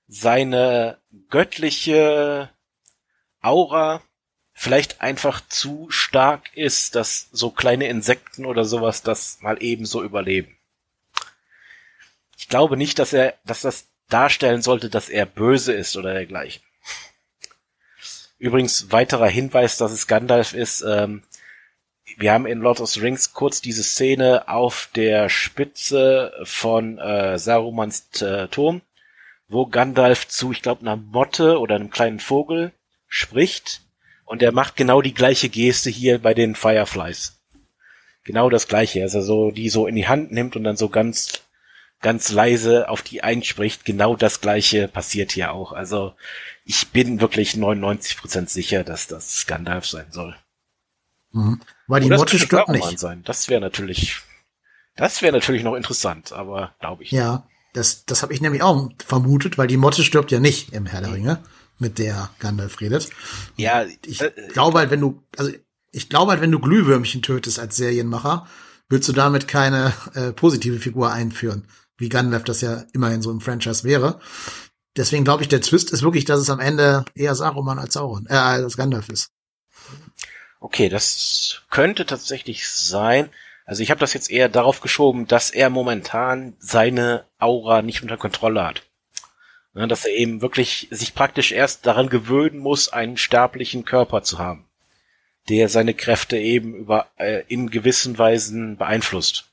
seine 0.07 0.99
göttliche 1.29 2.49
Aura 3.41 4.01
vielleicht 4.59 5.01
einfach 5.01 5.39
zu 5.47 5.85
stark 5.91 6.49
ist, 6.57 6.95
dass 6.95 7.29
so 7.31 7.51
kleine 7.51 7.87
Insekten 7.89 8.43
oder 8.43 8.65
sowas 8.65 9.03
das 9.03 9.37
mal 9.41 9.61
ebenso 9.61 10.03
überleben. 10.03 10.57
Ich 12.37 12.49
glaube 12.49 12.75
nicht, 12.75 12.97
dass 12.97 13.13
er, 13.13 13.35
dass 13.45 13.61
das 13.61 13.85
darstellen 14.09 14.63
sollte, 14.63 14.89
dass 14.89 15.09
er 15.09 15.27
böse 15.27 15.73
ist 15.73 15.95
oder 15.95 16.13
dergleichen. 16.13 16.63
Übrigens, 18.39 18.91
weiterer 18.91 19.27
Hinweis, 19.27 19.77
dass 19.77 19.91
es 19.91 20.07
Gandalf 20.07 20.53
ist, 20.53 20.81
ähm, 20.81 21.21
wir 22.17 22.33
haben 22.33 22.47
in 22.47 22.59
Lord 22.59 22.81
of 22.81 22.89
the 22.89 23.01
Rings 23.01 23.33
kurz 23.33 23.61
diese 23.61 23.83
Szene 23.83 24.47
auf 24.47 24.89
der 24.95 25.29
Spitze 25.29 26.33
von 26.43 26.97
äh, 26.97 27.37
Sarumans 27.37 28.23
äh, 28.23 28.47
Turm, 28.47 28.81
wo 29.49 29.67
Gandalf 29.67 30.27
zu, 30.27 30.51
ich 30.51 30.63
glaube, 30.63 30.81
einer 30.81 30.95
Motte 30.95 31.59
oder 31.59 31.75
einem 31.75 31.91
kleinen 31.91 32.19
Vogel 32.19 32.71
spricht 33.07 33.86
und 34.27 34.43
er 34.43 34.51
macht 34.51 34.75
genau 34.75 35.01
die 35.01 35.13
gleiche 35.13 35.49
Geste 35.49 35.89
hier 35.89 36.19
bei 36.19 36.33
den 36.33 36.53
Fireflies. 36.53 37.39
Genau 38.23 38.49
das 38.49 38.67
gleiche, 38.67 39.01
also 39.01 39.21
so 39.21 39.51
die 39.51 39.69
so 39.69 39.87
in 39.87 39.95
die 39.95 40.07
Hand 40.07 40.31
nimmt 40.31 40.55
und 40.55 40.63
dann 40.63 40.77
so 40.77 40.89
ganz 40.89 41.41
ganz 42.01 42.31
leise 42.31 42.89
auf 42.89 43.01
die 43.01 43.23
einspricht. 43.23 43.85
Genau 43.85 44.15
das 44.15 44.41
gleiche 44.41 44.87
passiert 44.87 45.31
hier 45.31 45.53
auch. 45.53 45.71
Also 45.71 46.13
ich 46.65 46.89
bin 46.89 47.21
wirklich 47.21 47.53
99% 47.53 48.49
sicher, 48.49 48.83
dass 48.83 49.07
das 49.07 49.47
Gandalf 49.47 49.87
sein 49.87 50.07
soll. 50.11 50.35
Mhm. 51.31 51.61
Weil 51.87 52.01
die 52.01 52.09
Motte 52.09 52.37
stört 52.37 52.69
nicht. 52.69 52.99
Sein. 52.99 53.23
Das 53.23 53.49
wäre 53.49 53.61
natürlich, 53.61 54.21
das 54.95 55.21
wäre 55.21 55.33
natürlich 55.33 55.63
noch 55.63 55.75
interessant, 55.75 56.33
aber 56.33 56.75
glaube 56.79 57.03
ich. 57.03 57.11
Ja, 57.11 57.47
das, 57.73 58.05
das 58.05 58.23
habe 58.23 58.33
ich 58.33 58.41
nämlich 58.41 58.61
auch 58.61 58.89
vermutet, 59.05 59.57
weil 59.57 59.67
die 59.67 59.77
Motte 59.77 60.03
stirbt 60.03 60.31
ja 60.31 60.39
nicht 60.39 60.73
im 60.73 60.85
Herr 60.85 61.01
der 61.01 61.13
Ringe, 61.13 61.43
mit 61.79 61.99
der 61.99 62.29
Gandalf 62.39 62.81
redet. 62.81 63.09
Ja, 63.55 63.85
ich 64.05 64.21
äh, 64.21 64.31
glaube 64.53 64.79
halt, 64.79 64.91
wenn 64.91 65.01
du, 65.01 65.23
also 65.37 65.51
ich 65.91 66.09
glaube 66.09 66.31
halt, 66.31 66.41
wenn 66.41 66.51
du 66.51 66.59
Glühwürmchen 66.59 67.21
tötest 67.21 67.59
als 67.59 67.75
Serienmacher, 67.75 68.47
willst 68.89 69.07
du 69.09 69.13
damit 69.13 69.47
keine 69.47 69.93
äh, 70.13 70.31
positive 70.31 70.79
Figur 70.79 71.11
einführen 71.11 71.67
wie 71.97 72.09
Gandalf 72.09 72.43
das 72.43 72.61
ja 72.61 72.83
immerhin 72.93 73.21
so 73.21 73.31
im 73.31 73.41
Franchise 73.41 73.83
wäre. 73.83 74.19
Deswegen 74.95 75.23
glaube 75.23 75.43
ich, 75.43 75.49
der 75.49 75.61
Twist 75.61 75.91
ist 75.91 76.03
wirklich, 76.03 76.25
dass 76.25 76.39
es 76.39 76.49
am 76.49 76.59
Ende 76.59 77.05
eher 77.13 77.35
Saruman 77.35 77.79
als 77.79 77.93
Sauron, 77.93 78.27
äh, 78.29 78.35
als 78.35 78.77
Gandalf 78.77 79.09
ist. 79.09 79.31
Okay, 80.59 80.89
das 80.89 81.61
könnte 81.69 82.05
tatsächlich 82.05 82.67
sein. 82.67 83.29
Also 83.65 83.83
ich 83.83 83.91
habe 83.91 83.99
das 83.99 84.13
jetzt 84.13 84.31
eher 84.31 84.49
darauf 84.49 84.81
geschoben, 84.81 85.27
dass 85.27 85.49
er 85.51 85.69
momentan 85.69 86.55
seine 86.59 87.25
Aura 87.37 87.81
nicht 87.81 88.01
unter 88.01 88.17
Kontrolle 88.17 88.65
hat. 88.65 88.83
Ja, 89.77 89.85
dass 89.85 90.05
er 90.05 90.13
eben 90.13 90.41
wirklich 90.41 90.87
sich 90.89 91.13
praktisch 91.13 91.51
erst 91.51 91.85
daran 91.85 92.09
gewöhnen 92.09 92.57
muss, 92.57 92.89
einen 92.89 93.15
sterblichen 93.15 93.85
Körper 93.85 94.23
zu 94.23 94.39
haben, 94.39 94.65
der 95.49 95.69
seine 95.69 95.93
Kräfte 95.93 96.35
eben 96.35 96.73
über 96.73 97.11
äh, 97.17 97.43
in 97.47 97.69
gewissen 97.69 98.17
Weisen 98.17 98.77
beeinflusst. 98.77 99.51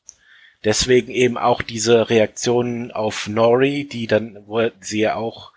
Deswegen 0.64 1.12
eben 1.12 1.36
auch 1.36 1.60
diese 1.60 2.08
Reaktionen 2.08 2.90
auf 2.90 3.28
Nori, 3.28 3.84
die 3.84 4.06
dann, 4.06 4.38
wo 4.46 4.66
sie 4.80 5.00
ja 5.00 5.14
auch 5.16 5.52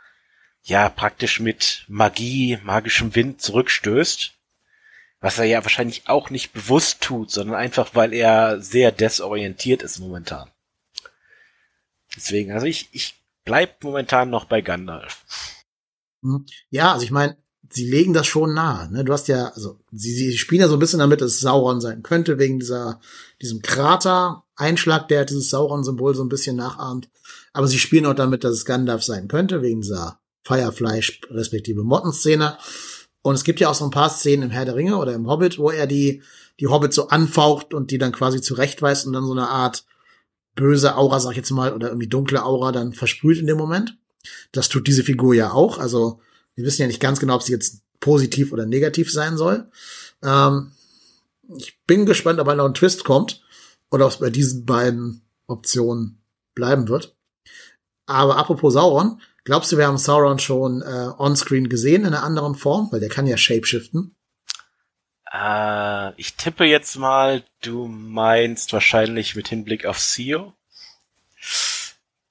ja 0.63 0.89
praktisch 0.89 1.39
mit 1.39 1.85
Magie, 1.87 2.59
magischem 2.61 3.15
Wind 3.15 3.41
zurückstößt. 3.41 4.33
Was 5.21 5.39
er 5.39 5.45
ja 5.45 5.63
wahrscheinlich 5.63 6.09
auch 6.09 6.29
nicht 6.29 6.51
bewusst 6.51 6.99
tut, 6.99 7.31
sondern 7.31 7.55
einfach, 7.55 7.95
weil 7.95 8.13
er 8.13 8.61
sehr 8.61 8.91
desorientiert 8.91 9.81
ist 9.81 9.99
momentan. 9.99 10.51
Deswegen, 12.17 12.51
also 12.51 12.65
ich, 12.65 12.89
ich 12.91 13.16
bleib 13.47 13.83
momentan 13.83 14.29
noch 14.29 14.45
bei 14.45 14.61
Gandalf. 14.61 15.23
Hm. 16.21 16.45
Ja, 16.69 16.93
also 16.93 17.03
ich 17.03 17.11
meine, 17.11 17.37
sie 17.69 17.89
legen 17.89 18.13
das 18.13 18.27
schon 18.27 18.53
nahe. 18.53 18.91
Ne? 18.91 19.03
Du 19.03 19.13
hast 19.13 19.27
ja, 19.27 19.47
also 19.47 19.79
sie, 19.91 20.13
sie 20.13 20.37
spielen 20.37 20.61
ja 20.61 20.67
so 20.67 20.75
ein 20.75 20.79
bisschen 20.79 20.99
damit, 20.99 21.21
dass 21.21 21.31
es 21.31 21.39
Sauron 21.39 21.81
sein 21.81 22.03
könnte, 22.03 22.37
wegen 22.37 22.59
dieser, 22.59 22.99
diesem 23.41 23.61
Krater-Einschlag, 23.61 25.07
der 25.07 25.25
dieses 25.25 25.49
Sauron-Symbol 25.49 26.13
so 26.13 26.23
ein 26.23 26.29
bisschen 26.29 26.57
nachahmt. 26.57 27.09
Aber 27.53 27.67
sie 27.67 27.79
spielen 27.79 28.05
auch 28.05 28.13
damit, 28.13 28.43
dass 28.43 28.53
es 28.53 28.65
Gandalf 28.65 29.03
sein 29.03 29.27
könnte, 29.27 29.61
wegen 29.61 29.81
dieser 29.81 30.19
Firefly 30.43 31.01
respektive 31.31 31.83
Mottenszene. 31.83 32.57
Und 33.21 33.35
es 33.35 33.43
gibt 33.43 33.59
ja 33.59 33.69
auch 33.69 33.75
so 33.75 33.85
ein 33.85 33.91
paar 33.91 34.09
Szenen 34.09 34.43
im 34.43 34.49
Herr 34.51 34.65
der 34.65 34.75
Ringe 34.75 34.97
oder 34.97 35.13
im 35.13 35.27
Hobbit, 35.27 35.57
wo 35.57 35.71
er 35.71 35.87
die, 35.87 36.21
die 36.59 36.67
Hobbits 36.67 36.95
so 36.95 37.07
anfaucht 37.07 37.73
und 37.73 37.91
die 37.91 37.97
dann 37.97 38.11
quasi 38.11 38.41
zurechtweist 38.41 39.07
und 39.07 39.13
dann 39.13 39.25
so 39.25 39.31
eine 39.31 39.47
Art 39.47 39.85
böse 40.57 40.97
Aura, 40.97 41.21
sag 41.21 41.31
ich 41.31 41.37
jetzt 41.37 41.51
mal, 41.51 41.73
oder 41.73 41.87
irgendwie 41.87 42.09
dunkle 42.09 42.43
Aura 42.43 42.73
dann 42.73 42.91
versprüht 42.91 43.37
in 43.37 43.47
dem 43.47 43.57
Moment. 43.57 43.97
Das 44.51 44.67
tut 44.67 44.87
diese 44.87 45.03
Figur 45.03 45.33
ja 45.33 45.51
auch. 45.51 45.77
Also 45.77 46.19
wir 46.55 46.65
wissen 46.65 46.81
ja 46.81 46.87
nicht 46.87 46.99
ganz 46.99 47.21
genau, 47.21 47.35
ob 47.35 47.43
sie 47.43 47.53
jetzt 47.53 47.83
positiv 48.01 48.51
oder 48.51 48.65
negativ 48.65 49.11
sein 49.11 49.37
soll. 49.37 49.69
Ähm, 50.21 50.73
ich 51.55 51.79
bin 51.85 52.05
gespannt, 52.05 52.39
ob 52.41 52.47
noch 52.47 52.65
ein 52.65 52.73
Twist 52.73 53.05
kommt 53.05 53.41
oder 53.89 54.05
ob 54.05 54.11
es 54.11 54.19
bei 54.19 54.29
diesen 54.29 54.65
beiden 54.65 55.21
Optionen 55.47 56.21
bleiben 56.55 56.89
wird. 56.89 57.15
Aber 58.05 58.37
apropos 58.37 58.73
Sauron, 58.73 59.21
glaubst 59.45 59.71
du, 59.71 59.77
wir 59.77 59.87
haben 59.87 59.97
Sauron 59.97 60.39
schon 60.39 60.81
äh, 60.81 61.09
on-screen 61.17 61.69
gesehen 61.69 62.01
in 62.01 62.07
einer 62.07 62.23
anderen 62.23 62.55
Form? 62.55 62.91
Weil 62.91 62.99
der 62.99 63.09
kann 63.09 63.27
ja 63.27 63.37
shapeshiften. 63.37 64.16
Äh, 65.31 66.19
ich 66.19 66.35
tippe 66.35 66.65
jetzt 66.65 66.97
mal, 66.97 67.43
du 67.61 67.87
meinst 67.87 68.73
wahrscheinlich 68.73 69.35
mit 69.35 69.47
Hinblick 69.47 69.85
auf 69.85 69.99
Sio. 69.99 70.53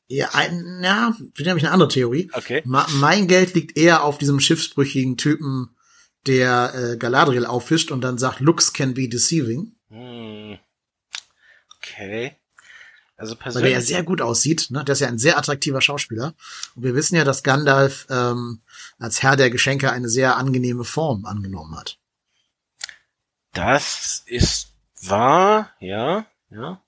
Ja, 0.09 0.31
ein, 0.35 0.81
ja, 0.83 1.17
wieder 1.35 1.51
habe 1.51 1.59
ich 1.59 1.65
eine 1.65 1.73
andere 1.73 1.89
Theorie. 1.89 2.31
Okay. 2.33 2.63
Ma 2.65 2.87
mein 2.91 3.27
Geld 3.27 3.55
liegt 3.55 3.77
eher 3.77 4.05
auf 4.05 4.19
diesem 4.19 4.39
schiffsbrüchigen 4.39 5.17
Typen, 5.17 5.71
der 6.27 6.75
äh, 6.75 6.97
Galadriel 6.97 7.45
auffischt 7.45 7.91
und 7.91 8.03
dann 8.03 8.19
sagt, 8.19 8.41
looks 8.41 8.73
can 8.73 8.95
be 8.95 9.09
deceiving. 9.09 9.73
Hm. 9.89 10.59
Okay. 11.79 12.37
Also 13.17 13.35
persönlich. 13.35 13.65
Weil 13.65 13.71
der 13.71 13.81
ja 13.81 13.85
sehr 13.85 14.03
gut 14.03 14.21
aussieht, 14.21 14.67
ne? 14.71 14.85
Der 14.85 14.93
ist 14.93 15.01
ja 15.01 15.09
ein 15.09 15.19
sehr 15.19 15.39
attraktiver 15.39 15.81
Schauspieler. 15.81 16.35
Und 16.75 16.83
wir 16.85 16.95
wissen 16.95 17.17
ja, 17.17 17.25
dass 17.25 17.43
Gandalf 17.43 18.07
ähm, 18.11 18.61
als 18.99 19.23
Herr 19.23 19.37
der 19.37 19.51
Geschenke 19.51 19.91
eine 19.91 20.09
sehr 20.09 20.37
angenehme 20.37 20.85
Form 20.85 21.25
angenommen 21.25 21.77
hat. 21.77 21.99
Das 23.57 24.23
ist 24.27 24.75
wahr, 25.01 25.73
ja, 25.81 26.27
ja. 26.51 26.83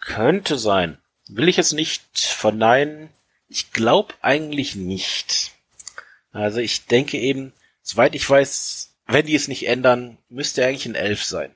Könnte 0.00 0.58
sein. 0.58 0.98
Will 1.28 1.48
ich 1.48 1.56
jetzt 1.56 1.72
nicht 1.72 2.18
verneinen. 2.18 3.10
Ich 3.48 3.70
glaube 3.70 4.12
eigentlich 4.22 4.74
nicht. 4.74 5.52
Also 6.32 6.58
ich 6.58 6.86
denke 6.86 7.16
eben, 7.16 7.52
soweit 7.80 8.16
ich 8.16 8.28
weiß, 8.28 8.92
wenn 9.06 9.26
die 9.26 9.36
es 9.36 9.46
nicht 9.46 9.68
ändern, 9.68 10.18
müsste 10.28 10.62
er 10.62 10.68
eigentlich 10.68 10.86
ein 10.86 10.96
Elf 10.96 11.22
sein. 11.22 11.54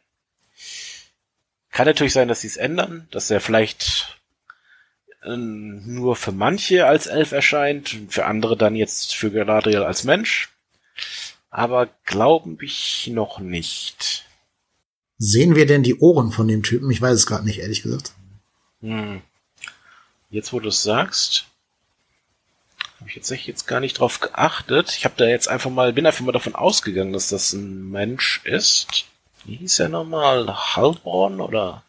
Kann 1.72 1.86
natürlich 1.86 2.12
sein, 2.12 2.28
dass 2.28 2.42
sie 2.42 2.46
es 2.46 2.56
ändern, 2.56 3.08
dass 3.10 3.28
er 3.28 3.40
vielleicht 3.40 4.20
äh, 5.24 5.36
nur 5.36 6.14
für 6.14 6.30
manche 6.30 6.86
als 6.86 7.08
Elf 7.08 7.32
erscheint, 7.32 7.96
für 8.08 8.26
andere 8.26 8.56
dann 8.56 8.76
jetzt 8.76 9.16
für 9.16 9.32
Galadriel 9.32 9.82
als 9.82 10.04
Mensch. 10.04 10.50
Aber 11.56 11.88
glauben 12.04 12.58
ich 12.60 13.08
noch 13.10 13.38
nicht. 13.38 14.26
Sehen 15.16 15.54
wir 15.54 15.64
denn 15.64 15.82
die 15.82 15.98
Ohren 15.98 16.30
von 16.30 16.46
dem 16.48 16.62
Typen? 16.62 16.90
Ich 16.90 17.00
weiß 17.00 17.14
es 17.14 17.24
gerade 17.24 17.46
nicht, 17.46 17.60
ehrlich 17.60 17.80
gesagt. 17.80 18.12
Hm. 18.82 19.22
Jetzt, 20.28 20.52
wo 20.52 20.60
du 20.60 20.68
es 20.68 20.82
sagst, 20.82 21.46
habe 23.00 23.08
ich 23.08 23.16
jetzt 23.16 23.30
echt 23.30 23.46
jetzt 23.46 23.66
gar 23.66 23.80
nicht 23.80 23.98
drauf 23.98 24.20
geachtet. 24.20 24.94
Ich 24.98 25.06
habe 25.06 25.14
da 25.16 25.24
jetzt 25.24 25.48
einfach 25.48 25.70
mal, 25.70 25.94
bin 25.94 26.04
einfach 26.04 26.26
mal 26.26 26.32
davon 26.32 26.54
ausgegangen, 26.54 27.14
dass 27.14 27.28
das 27.28 27.54
ein 27.54 27.90
Mensch 27.90 28.42
ist. 28.44 29.06
Wie 29.46 29.56
hieß 29.56 29.78
er 29.78 29.88
nochmal? 29.88 30.46
Halborn 30.76 31.40
oder? 31.40 31.84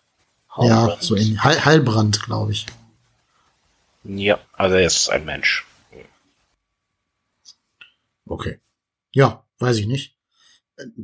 Halbrand? 0.49 0.91
Ja, 0.94 0.98
so 1.02 1.15
in 1.15 1.44
Hal 1.44 1.65
Halbrand, 1.65 2.23
glaube 2.23 2.53
ich. 2.53 2.68
Ja, 4.06 4.39
also 4.53 4.77
er 4.77 4.85
ist 4.85 5.10
ein 5.10 5.26
Mensch. 5.26 5.65
Okay. 8.26 8.61
Ja, 9.11 9.44
weiß 9.60 9.78
ich 9.78 9.88
nicht. 9.88 10.16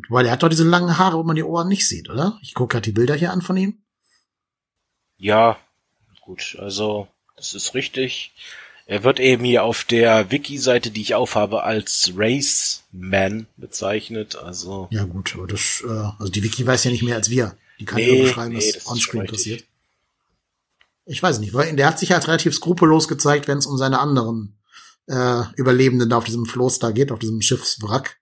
Weil 0.09 0.25
er 0.25 0.33
hat 0.33 0.43
doch 0.43 0.49
diese 0.49 0.63
langen 0.63 0.97
Haare, 0.97 1.17
wo 1.17 1.23
man 1.23 1.35
die 1.35 1.43
Ohren 1.43 1.67
nicht 1.67 1.87
sieht, 1.87 2.09
oder? 2.09 2.37
Ich 2.41 2.53
gucke 2.53 2.73
gerade 2.73 2.83
die 2.83 2.91
Bilder 2.91 3.15
hier 3.15 3.31
an 3.31 3.41
von 3.41 3.57
ihm. 3.57 3.79
Ja, 5.17 5.57
gut, 6.21 6.57
also 6.59 7.07
das 7.35 7.53
ist 7.53 7.73
richtig. 7.73 8.33
Er 8.85 9.03
wird 9.03 9.19
eben 9.19 9.45
hier 9.45 9.63
auf 9.63 9.85
der 9.85 10.29
Wiki-Seite, 10.29 10.91
die 10.91 11.01
ich 11.01 11.15
aufhabe, 11.15 11.63
als 11.63 12.11
Raceman 12.15 13.47
bezeichnet. 13.55 14.35
Also 14.35 14.89
ja 14.91 15.05
gut, 15.05 15.35
aber 15.35 15.47
das, 15.47 15.81
äh, 15.85 16.09
also 16.19 16.31
die 16.31 16.43
Wiki 16.43 16.67
weiß 16.67 16.83
ja 16.83 16.91
nicht 16.91 17.03
mehr 17.03 17.15
als 17.15 17.29
wir. 17.29 17.55
Die 17.79 17.85
kann 17.85 17.99
nee, 17.99 18.11
nur 18.11 18.23
beschreiben, 18.23 18.53
nee, 18.53 18.73
was 18.75 18.85
onscreen 18.85 19.25
passiert. 19.25 19.63
Ich 21.05 21.23
weiß 21.23 21.39
nicht, 21.39 21.53
weil 21.53 21.75
der 21.75 21.87
hat 21.87 21.99
sich 21.99 22.11
halt 22.11 22.27
relativ 22.27 22.53
skrupellos 22.53 23.07
gezeigt, 23.07 23.47
wenn 23.47 23.57
es 23.57 23.65
um 23.65 23.77
seine 23.77 23.99
anderen 23.99 24.57
äh, 25.07 25.43
Überlebenden 25.55 26.09
da 26.09 26.17
auf 26.17 26.23
diesem 26.23 26.45
Floß 26.45 26.79
da 26.79 26.91
geht, 26.91 27.11
auf 27.11 27.19
diesem 27.19 27.41
Schiffswrack. 27.41 28.19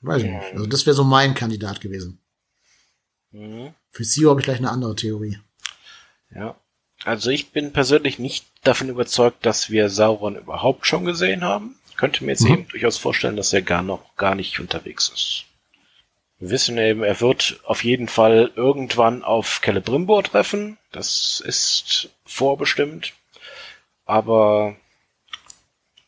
Weiß 0.00 0.22
ich 0.22 0.30
nicht. 0.30 0.52
Also 0.52 0.66
das 0.66 0.86
wäre 0.86 0.94
so 0.94 1.04
mein 1.04 1.34
Kandidat 1.34 1.80
gewesen. 1.80 2.20
Mhm. 3.32 3.74
Für 3.90 4.04
Sio 4.04 4.30
habe 4.30 4.40
ich 4.40 4.44
gleich 4.44 4.58
eine 4.58 4.70
andere 4.70 4.96
Theorie. 4.96 5.38
Ja. 6.34 6.56
Also 7.04 7.30
ich 7.30 7.50
bin 7.50 7.72
persönlich 7.72 8.18
nicht 8.18 8.46
davon 8.62 8.88
überzeugt, 8.88 9.46
dass 9.46 9.70
wir 9.70 9.88
Sauron 9.88 10.36
überhaupt 10.36 10.86
schon 10.86 11.04
gesehen 11.04 11.42
haben. 11.42 11.76
Ich 11.88 11.96
könnte 11.96 12.24
mir 12.24 12.32
jetzt 12.32 12.42
mhm. 12.42 12.52
eben 12.52 12.68
durchaus 12.68 12.98
vorstellen, 12.98 13.36
dass 13.36 13.52
er 13.52 13.62
gar 13.62 13.82
noch 13.82 14.16
gar 14.16 14.34
nicht 14.34 14.60
unterwegs 14.60 15.08
ist. 15.08 15.44
Wir 16.38 16.50
wissen 16.50 16.78
eben, 16.78 17.02
er 17.02 17.20
wird 17.20 17.60
auf 17.64 17.84
jeden 17.84 18.08
Fall 18.08 18.50
irgendwann 18.56 19.22
auf 19.22 19.60
Celebrimbor 19.62 20.24
treffen. 20.24 20.78
Das 20.90 21.42
ist 21.44 22.08
vorbestimmt. 22.24 23.12
Aber 24.06 24.76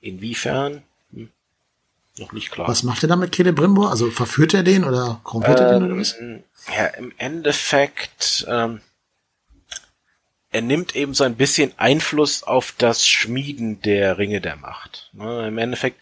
inwiefern? 0.00 0.82
Noch 2.18 2.32
nicht 2.32 2.50
klar. 2.50 2.68
Was 2.68 2.82
macht 2.82 3.02
er 3.02 3.08
da 3.08 3.16
mit 3.16 3.34
Celebrimbor? 3.34 3.90
Also 3.90 4.10
verführt 4.10 4.54
er 4.54 4.62
den 4.62 4.84
oder 4.84 5.20
korrumpiert 5.22 5.60
ähm, 5.60 5.66
er 5.66 5.72
den 5.72 5.82
oder 5.84 6.00
was? 6.00 6.16
Ähm, 6.20 6.44
ja, 6.76 6.86
im 6.86 7.12
Endeffekt, 7.16 8.46
ähm, 8.48 8.80
er 10.50 10.62
nimmt 10.62 10.94
eben 10.94 11.14
so 11.14 11.24
ein 11.24 11.36
bisschen 11.36 11.72
Einfluss 11.78 12.42
auf 12.42 12.74
das 12.76 13.06
Schmieden 13.06 13.80
der 13.80 14.18
Ringe 14.18 14.40
der 14.40 14.56
Macht. 14.56 15.10
Ne, 15.14 15.48
Im 15.48 15.56
Endeffekt, 15.56 15.98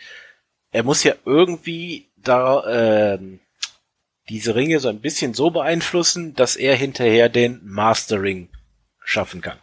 er 0.73 0.82
muss 0.82 1.05
ja 1.05 1.15
irgendwie 1.24 2.09
da 2.16 3.15
äh, 3.15 3.19
diese 4.28 4.55
Ringe 4.55 4.81
so 4.81 4.89
ein 4.89 5.01
bisschen 5.01 5.35
so 5.35 5.51
beeinflussen, 5.51 6.35
dass 6.35 6.57
er 6.57 6.74
hinterher 6.74 7.28
den 7.28 7.61
Mastering 7.65 8.49
schaffen 9.05 9.41
kann 9.41 9.59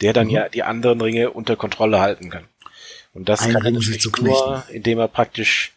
der 0.00 0.12
dann 0.12 0.26
mhm. 0.28 0.32
ja 0.32 0.48
die 0.48 0.62
anderen 0.62 1.00
Ringe 1.00 1.30
unter 1.30 1.56
Kontrolle 1.56 2.00
halten 2.00 2.30
kann. 2.30 2.44
Und 3.12 3.28
das 3.28 3.42
Ein 3.42 3.52
kann 3.52 3.64
er 3.64 3.70
natürlich 3.72 4.06
nur, 4.20 4.64
indem 4.70 4.98
er 4.98 5.08
praktisch 5.08 5.72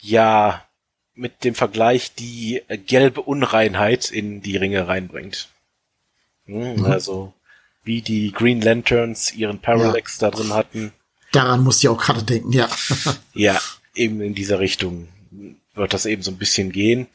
ja 0.00 0.66
mit 1.14 1.44
dem 1.44 1.54
Vergleich 1.54 2.14
die 2.14 2.62
gelbe 2.86 3.22
Unreinheit 3.22 4.10
in 4.10 4.40
die 4.42 4.56
Ringe 4.56 4.88
reinbringt. 4.88 5.48
Hm, 6.46 6.76
mhm. 6.76 6.84
Also 6.84 7.34
wie 7.82 8.02
die 8.02 8.32
Green 8.32 8.60
Lanterns 8.60 9.32
ihren 9.34 9.60
Parallax 9.60 10.20
ja. 10.20 10.30
da 10.30 10.36
drin 10.36 10.52
hatten. 10.52 10.92
Daran 11.32 11.62
musste 11.62 11.86
ich 11.86 11.88
auch 11.88 12.00
gerade 12.00 12.22
denken, 12.22 12.52
ja. 12.52 12.68
ja, 13.34 13.60
eben 13.94 14.20
in 14.20 14.34
dieser 14.34 14.58
Richtung 14.58 15.08
wird 15.74 15.94
das 15.94 16.06
eben 16.06 16.22
so 16.22 16.30
ein 16.30 16.38
bisschen 16.38 16.72
gehen. 16.72 17.06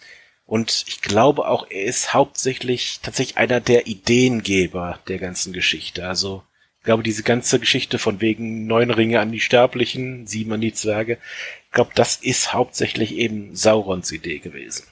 Und 0.45 0.85
ich 0.87 1.01
glaube 1.01 1.47
auch, 1.47 1.67
er 1.69 1.83
ist 1.83 2.13
hauptsächlich 2.13 2.99
tatsächlich 3.01 3.37
einer 3.37 3.59
der 3.59 3.87
Ideengeber 3.87 4.99
der 5.07 5.17
ganzen 5.17 5.53
Geschichte. 5.53 6.07
Also 6.07 6.43
ich 6.85 6.87
glaube, 6.87 7.01
diese 7.01 7.23
ganze 7.23 7.59
Geschichte 7.59 7.97
von 7.97 8.21
wegen 8.21 8.67
neun 8.67 8.91
Ringe 8.91 9.19
an 9.19 9.31
die 9.31 9.39
Sterblichen, 9.39 10.27
sieben 10.27 10.53
an 10.53 10.61
die 10.61 10.71
Zwerge, 10.71 11.17
ich 11.65 11.71
glaube, 11.71 11.89
das 11.95 12.17
ist 12.17 12.53
hauptsächlich 12.53 13.15
eben 13.15 13.55
Saurons 13.55 14.11
Idee 14.11 14.37
gewesen. 14.37 14.83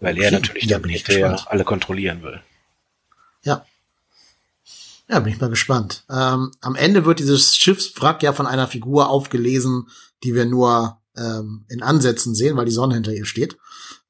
Weil 0.00 0.14
okay. 0.14 0.24
er 0.24 0.30
natürlich 0.30 0.64
ja, 0.64 0.78
dann 0.78 0.88
hinterher 0.88 1.52
alle 1.52 1.64
kontrollieren 1.64 2.22
will. 2.22 2.40
Ja. 3.42 3.66
Ja, 5.06 5.20
bin 5.20 5.34
ich 5.34 5.40
mal 5.42 5.50
gespannt. 5.50 6.04
Ähm, 6.08 6.52
am 6.62 6.74
Ende 6.74 7.04
wird 7.04 7.18
dieses 7.18 7.58
Schiffswrack 7.58 8.22
ja 8.22 8.32
von 8.32 8.46
einer 8.46 8.68
Figur 8.68 9.10
aufgelesen, 9.10 9.90
die 10.24 10.34
wir 10.34 10.46
nur 10.46 10.98
ähm, 11.18 11.66
in 11.68 11.82
Ansätzen 11.82 12.34
sehen, 12.34 12.56
weil 12.56 12.64
die 12.64 12.72
Sonne 12.72 12.94
hinter 12.94 13.12
ihr 13.12 13.26
steht. 13.26 13.58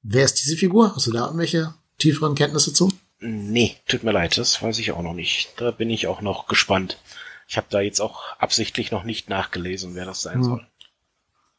Wer 0.04 0.24
ist 0.24 0.34
diese 0.34 0.56
Figur? 0.56 0.94
Hast 0.94 1.08
du 1.08 1.10
da 1.10 1.24
irgendwelche 1.24 1.74
tieferen 1.98 2.36
Kenntnisse 2.36 2.72
zu? 2.72 2.89
Nee, 3.20 3.76
tut 3.86 4.02
mir 4.02 4.12
leid, 4.12 4.38
das 4.38 4.62
weiß 4.62 4.78
ich 4.78 4.92
auch 4.92 5.02
noch 5.02 5.12
nicht. 5.12 5.52
Da 5.56 5.70
bin 5.70 5.90
ich 5.90 6.06
auch 6.06 6.22
noch 6.22 6.46
gespannt. 6.46 6.98
Ich 7.46 7.56
habe 7.56 7.66
da 7.70 7.80
jetzt 7.80 8.00
auch 8.00 8.36
absichtlich 8.38 8.90
noch 8.90 9.04
nicht 9.04 9.28
nachgelesen, 9.28 9.94
wer 9.94 10.06
das 10.06 10.22
sein 10.22 10.36
hm. 10.36 10.44
soll. 10.44 10.66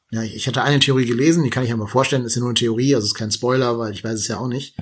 Ja, 0.09 0.23
ich 0.23 0.47
hatte 0.47 0.63
eine 0.63 0.79
Theorie 0.79 1.05
gelesen, 1.05 1.43
die 1.43 1.49
kann 1.49 1.63
ich 1.63 1.69
ja 1.69 1.77
mal 1.77 1.87
vorstellen, 1.87 2.25
ist 2.25 2.35
ja 2.35 2.41
nur 2.41 2.49
eine 2.49 2.59
Theorie, 2.59 2.95
also 2.95 3.05
ist 3.05 3.15
kein 3.15 3.31
Spoiler, 3.31 3.79
weil 3.79 3.93
ich 3.93 4.03
weiß 4.03 4.19
es 4.19 4.27
ja 4.27 4.37
auch 4.37 4.47
nicht. 4.47 4.75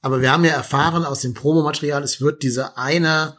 Aber 0.00 0.20
wir 0.20 0.32
haben 0.32 0.44
ja 0.44 0.52
erfahren 0.52 1.04
aus 1.04 1.20
dem 1.20 1.34
Promomaterial, 1.34 2.02
es 2.02 2.20
wird 2.20 2.42
diese 2.42 2.76
eine, 2.76 3.36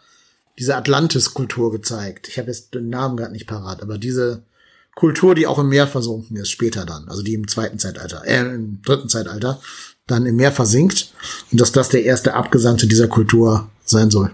diese 0.58 0.76
Atlantis-Kultur 0.76 1.72
gezeigt. 1.72 2.28
Ich 2.30 2.38
habe 2.38 2.48
jetzt 2.48 2.74
den 2.74 2.90
Namen 2.90 3.18
gerade 3.18 3.34
nicht 3.34 3.48
parat, 3.48 3.82
aber 3.82 3.98
diese 3.98 4.44
Kultur, 4.96 5.36
die 5.36 5.46
auch 5.46 5.60
im 5.60 5.70
Meer 5.70 5.88
versunken 5.88 6.38
ist, 6.38 6.50
später 6.50 6.86
dann, 6.86 7.08
also 7.10 7.22
die 7.22 7.34
im 7.34 7.48
zweiten 7.48 7.78
Zeitalter, 7.80 8.26
äh, 8.26 8.40
im 8.40 8.82
dritten 8.82 9.10
Zeitalter, 9.10 9.60
dann 10.08 10.26
im 10.26 10.38
Meer 10.38 10.54
versinkt 10.54 11.14
und 11.52 11.60
dass 11.60 11.74
das 11.74 11.90
der 11.90 12.04
erste 12.04 12.34
Abgesandte 12.34 12.88
dieser 12.88 13.10
Kultur 13.10 13.70
sein 13.84 14.10
soll. 14.10 14.32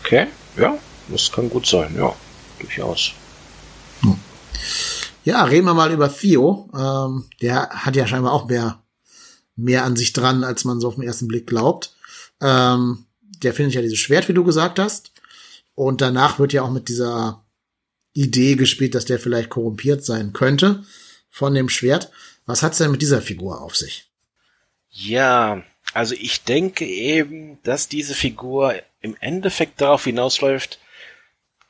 Okay, 0.00 0.26
ja, 0.56 0.78
das 1.08 1.32
kann 1.32 1.48
gut 1.48 1.66
sein, 1.66 1.94
ja, 1.96 2.14
durchaus. 2.60 3.12
Hm. 4.02 4.16
Ja, 5.24 5.42
reden 5.44 5.66
wir 5.66 5.74
mal 5.74 5.90
über 5.90 6.14
Theo. 6.14 6.68
Ähm, 6.72 7.24
der 7.40 7.70
hat 7.70 7.96
ja 7.96 8.06
scheinbar 8.06 8.32
auch 8.32 8.48
mehr, 8.48 8.82
mehr 9.56 9.84
an 9.84 9.96
sich 9.96 10.12
dran, 10.12 10.44
als 10.44 10.64
man 10.64 10.80
so 10.80 10.88
auf 10.88 10.94
den 10.96 11.04
ersten 11.04 11.28
Blick 11.28 11.46
glaubt. 11.46 11.96
Ähm, 12.40 13.06
der 13.42 13.54
findet 13.54 13.74
ja 13.74 13.82
dieses 13.82 13.98
Schwert, 13.98 14.28
wie 14.28 14.34
du 14.34 14.44
gesagt 14.44 14.78
hast. 14.78 15.12
Und 15.74 16.00
danach 16.00 16.38
wird 16.38 16.52
ja 16.52 16.62
auch 16.62 16.70
mit 16.70 16.88
dieser 16.88 17.42
Idee 18.16 18.56
gespielt, 18.56 18.94
dass 18.94 19.04
der 19.04 19.18
vielleicht 19.18 19.50
korrumpiert 19.50 20.04
sein 20.04 20.32
könnte 20.32 20.84
von 21.30 21.54
dem 21.54 21.68
Schwert. 21.68 22.10
Was 22.46 22.62
hat's 22.62 22.78
denn 22.78 22.90
mit 22.90 23.02
dieser 23.02 23.22
Figur 23.22 23.60
auf 23.60 23.76
sich? 23.76 24.06
Ja, 24.90 25.62
also 25.92 26.14
ich 26.14 26.44
denke 26.44 26.86
eben, 26.86 27.58
dass 27.62 27.88
diese 27.88 28.14
Figur 28.14 28.74
im 29.00 29.16
Endeffekt 29.20 29.80
darauf 29.80 30.04
hinausläuft, 30.04 30.78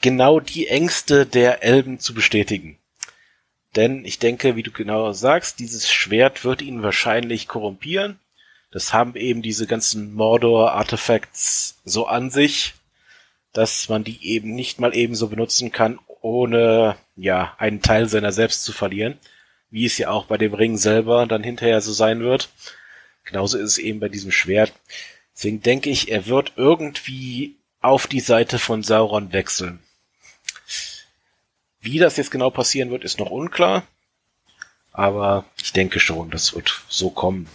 genau 0.00 0.40
die 0.40 0.68
Ängste 0.68 1.26
der 1.26 1.62
Elben 1.62 1.98
zu 1.98 2.14
bestätigen. 2.14 2.78
Denn 3.74 4.04
ich 4.04 4.18
denke, 4.18 4.56
wie 4.56 4.62
du 4.62 4.70
genau 4.70 5.12
sagst, 5.12 5.58
dieses 5.58 5.90
Schwert 5.90 6.44
wird 6.44 6.62
ihn 6.62 6.82
wahrscheinlich 6.82 7.48
korrumpieren. 7.48 8.18
Das 8.70 8.92
haben 8.92 9.16
eben 9.16 9.42
diese 9.42 9.66
ganzen 9.66 10.14
Mordor-Artefacts 10.14 11.78
so 11.84 12.06
an 12.06 12.30
sich, 12.30 12.74
dass 13.52 13.88
man 13.88 14.04
die 14.04 14.24
eben 14.26 14.54
nicht 14.54 14.80
mal 14.80 14.94
ebenso 14.94 15.28
benutzen 15.28 15.72
kann, 15.72 15.98
ohne 16.26 16.96
ja 17.14 17.54
einen 17.58 17.80
Teil 17.80 18.08
seiner 18.08 18.32
selbst 18.32 18.64
zu 18.64 18.72
verlieren, 18.72 19.18
wie 19.70 19.86
es 19.86 19.96
ja 19.96 20.10
auch 20.10 20.26
bei 20.26 20.36
dem 20.36 20.54
Ring 20.54 20.76
selber 20.76 21.26
dann 21.26 21.44
hinterher 21.44 21.80
so 21.80 21.92
sein 21.92 22.20
wird. 22.20 22.50
Genauso 23.24 23.58
ist 23.58 23.72
es 23.72 23.78
eben 23.78 24.00
bei 24.00 24.08
diesem 24.08 24.32
Schwert. 24.32 24.72
Deswegen 25.34 25.60
denke 25.60 25.88
ich, 25.88 26.10
er 26.10 26.26
wird 26.26 26.54
irgendwie 26.56 27.56
auf 27.80 28.08
die 28.08 28.20
Seite 28.20 28.58
von 28.58 28.82
Sauron 28.82 29.32
wechseln. 29.32 29.78
Wie 31.80 31.98
das 31.98 32.16
jetzt 32.16 32.32
genau 32.32 32.50
passieren 32.50 32.90
wird, 32.90 33.04
ist 33.04 33.20
noch 33.20 33.30
unklar. 33.30 33.84
Aber 34.92 35.44
ich 35.62 35.72
denke 35.72 36.00
schon, 36.00 36.30
das 36.30 36.54
wird 36.54 36.82
so 36.88 37.10
kommen. 37.10 37.46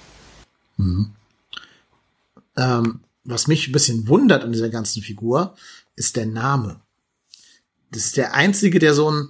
Mhm. 0.78 1.12
Ähm, 2.56 3.02
was 3.26 3.48
mich 3.48 3.68
ein 3.68 3.74
bisschen 3.74 4.08
wundert 4.08 4.44
an 4.44 4.54
dieser 4.54 4.70
ganzen 4.70 5.02
Figur, 5.02 5.56
ist 5.96 6.16
der 6.16 6.26
Name. 6.26 6.80
Das 7.92 8.06
ist 8.06 8.18
der 8.18 8.34
einzige, 8.34 8.80
der 8.80 8.94
so 8.94 9.08
einen, 9.08 9.30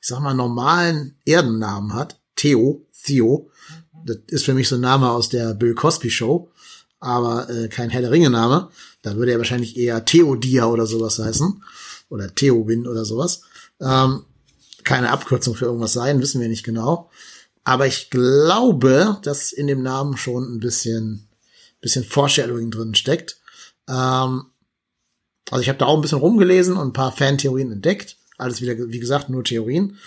ich 0.00 0.08
sag 0.08 0.20
mal, 0.20 0.34
normalen 0.34 1.16
Erdennamen 1.24 1.94
hat. 1.94 2.20
Theo, 2.36 2.86
Theo. 3.04 3.50
Das 4.04 4.16
ist 4.28 4.44
für 4.44 4.54
mich 4.54 4.68
so 4.68 4.76
ein 4.76 4.80
Name 4.80 5.10
aus 5.10 5.28
der 5.28 5.54
Bill 5.54 5.74
Cosby 5.74 6.10
Show, 6.10 6.50
aber 6.98 7.48
äh, 7.50 7.68
kein 7.68 7.90
Herr 7.90 8.00
der 8.00 8.10
Ringe 8.10 8.30
Name. 8.30 8.70
Da 9.02 9.16
würde 9.16 9.32
er 9.32 9.38
wahrscheinlich 9.38 9.76
eher 9.76 10.04
Theodia 10.04 10.66
oder 10.66 10.86
sowas 10.86 11.18
heißen. 11.18 11.62
Oder 12.08 12.34
Theowin 12.34 12.88
oder 12.88 13.04
sowas. 13.04 13.42
Ähm, 13.80 14.24
keine 14.84 15.10
Abkürzung 15.10 15.54
für 15.54 15.66
irgendwas 15.66 15.92
sein, 15.92 16.20
wissen 16.20 16.40
wir 16.40 16.48
nicht 16.48 16.64
genau. 16.64 17.10
Aber 17.62 17.86
ich 17.86 18.10
glaube, 18.10 19.18
dass 19.22 19.52
in 19.52 19.66
dem 19.66 19.82
Namen 19.82 20.16
schon 20.16 20.54
ein 20.54 20.60
bisschen, 20.60 21.28
bisschen 21.80 22.04
Foreshadowing 22.04 22.70
drin 22.70 22.94
steckt. 22.94 23.38
Ähm, 23.88 24.46
also 25.50 25.62
ich 25.62 25.68
habe 25.68 25.78
da 25.78 25.86
auch 25.86 25.96
ein 25.96 26.00
bisschen 26.00 26.18
rumgelesen 26.18 26.76
und 26.76 26.88
ein 26.88 26.92
paar 26.92 27.12
Fantheorien 27.12 27.72
entdeckt. 27.72 28.16
Alles 28.38 28.60
wieder, 28.60 28.74
wie 28.76 29.00
gesagt, 29.00 29.28
nur 29.28 29.44
Theorien. 29.44 29.98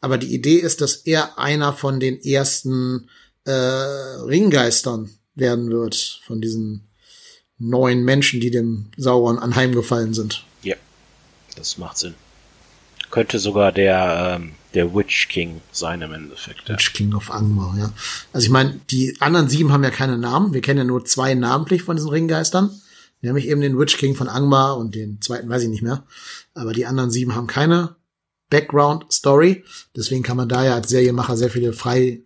Aber 0.00 0.18
die 0.18 0.34
Idee 0.34 0.56
ist, 0.56 0.80
dass 0.80 0.96
er 0.96 1.38
einer 1.38 1.72
von 1.72 2.00
den 2.00 2.20
ersten 2.22 3.08
äh, 3.44 3.50
Ringgeistern 3.50 5.10
werden 5.34 5.70
wird, 5.70 6.20
von 6.26 6.40
diesen 6.40 6.88
neuen 7.58 8.04
Menschen, 8.04 8.40
die 8.40 8.50
dem 8.50 8.86
Sauron 8.96 9.38
anheimgefallen 9.38 10.14
sind. 10.14 10.44
Ja, 10.62 10.76
das 11.56 11.78
macht 11.78 11.98
Sinn. 11.98 12.14
Könnte 13.10 13.38
sogar 13.38 13.72
der, 13.72 14.38
ähm, 14.40 14.52
der 14.74 14.94
Witch 14.94 15.28
King 15.28 15.60
sein 15.72 16.02
im 16.02 16.12
Endeffekt. 16.12 16.68
Ja. 16.68 16.74
Witch 16.74 16.92
King 16.92 17.14
of 17.14 17.30
Angmar, 17.30 17.76
ja. 17.78 17.92
Also 18.32 18.46
ich 18.46 18.50
meine, 18.50 18.80
die 18.90 19.16
anderen 19.20 19.48
sieben 19.48 19.72
haben 19.72 19.84
ja 19.84 19.90
keine 19.90 20.18
Namen. 20.18 20.52
Wir 20.52 20.60
kennen 20.60 20.78
ja 20.78 20.84
nur 20.84 21.04
zwei 21.04 21.34
namentlich 21.34 21.82
von 21.82 21.96
diesen 21.96 22.10
Ringgeistern. 22.10 22.70
Nämlich 23.22 23.48
eben 23.48 23.60
den 23.60 23.78
Witch 23.78 23.96
King 23.96 24.14
von 24.14 24.28
Angmar 24.28 24.76
und 24.76 24.94
den 24.94 25.20
zweiten 25.20 25.48
weiß 25.48 25.62
ich 25.62 25.68
nicht 25.68 25.82
mehr. 25.82 26.04
Aber 26.54 26.72
die 26.72 26.86
anderen 26.86 27.10
sieben 27.10 27.34
haben 27.34 27.46
keine 27.46 27.96
Background 28.50 29.12
Story. 29.12 29.64
Deswegen 29.96 30.22
kann 30.22 30.36
man 30.36 30.48
da 30.48 30.64
ja 30.64 30.74
als 30.74 30.88
Serienmacher 30.88 31.36
sehr 31.36 31.50
viele 31.50 31.72
frei, 31.72 32.22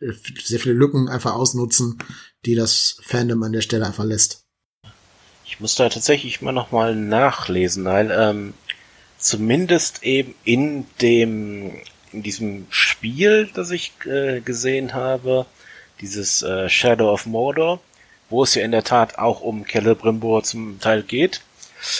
äh, 0.00 0.12
sehr 0.42 0.60
viele 0.60 0.74
Lücken 0.74 1.08
einfach 1.08 1.34
ausnutzen, 1.34 1.98
die 2.44 2.54
das 2.54 2.98
Fandom 3.02 3.42
an 3.42 3.52
der 3.52 3.60
Stelle 3.60 3.86
einfach 3.86 4.04
lässt. 4.04 4.44
Ich 5.44 5.60
muss 5.60 5.74
da 5.74 5.88
tatsächlich 5.88 6.42
mal 6.42 6.52
nochmal 6.52 6.96
nachlesen, 6.96 7.84
weil 7.84 8.10
ähm, 8.10 8.54
zumindest 9.18 10.02
eben 10.02 10.34
in 10.44 10.86
dem 11.00 11.72
in 12.14 12.22
diesem 12.22 12.66
Spiel, 12.70 13.50
das 13.54 13.70
ich 13.70 13.92
äh, 14.06 14.40
gesehen 14.40 14.94
habe, 14.94 15.46
dieses 16.00 16.42
äh, 16.42 16.68
Shadow 16.68 17.12
of 17.12 17.26
Mordor, 17.26 17.80
wo 18.30 18.42
es 18.42 18.54
ja 18.54 18.62
in 18.62 18.72
der 18.72 18.84
Tat 18.84 19.18
auch 19.18 19.40
um 19.40 19.64
Celebrimbor 19.66 20.42
zum 20.42 20.80
Teil 20.80 21.02
geht 21.02 21.42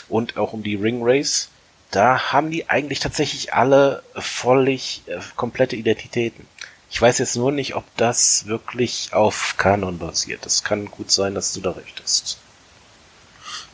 und 0.08 0.36
auch 0.36 0.52
um 0.52 0.62
die 0.62 0.76
Ring 0.76 1.00
Race, 1.02 1.48
da 1.90 2.32
haben 2.32 2.50
die 2.50 2.68
eigentlich 2.68 2.98
tatsächlich 3.00 3.54
alle 3.54 4.02
völlig 4.16 5.02
äh, 5.06 5.18
komplette 5.36 5.76
Identitäten. 5.76 6.46
Ich 6.90 7.00
weiß 7.00 7.18
jetzt 7.18 7.36
nur 7.36 7.52
nicht, 7.52 7.74
ob 7.74 7.84
das 7.96 8.46
wirklich 8.46 9.12
auf 9.12 9.54
Kanon 9.56 9.98
basiert. 9.98 10.46
Das 10.46 10.62
kann 10.62 10.86
gut 10.86 11.10
sein, 11.10 11.34
dass 11.34 11.52
du 11.52 11.60
da 11.60 11.72
recht 11.72 12.00
hast. 12.02 12.38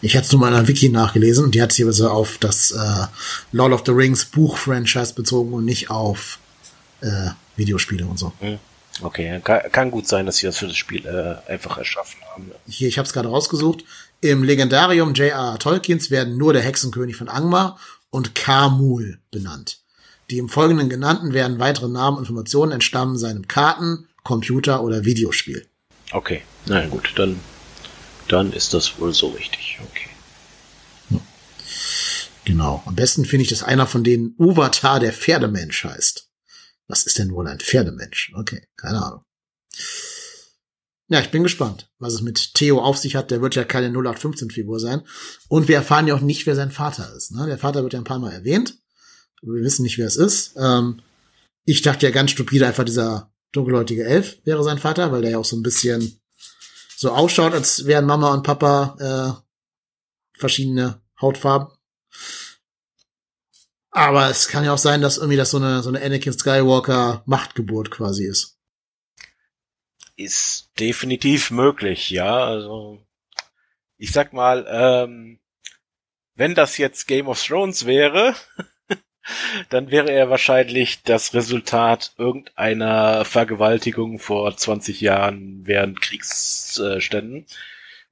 Ich 0.02 0.16
hatte 0.16 0.26
es 0.26 0.32
nur 0.32 0.40
mal 0.40 0.48
in 0.48 0.54
einer 0.54 0.68
Wiki 0.68 0.88
nachgelesen. 0.88 1.50
Die 1.50 1.60
hat 1.60 1.72
sich 1.72 1.84
aber 1.84 1.92
so 1.92 2.08
auf 2.08 2.38
das 2.38 2.70
äh, 2.70 3.06
Lord 3.52 3.72
of 3.72 3.82
the 3.84 3.92
Rings 3.92 4.24
Buch-Franchise 4.24 5.14
bezogen 5.14 5.52
und 5.52 5.64
nicht 5.64 5.90
auf 5.90 6.38
äh, 7.02 7.30
Videospiele 7.56 8.06
und 8.06 8.18
so. 8.18 8.32
Hm. 8.40 8.58
Okay, 9.02 9.40
kann, 9.42 9.60
kann, 9.72 9.90
gut 9.90 10.06
sein, 10.06 10.26
dass 10.26 10.36
sie 10.36 10.46
das 10.46 10.58
für 10.58 10.66
das 10.66 10.76
Spiel 10.76 11.06
äh, 11.06 11.50
einfach 11.50 11.78
erschaffen 11.78 12.20
haben. 12.30 12.50
Hier, 12.68 12.88
ich 12.88 12.98
habe 12.98 13.06
es 13.06 13.12
gerade 13.12 13.28
rausgesucht. 13.28 13.84
Im 14.20 14.42
Legendarium 14.42 15.14
J.R.R. 15.14 15.58
Tolkiens 15.58 16.10
werden 16.10 16.36
nur 16.36 16.52
der 16.52 16.62
Hexenkönig 16.62 17.16
von 17.16 17.28
Angmar 17.28 17.78
und 18.10 18.34
Kamul 18.34 19.18
benannt. 19.30 19.80
Die 20.30 20.38
im 20.38 20.48
Folgenden 20.48 20.88
genannten 20.88 21.32
werden 21.32 21.58
weitere 21.58 21.88
Namen 21.88 22.18
und 22.18 22.24
Informationen 22.24 22.72
entstammen 22.72 23.16
seinem 23.16 23.48
Karten, 23.48 24.06
Computer 24.22 24.82
oder 24.82 25.04
Videospiel. 25.04 25.66
Okay, 26.12 26.42
na 26.66 26.86
gut, 26.86 27.12
dann, 27.16 27.40
dann 28.28 28.52
ist 28.52 28.74
das 28.74 28.98
wohl 28.98 29.14
so 29.14 29.28
richtig. 29.28 29.78
Okay. 29.90 30.10
Genau. 32.44 32.82
Am 32.86 32.96
besten 32.96 33.24
finde 33.24 33.44
ich, 33.44 33.48
dass 33.50 33.62
einer 33.62 33.86
von 33.86 34.02
denen 34.02 34.34
Uvatar 34.38 34.98
der 34.98 35.12
Pferdemensch 35.12 35.84
heißt. 35.84 36.29
Was 36.90 37.04
ist 37.04 37.18
denn 37.18 37.32
wohl 37.32 37.46
ein 37.46 37.60
Pferdemensch? 37.60 38.32
Okay, 38.34 38.66
keine 38.76 39.00
Ahnung. 39.00 39.22
Ja, 41.06 41.20
ich 41.20 41.30
bin 41.30 41.44
gespannt, 41.44 41.88
was 41.98 42.14
es 42.14 42.20
mit 42.20 42.54
Theo 42.54 42.80
auf 42.80 42.96
sich 42.96 43.14
hat. 43.14 43.30
Der 43.30 43.40
wird 43.40 43.54
ja 43.54 43.64
keine 43.64 43.90
0815-Figur 43.90 44.80
sein. 44.80 45.02
Und 45.48 45.68
wir 45.68 45.76
erfahren 45.76 46.08
ja 46.08 46.16
auch 46.16 46.20
nicht, 46.20 46.46
wer 46.46 46.56
sein 46.56 46.72
Vater 46.72 47.14
ist. 47.16 47.30
Ne? 47.32 47.46
Der 47.46 47.58
Vater 47.58 47.84
wird 47.84 47.92
ja 47.92 48.00
ein 48.00 48.04
paar 48.04 48.18
Mal 48.18 48.32
erwähnt. 48.32 48.76
Aber 49.40 49.54
wir 49.54 49.62
wissen 49.62 49.84
nicht, 49.84 49.98
wer 49.98 50.08
es 50.08 50.16
ist. 50.16 50.54
Ähm, 50.56 51.00
ich 51.64 51.82
dachte 51.82 52.06
ja 52.06 52.12
ganz 52.12 52.32
stupide, 52.32 52.66
einfach 52.66 52.84
dieser 52.84 53.32
dunkelhäutige 53.52 54.04
Elf 54.04 54.38
wäre 54.44 54.64
sein 54.64 54.78
Vater, 54.78 55.12
weil 55.12 55.22
der 55.22 55.32
ja 55.32 55.38
auch 55.38 55.44
so 55.44 55.56
ein 55.56 55.62
bisschen 55.62 56.20
so 56.96 57.12
ausschaut, 57.12 57.54
als 57.54 57.86
wären 57.86 58.06
Mama 58.06 58.34
und 58.34 58.42
Papa 58.42 58.96
äh, 59.38 60.38
verschiedene 60.38 61.00
Hautfarben. 61.20 61.68
Aber 63.90 64.30
es 64.30 64.48
kann 64.48 64.64
ja 64.64 64.72
auch 64.72 64.78
sein, 64.78 65.00
dass 65.00 65.16
irgendwie 65.16 65.36
das 65.36 65.50
so 65.50 65.56
eine, 65.56 65.82
so 65.82 65.88
eine 65.88 66.02
Anakin 66.02 66.32
Skywalker 66.32 67.22
Machtgeburt 67.26 67.90
quasi 67.90 68.24
ist. 68.24 68.56
Ist 70.16 70.70
definitiv 70.78 71.50
möglich, 71.50 72.10
ja. 72.10 72.44
Also, 72.44 73.04
ich 73.96 74.12
sag 74.12 74.32
mal, 74.32 74.66
ähm, 74.68 75.40
wenn 76.34 76.54
das 76.54 76.78
jetzt 76.78 77.06
Game 77.08 77.26
of 77.26 77.42
Thrones 77.42 77.84
wäre, 77.84 78.34
dann 79.70 79.90
wäre 79.90 80.10
er 80.10 80.30
wahrscheinlich 80.30 81.02
das 81.02 81.34
Resultat 81.34 82.12
irgendeiner 82.16 83.24
Vergewaltigung 83.24 84.18
vor 84.18 84.56
20 84.56 85.00
Jahren 85.00 85.66
während 85.66 86.00
Kriegsständen. 86.00 87.46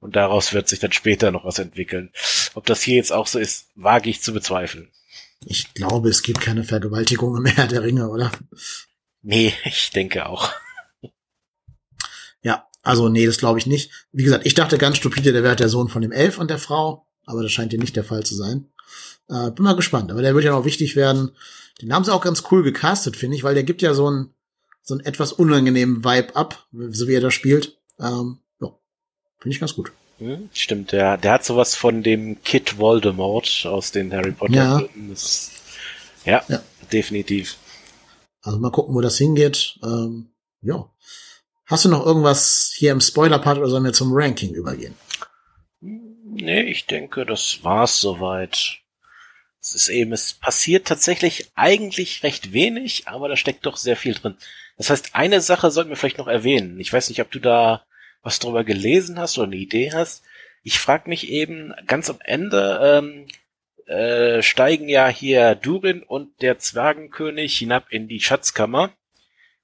Und 0.01 0.15
daraus 0.15 0.53
wird 0.53 0.67
sich 0.67 0.79
dann 0.79 0.91
später 0.91 1.31
noch 1.31 1.45
was 1.45 1.59
entwickeln. 1.59 2.11
Ob 2.53 2.65
das 2.65 2.81
hier 2.81 2.95
jetzt 2.95 3.11
auch 3.11 3.27
so 3.27 3.39
ist, 3.39 3.69
wage 3.75 4.09
ich 4.09 4.21
zu 4.21 4.33
bezweifeln. 4.33 4.89
Ich 5.45 5.73
glaube, 5.73 6.09
es 6.09 6.21
gibt 6.21 6.41
keine 6.41 6.63
Vergewaltigungen 6.63 7.43
mehr 7.43 7.67
der 7.67 7.83
Ringe, 7.83 8.09
oder? 8.09 8.31
Nee, 9.21 9.53
ich 9.65 9.91
denke 9.91 10.27
auch. 10.27 10.51
Ja, 12.41 12.67
also 12.83 13.09
nee, 13.09 13.25
das 13.25 13.37
glaube 13.37 13.59
ich 13.59 13.65
nicht. 13.65 13.91
Wie 14.11 14.23
gesagt, 14.23 14.45
ich 14.45 14.53
dachte 14.53 14.77
ganz 14.77 14.97
stupide, 14.97 15.33
der 15.33 15.43
wäre 15.43 15.55
der 15.55 15.69
Sohn 15.69 15.89
von 15.89 16.01
dem 16.01 16.11
Elf 16.11 16.37
und 16.37 16.49
der 16.49 16.57
Frau, 16.57 17.05
aber 17.25 17.43
das 17.43 17.51
scheint 17.51 17.71
hier 17.71 17.79
nicht 17.79 17.95
der 17.95 18.03
Fall 18.03 18.23
zu 18.23 18.35
sein. 18.35 18.69
Äh, 19.27 19.51
bin 19.51 19.65
mal 19.65 19.75
gespannt, 19.75 20.11
aber 20.11 20.21
der 20.21 20.33
wird 20.35 20.45
ja 20.45 20.51
noch 20.51 20.65
wichtig 20.65 20.95
werden. 20.95 21.31
Den 21.81 21.93
haben 21.93 22.03
sie 22.03 22.13
auch 22.13 22.23
ganz 22.23 22.43
cool 22.51 22.63
gecastet, 22.63 23.15
finde 23.15 23.35
ich, 23.35 23.43
weil 23.43 23.55
der 23.55 23.63
gibt 23.63 23.81
ja 23.81 23.93
so 23.93 24.07
einen 24.07 24.33
so 24.81 24.95
einen 24.95 25.05
etwas 25.05 25.31
unangenehmen 25.31 26.03
Vibe 26.03 26.35
ab, 26.35 26.67
so 26.71 27.07
wie 27.07 27.13
er 27.13 27.21
da 27.21 27.29
spielt. 27.29 27.77
Ähm, 27.99 28.39
ja, 28.59 28.69
finde 29.37 29.53
ich 29.53 29.59
ganz 29.59 29.75
gut. 29.75 29.91
Hm, 30.19 30.49
stimmt, 30.53 30.91
der, 30.91 31.17
der 31.17 31.31
hat 31.33 31.45
sowas 31.45 31.75
von 31.75 32.03
dem 32.03 32.43
Kid 32.43 32.77
Voldemort 32.77 33.65
aus 33.65 33.91
den 33.91 34.13
Harry 34.13 34.31
Potter 34.31 34.53
ja. 34.53 34.83
Ja, 36.25 36.43
ja, 36.49 36.61
definitiv. 36.91 37.57
Also 38.41 38.59
mal 38.59 38.71
gucken, 38.71 38.93
wo 38.95 39.01
das 39.01 39.17
hingeht. 39.17 39.79
Ähm, 39.81 40.31
ja. 40.61 40.89
Hast 41.65 41.85
du 41.85 41.89
noch 41.89 42.05
irgendwas 42.05 42.73
hier 42.75 42.91
im 42.91 42.99
Spoiler-Part 42.99 43.59
oder 43.59 43.69
sollen 43.69 43.85
wir 43.85 43.93
zum 43.93 44.11
Ranking 44.11 44.53
übergehen? 44.53 44.95
Nee, 45.79 46.63
ich 46.63 46.85
denke, 46.85 47.25
das 47.25 47.63
war's 47.63 48.01
soweit. 48.01 48.79
Es 49.61 49.75
ist 49.75 49.89
eben, 49.89 50.11
es 50.11 50.33
passiert 50.33 50.87
tatsächlich 50.87 51.51
eigentlich 51.55 52.23
recht 52.23 52.53
wenig, 52.53 53.07
aber 53.07 53.29
da 53.29 53.35
steckt 53.35 53.65
doch 53.65 53.77
sehr 53.77 53.95
viel 53.95 54.13
drin. 54.13 54.35
Das 54.77 54.89
heißt, 54.89 55.15
eine 55.15 55.41
Sache 55.41 55.71
sollten 55.71 55.89
wir 55.89 55.97
vielleicht 55.97 56.17
noch 56.17 56.27
erwähnen. 56.27 56.79
Ich 56.79 56.91
weiß 56.91 57.09
nicht, 57.09 57.21
ob 57.21 57.31
du 57.31 57.39
da 57.39 57.85
was 58.21 58.39
drüber 58.39 58.63
gelesen 58.63 59.19
hast 59.19 59.37
oder 59.37 59.47
eine 59.47 59.55
Idee 59.55 59.91
hast. 59.93 60.23
Ich 60.63 60.79
frage 60.79 61.09
mich 61.09 61.29
eben, 61.29 61.73
ganz 61.87 62.09
am 62.09 62.19
Ende 62.23 62.79
ähm, 62.83 63.27
äh, 63.85 64.41
steigen 64.41 64.89
ja 64.89 65.07
hier 65.07 65.55
Durin 65.55 66.03
und 66.03 66.41
der 66.41 66.59
Zwergenkönig 66.59 67.57
hinab 67.57 67.87
in 67.89 68.07
die 68.07 68.19
Schatzkammer 68.19 68.91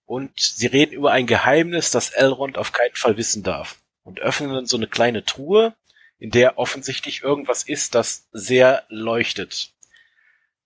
und 0.06 0.32
sie 0.40 0.68
reden 0.68 0.94
über 0.94 1.12
ein 1.12 1.28
Geheimnis, 1.28 1.92
das 1.92 2.10
Elrond 2.10 2.58
auf 2.58 2.72
keinen 2.72 2.96
Fall 2.96 3.18
wissen 3.18 3.44
darf 3.44 3.82
und 4.04 4.20
öffnen 4.20 4.54
dann 4.54 4.66
so 4.66 4.78
eine 4.78 4.88
kleine 4.88 5.26
Truhe, 5.26 5.76
in 6.18 6.32
der 6.32 6.58
offensichtlich 6.58 7.24
irgendwas 7.24 7.64
ist, 7.64 7.96
das 7.96 8.28
sehr 8.32 8.86
leuchtet. 8.88 9.74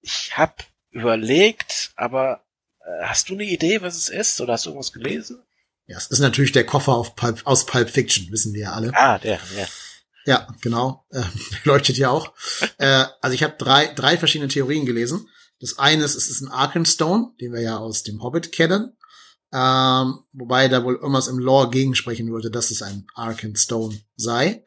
Ich 0.01 0.37
hab 0.37 0.63
überlegt, 0.91 1.91
aber 1.95 2.45
äh, 2.81 3.03
hast 3.03 3.29
du 3.29 3.33
eine 3.33 3.43
Idee, 3.43 3.81
was 3.81 3.95
es 3.95 4.09
ist 4.09 4.39
oder 4.41 4.53
hast 4.53 4.65
du 4.65 4.69
irgendwas 4.69 4.93
gelesen? 4.93 5.41
Ja, 5.89 5.97
es 5.97 6.05
ist 6.05 6.19
natürlich 6.19 6.51
der 6.51 6.67
Koffer 6.67 7.03
Pulp, 7.15 7.41
aus 7.45 7.65
Pulp 7.65 7.89
Fiction, 7.89 8.31
wissen 8.31 8.53
wir 8.53 8.61
ja 8.61 8.73
alle. 8.73 8.91
Ah, 8.93 9.17
der, 9.17 9.39
ja. 9.57 9.67
Ja, 10.25 10.47
genau. 10.61 11.05
Äh, 11.11 11.23
leuchtet 11.63 11.97
ja 11.97 12.11
auch. 12.11 12.33
äh, 12.77 13.05
also 13.21 13.33
ich 13.33 13.41
habe 13.41 13.55
drei, 13.57 13.87
drei 13.87 14.15
verschiedene 14.15 14.49
Theorien 14.49 14.85
gelesen. 14.85 15.27
Das 15.59 15.79
eine 15.79 16.03
ist, 16.03 16.13
es 16.13 16.29
ist 16.29 16.41
ein 16.41 16.51
Arkenstone, 16.51 17.31
den 17.41 17.53
wir 17.53 17.61
ja 17.61 17.77
aus 17.77 18.03
dem 18.03 18.21
Hobbit 18.21 18.51
kennen. 18.51 18.95
Ähm, 19.51 20.19
wobei 20.31 20.67
da 20.67 20.83
wohl 20.83 20.95
irgendwas 20.95 21.27
im 21.27 21.39
Lore 21.39 21.71
gegensprechen 21.71 22.31
würde, 22.31 22.51
dass 22.51 22.69
es 22.69 22.83
ein 22.83 23.07
Arkenstone 23.15 23.99
sei. 24.15 24.63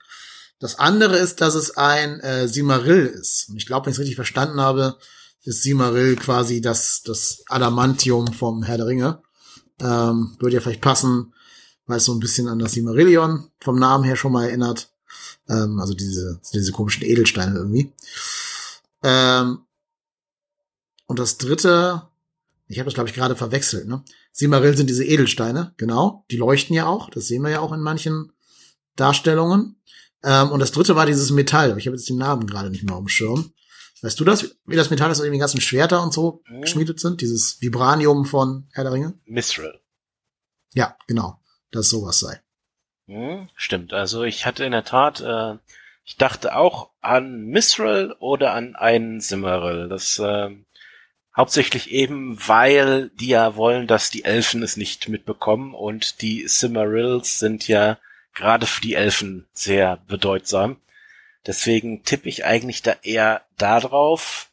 Das 0.59 0.81
andere 0.81 1.19
ist, 1.19 1.41
dass 1.41 1.55
es 1.55 1.77
ein 1.77 2.19
äh, 2.19 2.49
Simarill 2.49 3.07
ist. 3.07 3.49
Und 3.49 3.57
ich 3.57 3.67
glaube, 3.67 3.87
wenn 3.87 3.93
ich 3.93 3.97
es 3.97 4.01
richtig 4.01 4.17
verstanden 4.17 4.61
habe, 4.61 4.99
ist 5.45 5.63
Simarill 5.63 6.17
quasi 6.17 6.61
das, 6.61 7.03
das 7.05 7.45
Adamantium 7.47 8.33
vom 8.33 8.65
Herr 8.65 8.79
der 8.79 8.87
Ringe. 8.87 9.23
Ähm, 9.83 10.37
würde 10.39 10.55
ja 10.55 10.61
vielleicht 10.61 10.81
passen, 10.81 11.35
weil 11.87 11.99
es 11.99 12.05
so 12.05 12.13
ein 12.13 12.21
bisschen 12.21 12.49
an 12.49 12.59
das 12.59 12.73
Simarillion 12.73 13.51
vom 13.61 13.79
Namen 13.79 14.05
her 14.05 14.17
schon 14.17 14.33
mal 14.33 14.47
erinnert. 14.47 14.93
Ähm, 15.49 15.81
also 15.81 15.93
diese, 15.93 16.41
diese 16.55 16.73
komischen 16.73 17.05
Edelsteine 17.05 17.57
irgendwie. 17.57 17.93
Ähm, 19.03 19.59
und 21.07 21.19
das 21.19 21.37
dritte 21.37 22.03
Ich 22.69 22.79
habe 22.79 22.87
das, 22.87 22.95
glaube 22.95 23.11
ich, 23.11 23.15
gerade 23.15 23.37
verwechselt. 23.37 23.87
Ne? 23.87 24.03
Silmaril 24.33 24.77
sind 24.77 24.89
diese 24.89 25.05
Edelsteine, 25.05 25.75
genau. 25.77 26.25
Die 26.31 26.39
leuchten 26.39 26.75
ja 26.75 26.87
auch. 26.87 27.11
Das 27.11 27.27
sehen 27.27 27.43
wir 27.43 27.51
ja 27.51 27.61
auch 27.61 27.73
in 27.73 27.81
manchen 27.81 28.33
Darstellungen. 28.97 29.77
Ähm, 30.23 30.51
und 30.51 30.61
das 30.61 30.73
dritte 30.73 30.97
war 30.97 31.07
dieses 31.07 31.31
Metall. 31.31 31.77
Ich 31.77 31.87
habe 31.87 31.97
jetzt 31.97 32.09
den 32.09 32.17
Namen 32.17 32.47
gerade 32.47 32.71
nicht 32.71 32.85
mehr 32.85 32.95
auf 32.95 33.03
dem 33.03 33.09
Schirm. 33.09 33.53
Weißt 34.03 34.19
du 34.19 34.25
das, 34.25 34.57
wie 34.67 34.77
das 34.77 34.91
Metall 34.91 35.11
ist, 35.11 35.21
irgendwie 35.21 35.39
ganzen 35.39 35.61
Schwerter 35.61 36.03
und 36.03 36.13
so 36.13 36.43
Hm. 36.47 36.63
geschmiedet 36.63 37.01
sind? 37.01 37.21
Dieses 37.21 37.61
Vibranium 37.61 38.25
von 38.25 38.69
Herr 38.73 38.85
der 38.85 38.93
Ringe? 38.93 39.15
Mithril. 39.25 39.81
Ja, 40.75 40.97
genau. 41.07 41.41
Dass 41.71 41.89
sowas 41.89 42.19
sei. 42.19 42.41
Hm, 43.07 43.49
stimmt. 43.55 43.93
Also 43.93 44.25
ich 44.25 44.45
hatte 44.45 44.65
in 44.65 44.73
der 44.73 44.85
Tat, 44.85 45.21
äh, 45.21 45.57
ich 46.05 46.17
dachte 46.17 46.57
auch 46.57 46.91
an 47.01 47.45
Mithril 47.45 48.15
oder 48.19 48.53
an 48.55 48.75
einen 48.75 49.21
Simmeril. 49.21 49.89
Das 49.89 50.19
äh, 50.19 50.51
hauptsächlich 51.37 51.91
eben, 51.93 52.37
weil 52.47 53.11
die 53.11 53.29
ja 53.29 53.55
wollen, 53.57 53.87
dass 53.87 54.11
die 54.11 54.25
Elfen 54.25 54.63
es 54.63 54.77
nicht 54.77 55.09
mitbekommen 55.09 55.75
und 55.75 56.23
die 56.23 56.49
Simmerils 56.49 57.39
sind 57.39 57.69
ja 57.69 57.99
gerade 58.35 58.67
für 58.67 58.81
die 58.81 58.95
Elfen 58.95 59.47
sehr 59.53 59.99
bedeutsam. 60.09 60.79
Deswegen 61.47 62.05
tippe 62.05 62.29
ich 62.29 62.45
eigentlich 62.45 62.83
da 62.83 62.97
eher 63.03 63.45
da 63.57 63.81
drauf, 63.81 64.51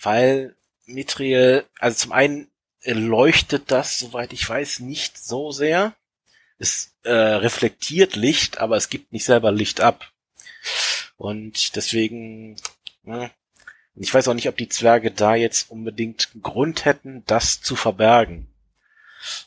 weil 0.00 0.54
Mithril, 0.86 1.64
also 1.78 1.96
zum 1.96 2.12
einen 2.12 2.50
äh, 2.82 2.92
leuchtet 2.92 3.70
das, 3.70 3.98
soweit 3.98 4.32
ich 4.32 4.48
weiß, 4.48 4.80
nicht 4.80 5.18
so 5.18 5.52
sehr. 5.52 5.94
Es 6.58 6.94
äh, 7.04 7.12
reflektiert 7.12 8.16
Licht, 8.16 8.58
aber 8.58 8.76
es 8.76 8.88
gibt 8.88 9.12
nicht 9.12 9.24
selber 9.24 9.52
Licht 9.52 9.80
ab. 9.80 10.10
Und 11.16 11.76
deswegen, 11.76 12.56
hm, 13.04 13.30
ich 13.96 14.12
weiß 14.12 14.28
auch 14.28 14.34
nicht, 14.34 14.48
ob 14.48 14.56
die 14.56 14.68
Zwerge 14.68 15.10
da 15.10 15.34
jetzt 15.34 15.70
unbedingt 15.70 16.30
Grund 16.42 16.84
hätten, 16.84 17.24
das 17.26 17.60
zu 17.60 17.76
verbergen. 17.76 18.48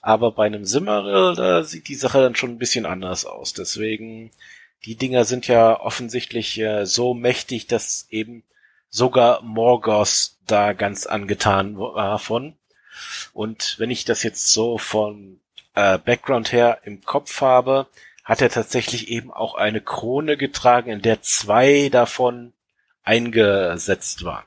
Aber 0.02 0.32
bei 0.32 0.45
einem 0.45 0.66
Simmeril, 0.66 1.36
da 1.36 1.64
sieht 1.64 1.88
die 1.88 1.95
Sache 1.95 2.22
dann 2.22 2.36
schon 2.36 2.52
ein 2.52 2.58
bisschen 2.58 2.86
anders 2.86 3.26
aus. 3.26 3.53
Deswegen, 3.53 4.32
die 4.86 4.95
Dinger 4.95 5.26
sind 5.26 5.48
ja 5.48 5.80
offensichtlich 5.80 6.60
äh, 6.60 6.86
so 6.86 7.14
mächtig, 7.14 7.68
dass 7.68 8.08
eben 8.10 8.44
sogar 8.90 9.41
Morgoth 9.41 10.32
da 10.48 10.74
ganz 10.74 11.06
angetan 11.06 11.78
war 11.78 12.20
von. 12.20 12.56
Und 13.34 13.76
wenn 13.78 13.91
ich 13.91 14.06
das 14.06 14.24
jetzt 14.24 14.48
so 14.49 14.78
von 14.78 15.40
äh, 15.76 15.98
Background 15.98 16.52
her 16.52 16.80
im 16.84 17.02
Kopf 17.03 17.41
habe, 17.41 17.88
hat 18.24 18.41
er 18.41 18.49
tatsächlich 18.49 19.08
eben 19.10 19.32
auch 19.32 19.56
eine 19.56 19.82
Krone 19.82 20.38
getragen, 20.38 20.91
in 20.91 21.02
der 21.02 21.22
zwei 21.22 21.90
davon 21.90 22.53
eingesetzt 23.03 24.24
waren. 24.24 24.45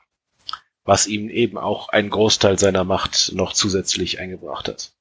Was 0.83 1.07
ihm 1.07 1.29
eben 1.29 1.57
auch 1.57 1.89
einen 1.89 2.09
Großteil 2.09 2.59
seiner 2.59 2.83
Macht 2.83 3.31
noch 3.33 3.53
zusätzlich 3.53 4.19
eingebracht 4.19 4.67
hat. 4.67 4.91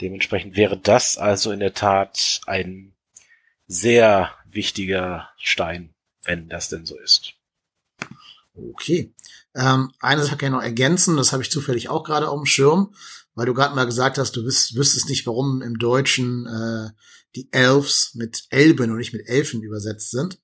Dementsprechend 0.00 0.56
wäre 0.56 0.76
das 0.76 1.18
also 1.18 1.50
in 1.50 1.60
der 1.60 1.74
Tat 1.74 2.40
ein 2.46 2.93
sehr 3.66 4.30
wichtiger 4.46 5.28
Stein, 5.38 5.94
wenn 6.24 6.48
das 6.48 6.68
denn 6.68 6.86
so 6.86 6.98
ist. 6.98 7.32
Okay. 8.54 9.12
Ähm, 9.54 9.92
eine 10.00 10.22
Sache 10.22 10.36
kann 10.36 10.48
ich 10.48 10.52
noch 10.52 10.62
ergänzen, 10.62 11.16
das 11.16 11.32
habe 11.32 11.42
ich 11.42 11.50
zufällig 11.50 11.88
auch 11.88 12.04
gerade 12.04 12.28
auf 12.28 12.40
dem 12.40 12.46
Schirm, 12.46 12.94
weil 13.34 13.46
du 13.46 13.54
gerade 13.54 13.74
mal 13.74 13.84
gesagt 13.84 14.18
hast, 14.18 14.36
du 14.36 14.44
wüs 14.44 14.74
wüsstest 14.74 15.08
nicht, 15.08 15.26
warum 15.26 15.62
im 15.62 15.78
Deutschen 15.78 16.46
äh, 16.46 16.90
die 17.34 17.48
Elves 17.52 18.12
mit 18.14 18.44
Elben 18.50 18.90
und 18.90 18.98
nicht 18.98 19.12
mit 19.12 19.28
Elfen 19.28 19.62
übersetzt 19.62 20.10
sind. 20.10 20.38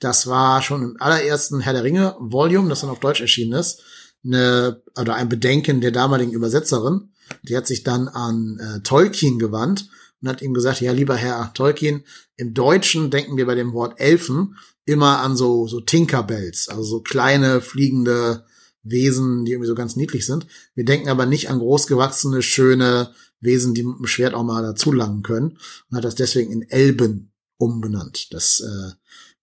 Das 0.00 0.26
war 0.26 0.62
schon 0.62 0.82
im 0.82 0.96
allerersten 1.00 1.60
Herr 1.60 1.74
der 1.74 1.84
Ringe 1.84 2.16
Volume, 2.18 2.68
das 2.68 2.80
dann 2.80 2.90
auf 2.90 3.00
Deutsch 3.00 3.20
erschienen 3.20 3.58
ist, 3.58 3.82
eine, 4.24 4.82
oder 4.98 5.14
ein 5.14 5.28
Bedenken 5.28 5.80
der 5.80 5.92
damaligen 5.92 6.32
Übersetzerin. 6.32 7.12
Die 7.42 7.56
hat 7.56 7.66
sich 7.66 7.84
dann 7.84 8.08
an 8.08 8.58
äh, 8.58 8.80
Tolkien 8.80 9.38
gewandt 9.38 9.88
und 10.20 10.28
hat 10.28 10.42
ihm 10.42 10.54
gesagt, 10.54 10.80
ja, 10.80 10.92
lieber 10.92 11.16
Herr 11.16 11.52
Tolkien, 11.54 12.04
im 12.36 12.54
Deutschen 12.54 13.10
denken 13.10 13.36
wir 13.36 13.46
bei 13.46 13.54
dem 13.54 13.72
Wort 13.72 14.00
Elfen 14.00 14.56
immer 14.84 15.20
an 15.20 15.36
so, 15.36 15.66
so 15.66 15.80
Tinkerbells, 15.80 16.68
also 16.68 16.82
so 16.82 17.00
kleine 17.00 17.60
fliegende 17.60 18.44
Wesen, 18.82 19.44
die 19.44 19.52
irgendwie 19.52 19.68
so 19.68 19.74
ganz 19.74 19.96
niedlich 19.96 20.26
sind. 20.26 20.46
Wir 20.74 20.84
denken 20.84 21.08
aber 21.08 21.26
nicht 21.26 21.50
an 21.50 21.58
großgewachsene, 21.58 22.42
schöne 22.42 23.14
Wesen, 23.40 23.74
die 23.74 23.82
mit 23.82 23.98
dem 23.98 24.06
Schwert 24.06 24.34
auch 24.34 24.42
mal 24.42 24.62
dazu 24.62 24.92
langen 24.92 25.22
können 25.22 25.58
und 25.90 25.96
hat 25.96 26.04
das 26.04 26.14
deswegen 26.14 26.52
in 26.52 26.68
Elben 26.68 27.32
umbenannt. 27.56 28.32
Das 28.32 28.60
äh, 28.60 28.92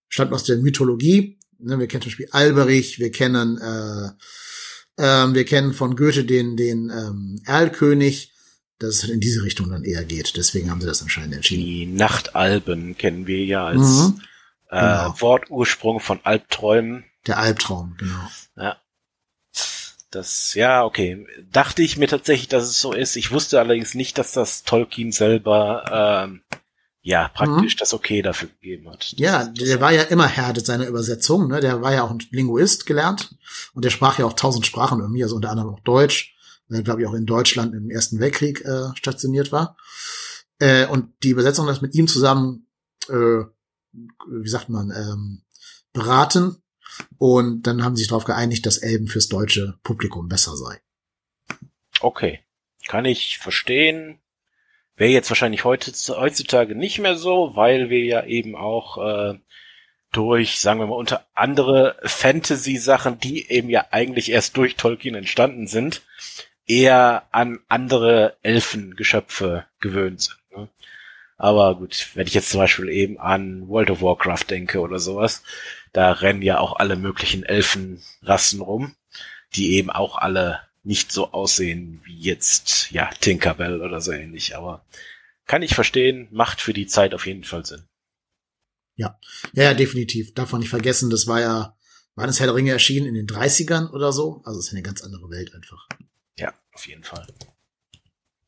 stammt 0.07 0.33
aus 0.33 0.43
der 0.43 0.57
Mythologie. 0.57 1.37
Ne, 1.59 1.79
wir 1.79 1.87
kennen 1.87 2.01
zum 2.01 2.09
Beispiel 2.09 2.29
Alberich, 2.31 2.99
wir 2.99 3.11
kennen 3.11 3.57
äh, 3.57 4.09
ähm, 4.99 5.33
wir 5.33 5.45
kennen 5.45 5.73
von 5.73 5.95
Goethe 5.95 6.25
den 6.25 6.57
den 6.57 6.89
ähm, 6.89 7.41
Erlkönig, 7.45 8.33
dass 8.79 9.03
es 9.03 9.09
in 9.09 9.19
diese 9.19 9.43
Richtung 9.43 9.69
dann 9.69 9.83
eher 9.83 10.03
geht. 10.05 10.37
Deswegen 10.37 10.69
haben 10.69 10.81
sie 10.81 10.87
das 10.87 11.01
anscheinend 11.01 11.33
entschieden. 11.35 11.65
Die 11.65 11.85
Nachtalben 11.87 12.97
kennen 12.97 13.25
wir 13.27 13.43
ja 13.43 13.65
als 13.65 13.79
Mhm. 14.09 14.21
äh, 14.69 14.79
Genau. 14.79 15.15
Wortursprung 15.21 15.99
von 15.99 16.19
Albträumen. 16.23 17.05
Der 17.25 17.37
Albtraum, 17.39 17.95
genau. 17.97 18.19
Ja. 18.55 18.77
Das, 20.11 20.53
ja, 20.53 20.85
okay. 20.85 21.27
Dachte 21.51 21.81
ich 21.83 21.97
mir 21.97 22.07
tatsächlich, 22.07 22.47
dass 22.47 22.63
es 22.65 22.79
so 22.79 22.93
ist. 22.93 23.17
Ich 23.17 23.31
wusste 23.31 23.59
allerdings 23.59 23.93
nicht, 23.93 24.17
dass 24.17 24.31
das 24.31 24.63
Tolkien 24.63 25.11
selber, 25.11 26.25
ähm, 26.29 26.41
ja, 27.01 27.27
praktisch 27.29 27.75
das 27.75 27.93
Okay 27.93 28.21
dafür 28.21 28.49
gegeben 28.49 28.89
hat. 28.89 29.13
Mhm. 29.17 29.23
Ja, 29.23 29.43
der 29.45 29.81
war 29.81 29.91
ja 29.91 30.03
immer 30.03 30.27
Herr 30.27 30.53
seiner 30.59 30.87
Übersetzung, 30.87 31.47
ne? 31.49 31.59
Der 31.59 31.81
war 31.81 31.93
ja 31.93 32.03
auch 32.03 32.11
ein 32.11 32.23
Linguist 32.31 32.85
gelernt 32.85 33.35
und 33.73 33.83
der 33.83 33.89
sprach 33.89 34.17
ja 34.19 34.25
auch 34.25 34.33
tausend 34.33 34.65
Sprachen 34.65 34.99
irgendwie, 35.01 35.23
also 35.23 35.35
unter 35.35 35.49
anderem 35.49 35.73
auch 35.73 35.79
Deutsch, 35.81 36.36
er, 36.69 36.83
glaube 36.83 37.01
ich, 37.01 37.07
auch 37.07 37.13
in 37.13 37.25
Deutschland 37.25 37.73
im 37.73 37.89
Ersten 37.89 38.19
Weltkrieg 38.19 38.61
äh, 38.65 38.89
stationiert 38.95 39.51
war. 39.51 39.77
Äh, 40.59 40.85
und 40.87 41.13
die 41.23 41.29
Übersetzung 41.29 41.67
hat 41.67 41.81
mit 41.81 41.95
ihm 41.95 42.07
zusammen, 42.07 42.67
äh, 43.09 43.43
wie 43.93 44.49
sagt 44.49 44.69
man, 44.69 44.91
ähm, 44.91 45.43
beraten. 45.93 46.61
Und 47.17 47.63
dann 47.63 47.83
haben 47.83 47.95
sie 47.95 48.01
sich 48.01 48.09
darauf 48.09 48.25
geeinigt, 48.25 48.65
dass 48.65 48.79
Elben 48.79 49.07
fürs 49.07 49.27
deutsche 49.27 49.77
Publikum 49.83 50.27
besser 50.27 50.55
sei. 50.57 50.81
Okay. 52.01 52.39
Kann 52.87 53.05
ich 53.05 53.37
verstehen. 53.37 54.19
Wäre 54.95 55.11
jetzt 55.11 55.29
wahrscheinlich 55.29 55.63
heutzutage 55.63 56.75
nicht 56.75 56.99
mehr 56.99 57.15
so, 57.15 57.55
weil 57.55 57.89
wir 57.89 58.03
ja 58.03 58.25
eben 58.25 58.55
auch 58.55 58.97
äh, 58.97 59.39
durch, 60.11 60.59
sagen 60.59 60.79
wir 60.79 60.87
mal, 60.87 60.95
unter 60.95 61.27
andere 61.33 61.97
Fantasy-Sachen, 62.03 63.19
die 63.19 63.49
eben 63.49 63.69
ja 63.69 63.87
eigentlich 63.91 64.31
erst 64.31 64.57
durch 64.57 64.75
Tolkien 64.75 65.15
entstanden 65.15 65.67
sind, 65.67 66.01
eher 66.67 67.27
an 67.31 67.59
andere 67.67 68.37
Elfengeschöpfe 68.43 69.65
gewöhnt 69.79 70.21
sind. 70.21 70.37
Ne? 70.55 70.69
Aber 71.37 71.75
gut, 71.75 72.09
wenn 72.15 72.27
ich 72.27 72.33
jetzt 72.33 72.49
zum 72.49 72.59
Beispiel 72.59 72.89
eben 72.89 73.19
an 73.19 73.67
World 73.67 73.89
of 73.89 74.01
Warcraft 74.01 74.45
denke 74.49 74.81
oder 74.81 74.99
sowas, 74.99 75.43
da 75.93 76.11
rennen 76.11 76.41
ja 76.41 76.59
auch 76.59 76.75
alle 76.75 76.95
möglichen 76.95 77.43
Elfenrassen 77.43 78.61
rum, 78.61 78.95
die 79.55 79.73
eben 79.73 79.89
auch 79.89 80.17
alle 80.17 80.61
nicht 80.83 81.11
so 81.11 81.31
aussehen 81.31 82.01
wie 82.05 82.17
jetzt, 82.17 82.91
ja, 82.91 83.09
Tinkerbell 83.19 83.81
oder 83.81 84.01
so 84.01 84.11
ähnlich. 84.11 84.55
Aber 84.55 84.85
kann 85.45 85.61
ich 85.61 85.75
verstehen, 85.75 86.27
macht 86.31 86.61
für 86.61 86.73
die 86.73 86.87
Zeit 86.87 87.13
auf 87.13 87.25
jeden 87.25 87.43
Fall 87.43 87.65
Sinn. 87.65 87.83
Ja, 88.95 89.19
ja, 89.53 89.73
definitiv. 89.73 90.33
Darf 90.33 90.51
man 90.51 90.61
nicht 90.61 90.69
vergessen, 90.69 91.09
das 91.09 91.27
war 91.27 91.39
ja, 91.39 91.77
war 92.15 92.25
das 92.25 92.39
Herr 92.39 92.47
der 92.47 92.55
Ringe 92.55 92.71
erschienen 92.71 93.05
in 93.05 93.13
den 93.13 93.27
30ern 93.27 93.91
oder 93.91 94.11
so? 94.11 94.41
Also 94.43 94.59
es 94.59 94.67
ist 94.67 94.73
eine 94.73 94.81
ganz 94.81 95.03
andere 95.03 95.29
Welt 95.29 95.53
einfach. 95.53 95.87
Auf 96.77 96.85
jeden 96.85 97.03
Fall. 97.03 97.25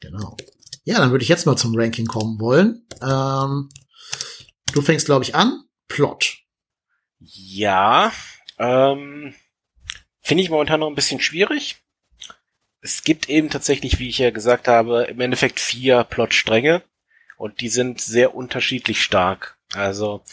Genau. 0.01 0.37
Ja, 0.83 0.99
dann 0.99 1.09
würde 1.09 1.23
ich 1.23 1.29
jetzt 1.29 1.47
mal 1.47 1.57
zum 1.57 1.75
Ranking 1.75 2.05
kommen 2.05 2.39
wollen. 2.39 2.85
Ähm, 3.01 3.69
du 4.71 4.83
fängst, 4.83 5.07
glaube 5.07 5.23
ich, 5.25 5.33
an. 5.33 5.63
Plot. 5.87 6.37
Ja, 7.17 8.13
ähm, 8.59 9.33
finde 10.21 10.43
ich 10.43 10.51
momentan 10.51 10.81
noch 10.81 10.89
ein 10.89 10.95
bisschen 10.95 11.19
schwierig. 11.19 11.77
Es 12.81 13.03
gibt 13.03 13.29
eben 13.29 13.49
tatsächlich, 13.49 13.97
wie 13.97 14.09
ich 14.09 14.19
ja 14.19 14.29
gesagt 14.29 14.67
habe, 14.67 15.05
im 15.05 15.19
Endeffekt 15.21 15.59
vier 15.59 16.03
Plotstränge 16.03 16.83
und 17.35 17.61
die 17.61 17.69
sind 17.69 17.99
sehr 17.99 18.35
unterschiedlich 18.35 19.01
stark. 19.01 19.57
Also 19.73 20.23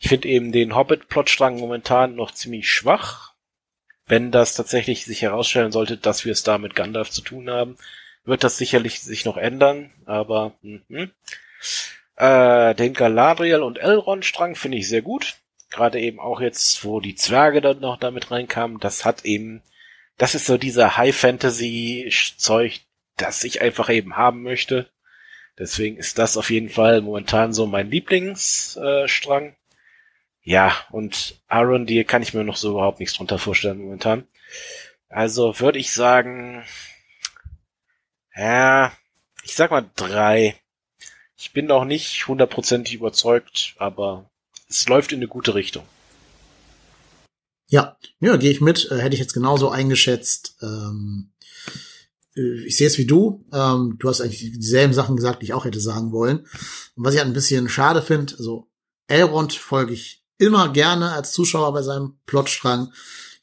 ich 0.00 0.08
finde 0.08 0.26
eben 0.26 0.50
den 0.50 0.74
Hobbit-Plotstrang 0.74 1.60
momentan 1.60 2.16
noch 2.16 2.32
ziemlich 2.32 2.68
schwach. 2.68 3.35
Wenn 4.06 4.30
das 4.30 4.54
tatsächlich 4.54 5.04
sich 5.04 5.22
herausstellen 5.22 5.72
sollte, 5.72 5.96
dass 5.96 6.24
wir 6.24 6.32
es 6.32 6.44
da 6.44 6.58
mit 6.58 6.74
Gandalf 6.74 7.10
zu 7.10 7.22
tun 7.22 7.50
haben, 7.50 7.76
wird 8.24 8.44
das 8.44 8.56
sicherlich 8.56 9.00
sich 9.00 9.24
noch 9.24 9.36
ändern. 9.36 9.90
Aber 10.04 10.52
mhm. 10.62 11.10
äh, 12.16 12.74
den 12.74 12.94
Galadriel 12.94 13.62
und 13.62 13.78
Elrond-Strang 13.78 14.54
finde 14.54 14.78
ich 14.78 14.88
sehr 14.88 15.02
gut. 15.02 15.36
Gerade 15.70 16.00
eben 16.00 16.20
auch 16.20 16.40
jetzt, 16.40 16.84
wo 16.84 17.00
die 17.00 17.16
Zwerge 17.16 17.60
dann 17.60 17.80
noch 17.80 17.98
damit 17.98 18.30
reinkamen, 18.30 18.78
das 18.78 19.04
hat 19.04 19.24
eben, 19.24 19.62
das 20.16 20.36
ist 20.36 20.46
so 20.46 20.56
dieser 20.56 20.96
High-Fantasy-Zeug, 20.96 22.80
das 23.16 23.42
ich 23.42 23.60
einfach 23.60 23.88
eben 23.90 24.16
haben 24.16 24.42
möchte. 24.42 24.88
Deswegen 25.58 25.96
ist 25.96 26.18
das 26.18 26.36
auf 26.36 26.50
jeden 26.50 26.68
Fall 26.68 27.00
momentan 27.00 27.52
so 27.52 27.66
mein 27.66 27.90
Lieblingsstrang. 27.90 29.56
Ja, 30.46 30.72
und 30.92 31.40
Aaron, 31.48 31.86
die 31.86 32.04
kann 32.04 32.22
ich 32.22 32.32
mir 32.32 32.44
noch 32.44 32.56
so 32.56 32.70
überhaupt 32.70 33.00
nichts 33.00 33.16
drunter 33.16 33.36
vorstellen 33.36 33.78
momentan. 33.78 34.28
Also 35.08 35.58
würde 35.58 35.80
ich 35.80 35.92
sagen, 35.92 36.64
Ja, 38.36 38.92
ich 39.42 39.56
sag 39.56 39.72
mal 39.72 39.90
drei. 39.96 40.54
Ich 41.36 41.52
bin 41.52 41.66
noch 41.66 41.84
nicht 41.84 42.28
hundertprozentig 42.28 42.94
überzeugt, 42.94 43.74
aber 43.78 44.30
es 44.68 44.86
läuft 44.88 45.10
in 45.10 45.18
eine 45.18 45.26
gute 45.26 45.56
Richtung. 45.56 45.84
Ja, 47.68 47.96
ja, 48.20 48.36
gehe 48.36 48.52
ich 48.52 48.60
mit. 48.60 48.88
Äh, 48.92 48.98
hätte 48.98 49.14
ich 49.14 49.20
jetzt 49.20 49.34
genauso 49.34 49.70
eingeschätzt. 49.70 50.58
Ähm, 50.62 51.32
äh, 52.36 52.66
ich 52.66 52.76
sehe 52.76 52.86
es 52.86 52.98
wie 52.98 53.06
du. 53.06 53.44
Ähm, 53.52 53.96
du 53.98 54.08
hast 54.08 54.20
eigentlich 54.20 54.52
dieselben 54.52 54.94
Sachen 54.94 55.16
gesagt, 55.16 55.42
die 55.42 55.46
ich 55.46 55.54
auch 55.54 55.64
hätte 55.64 55.80
sagen 55.80 56.12
wollen. 56.12 56.40
Und 56.94 57.04
was 57.04 57.14
ich 57.14 57.18
halt 57.18 57.28
ein 57.28 57.34
bisschen 57.34 57.68
schade 57.68 58.00
finde, 58.00 58.36
also 58.38 58.70
Elrond 59.08 59.52
folge 59.54 59.92
ich 59.92 60.25
immer 60.38 60.68
gerne 60.72 61.12
als 61.12 61.32
Zuschauer 61.32 61.72
bei 61.72 61.82
seinem 61.82 62.18
Plotstrang. 62.26 62.92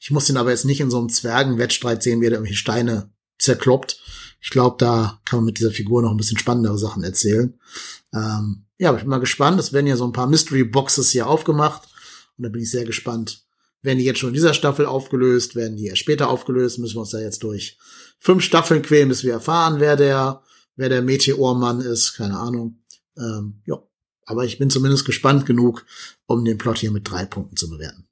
Ich 0.00 0.10
muss 0.10 0.28
ihn 0.28 0.36
aber 0.36 0.50
jetzt 0.50 0.64
nicht 0.64 0.80
in 0.80 0.90
so 0.90 0.98
einem 0.98 1.08
Zwergenwettstreit 1.08 2.02
sehen, 2.02 2.20
wie 2.20 2.26
er 2.26 2.32
irgendwelche 2.32 2.58
Steine 2.58 3.10
zerkloppt. 3.38 4.00
Ich 4.40 4.50
glaube, 4.50 4.76
da 4.78 5.20
kann 5.24 5.38
man 5.38 5.46
mit 5.46 5.58
dieser 5.58 5.70
Figur 5.70 6.02
noch 6.02 6.10
ein 6.10 6.18
bisschen 6.18 6.38
spannendere 6.38 6.78
Sachen 6.78 7.02
erzählen. 7.02 7.58
Ähm, 8.12 8.66
ja, 8.78 8.92
ich 8.94 9.00
bin 9.00 9.08
mal 9.08 9.18
gespannt. 9.18 9.58
Es 9.58 9.72
werden 9.72 9.86
ja 9.86 9.96
so 9.96 10.04
ein 10.04 10.12
paar 10.12 10.26
Mystery 10.26 10.64
Boxes 10.64 11.10
hier 11.10 11.26
aufgemacht. 11.26 11.88
Und 12.36 12.44
da 12.44 12.50
bin 12.50 12.62
ich 12.62 12.70
sehr 12.70 12.84
gespannt. 12.84 13.44
Werden 13.82 13.98
die 13.98 14.04
jetzt 14.04 14.18
schon 14.18 14.30
in 14.30 14.34
dieser 14.34 14.54
Staffel 14.54 14.86
aufgelöst? 14.86 15.56
Werden 15.56 15.76
die 15.76 15.86
erst 15.86 16.00
später 16.00 16.28
aufgelöst? 16.28 16.78
Müssen 16.78 16.96
wir 16.96 17.00
uns 17.00 17.10
da 17.10 17.20
jetzt 17.20 17.42
durch 17.42 17.78
fünf 18.18 18.42
Staffeln 18.42 18.82
quälen, 18.82 19.08
bis 19.08 19.24
wir 19.24 19.32
erfahren, 19.32 19.80
wer 19.80 19.96
der, 19.96 20.42
wer 20.76 20.88
der 20.88 21.02
Meteormann 21.02 21.80
ist. 21.80 22.14
Keine 22.14 22.38
Ahnung. 22.38 22.82
Ähm, 23.16 23.62
ja. 23.66 23.82
Aber 24.26 24.44
ich 24.44 24.58
bin 24.58 24.70
zumindest 24.70 25.04
gespannt 25.04 25.46
genug, 25.46 25.84
um 26.26 26.44
den 26.44 26.58
Plot 26.58 26.78
hier 26.78 26.90
mit 26.90 27.08
drei 27.08 27.24
Punkten 27.24 27.56
zu 27.56 27.68
bewerten. 27.68 28.06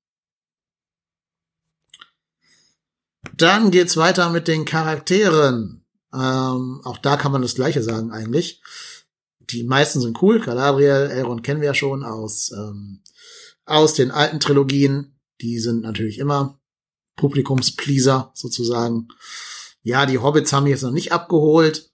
Dann 3.36 3.70
geht's 3.70 3.96
weiter 3.96 4.30
mit 4.30 4.48
den 4.48 4.64
Charakteren. 4.64 5.84
Ähm, 6.12 6.80
auch 6.84 6.98
da 6.98 7.16
kann 7.16 7.32
man 7.32 7.42
das 7.42 7.54
Gleiche 7.54 7.82
sagen 7.82 8.10
eigentlich. 8.10 8.60
Die 9.50 9.64
meisten 9.64 10.00
sind 10.00 10.20
cool. 10.22 10.40
Galadriel, 10.40 11.10
Elrond 11.10 11.42
kennen 11.42 11.60
wir 11.60 11.68
ja 11.68 11.74
schon 11.74 12.04
aus, 12.04 12.50
ähm, 12.52 13.02
aus 13.64 13.94
den 13.94 14.10
alten 14.10 14.40
Trilogien. 14.40 15.18
Die 15.40 15.58
sind 15.58 15.82
natürlich 15.82 16.18
immer 16.18 16.60
Publikumspleaser 17.16 18.32
sozusagen. 18.34 19.08
Ja, 19.82 20.06
die 20.06 20.18
Hobbits 20.18 20.52
haben 20.52 20.64
mich 20.64 20.72
jetzt 20.72 20.82
noch 20.82 20.90
nicht 20.90 21.12
abgeholt. 21.12 21.90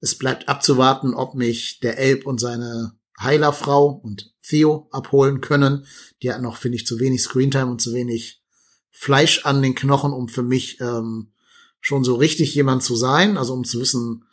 Es 0.00 0.16
bleibt 0.16 0.48
abzuwarten, 0.48 1.14
ob 1.14 1.34
mich 1.34 1.80
der 1.80 1.98
Elb 1.98 2.26
und 2.26 2.38
seine 2.38 2.92
Heilerfrau 3.20 3.86
und 3.86 4.32
Theo 4.42 4.88
abholen 4.90 5.40
können. 5.40 5.86
Die 6.22 6.32
hatten 6.32 6.42
noch, 6.42 6.56
finde 6.56 6.76
ich, 6.76 6.86
zu 6.86 7.00
wenig 7.00 7.22
Screentime 7.22 7.70
und 7.70 7.80
zu 7.80 7.94
wenig 7.94 8.42
Fleisch 8.90 9.44
an 9.44 9.62
den 9.62 9.74
Knochen, 9.74 10.12
um 10.12 10.28
für 10.28 10.42
mich 10.42 10.80
ähm, 10.80 11.32
schon 11.80 12.04
so 12.04 12.14
richtig 12.14 12.54
jemand 12.54 12.82
zu 12.82 12.96
sein, 12.96 13.36
also 13.36 13.52
um 13.52 13.64
zu 13.64 13.80
wissen, 13.80 14.24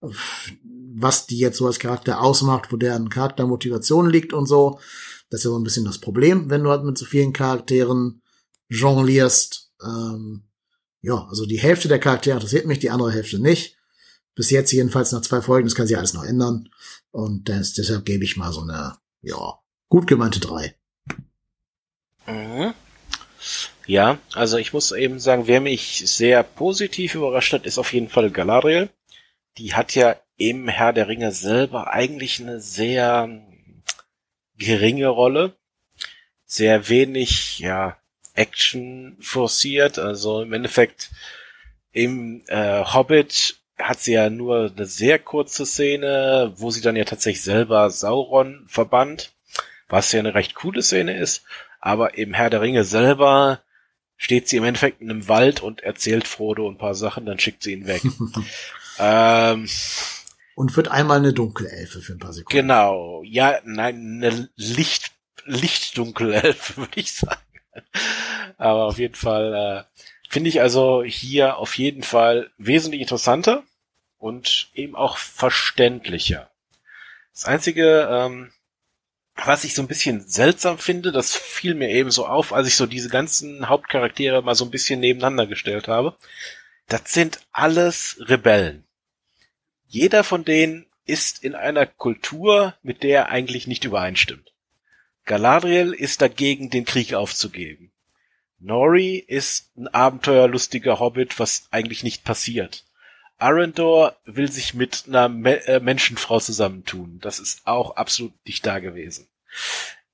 was 0.00 1.26
die 1.26 1.38
jetzt 1.38 1.58
so 1.58 1.66
als 1.66 1.78
Charakter 1.78 2.20
ausmacht, 2.20 2.72
wo 2.72 2.76
deren 2.76 3.08
Charaktermotivation 3.08 4.08
liegt 4.08 4.32
und 4.32 4.46
so. 4.46 4.78
Das 5.30 5.40
ist 5.40 5.44
ja 5.44 5.50
so 5.50 5.58
ein 5.58 5.64
bisschen 5.64 5.84
das 5.84 5.98
Problem, 5.98 6.50
wenn 6.50 6.62
du 6.62 6.70
halt 6.70 6.84
mit 6.84 6.98
so 6.98 7.04
vielen 7.04 7.32
Charakteren 7.32 8.22
jonglierst. 8.68 9.72
Ähm, 9.82 10.44
ja, 11.00 11.26
also 11.28 11.46
die 11.46 11.58
Hälfte 11.58 11.88
der 11.88 11.98
Charaktere 11.98 12.36
interessiert 12.36 12.66
mich, 12.66 12.78
die 12.78 12.90
andere 12.90 13.12
Hälfte 13.12 13.38
nicht. 13.38 13.76
Bis 14.34 14.50
jetzt 14.50 14.72
jedenfalls 14.72 15.12
nach 15.12 15.22
zwei 15.22 15.42
Folgen, 15.42 15.66
das 15.66 15.74
kann 15.74 15.86
sich 15.86 15.98
alles 15.98 16.14
noch 16.14 16.24
ändern. 16.24 16.68
Und 17.12 17.48
das, 17.48 17.74
deshalb 17.74 18.04
gebe 18.04 18.24
ich 18.24 18.36
mal 18.36 18.52
so 18.52 18.62
eine, 18.62 18.96
ja, 19.20 19.58
gut 19.88 20.06
gemeinte 20.06 20.40
drei. 20.40 20.74
Mhm. 22.26 22.74
Ja, 23.86 24.18
also 24.32 24.56
ich 24.56 24.72
muss 24.72 24.92
eben 24.92 25.20
sagen, 25.20 25.46
wer 25.46 25.60
mich 25.60 26.02
sehr 26.06 26.42
positiv 26.42 27.14
überrascht 27.14 27.52
hat, 27.52 27.66
ist 27.66 27.78
auf 27.78 27.92
jeden 27.92 28.08
Fall 28.08 28.30
Galadriel. 28.30 28.90
Die 29.58 29.74
hat 29.74 29.94
ja 29.94 30.16
im 30.36 30.68
Herr 30.68 30.92
der 30.92 31.08
Ringe 31.08 31.32
selber 31.32 31.92
eigentlich 31.92 32.40
eine 32.40 32.60
sehr 32.60 33.28
geringe 34.56 35.08
Rolle. 35.08 35.56
Sehr 36.46 36.88
wenig, 36.88 37.58
ja, 37.58 37.98
Action 38.34 39.16
forciert. 39.20 39.98
Also 39.98 40.42
im 40.42 40.52
Endeffekt 40.52 41.10
im 41.92 42.42
äh, 42.46 42.84
Hobbit 42.84 43.61
hat 43.82 44.00
sie 44.00 44.12
ja 44.12 44.30
nur 44.30 44.72
eine 44.74 44.86
sehr 44.86 45.18
kurze 45.18 45.66
Szene, 45.66 46.52
wo 46.56 46.70
sie 46.70 46.80
dann 46.80 46.96
ja 46.96 47.04
tatsächlich 47.04 47.42
selber 47.42 47.90
Sauron 47.90 48.64
verbannt, 48.68 49.32
was 49.88 50.12
ja 50.12 50.20
eine 50.20 50.34
recht 50.34 50.54
coole 50.54 50.82
Szene 50.82 51.16
ist. 51.16 51.44
Aber 51.80 52.16
im 52.16 52.32
Herr 52.32 52.50
der 52.50 52.60
Ringe 52.60 52.84
selber 52.84 53.62
steht 54.16 54.48
sie 54.48 54.56
im 54.56 54.64
Endeffekt 54.64 55.00
in 55.00 55.10
einem 55.10 55.28
Wald 55.28 55.60
und 55.60 55.82
erzählt 55.82 56.28
Frodo 56.28 56.68
ein 56.70 56.78
paar 56.78 56.94
Sachen, 56.94 57.26
dann 57.26 57.40
schickt 57.40 57.64
sie 57.64 57.72
ihn 57.72 57.86
weg. 57.86 58.02
ähm, 58.98 59.68
und 60.54 60.76
wird 60.76 60.88
einmal 60.88 61.18
eine 61.18 61.32
Dunkelelfe 61.32 62.00
für 62.00 62.12
ein 62.12 62.18
paar 62.20 62.32
Sekunden. 62.32 62.56
Genau, 62.56 63.22
ja, 63.24 63.58
nein, 63.64 64.22
eine 64.22 64.48
Licht, 64.54 65.10
Lichtdunkelelfe, 65.44 66.76
würde 66.82 67.00
ich 67.00 67.12
sagen. 67.12 67.40
Aber 68.58 68.84
auf 68.84 68.98
jeden 68.98 69.16
Fall 69.16 69.54
äh, 69.88 70.02
finde 70.28 70.50
ich 70.50 70.60
also 70.60 71.02
hier 71.02 71.56
auf 71.56 71.76
jeden 71.76 72.02
Fall 72.02 72.50
wesentlich 72.58 73.00
interessanter 73.00 73.64
und 74.22 74.70
eben 74.74 74.94
auch 74.94 75.16
verständlicher. 75.16 76.48
Das 77.32 77.44
einzige, 77.44 78.08
ähm, 78.08 78.52
was 79.34 79.64
ich 79.64 79.74
so 79.74 79.82
ein 79.82 79.88
bisschen 79.88 80.28
seltsam 80.28 80.78
finde, 80.78 81.10
das 81.10 81.34
fiel 81.34 81.74
mir 81.74 81.88
eben 81.88 82.12
so 82.12 82.24
auf, 82.26 82.52
als 82.52 82.68
ich 82.68 82.76
so 82.76 82.86
diese 82.86 83.08
ganzen 83.08 83.68
Hauptcharaktere 83.68 84.40
mal 84.42 84.54
so 84.54 84.64
ein 84.64 84.70
bisschen 84.70 85.00
nebeneinander 85.00 85.48
gestellt 85.48 85.88
habe. 85.88 86.16
Das 86.86 87.12
sind 87.12 87.40
alles 87.50 88.16
Rebellen. 88.20 88.84
Jeder 89.88 90.22
von 90.22 90.44
denen 90.44 90.86
ist 91.04 91.42
in 91.42 91.56
einer 91.56 91.86
Kultur, 91.86 92.76
mit 92.82 93.02
der 93.02 93.22
er 93.22 93.28
eigentlich 93.30 93.66
nicht 93.66 93.82
übereinstimmt. 93.82 94.52
Galadriel 95.24 95.92
ist 95.92 96.22
dagegen, 96.22 96.70
den 96.70 96.84
Krieg 96.84 97.14
aufzugeben. 97.14 97.90
Nori 98.60 99.16
ist 99.16 99.76
ein 99.76 99.88
abenteuerlustiger 99.88 101.00
Hobbit, 101.00 101.40
was 101.40 101.66
eigentlich 101.72 102.04
nicht 102.04 102.22
passiert. 102.22 102.84
Arendor 103.42 104.16
will 104.24 104.50
sich 104.50 104.72
mit 104.72 105.04
einer 105.08 105.28
Me 105.28 105.66
äh, 105.66 105.80
Menschenfrau 105.80 106.38
zusammentun. 106.38 107.18
Das 107.20 107.38
ist 107.38 107.66
auch 107.66 107.96
absolut 107.96 108.32
nicht 108.46 108.64
da 108.64 108.78
gewesen. 108.78 109.28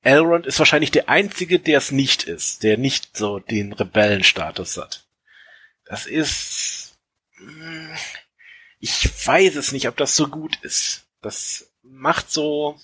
Elrond 0.02 0.46
ist 0.46 0.59
wahrscheinlich 0.59 0.90
der 0.90 1.09
einzige, 1.09 1.59
der 1.59 1.78
es 1.78 1.90
nicht 1.90 2.22
ist, 2.24 2.62
der 2.62 2.78
nicht 2.78 3.16
so 3.16 3.38
den 3.38 3.72
Rebellenstatus 3.72 4.78
hat. 4.78 5.06
Das 5.84 6.06
ist, 6.06 6.98
hm, 7.36 7.90
ich 8.78 9.05
weiß 9.26 9.56
es 9.56 9.72
nicht, 9.72 9.88
ob 9.88 9.96
das 9.96 10.16
so 10.16 10.28
gut 10.28 10.56
ist. 10.62 11.06
Das 11.20 11.70
macht 11.82 12.30
so, 12.30 12.78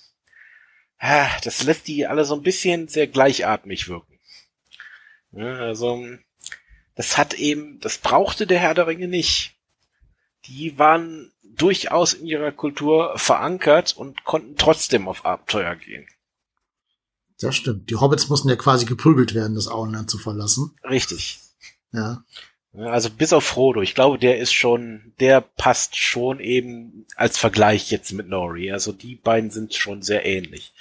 das 0.98 1.62
lässt 1.62 1.86
die 1.88 2.06
alle 2.06 2.24
so 2.24 2.34
ein 2.34 2.42
bisschen 2.42 2.88
sehr 2.88 3.06
gleichatmig 3.06 3.88
wirken. 3.88 4.18
also, 5.32 6.04
das 6.96 7.16
hat 7.16 7.34
eben, 7.34 7.80
das 7.80 7.98
brauchte 7.98 8.46
der 8.46 8.58
Herr 8.58 8.74
der 8.74 8.86
Ringe 8.86 9.08
nicht 9.08 9.54
die 10.46 10.78
waren 10.78 11.32
durchaus 11.42 12.14
in 12.14 12.26
ihrer 12.26 12.52
Kultur 12.52 13.12
verankert 13.16 13.96
und 13.96 14.24
konnten 14.24 14.56
trotzdem 14.56 15.08
auf 15.08 15.24
Abenteuer 15.24 15.76
gehen. 15.76 16.06
Das 17.40 17.56
stimmt. 17.56 17.90
Die 17.90 17.96
Hobbits 17.96 18.28
mussten 18.28 18.48
ja 18.48 18.56
quasi 18.56 18.84
geprügelt 18.86 19.34
werden, 19.34 19.54
das 19.54 19.68
Auenland 19.68 20.10
zu 20.10 20.18
verlassen. 20.18 20.76
Richtig. 20.84 21.40
Ja. 21.92 22.24
Also 22.76 23.08
bis 23.08 23.32
auf 23.32 23.44
Frodo. 23.44 23.82
Ich 23.82 23.94
glaube, 23.94 24.18
der 24.18 24.38
ist 24.38 24.52
schon, 24.52 25.12
der 25.20 25.40
passt 25.40 25.96
schon 25.96 26.40
eben 26.40 27.06
als 27.14 27.38
Vergleich 27.38 27.90
jetzt 27.90 28.12
mit 28.12 28.28
Nori. 28.28 28.72
Also 28.72 28.92
die 28.92 29.14
beiden 29.14 29.50
sind 29.50 29.74
schon 29.74 30.02
sehr 30.02 30.26
ähnlich. 30.26 30.72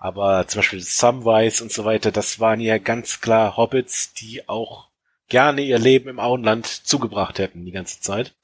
Aber 0.00 0.48
zum 0.48 0.60
Beispiel 0.60 0.80
Samwise 0.80 1.62
und 1.62 1.72
so 1.72 1.84
weiter, 1.84 2.10
das 2.10 2.40
waren 2.40 2.60
ja 2.60 2.78
ganz 2.78 3.20
klar 3.20 3.56
Hobbits, 3.56 4.12
die 4.14 4.48
auch 4.48 4.88
gerne 5.28 5.62
ihr 5.62 5.78
Leben 5.78 6.08
im 6.08 6.18
Auenland 6.18 6.66
zugebracht 6.66 7.38
hätten 7.38 7.64
die 7.64 7.72
ganze 7.72 8.00
Zeit. 8.00 8.34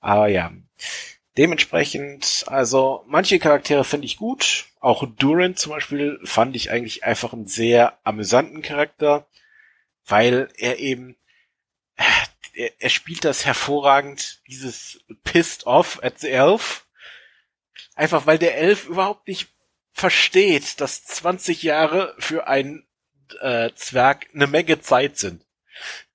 Aber 0.00 0.28
ja. 0.28 0.52
Dementsprechend, 1.36 2.44
also 2.48 3.04
manche 3.06 3.38
Charaktere 3.38 3.84
finde 3.84 4.06
ich 4.06 4.16
gut. 4.16 4.66
Auch 4.80 5.06
Durant 5.06 5.58
zum 5.58 5.72
Beispiel 5.72 6.18
fand 6.24 6.56
ich 6.56 6.70
eigentlich 6.70 7.04
einfach 7.04 7.32
einen 7.32 7.46
sehr 7.46 7.98
amüsanten 8.02 8.62
Charakter, 8.62 9.26
weil 10.06 10.48
er 10.56 10.78
eben, 10.78 11.16
er, 12.54 12.72
er 12.80 12.90
spielt 12.90 13.24
das 13.24 13.46
hervorragend, 13.46 14.40
dieses 14.48 15.00
Pissed 15.22 15.66
Off 15.66 16.02
at 16.02 16.18
the 16.18 16.30
Elf. 16.30 16.86
Einfach 17.94 18.26
weil 18.26 18.38
der 18.38 18.58
Elf 18.58 18.88
überhaupt 18.88 19.28
nicht 19.28 19.48
versteht, 19.92 20.80
dass 20.80 21.04
20 21.04 21.62
Jahre 21.62 22.14
für 22.18 22.48
einen 22.48 22.86
äh, 23.40 23.70
Zwerg 23.74 24.28
eine 24.34 24.46
Menge 24.46 24.80
Zeit 24.80 25.18
sind. 25.18 25.44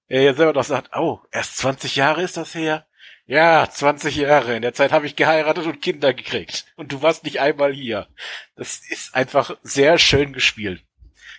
Er 0.07 0.21
ja 0.21 0.33
selber 0.33 0.53
doch 0.53 0.63
sagt, 0.63 0.95
oh, 0.95 1.21
erst 1.31 1.57
20 1.57 1.95
Jahre 1.95 2.21
ist 2.21 2.37
das 2.37 2.53
her? 2.53 2.85
Ja, 3.27 3.67
20 3.69 4.15
Jahre. 4.17 4.55
In 4.55 4.61
der 4.61 4.73
Zeit 4.73 4.91
habe 4.91 5.07
ich 5.07 5.15
geheiratet 5.15 5.65
und 5.65 5.81
Kinder 5.81 6.13
gekriegt. 6.13 6.65
Und 6.75 6.91
du 6.91 7.01
warst 7.01 7.23
nicht 7.23 7.39
einmal 7.39 7.73
hier. 7.73 8.07
Das 8.55 8.81
ist 8.89 9.15
einfach 9.15 9.57
sehr 9.63 9.97
schön 9.97 10.31
gespielt. 10.31 10.83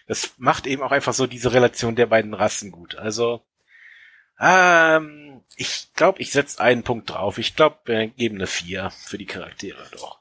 Das 0.08 0.32
macht 0.36 0.66
eben 0.66 0.82
auch 0.82 0.92
einfach 0.92 1.14
so 1.14 1.26
diese 1.26 1.52
Relation 1.52 1.96
der 1.96 2.06
beiden 2.06 2.34
Rassen 2.34 2.70
gut. 2.70 2.96
Also, 2.96 3.42
Ähm, 4.38 5.40
ich 5.56 5.88
glaube, 5.94 6.20
ich 6.20 6.30
setze 6.30 6.60
einen 6.60 6.82
Punkt 6.82 7.08
drauf. 7.08 7.38
Ich 7.38 7.56
glaube, 7.56 7.78
wir 7.86 8.06
geben 8.08 8.36
eine 8.36 8.46
vier 8.46 8.90
für 8.90 9.16
die 9.16 9.24
Charaktere 9.24 9.82
doch. 9.92 10.18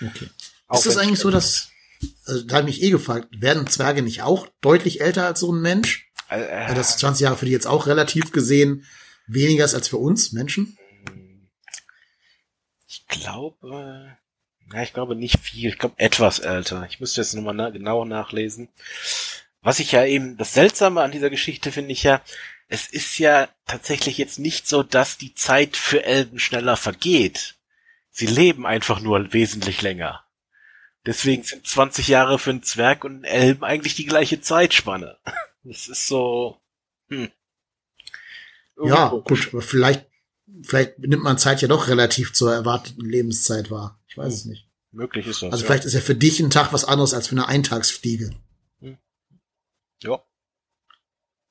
Okay. 0.00 0.30
Auch 0.68 0.78
ist 0.78 0.86
das 0.86 0.96
eigentlich 0.96 1.18
so, 1.18 1.30
dass, 1.30 1.70
also, 2.24 2.44
da 2.44 2.56
habe 2.56 2.70
ich 2.70 2.76
mich 2.78 2.86
eh 2.86 2.90
gefragt, 2.90 3.28
werden 3.30 3.66
Zwerge 3.66 4.00
nicht 4.02 4.22
auch 4.22 4.48
deutlich 4.62 5.02
älter 5.02 5.26
als 5.26 5.40
so 5.40 5.52
ein 5.52 5.60
Mensch? 5.60 6.10
Äh, 6.30 6.70
äh, 6.70 6.74
das 6.74 6.90
ist 6.90 7.00
20 7.00 7.24
Jahre 7.24 7.36
für 7.36 7.44
die 7.44 7.52
jetzt 7.52 7.66
auch 7.66 7.86
relativ 7.86 8.32
gesehen 8.32 8.86
weniger 9.26 9.66
ist 9.66 9.74
als 9.74 9.88
für 9.88 9.98
uns 9.98 10.32
Menschen? 10.32 10.78
Ich 13.10 13.20
glaube, 13.20 14.16
ja, 14.72 14.82
ich 14.82 14.92
glaube 14.92 15.16
nicht 15.16 15.38
viel. 15.40 15.70
Ich 15.70 15.78
glaube 15.78 15.94
etwas 15.98 16.38
älter. 16.40 16.86
Ich 16.88 17.00
müsste 17.00 17.20
jetzt 17.20 17.34
nochmal 17.34 17.54
na 17.54 17.70
genau 17.70 18.04
nachlesen. 18.04 18.68
Was 19.62 19.80
ich 19.80 19.92
ja 19.92 20.04
eben, 20.04 20.36
das 20.36 20.54
Seltsame 20.54 21.02
an 21.02 21.10
dieser 21.10 21.30
Geschichte 21.30 21.72
finde 21.72 21.92
ich 21.92 22.02
ja, 22.02 22.22
es 22.68 22.86
ist 22.86 23.18
ja 23.18 23.48
tatsächlich 23.66 24.18
jetzt 24.18 24.38
nicht 24.38 24.68
so, 24.68 24.82
dass 24.82 25.16
die 25.16 25.34
Zeit 25.34 25.76
für 25.76 26.04
Elben 26.04 26.38
schneller 26.38 26.76
vergeht. 26.76 27.56
Sie 28.10 28.26
leben 28.26 28.66
einfach 28.66 29.00
nur 29.00 29.32
wesentlich 29.32 29.80
länger. 29.80 30.24
Deswegen 31.06 31.42
sind 31.44 31.66
20 31.66 32.08
Jahre 32.08 32.38
für 32.38 32.50
einen 32.50 32.62
Zwerg 32.62 33.04
und 33.04 33.14
einen 33.14 33.24
Elben 33.24 33.64
eigentlich 33.64 33.94
die 33.94 34.06
gleiche 34.06 34.40
Zeitspanne. 34.40 35.18
Das 35.64 35.88
ist 35.88 36.06
so, 36.06 36.62
hm. 37.08 37.30
Ja, 38.82 39.08
gut, 39.08 39.50
vielleicht, 39.60 40.07
vielleicht 40.62 40.98
nimmt 40.98 41.22
man 41.22 41.38
Zeit 41.38 41.62
ja 41.62 41.68
doch 41.68 41.88
relativ 41.88 42.32
zur 42.32 42.52
erwarteten 42.52 43.04
Lebenszeit 43.04 43.70
wahr. 43.70 44.00
Ich 44.08 44.16
weiß 44.16 44.34
es 44.34 44.44
nicht. 44.44 44.66
Möglich 44.90 45.26
ist 45.26 45.42
das. 45.42 45.52
Also 45.52 45.64
ja. 45.64 45.66
vielleicht 45.66 45.84
ist 45.84 45.94
ja 45.94 46.00
für 46.00 46.14
dich 46.14 46.40
ein 46.40 46.50
Tag 46.50 46.72
was 46.72 46.84
anderes 46.84 47.14
als 47.14 47.28
für 47.28 47.36
eine 47.36 47.48
Eintagsfliege. 47.48 48.30
Hm. 48.80 48.98
Ja. 50.02 50.22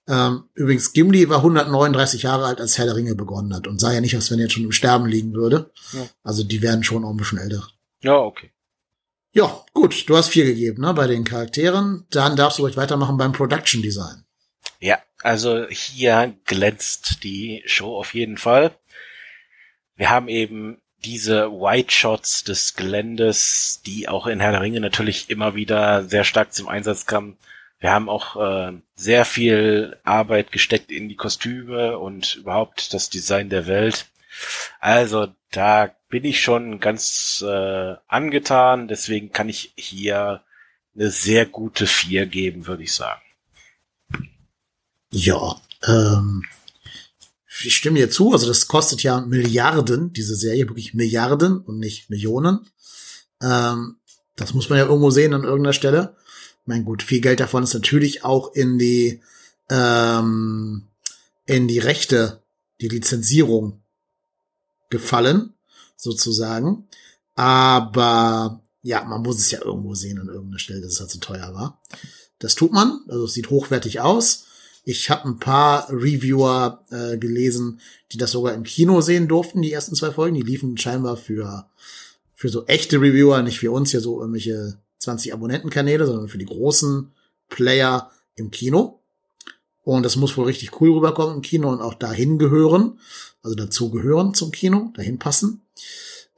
Ähm, 0.07 0.45
übrigens, 0.53 0.93
Gimli 0.93 1.29
war 1.29 1.37
139 1.37 2.23
Jahre 2.23 2.45
alt, 2.45 2.61
als 2.61 2.77
Herr 2.77 2.85
der 2.85 2.95
Ringe 2.95 3.15
begonnen 3.15 3.53
hat 3.53 3.67
und 3.67 3.79
sah 3.79 3.91
ja 3.91 4.01
nicht 4.01 4.15
aus, 4.15 4.31
wenn 4.31 4.39
er 4.39 4.43
jetzt 4.45 4.53
schon 4.53 4.63
im 4.63 4.71
Sterben 4.71 5.05
liegen 5.05 5.33
würde. 5.33 5.71
Ja. 5.93 6.07
Also 6.23 6.43
die 6.43 6.61
werden 6.61 6.83
schon 6.83 7.03
auch 7.03 7.11
ein 7.11 7.17
bisschen 7.17 7.39
älter. 7.39 7.67
Ja, 8.01 8.17
okay. 8.17 8.51
Ja, 9.33 9.65
gut, 9.73 10.09
du 10.09 10.15
hast 10.15 10.29
vier 10.29 10.45
gegeben, 10.45 10.81
ne, 10.81 10.93
bei 10.93 11.07
den 11.07 11.23
Charakteren. 11.23 12.05
Dann 12.09 12.35
darfst 12.35 12.57
du 12.57 12.63
ruhig 12.63 12.77
weitermachen 12.77 13.17
beim 13.17 13.33
Production 13.33 13.81
Design. 13.81 14.23
Ja, 14.79 14.99
also 15.21 15.67
hier 15.69 16.35
glänzt 16.45 17.23
die 17.23 17.61
Show 17.65 17.97
auf 17.97 18.13
jeden 18.13 18.37
Fall. 18.37 18.77
Wir 19.97 20.09
haben 20.09 20.27
eben 20.27 20.79
diese 21.03 21.51
White 21.51 21.91
Shots 21.91 22.43
des 22.43 22.75
Geländes, 22.75 23.81
die 23.85 24.07
auch 24.07 24.27
in 24.27 24.39
Herr 24.39 24.51
der 24.51 24.61
Ringe 24.61 24.79
natürlich 24.79 25.29
immer 25.29 25.55
wieder 25.55 26.03
sehr 26.03 26.23
stark 26.23 26.53
zum 26.53 26.67
Einsatz 26.67 27.05
kamen. 27.05 27.37
Wir 27.79 27.91
haben 27.91 28.09
auch 28.09 28.35
äh, 28.37 28.73
sehr 28.95 29.25
viel 29.25 29.97
Arbeit 30.03 30.51
gesteckt 30.51 30.91
in 30.91 31.09
die 31.09 31.15
Kostüme 31.15 31.99
und 31.99 32.35
überhaupt 32.35 32.93
das 32.93 33.09
Design 33.09 33.49
der 33.49 33.67
Welt. 33.67 34.07
Also 34.79 35.27
da 35.51 35.91
bin 36.09 36.23
ich 36.23 36.41
schon 36.41 36.79
ganz 36.79 37.43
äh, 37.47 37.95
angetan. 38.07 38.87
Deswegen 38.87 39.31
kann 39.31 39.49
ich 39.49 39.73
hier 39.75 40.41
eine 40.95 41.11
sehr 41.11 41.45
gute 41.45 41.85
vier 41.85 42.25
geben, 42.25 42.65
würde 42.65 42.83
ich 42.83 42.93
sagen. 42.93 43.21
Ja, 45.11 45.61
ähm, 45.87 46.43
ich 47.65 47.75
stimme 47.75 47.99
dir 47.99 48.09
zu. 48.09 48.33
Also 48.33 48.47
das 48.47 48.67
kostet 48.67 49.03
ja 49.03 49.21
Milliarden, 49.21 50.13
diese 50.13 50.35
Serie, 50.35 50.67
wirklich 50.67 50.93
Milliarden 50.93 51.59
und 51.59 51.79
nicht 51.79 52.09
Millionen. 52.09 52.67
Ähm, 53.41 53.97
das 54.35 54.53
muss 54.53 54.69
man 54.69 54.79
ja 54.79 54.85
irgendwo 54.85 55.09
sehen 55.09 55.33
an 55.33 55.43
irgendeiner 55.43 55.73
Stelle. 55.73 56.15
Mein 56.65 56.85
gut, 56.85 57.01
viel 57.03 57.21
Geld 57.21 57.39
davon 57.39 57.63
ist 57.63 57.73
natürlich 57.73 58.23
auch 58.23 58.53
in 58.53 58.77
die 58.77 59.21
ähm, 59.69 60.87
in 61.45 61.67
die 61.67 61.79
Rechte, 61.79 62.43
die 62.81 62.89
Lizenzierung 62.89 63.81
gefallen, 64.89 65.53
sozusagen. 65.95 66.87
Aber 67.35 68.61
ja, 68.83 69.03
man 69.03 69.21
muss 69.21 69.39
es 69.39 69.51
ja 69.51 69.63
irgendwo 69.63 69.95
sehen 69.95 70.19
an 70.19 70.27
irgendeiner 70.27 70.59
Stelle, 70.59 70.81
dass 70.81 70.93
es 70.93 70.99
halt 70.99 71.11
so 71.11 71.19
teuer 71.19 71.53
war. 71.53 71.81
Das 72.39 72.55
tut 72.55 72.71
man, 72.71 73.01
also 73.07 73.25
es 73.25 73.33
sieht 73.33 73.49
hochwertig 73.49 74.01
aus. 74.01 74.45
Ich 74.89 75.09
habe 75.09 75.25
ein 75.25 75.37
paar 75.37 75.89
Reviewer 75.89 76.85
äh, 76.91 77.17
gelesen, 77.17 77.81
die 78.13 78.17
das 78.17 78.31
sogar 78.31 78.53
im 78.53 78.63
Kino 78.63 79.01
sehen 79.01 79.27
durften, 79.27 79.61
die 79.61 79.73
ersten 79.73 79.95
zwei 79.95 80.11
Folgen. 80.11 80.35
Die 80.35 80.43
liefen 80.43 80.77
scheinbar 80.77 81.17
für, 81.17 81.67
für 82.33 82.47
so 82.47 82.65
echte 82.67 83.01
Reviewer, 83.01 83.41
nicht 83.41 83.59
für 83.59 83.73
uns 83.73 83.91
hier 83.91 83.99
so 83.99 84.21
irgendwelche 84.21 84.77
20 84.99 85.33
Abonnentenkanäle, 85.33 86.05
sondern 86.05 86.29
für 86.29 86.37
die 86.37 86.45
großen 86.45 87.11
Player 87.49 88.09
im 88.35 88.49
Kino. 88.49 89.01
Und 89.83 90.03
das 90.03 90.15
muss 90.15 90.37
wohl 90.37 90.45
richtig 90.45 90.79
cool 90.79 90.93
rüberkommen 90.93 91.35
im 91.35 91.41
Kino 91.41 91.69
und 91.69 91.81
auch 91.81 91.95
dahin 91.95 92.37
gehören. 92.37 92.97
Also 93.43 93.57
dazu 93.57 93.89
gehören 93.89 94.35
zum 94.35 94.53
Kino, 94.53 94.93
dahin 94.95 95.19
passen. 95.19 95.63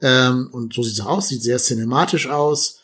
Ähm, 0.00 0.48
und 0.50 0.74
so 0.74 0.82
sieht's 0.82 0.98
aus, 0.98 1.28
sieht 1.28 1.44
sehr 1.44 1.58
cinematisch 1.58 2.28
aus. 2.28 2.80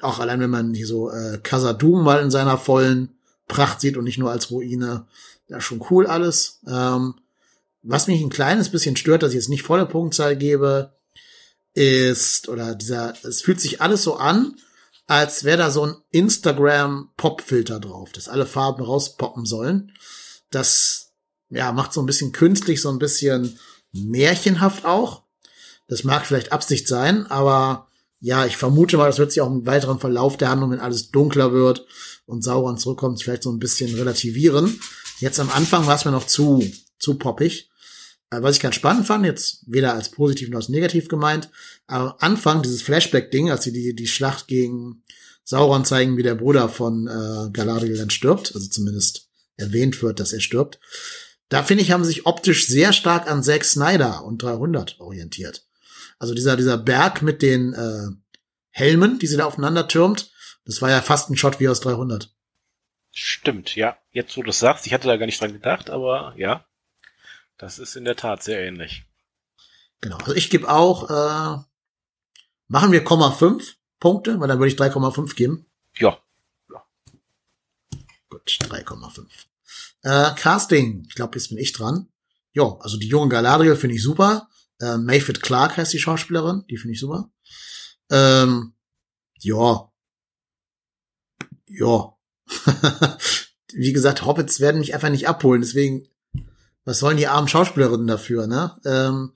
Auch 0.00 0.18
allein 0.18 0.40
wenn 0.40 0.50
man 0.50 0.74
hier 0.74 0.88
so 0.88 1.10
äh, 1.10 1.38
Casadum 1.40 2.02
mal 2.02 2.20
in 2.20 2.32
seiner 2.32 2.58
vollen 2.58 3.10
Pracht 3.50 3.80
sieht 3.80 3.96
und 3.96 4.04
nicht 4.04 4.18
nur 4.18 4.30
als 4.30 4.50
Ruine. 4.50 5.06
Ja, 5.48 5.60
schon 5.60 5.84
cool 5.90 6.06
alles. 6.06 6.60
Ähm, 6.66 7.14
was 7.82 8.06
mich 8.06 8.22
ein 8.22 8.30
kleines 8.30 8.70
bisschen 8.70 8.96
stört, 8.96 9.22
dass 9.22 9.30
ich 9.30 9.36
jetzt 9.36 9.48
nicht 9.48 9.62
volle 9.62 9.86
Punktzahl 9.86 10.36
gebe, 10.36 10.92
ist, 11.74 12.48
oder 12.48 12.74
dieser, 12.74 13.14
es 13.24 13.42
fühlt 13.42 13.60
sich 13.60 13.80
alles 13.80 14.02
so 14.02 14.16
an, 14.16 14.56
als 15.06 15.44
wäre 15.44 15.58
da 15.58 15.70
so 15.70 15.86
ein 15.86 15.96
Instagram-Pop-Filter 16.10 17.80
drauf, 17.80 18.12
dass 18.12 18.28
alle 18.28 18.46
Farben 18.46 18.82
rauspoppen 18.82 19.46
sollen. 19.46 19.92
Das, 20.50 21.12
ja, 21.48 21.72
macht 21.72 21.92
so 21.92 22.00
ein 22.00 22.06
bisschen 22.06 22.32
künstlich, 22.32 22.80
so 22.80 22.90
ein 22.90 22.98
bisschen 22.98 23.58
märchenhaft 23.92 24.84
auch. 24.84 25.22
Das 25.88 26.04
mag 26.04 26.26
vielleicht 26.26 26.52
Absicht 26.52 26.86
sein, 26.86 27.26
aber 27.26 27.88
ja, 28.20 28.46
ich 28.46 28.56
vermute 28.56 28.96
mal, 28.96 29.06
das 29.06 29.18
wird 29.18 29.32
sich 29.32 29.40
auch 29.40 29.48
im 29.48 29.66
weiteren 29.66 29.98
Verlauf 29.98 30.36
der 30.36 30.50
Handlung, 30.50 30.70
wenn 30.70 30.80
alles 30.80 31.10
dunkler 31.10 31.52
wird 31.52 31.86
und 32.30 32.42
Sauron 32.42 32.78
zurückkommt, 32.78 33.22
vielleicht 33.22 33.42
so 33.42 33.52
ein 33.52 33.58
bisschen 33.58 33.94
relativieren. 33.94 34.80
Jetzt 35.18 35.40
am 35.40 35.50
Anfang 35.50 35.86
war 35.86 35.96
es 35.96 36.04
mir 36.04 36.10
noch 36.10 36.26
zu, 36.26 36.64
zu 36.98 37.18
poppig. 37.18 37.70
Äh, 38.30 38.42
was 38.42 38.56
ich 38.56 38.62
ganz 38.62 38.76
spannend 38.76 39.06
fand, 39.06 39.26
jetzt 39.26 39.64
weder 39.66 39.94
als 39.94 40.10
positiv 40.10 40.48
noch 40.48 40.58
als 40.58 40.68
negativ 40.68 41.08
gemeint, 41.08 41.50
aber 41.86 42.12
am 42.12 42.32
Anfang 42.32 42.62
dieses 42.62 42.82
Flashback-Ding, 42.82 43.50
als 43.50 43.64
sie 43.64 43.72
die, 43.72 43.94
die 43.94 44.06
Schlacht 44.06 44.46
gegen 44.46 45.02
Sauron 45.44 45.84
zeigen, 45.84 46.16
wie 46.16 46.22
der 46.22 46.36
Bruder 46.36 46.68
von 46.68 47.06
äh, 47.06 47.50
Galadriel 47.52 47.96
dann 47.96 48.10
stirbt, 48.10 48.54
also 48.54 48.68
zumindest 48.68 49.28
erwähnt 49.56 50.02
wird, 50.02 50.20
dass 50.20 50.32
er 50.32 50.40
stirbt. 50.40 50.78
Da 51.48 51.64
finde 51.64 51.82
ich, 51.82 51.90
haben 51.90 52.04
sich 52.04 52.26
optisch 52.26 52.68
sehr 52.68 52.92
stark 52.92 53.28
an 53.28 53.42
Zack 53.42 53.64
Snyder 53.64 54.24
und 54.24 54.42
300 54.42 55.00
orientiert. 55.00 55.66
Also 56.20 56.34
dieser, 56.34 56.56
dieser 56.56 56.78
Berg 56.78 57.22
mit 57.22 57.42
den 57.42 57.74
äh, 57.74 58.06
Helmen, 58.70 59.18
die 59.18 59.26
sie 59.26 59.36
da 59.36 59.46
aufeinander 59.46 59.88
türmt, 59.88 60.30
das 60.64 60.82
war 60.82 60.90
ja 60.90 61.02
fast 61.02 61.30
ein 61.30 61.36
Shot 61.36 61.60
wie 61.60 61.68
aus 61.68 61.80
300. 61.80 62.32
Stimmt, 63.12 63.74
ja. 63.76 63.96
Jetzt, 64.12 64.36
wo 64.36 64.42
du 64.42 64.50
es 64.50 64.58
sagst, 64.58 64.86
ich 64.86 64.94
hatte 64.94 65.08
da 65.08 65.16
gar 65.16 65.26
nicht 65.26 65.40
dran 65.40 65.52
gedacht, 65.52 65.90
aber 65.90 66.34
ja, 66.36 66.64
das 67.58 67.78
ist 67.78 67.96
in 67.96 68.04
der 68.04 68.16
Tat 68.16 68.42
sehr 68.42 68.60
ähnlich. 68.60 69.04
Genau, 70.00 70.16
also 70.18 70.34
ich 70.34 70.48
gebe 70.48 70.68
auch, 70.68 71.10
äh, 71.10 71.62
machen 72.68 72.92
wir 72.92 73.04
0,5 73.04 73.74
Punkte, 73.98 74.40
weil 74.40 74.48
dann 74.48 74.58
würde 74.58 74.72
ich 74.72 74.78
3,5 74.78 75.34
geben. 75.34 75.66
Ja. 75.98 76.18
ja. 76.70 76.84
Gut, 78.30 78.48
3,5. 78.48 79.26
Äh, 80.02 80.34
Casting, 80.36 81.04
ich 81.08 81.14
glaube, 81.14 81.36
jetzt 81.36 81.48
bin 81.48 81.58
ich 81.58 81.72
dran. 81.72 82.08
Ja, 82.52 82.76
also 82.80 82.96
die 82.96 83.08
junge 83.08 83.28
Galadriel 83.28 83.76
finde 83.76 83.96
ich 83.96 84.02
super. 84.02 84.48
Äh, 84.80 84.96
Mayfield 84.96 85.42
Clark 85.42 85.76
heißt 85.76 85.92
die 85.92 85.98
Schauspielerin, 85.98 86.64
die 86.70 86.78
finde 86.78 86.94
ich 86.94 87.00
super. 87.00 87.30
Ähm, 88.10 88.72
ja. 89.40 89.89
Ja. 91.70 92.14
Wie 93.72 93.92
gesagt, 93.92 94.24
Hobbits 94.24 94.60
werden 94.60 94.80
mich 94.80 94.94
einfach 94.94 95.10
nicht 95.10 95.28
abholen, 95.28 95.60
deswegen, 95.62 96.08
was 96.84 96.98
sollen 96.98 97.16
die 97.16 97.28
armen 97.28 97.48
Schauspielerinnen 97.48 98.06
dafür, 98.06 98.46
ne? 98.46 98.76
Ähm, 98.84 99.32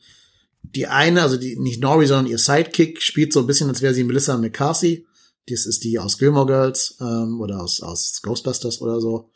die 0.62 0.86
eine, 0.86 1.23
also 1.23 1.36
die, 1.36 1.56
nicht 1.56 1.81
Nori, 1.81 2.06
sondern 2.06 2.27
ihr 2.27 2.39
Sidekick, 2.39 3.01
spielt 3.02 3.32
so 3.32 3.40
ein 3.40 3.47
bisschen, 3.47 3.69
als 3.69 3.82
wäre 3.82 3.94
sie 3.94 4.02
Melissa 4.02 4.36
McCarthy. 4.36 5.06
Das 5.48 5.66
ist 5.66 5.85
die 5.85 5.98
aus 5.98 6.19
Gilmore 6.19 6.47
Girls 6.47 6.97
ähm, 7.01 7.40
oder 7.40 7.61
aus, 7.61 7.82
aus 7.82 8.23
Ghostbusters 8.23 8.81
oder 8.81 9.01
so. 9.01 9.31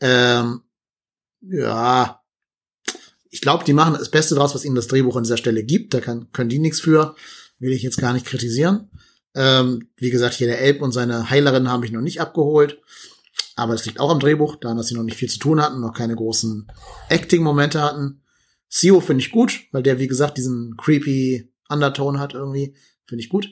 Ähm, 0.00 0.62
ja, 1.42 2.22
ich 3.28 3.42
glaube, 3.42 3.64
die 3.64 3.74
machen 3.74 3.94
das 3.94 4.10
Beste 4.10 4.34
draus, 4.34 4.54
was 4.54 4.64
ihnen 4.64 4.74
das 4.74 4.88
Drehbuch 4.88 5.16
an 5.16 5.24
dieser 5.24 5.36
Stelle 5.36 5.62
gibt. 5.62 5.94
Da 5.94 6.00
kann, 6.00 6.32
können 6.32 6.50
die 6.50 6.58
nichts 6.58 6.80
für. 6.80 7.14
Will 7.58 7.72
ich 7.72 7.82
jetzt 7.82 7.98
gar 7.98 8.14
nicht 8.14 8.26
kritisieren. 8.26 8.90
Ähm, 9.34 9.88
wie 9.96 10.10
gesagt, 10.10 10.34
hier 10.34 10.46
der 10.46 10.60
Elb 10.60 10.82
und 10.82 10.92
seine 10.92 11.30
Heilerin 11.30 11.68
haben 11.68 11.80
mich 11.80 11.92
noch 11.92 12.00
nicht 12.00 12.20
abgeholt. 12.20 12.80
Aber 13.56 13.74
es 13.74 13.84
liegt 13.84 14.00
auch 14.00 14.10
am 14.10 14.20
Drehbuch, 14.20 14.56
daran, 14.56 14.76
dass 14.76 14.88
sie 14.88 14.94
noch 14.94 15.02
nicht 15.02 15.16
viel 15.16 15.28
zu 15.28 15.38
tun 15.38 15.60
hatten, 15.60 15.80
noch 15.80 15.94
keine 15.94 16.16
großen 16.16 16.66
Acting-Momente 17.08 17.80
hatten. 17.80 18.22
Sio 18.68 19.00
finde 19.00 19.22
ich 19.22 19.30
gut, 19.30 19.60
weil 19.72 19.82
der, 19.82 19.98
wie 19.98 20.06
gesagt, 20.06 20.38
diesen 20.38 20.76
creepy 20.76 21.52
Undertone 21.68 22.18
hat 22.18 22.34
irgendwie. 22.34 22.74
Finde 23.06 23.24
ich 23.24 23.28
gut. 23.28 23.48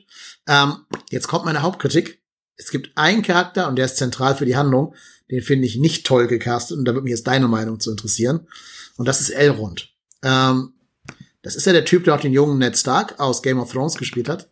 Ähm, 0.47 0.79
jetzt 1.11 1.29
kommt 1.29 1.45
meine 1.45 1.63
Hauptkritik. 1.63 2.23
Es 2.57 2.71
gibt 2.71 2.97
einen 2.97 3.23
Charakter 3.23 3.69
und 3.69 3.77
der 3.77 3.87
ist 3.87 3.97
zentral 3.97 4.35
für 4.37 4.47
die 4.47 4.57
Handlung. 4.57 4.95
den 5.31 5.43
finde 5.43 5.67
ich 5.67 5.77
nicht 5.77 6.07
toll 6.07 6.27
gecastet 6.27 6.79
und 6.79 6.85
da 6.85 6.93
würde 6.93 7.05
mich 7.05 7.13
jetzt 7.13 7.27
deine 7.27 7.49
Meinung 7.49 7.79
zu 7.81 7.91
interessieren. 7.91 8.47
Und 8.97 9.07
das 9.07 9.21
ist 9.21 9.31
Elrond. 9.31 9.95
Ähm, 10.23 10.73
das 11.43 11.57
ist 11.57 11.67
ja 11.67 11.73
der 11.73 11.85
Typ, 11.85 12.05
der 12.05 12.15
auch 12.15 12.21
den 12.21 12.33
jungen 12.33 12.59
Ned 12.59 12.77
Stark 12.77 13.19
aus 13.19 13.43
Game 13.43 13.61
of 13.61 13.73
Thrones 13.73 13.97
gespielt 13.97 14.29
hat. 14.29 14.51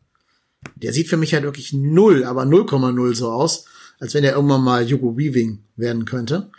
Der 0.76 0.92
sieht 0.92 1.08
für 1.08 1.16
mich 1.16 1.34
halt 1.34 1.44
wirklich 1.44 1.72
null, 1.72 2.24
aber 2.24 2.42
0,0 2.42 3.14
so 3.14 3.30
aus, 3.30 3.64
als 4.00 4.14
wenn 4.14 4.24
er 4.24 4.34
irgendwann 4.34 4.62
mal 4.62 4.86
Hugo 4.86 5.16
Weaving 5.16 5.64
werden 5.76 6.04
könnte. 6.04 6.50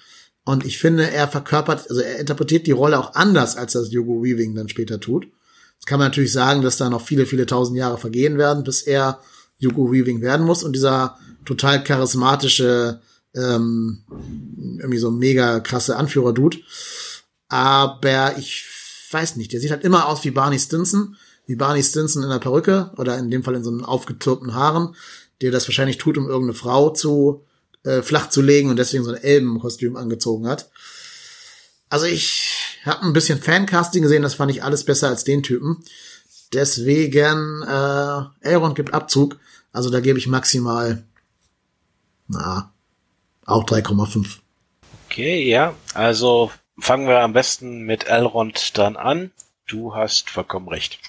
Und 0.46 0.66
ich 0.66 0.80
finde, 0.80 1.10
er 1.10 1.28
verkörpert, 1.28 1.90
also 1.90 2.02
er 2.02 2.20
interpretiert 2.20 2.66
die 2.66 2.72
Rolle 2.72 2.98
auch 3.00 3.14
anders, 3.14 3.56
als 3.56 3.74
das 3.74 3.90
Hugo 3.90 4.24
Weaving 4.24 4.56
dann 4.56 4.70
später 4.70 5.00
tut. 5.00 5.28
Jetzt 5.76 5.86
kann 5.86 6.00
man 6.00 6.08
natürlich 6.08 6.32
sagen, 6.32 6.62
dass 6.62 6.78
da 6.78 6.90
noch 6.90 7.06
viele, 7.06 7.26
viele 7.26 7.46
tausend 7.46 7.78
Jahre 7.78 7.98
vergehen 7.98 8.38
werden, 8.38 8.64
bis 8.64 8.82
er 8.82 9.20
Hugo 9.64 9.92
Weaving 9.92 10.22
werden 10.22 10.46
muss. 10.46 10.64
Und 10.64 10.74
dieser 10.74 11.18
total 11.46 11.84
charismatische, 11.84 13.02
ähm, 13.36 14.04
irgendwie 14.80 14.98
so 14.98 15.12
mega 15.12 15.60
krasse 15.60 15.96
Anführer-Dude. 15.96 16.58
Aber 17.48 18.38
ich 18.38 18.66
weiß 19.12 19.36
nicht, 19.36 19.54
der 19.54 19.60
sieht 19.60 19.72
halt 19.72 19.84
immer 19.84 20.08
aus 20.08 20.24
wie 20.24 20.32
Barney 20.32 20.60
Stinson, 20.60 21.16
wie 21.50 21.56
Barney 21.56 21.82
Stinson 21.82 22.22
in 22.22 22.30
der 22.30 22.38
Perücke 22.38 22.92
oder 22.98 23.18
in 23.18 23.32
dem 23.32 23.44
Fall 23.44 23.56
in 23.56 23.64
so 23.64 23.72
einem 23.72 23.84
aufgetürpten 23.84 24.54
Haaren, 24.54 24.96
der 25.42 25.50
das 25.50 25.68
wahrscheinlich 25.68 25.98
tut, 25.98 26.16
um 26.16 26.28
irgendeine 26.28 26.54
Frau 26.54 26.92
zu 26.92 27.44
äh, 27.84 28.04
flach 28.04 28.30
zu 28.30 28.44
legen 28.44 28.70
und 28.70 28.76
deswegen 28.76 29.04
so 29.04 29.10
ein 29.10 29.24
Elbenkostüm 29.24 29.96
angezogen 29.96 30.48
hat. 30.48 30.70
Also 31.90 32.06
ich 32.06 32.54
habe 32.86 33.02
ein 33.02 33.14
bisschen 33.14 33.42
Fancasting 33.42 34.04
gesehen, 34.04 34.22
das 34.22 34.36
fand 34.36 34.52
ich 34.52 34.62
alles 34.64 34.84
besser 34.84 35.08
als 35.08 35.24
den 35.24 35.42
Typen. 35.42 35.84
Deswegen, 36.54 37.64
äh, 37.64 38.48
Elrond 38.48 38.76
gibt 38.76 38.94
Abzug. 38.94 39.40
Also 39.72 39.90
da 39.90 40.02
gebe 40.02 40.20
ich 40.20 40.28
maximal, 40.28 41.04
na, 42.28 42.72
auch 43.44 43.64
3,5. 43.66 44.38
Okay, 45.08 45.50
ja. 45.50 45.74
Also 45.96 46.52
fangen 46.78 47.08
wir 47.08 47.22
am 47.22 47.34
besten 47.34 47.82
mit 47.82 48.06
Elrond 48.06 48.78
dann 48.78 48.98
an. 48.98 49.32
Du 49.66 49.96
hast 49.96 50.30
vollkommen 50.30 50.68
recht. 50.68 51.00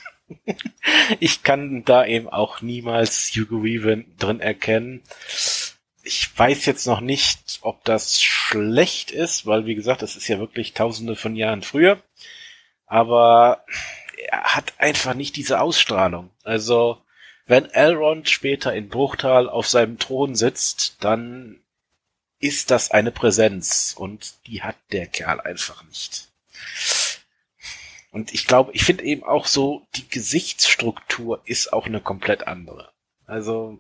Ich 1.21 1.43
kann 1.43 1.85
da 1.85 2.05
eben 2.05 2.29
auch 2.29 2.63
niemals 2.63 3.33
Hugo 3.35 3.63
Weaving 3.63 4.17
drin 4.19 4.41
erkennen. 4.41 5.03
Ich 6.03 6.31
weiß 6.37 6.67
jetzt 6.67 6.87
noch 6.87 7.01
nicht, 7.01 7.59
ob 7.63 7.85
das 7.85 8.23
schlecht 8.23 9.11
ist, 9.11 9.47
weil 9.47 9.67
wie 9.67 9.75
gesagt, 9.75 10.03
das 10.03 10.17
ist 10.17 10.29
ja 10.29 10.39
wirklich 10.39 10.73
tausende 10.73 11.17
von 11.17 11.37
Jahren 11.37 11.63
früher. 11.63 12.03
Aber 12.87 13.65
er 14.17 14.55
hat 14.55 14.75
einfach 14.79 15.15
nicht 15.15 15.37
diese 15.37 15.61
Ausstrahlung. 15.61 16.31
Also, 16.43 17.03
wenn 17.47 17.67
Elrond 17.67 18.29
später 18.29 18.75
in 18.75 18.89
Bruchtal 18.89 19.49
auf 19.49 19.69
seinem 19.69 19.99
Thron 19.99 20.35
sitzt, 20.35 20.97
dann 21.01 21.61
ist 22.39 22.71
das 22.71 22.91
eine 22.91 23.11
Präsenz 23.11 23.95
und 23.97 24.35
die 24.47 24.63
hat 24.63 24.77
der 24.93 25.07
Kerl 25.07 25.41
einfach 25.41 25.85
nicht. 25.85 26.29
Und 28.11 28.35
ich 28.35 28.47
glaube, 28.47 28.73
ich 28.75 28.85
finde 28.85 29.05
eben 29.05 29.23
auch 29.23 29.47
so, 29.47 29.87
die 29.97 30.09
Gesichtsstruktur 30.09 31.41
ist 31.45 31.73
auch 31.73 31.87
eine 31.87 32.01
komplett 32.01 32.47
andere. 32.49 32.91
Also 33.27 33.79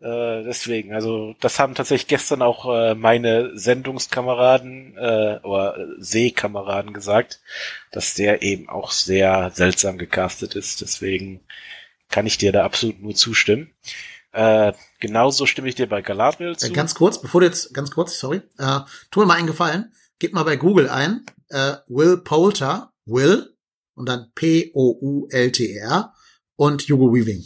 äh, 0.00 0.42
deswegen, 0.42 0.92
also 0.94 1.34
das 1.40 1.58
haben 1.58 1.74
tatsächlich 1.74 2.08
gestern 2.08 2.42
auch 2.42 2.66
äh, 2.74 2.94
meine 2.94 3.56
Sendungskameraden 3.56 4.96
äh, 4.98 5.38
oder 5.44 5.76
Sehkameraden 5.98 6.92
gesagt, 6.92 7.40
dass 7.92 8.14
der 8.14 8.42
eben 8.42 8.68
auch 8.68 8.90
sehr 8.90 9.50
seltsam 9.54 9.96
gecastet 9.96 10.56
ist. 10.56 10.80
Deswegen 10.80 11.40
kann 12.10 12.26
ich 12.26 12.36
dir 12.36 12.52
da 12.52 12.64
absolut 12.64 13.00
nur 13.00 13.14
zustimmen. 13.14 13.72
Äh, 14.32 14.72
genauso 14.98 15.46
stimme 15.46 15.68
ich 15.68 15.76
dir 15.76 15.88
bei 15.88 16.02
Galadriel 16.02 16.52
Äh, 16.52 16.56
zu. 16.56 16.72
ganz 16.72 16.96
kurz, 16.96 17.20
bevor 17.22 17.40
du 17.40 17.46
jetzt, 17.46 17.72
ganz 17.72 17.92
kurz, 17.92 18.18
sorry, 18.18 18.42
äh, 18.58 18.80
tu 19.12 19.20
mir 19.20 19.26
mal 19.26 19.38
einen 19.38 19.46
Gefallen, 19.46 19.92
gib 20.18 20.32
mal 20.32 20.44
bei 20.44 20.56
Google 20.56 20.88
ein, 20.88 21.24
äh, 21.48 21.76
Will 21.88 22.18
Poulter, 22.18 22.92
Will, 23.04 23.54
und 23.94 24.06
dann 24.08 24.32
P-O-U-L-T-E-R 24.34 26.14
und 26.56 26.82
Hugo 26.82 27.14
Weaving. 27.14 27.44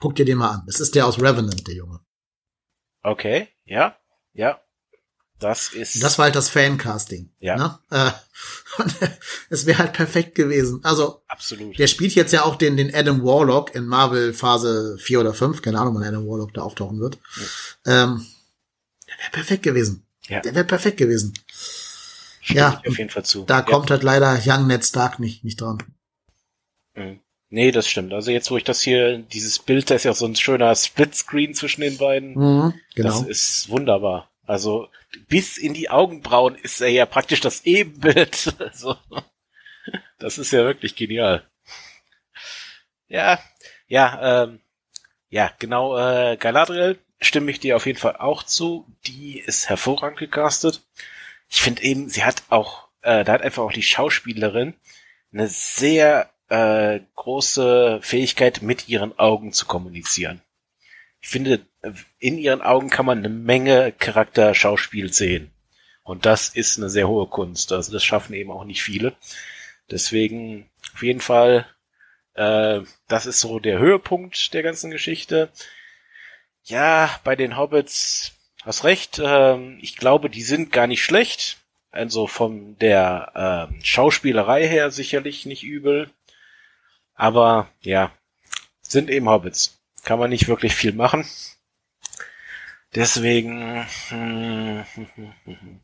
Guck 0.00 0.16
dir 0.16 0.24
den 0.24 0.38
mal 0.38 0.50
an. 0.50 0.62
Das 0.66 0.80
ist 0.80 0.94
der 0.94 1.06
aus 1.06 1.20
Revenant, 1.20 1.66
der 1.66 1.74
Junge. 1.74 2.00
Okay, 3.02 3.48
ja, 3.64 3.96
ja. 4.32 4.60
Das 5.40 5.72
ist. 5.74 6.02
Das 6.02 6.16
war 6.16 6.26
halt 6.26 6.36
das 6.36 6.48
Fancasting. 6.48 7.30
Ja. 7.38 7.56
Ne? 7.56 7.78
Äh, 7.90 8.10
es 9.50 9.66
wäre 9.66 9.78
halt 9.78 9.92
perfekt 9.92 10.34
gewesen. 10.34 10.80
Also, 10.84 11.22
absolut. 11.26 11.78
der 11.78 11.86
spielt 11.86 12.14
jetzt 12.14 12.32
ja 12.32 12.44
auch 12.44 12.56
den, 12.56 12.76
den 12.76 12.94
Adam 12.94 13.22
Warlock 13.22 13.74
in 13.74 13.86
Marvel 13.86 14.32
Phase 14.32 14.96
4 14.98 15.20
oder 15.20 15.34
5. 15.34 15.60
Keine 15.60 15.80
Ahnung, 15.80 15.96
wann 15.96 16.04
Adam 16.04 16.26
Warlock 16.26 16.54
da 16.54 16.62
auftauchen 16.62 17.00
wird. 17.00 17.18
Ähm, 17.84 18.26
der 19.06 19.18
wäre 19.18 19.30
perfekt 19.32 19.64
gewesen. 19.64 20.03
Ja. 20.28 20.40
Der 20.40 20.54
wäre 20.54 20.64
perfekt 20.64 20.96
gewesen. 20.96 21.34
Stimme 22.40 22.60
ja, 22.60 22.82
auf 22.86 22.98
jeden 22.98 23.10
Fall 23.10 23.24
zu. 23.24 23.44
Da 23.44 23.58
ja. 23.58 23.62
kommt 23.62 23.90
halt 23.90 24.02
leider 24.02 24.38
Young 24.44 24.66
Ned 24.66 24.84
Stark 24.84 25.18
nicht, 25.18 25.44
nicht 25.44 25.60
dran. 25.60 25.82
Mhm. 26.94 27.20
Nee, 27.50 27.70
das 27.70 27.88
stimmt. 27.88 28.12
Also 28.12 28.30
jetzt, 28.30 28.50
wo 28.50 28.56
ich 28.56 28.64
das 28.64 28.82
hier, 28.82 29.18
dieses 29.18 29.60
Bild, 29.60 29.88
da 29.88 29.94
ist 29.94 30.04
ja 30.04 30.12
so 30.12 30.26
ein 30.26 30.34
schöner 30.34 30.74
Splitscreen 30.74 31.54
zwischen 31.54 31.82
den 31.82 31.98
beiden. 31.98 32.34
Mhm, 32.34 32.74
genau. 32.94 33.08
Das 33.10 33.22
ist 33.22 33.68
wunderbar. 33.68 34.30
Also 34.42 34.88
bis 35.28 35.56
in 35.56 35.74
die 35.74 35.88
Augenbrauen 35.88 36.56
ist 36.56 36.80
er 36.80 36.88
ja 36.88 37.06
praktisch 37.06 37.40
das 37.40 37.64
Ebenbild. 37.64 38.54
Also, 38.58 38.96
das 40.18 40.38
ist 40.38 40.52
ja 40.52 40.64
wirklich 40.64 40.96
genial. 40.96 41.48
Ja, 43.06 43.38
ja, 43.86 44.44
ähm, 44.44 44.60
ja, 45.28 45.52
genau, 45.58 45.96
äh, 45.96 46.36
Galadriel 46.36 46.98
stimme 47.20 47.50
ich 47.50 47.60
dir 47.60 47.76
auf 47.76 47.86
jeden 47.86 47.98
Fall 47.98 48.16
auch 48.16 48.42
zu. 48.42 48.86
Die 49.06 49.38
ist 49.38 49.68
hervorragend 49.68 50.18
gecastet. 50.18 50.82
Ich 51.48 51.60
finde 51.60 51.82
eben, 51.82 52.08
sie 52.08 52.24
hat 52.24 52.42
auch, 52.48 52.88
äh, 53.02 53.24
da 53.24 53.32
hat 53.32 53.42
einfach 53.42 53.62
auch 53.62 53.72
die 53.72 53.82
Schauspielerin 53.82 54.74
eine 55.32 55.48
sehr 55.48 56.30
äh, 56.48 57.00
große 57.14 58.00
Fähigkeit, 58.02 58.62
mit 58.62 58.88
ihren 58.88 59.18
Augen 59.18 59.52
zu 59.52 59.66
kommunizieren. 59.66 60.40
Ich 61.20 61.28
finde, 61.28 61.66
in 62.18 62.38
ihren 62.38 62.60
Augen 62.60 62.90
kann 62.90 63.06
man 63.06 63.18
eine 63.18 63.30
Menge 63.30 63.92
Charakterschauspiel 63.92 65.12
sehen. 65.12 65.50
Und 66.02 66.26
das 66.26 66.50
ist 66.50 66.78
eine 66.78 66.90
sehr 66.90 67.08
hohe 67.08 67.26
Kunst. 67.26 67.72
Also 67.72 67.92
das 67.92 68.04
schaffen 68.04 68.34
eben 68.34 68.50
auch 68.50 68.64
nicht 68.64 68.82
viele. 68.82 69.14
Deswegen 69.90 70.68
auf 70.94 71.02
jeden 71.02 71.20
Fall, 71.20 71.66
äh, 72.34 72.80
das 73.08 73.26
ist 73.26 73.40
so 73.40 73.58
der 73.58 73.78
Höhepunkt 73.78 74.52
der 74.52 74.62
ganzen 74.62 74.90
Geschichte. 74.90 75.50
Ja, 76.64 77.20
bei 77.24 77.36
den 77.36 77.56
Hobbits 77.58 78.32
hast 78.62 78.84
recht. 78.84 79.20
Ähm, 79.22 79.78
ich 79.82 79.96
glaube, 79.96 80.30
die 80.30 80.42
sind 80.42 80.72
gar 80.72 80.86
nicht 80.86 81.02
schlecht. 81.04 81.58
Also 81.90 82.26
von 82.26 82.76
der 82.78 83.68
ähm, 83.70 83.80
Schauspielerei 83.84 84.66
her 84.66 84.90
sicherlich 84.90 85.46
nicht 85.46 85.62
übel. 85.62 86.10
Aber 87.14 87.68
ja, 87.80 88.10
sind 88.82 89.10
eben 89.10 89.28
Hobbits. 89.28 89.78
Kann 90.04 90.18
man 90.18 90.30
nicht 90.30 90.48
wirklich 90.48 90.74
viel 90.74 90.92
machen. 90.92 91.26
Deswegen, 92.94 93.86
hm, 94.08 94.84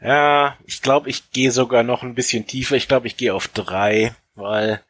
ja, 0.00 0.56
ich 0.64 0.80
glaube, 0.82 1.10
ich 1.10 1.30
gehe 1.32 1.50
sogar 1.50 1.82
noch 1.82 2.02
ein 2.02 2.14
bisschen 2.14 2.46
tiefer. 2.46 2.76
Ich 2.76 2.88
glaube, 2.88 3.06
ich 3.06 3.16
gehe 3.16 3.34
auf 3.34 3.48
drei, 3.48 4.14
weil 4.34 4.82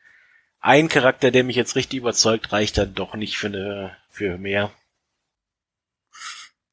ein 0.60 0.88
Charakter, 0.88 1.30
der 1.30 1.44
mich 1.44 1.56
jetzt 1.56 1.76
richtig 1.76 1.98
überzeugt, 2.00 2.52
reicht 2.52 2.78
dann 2.78 2.94
doch 2.94 3.14
nicht 3.14 3.38
für 3.38 3.48
eine, 3.48 3.96
für 4.10 4.38
mehr. 4.38 4.72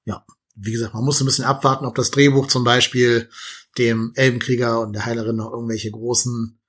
Ja, 0.06 0.26
wie 0.56 0.72
gesagt, 0.72 0.94
man 0.94 1.04
muss 1.04 1.20
ein 1.22 1.26
bisschen 1.26 1.46
abwarten, 1.46 1.86
ob 1.86 1.96
das 1.96 2.12
Drehbuch 2.12 2.48
zum 2.48 2.64
Beispiel 2.64 3.30
dem 3.78 4.14
Elbenkrieger 4.16 4.82
und 4.82 4.94
der 4.94 5.06
Heilerin 5.06 5.36
noch 5.36 5.52
irgendwelche 5.52 5.92
großen 5.92 6.60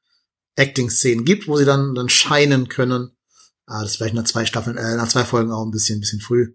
Acting-Szenen 0.57 1.25
gibt, 1.25 1.49
wo 1.49 1.57
sie 1.57 1.65
dann, 1.65 1.95
dann 1.95 2.09
scheinen 2.09 2.69
können. 2.69 3.11
Ah, 3.67 3.83
das 3.83 3.93
ist 3.93 3.97
vielleicht 3.97 4.15
nach 4.15 4.25
zwei 4.25 4.47
Staffeln, 4.47 4.77
äh, 4.77 4.97
nach 4.97 5.09
zwei 5.09 5.25
Folgen 5.25 5.53
auch 5.53 5.65
ein 5.65 5.71
bisschen, 5.71 5.99
ein 5.99 6.01
bisschen 6.01 6.21
früh. 6.21 6.55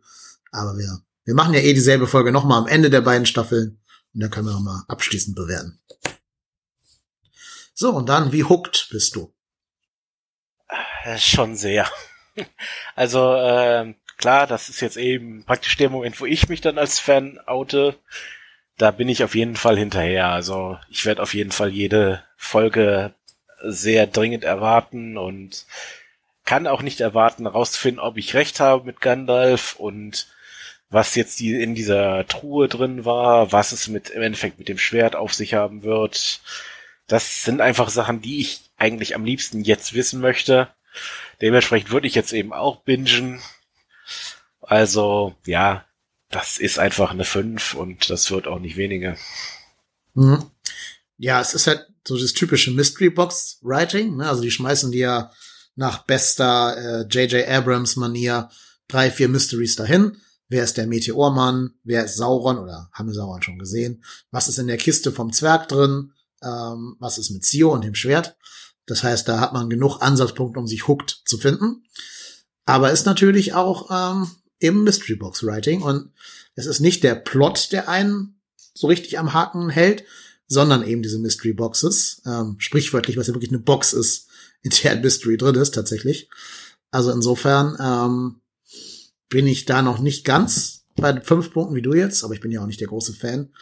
Aber 0.51 0.77
wir, 0.77 1.01
wir 1.25 1.33
machen 1.33 1.53
ja 1.53 1.59
eh 1.59 1.73
dieselbe 1.73 2.07
Folge 2.07 2.31
nochmal 2.31 2.61
am 2.61 2.67
Ende 2.67 2.89
der 2.89 3.01
beiden 3.01 3.25
Staffeln. 3.25 3.81
Und 4.13 4.21
dann 4.21 4.31
können 4.31 4.47
wir 4.47 4.53
nochmal 4.53 4.83
abschließend 4.87 5.35
bewerten. 5.35 5.79
So, 7.73 7.91
und 7.95 8.09
dann, 8.09 8.31
wie 8.31 8.43
hooked 8.43 8.89
bist 8.91 9.15
du? 9.15 9.33
Äh, 11.03 11.17
Schon 11.17 11.55
sehr. 11.55 11.87
Also, 12.95 13.35
ähm, 13.35 13.95
klar, 14.15 14.47
das 14.47 14.69
ist 14.69 14.79
jetzt 14.79 14.95
eben 14.95 15.43
praktisch 15.43 15.75
der 15.75 15.89
Moment, 15.89 16.21
wo 16.21 16.25
ich 16.25 16.47
mich 16.47 16.61
dann 16.61 16.77
als 16.77 16.97
Fan 16.97 17.37
oute. 17.47 17.97
Da 18.77 18.91
bin 18.91 19.09
ich 19.09 19.25
auf 19.25 19.35
jeden 19.35 19.57
Fall 19.57 19.77
hinterher. 19.77 20.27
Also, 20.29 20.77
ich 20.89 21.05
werde 21.05 21.21
auf 21.21 21.33
jeden 21.33 21.51
Fall 21.51 21.69
jede 21.69 22.23
Folge 22.37 23.13
sehr 23.61 24.07
dringend 24.07 24.45
erwarten 24.45 25.17
und 25.17 25.65
kann 26.45 26.65
auch 26.65 26.81
nicht 26.81 27.01
erwarten, 27.01 27.43
herauszufinden, 27.43 27.99
ob 27.99 28.15
ich 28.17 28.33
recht 28.35 28.61
habe 28.61 28.85
mit 28.85 29.01
Gandalf 29.01 29.75
und 29.75 30.27
was 30.89 31.15
jetzt 31.15 31.39
die 31.39 31.61
in 31.61 31.75
dieser 31.75 32.25
Truhe 32.27 32.69
drin 32.69 33.03
war, 33.03 33.51
was 33.51 33.73
es 33.73 33.89
mit 33.89 34.09
im 34.09 34.21
Endeffekt 34.21 34.59
mit 34.59 34.69
dem 34.69 34.77
Schwert 34.79 35.15
auf 35.15 35.33
sich 35.33 35.55
haben 35.55 35.83
wird. 35.83 36.39
Das 37.07 37.43
sind 37.43 37.59
einfach 37.59 37.89
Sachen, 37.89 38.21
die 38.21 38.39
ich 38.39 38.61
eigentlich 38.77 39.13
am 39.15 39.25
liebsten 39.25 39.61
jetzt 39.61 39.93
wissen 39.93 40.21
möchte. 40.21 40.69
Dementsprechend 41.41 41.91
würde 41.91 42.07
ich 42.07 42.15
jetzt 42.15 42.33
eben 42.33 42.53
auch 42.53 42.83
bingen. 42.83 43.39
Also, 44.61 45.35
ja, 45.45 45.85
das 46.29 46.57
ist 46.57 46.79
einfach 46.79 47.11
eine 47.11 47.25
5 47.25 47.73
und 47.73 48.09
das 48.09 48.29
wird 48.31 48.47
auch 48.47 48.59
nicht 48.59 48.77
weniger. 48.77 49.17
Mhm. 50.13 50.51
Ja, 51.17 51.41
es 51.41 51.53
ist 51.53 51.67
halt 51.67 51.87
so 52.07 52.17
das 52.17 52.33
typische 52.33 52.71
Mystery 52.71 53.09
Box 53.09 53.59
Writing. 53.61 54.17
Ne? 54.17 54.27
Also 54.27 54.41
die 54.41 54.51
schmeißen 54.51 54.91
dir 54.91 54.99
ja 54.99 55.31
nach 55.75 56.05
bester 56.05 57.05
J.J. 57.09 57.33
Äh, 57.33 57.47
Abrams 57.47 57.95
Manier 57.95 58.49
drei, 58.87 59.11
vier 59.11 59.29
Mysteries 59.29 59.75
dahin. 59.75 60.17
Wer 60.47 60.63
ist 60.63 60.77
der 60.77 60.87
Meteormann? 60.87 61.75
Wer 61.83 62.05
ist 62.05 62.17
Sauron? 62.17 62.57
Oder 62.57 62.89
haben 62.91 63.07
wir 63.07 63.13
Sauron 63.13 63.41
schon 63.41 63.59
gesehen? 63.59 64.03
Was 64.31 64.49
ist 64.49 64.57
in 64.57 64.67
der 64.67 64.77
Kiste 64.77 65.11
vom 65.11 65.31
Zwerg 65.31 65.67
drin? 65.67 66.13
Ähm, 66.41 66.95
was 66.99 67.17
ist 67.17 67.29
mit 67.29 67.45
Sio 67.45 67.71
und 67.71 67.83
dem 67.83 67.95
Schwert? 67.95 68.35
Das 68.89 69.03
heißt, 69.03 69.27
da 69.27 69.39
hat 69.39 69.53
man 69.53 69.69
genug 69.69 70.01
Ansatzpunkte, 70.01 70.59
um 70.59 70.67
sich 70.67 70.87
hooked 70.87 71.21
zu 71.25 71.37
finden. 71.37 71.83
Aber 72.65 72.91
ist 72.91 73.05
natürlich 73.05 73.53
auch 73.53 73.89
ähm, 73.91 74.29
im 74.59 74.83
Mystery 74.83 75.15
Box 75.15 75.43
Writing 75.43 75.81
und 75.81 76.11
es 76.55 76.65
ist 76.65 76.79
nicht 76.79 77.03
der 77.03 77.15
Plot, 77.15 77.71
der 77.71 77.87
einen 77.87 78.39
so 78.73 78.87
richtig 78.87 79.17
am 79.17 79.33
Haken 79.33 79.69
hält, 79.69 80.03
sondern 80.47 80.83
eben 80.85 81.01
diese 81.01 81.19
Mystery 81.19 81.53
Boxes. 81.53 82.21
Ähm, 82.25 82.55
sprichwörtlich, 82.59 83.17
was 83.17 83.27
ja 83.27 83.33
wirklich 83.33 83.51
eine 83.51 83.59
Box 83.59 83.93
ist, 83.93 84.27
in 84.61 84.71
der 84.71 84.91
ein 84.91 85.01
Mystery 85.01 85.37
drin 85.37 85.55
ist, 85.55 85.73
tatsächlich. 85.73 86.29
Also 86.91 87.11
insofern 87.11 87.77
ähm, 87.79 88.41
bin 89.29 89.47
ich 89.47 89.65
da 89.65 89.81
noch 89.81 89.99
nicht 89.99 90.25
ganz 90.25 90.85
bei 90.95 91.21
fünf 91.21 91.53
Punkten 91.53 91.75
wie 91.75 91.81
du 91.81 91.93
jetzt, 91.93 92.23
aber 92.23 92.33
ich 92.33 92.41
bin 92.41 92.51
ja 92.51 92.61
auch 92.61 92.67
nicht 92.67 92.81
der 92.81 92.87
große 92.87 93.13
Fan. 93.13 93.53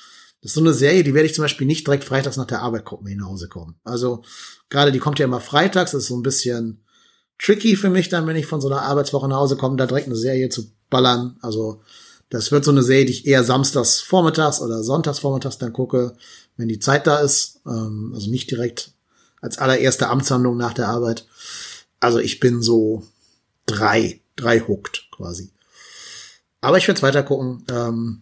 Das 0.47 0.51
ist 0.51 0.55
so 0.55 0.61
eine 0.61 0.73
Serie, 0.73 1.03
die 1.03 1.13
werde 1.13 1.25
ich 1.25 1.35
zum 1.35 1.41
Beispiel 1.41 1.67
nicht 1.67 1.85
direkt 1.85 2.05
freitags 2.05 2.37
nach 2.37 2.45
der 2.45 2.61
Arbeit 2.61 2.85
gucken, 2.85 3.13
nach 3.17 3.27
Hause 3.27 3.49
kommen. 3.49 3.75
Also 3.83 4.23
gerade 4.69 4.93
die 4.93 4.99
kommt 4.99 5.19
ja 5.19 5.25
immer 5.25 5.41
freitags, 5.41 5.91
das 5.91 6.03
ist 6.03 6.07
so 6.07 6.15
ein 6.15 6.23
bisschen 6.23 6.85
tricky 7.37 7.75
für 7.75 7.89
mich 7.89 8.07
dann, 8.07 8.27
wenn 8.27 8.37
ich 8.37 8.45
von 8.45 8.61
so 8.61 8.69
einer 8.69 8.83
Arbeitswoche 8.83 9.27
nach 9.27 9.39
Hause 9.39 9.57
komme, 9.57 9.75
da 9.75 9.85
direkt 9.85 10.07
eine 10.07 10.15
Serie 10.15 10.47
zu 10.47 10.71
ballern. 10.89 11.35
Also 11.41 11.81
das 12.29 12.49
wird 12.53 12.63
so 12.63 12.71
eine 12.71 12.81
Serie, 12.81 13.03
die 13.03 13.11
ich 13.11 13.27
eher 13.27 13.43
samstags 13.43 13.99
vormittags 13.99 14.61
oder 14.61 14.83
sonntags 14.83 15.19
vormittags 15.19 15.57
dann 15.57 15.73
gucke, 15.73 16.15
wenn 16.55 16.69
die 16.69 16.79
Zeit 16.79 17.07
da 17.07 17.19
ist. 17.19 17.59
Ähm, 17.65 18.13
also 18.15 18.31
nicht 18.31 18.49
direkt 18.49 18.93
als 19.41 19.57
allererste 19.57 20.07
Amtshandlung 20.07 20.55
nach 20.55 20.73
der 20.73 20.87
Arbeit. 20.87 21.27
Also 21.99 22.19
ich 22.19 22.39
bin 22.39 22.61
so 22.61 23.03
drei, 23.65 24.21
drei 24.37 24.61
hooked 24.61 25.09
quasi. 25.11 25.51
Aber 26.61 26.77
ich 26.77 26.87
werde 26.87 27.01
weiter 27.01 27.23
gucken. 27.23 27.65
Ähm, 27.69 28.21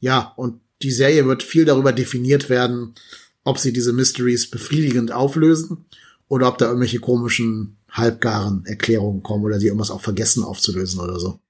ja, 0.00 0.32
und 0.34 0.63
die 0.84 0.92
Serie 0.92 1.26
wird 1.26 1.42
viel 1.42 1.64
darüber 1.64 1.92
definiert 1.92 2.50
werden, 2.50 2.94
ob 3.42 3.58
sie 3.58 3.72
diese 3.72 3.92
Mysteries 3.92 4.50
befriedigend 4.50 5.12
auflösen 5.12 5.86
oder 6.28 6.48
ob 6.48 6.58
da 6.58 6.66
irgendwelche 6.66 7.00
komischen, 7.00 7.78
halbgaren 7.90 8.64
Erklärungen 8.66 9.22
kommen 9.22 9.44
oder 9.44 9.58
die 9.58 9.66
irgendwas 9.66 9.90
auch 9.90 10.02
vergessen 10.02 10.44
aufzulösen 10.44 11.00
oder 11.00 11.18
so. 11.18 11.40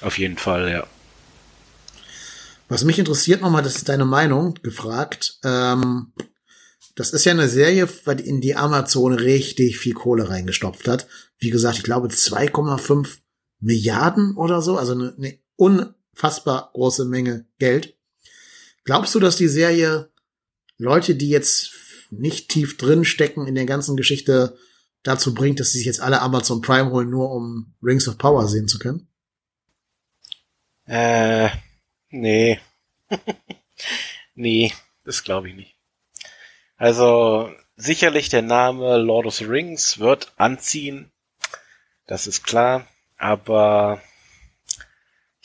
Auf 0.00 0.18
jeden 0.18 0.36
Fall, 0.36 0.70
ja. 0.70 0.86
Was 2.68 2.82
mich 2.82 2.98
interessiert 2.98 3.40
nochmal, 3.40 3.62
das 3.62 3.76
ist 3.76 3.88
deine 3.88 4.04
Meinung 4.04 4.54
gefragt. 4.62 5.38
Ähm, 5.44 6.12
das 6.96 7.10
ist 7.10 7.24
ja 7.24 7.32
eine 7.32 7.48
Serie, 7.48 7.88
in 8.24 8.40
die 8.40 8.56
Amazon 8.56 9.12
richtig 9.12 9.78
viel 9.78 9.94
Kohle 9.94 10.28
reingestopft 10.28 10.88
hat. 10.88 11.06
Wie 11.38 11.50
gesagt, 11.50 11.76
ich 11.76 11.84
glaube 11.84 12.08
2,5 12.08 13.18
Milliarden 13.60 14.36
oder 14.36 14.60
so, 14.60 14.76
also 14.76 14.92
eine, 14.92 15.38
eine 15.56 15.94
unfassbar 16.16 16.70
große 16.72 17.04
Menge 17.04 17.46
Geld. 17.58 17.94
Glaubst 18.84 19.14
du, 19.14 19.20
dass 19.20 19.36
die 19.36 19.48
Serie 19.48 20.10
Leute, 20.78 21.14
die 21.14 21.28
jetzt 21.28 21.72
nicht 22.10 22.48
tief 22.48 22.76
drin 22.76 23.04
stecken 23.04 23.46
in 23.46 23.54
der 23.54 23.66
ganzen 23.66 23.96
Geschichte, 23.96 24.56
dazu 25.02 25.34
bringt, 25.34 25.60
dass 25.60 25.72
sie 25.72 25.78
sich 25.78 25.86
jetzt 25.86 26.00
alle 26.00 26.20
Amazon 26.20 26.62
Prime 26.62 26.90
holen, 26.90 27.10
nur 27.10 27.30
um 27.30 27.74
Rings 27.82 28.08
of 28.08 28.18
Power 28.18 28.48
sehen 28.48 28.66
zu 28.66 28.78
können? 28.78 29.08
Äh, 30.86 31.50
nee. 32.10 32.60
nee, 34.34 34.72
das 35.04 35.22
glaube 35.22 35.50
ich 35.50 35.54
nicht. 35.54 35.76
Also 36.76 37.50
sicherlich 37.76 38.28
der 38.28 38.42
Name 38.42 38.96
Lord 38.98 39.26
of 39.26 39.34
the 39.34 39.44
Rings 39.44 39.98
wird 39.98 40.32
anziehen, 40.36 41.10
das 42.06 42.26
ist 42.26 42.44
klar, 42.44 42.86
aber 43.16 44.00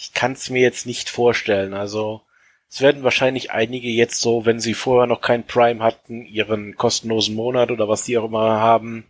ich 0.02 0.14
kann 0.14 0.32
es 0.32 0.50
mir 0.50 0.62
jetzt 0.64 0.88
nicht 0.88 1.12
vorstellen. 1.12 1.76
Also 1.76 2.22
es 2.68 2.82
werden 2.82 3.04
wahrscheinlich 3.04 3.52
einige 3.52 3.88
jetzt 3.88 4.20
so, 4.20 4.48
wenn 4.48 4.60
sie 4.60 4.74
vorher 4.74 5.06
noch 5.06 5.22
kein 5.22 5.46
Prime 5.46 5.84
hatten, 5.84 6.26
ihren 6.26 6.76
kostenlosen 6.76 7.36
Monat 7.36 7.70
oder 7.70 7.88
was 7.88 8.04
die 8.06 8.18
auch 8.18 8.26
immer 8.26 8.60
haben, 8.60 9.06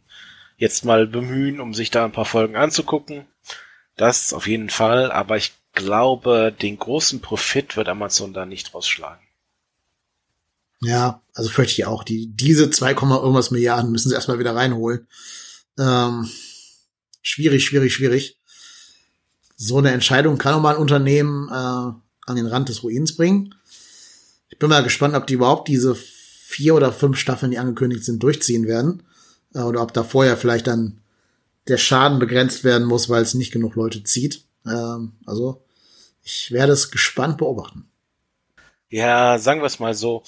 jetzt 0.58 0.84
mal 0.84 1.08
bemühen, 1.08 1.62
um 1.62 1.74
sich 1.74 1.92
da 1.92 2.04
ein 2.04 2.12
paar 2.12 2.26
Folgen 2.26 2.58
anzugucken. 2.58 3.26
Das 3.96 4.34
auf 4.34 4.48
jeden 4.48 4.70
Fall, 4.70 5.14
aber 5.14 5.38
ich 5.38 5.54
glaube, 5.72 6.54
den 6.62 6.78
großen 6.78 7.22
Profit 7.22 7.78
wird 7.78 7.88
Amazon 7.88 8.34
da 8.34 8.46
nicht 8.46 8.74
rausschlagen. 8.74 9.26
Ja, 10.82 11.22
also 11.34 11.50
fürchte 11.50 11.74
ich 11.74 11.86
auch. 11.86 12.04
Die, 12.04 12.28
diese 12.34 12.70
2, 12.70 12.92
irgendwas 12.92 13.52
Milliarden 13.52 13.94
müssen 13.94 14.10
sie 14.10 14.16
erstmal 14.16 14.40
wieder 14.40 14.56
reinholen. 14.56 15.08
Ähm, 15.80 16.30
schwierig, 17.22 17.64
schwierig, 17.64 17.94
schwierig. 17.94 18.41
So 19.64 19.78
eine 19.78 19.92
Entscheidung 19.92 20.40
kann 20.40 20.56
auch 20.56 20.60
mal 20.60 20.74
ein 20.74 20.82
Unternehmen 20.82 21.48
äh, 21.48 21.52
an 21.52 22.36
den 22.36 22.48
Rand 22.48 22.70
des 22.70 22.82
Ruins 22.82 23.16
bringen. 23.16 23.54
Ich 24.50 24.58
bin 24.58 24.70
mal 24.70 24.82
gespannt, 24.82 25.14
ob 25.14 25.28
die 25.28 25.36
überhaupt 25.36 25.68
diese 25.68 25.94
vier 25.94 26.74
oder 26.74 26.92
fünf 26.92 27.20
Staffeln, 27.20 27.52
die 27.52 27.60
angekündigt 27.60 28.04
sind, 28.04 28.24
durchziehen 28.24 28.66
werden. 28.66 29.04
Äh, 29.54 29.60
oder 29.60 29.84
ob 29.84 29.94
da 29.94 30.04
vorher 30.04 30.36
vielleicht 30.36 30.66
dann 30.66 31.02
der 31.68 31.78
Schaden 31.78 32.18
begrenzt 32.18 32.64
werden 32.64 32.88
muss, 32.88 33.08
weil 33.08 33.22
es 33.22 33.36
nicht 33.36 33.54
genug 33.54 33.76
Leute 33.76 34.04
zieht. 34.04 34.46
Ähm, 34.66 35.12
also 35.28 35.64
ich 36.24 36.52
werde 36.52 36.74
es 36.74 36.90
gespannt 36.90 37.38
beobachten. 37.38 37.86
Ja, 38.90 39.38
sagen 39.38 39.62
wir 39.62 39.68
es 39.68 39.80
mal 39.80 39.94
so. 39.94 40.24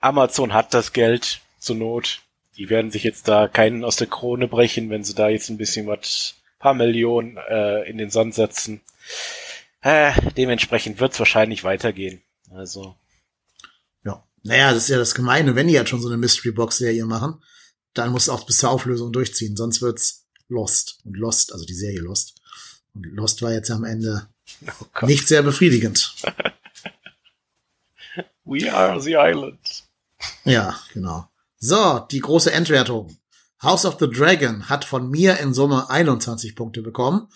Amazon 0.00 0.52
hat 0.52 0.74
das 0.74 0.92
Geld 0.92 1.40
zur 1.58 1.76
Not. 1.76 2.20
Die 2.58 2.68
werden 2.68 2.90
sich 2.90 3.04
jetzt 3.04 3.26
da 3.26 3.48
keinen 3.48 3.84
aus 3.84 3.96
der 3.96 4.06
Krone 4.06 4.48
brechen, 4.48 4.90
wenn 4.90 5.02
sie 5.02 5.14
da 5.14 5.30
jetzt 5.30 5.48
ein 5.48 5.56
bisschen 5.56 5.86
was, 5.86 6.34
paar 6.58 6.74
Millionen 6.74 7.36
äh, 7.36 7.82
in 7.88 7.98
den 7.98 8.10
Sand 8.10 8.34
setzen. 8.34 8.80
Äh, 9.82 10.12
dementsprechend 10.32 11.00
wird 11.00 11.12
es 11.12 11.18
wahrscheinlich 11.18 11.64
weitergehen. 11.64 12.22
Also. 12.50 12.96
Ja. 14.04 14.24
Naja, 14.42 14.72
das 14.72 14.84
ist 14.84 14.88
ja 14.88 14.98
das 14.98 15.14
Gemeine, 15.14 15.54
wenn 15.54 15.68
die 15.68 15.74
jetzt 15.74 15.90
schon 15.90 16.00
so 16.00 16.08
eine 16.08 16.16
Mystery 16.16 16.52
Box 16.52 16.78
Serie 16.78 17.04
machen, 17.04 17.42
dann 17.94 18.10
muss 18.10 18.24
es 18.24 18.28
auch 18.28 18.44
bis 18.46 18.58
zur 18.58 18.70
Auflösung 18.70 19.12
durchziehen, 19.12 19.56
sonst 19.56 19.82
wird's 19.82 20.26
Lost. 20.48 21.00
Und 21.04 21.16
Lost, 21.16 21.52
also 21.52 21.64
die 21.64 21.74
Serie 21.74 22.00
Lost, 22.00 22.36
und 22.94 23.04
Lost 23.06 23.42
war 23.42 23.52
jetzt 23.52 23.70
am 23.70 23.84
Ende 23.84 24.28
oh 25.02 25.06
nicht 25.06 25.28
sehr 25.28 25.42
befriedigend. 25.42 26.14
We 28.44 28.72
are 28.72 29.00
the 29.00 29.16
island. 29.18 29.84
Ja, 30.44 30.80
genau. 30.94 31.28
So, 31.58 32.06
die 32.10 32.20
große 32.20 32.52
Endwertung. 32.52 33.16
House 33.66 33.84
of 33.84 33.96
the 33.98 34.08
Dragon 34.08 34.68
hat 34.68 34.84
von 34.84 35.10
mir 35.10 35.40
in 35.40 35.52
Summe 35.52 35.90
21 35.90 36.54
Punkte 36.54 36.82
bekommen 36.82 37.26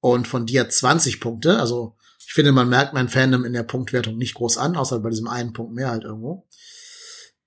und 0.00 0.26
von 0.26 0.44
dir 0.44 0.68
20 0.68 1.20
Punkte. 1.20 1.60
Also 1.60 1.94
ich 2.26 2.32
finde, 2.34 2.50
man 2.50 2.68
merkt 2.68 2.92
mein 2.92 3.08
Fandom 3.08 3.44
in 3.44 3.52
der 3.52 3.62
Punktwertung 3.62 4.18
nicht 4.18 4.34
groß 4.34 4.58
an, 4.58 4.76
außer 4.76 4.98
bei 4.98 5.10
diesem 5.10 5.28
einen 5.28 5.52
Punkt 5.52 5.74
mehr 5.74 5.90
halt 5.90 6.02
irgendwo. 6.02 6.44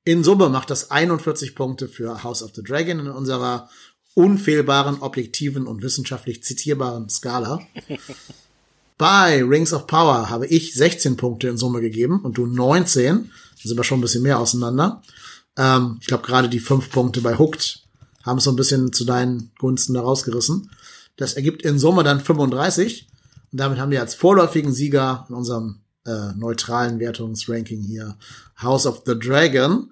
In 0.05 0.23
Summe 0.23 0.47
macht 0.47 0.69
das 0.69 0.89
41 0.89 1.53
Punkte 1.53 1.89
für 1.89 2.23
House 2.23 2.41
of 2.41 2.51
the 2.55 2.63
Dragon 2.63 2.99
in 2.99 3.09
unserer 3.09 3.69
unfehlbaren, 4.13 5.01
objektiven 5.01 5.67
und 5.67 5.83
wissenschaftlich 5.83 6.41
zitierbaren 6.41 7.09
Skala. 7.09 7.59
Bei 8.97 9.43
Rings 9.43 9.73
of 9.73 9.85
Power 9.85 10.29
habe 10.29 10.47
ich 10.47 10.73
16 10.75 11.17
Punkte 11.17 11.49
in 11.49 11.57
Summe 11.57 11.81
gegeben 11.81 12.21
und 12.21 12.37
du 12.37 12.45
19. 12.45 13.31
Da 13.61 13.67
sind 13.67 13.77
wir 13.77 13.83
schon 13.83 13.99
ein 13.99 14.01
bisschen 14.01 14.23
mehr 14.23 14.39
auseinander. 14.39 15.01
Ähm, 15.57 15.97
ich 15.99 16.07
glaube, 16.07 16.25
gerade 16.25 16.47
die 16.47 16.61
fünf 16.61 16.89
Punkte 16.89 17.19
bei 17.19 17.37
Hooked 17.37 17.88
haben 18.23 18.37
es 18.37 18.43
so 18.43 18.51
ein 18.51 18.55
bisschen 18.55 18.93
zu 18.93 19.05
deinen 19.05 19.51
Gunsten 19.59 19.93
da 19.93 20.01
rausgerissen. 20.01 20.69
Das 21.17 21.33
ergibt 21.33 21.61
in 21.63 21.79
Summe 21.79 22.03
dann 22.03 22.19
35. 22.19 23.07
Und 23.51 23.59
damit 23.59 23.79
haben 23.79 23.91
wir 23.91 24.01
als 24.01 24.15
vorläufigen 24.15 24.73
Sieger 24.73 25.25
in 25.29 25.35
unserem 25.35 25.81
äh, 26.05 26.33
neutralen 26.35 26.99
Wertungsranking 26.99 27.81
hier 27.81 28.15
House 28.61 28.85
of 28.85 29.03
the 29.05 29.17
Dragon. 29.17 29.91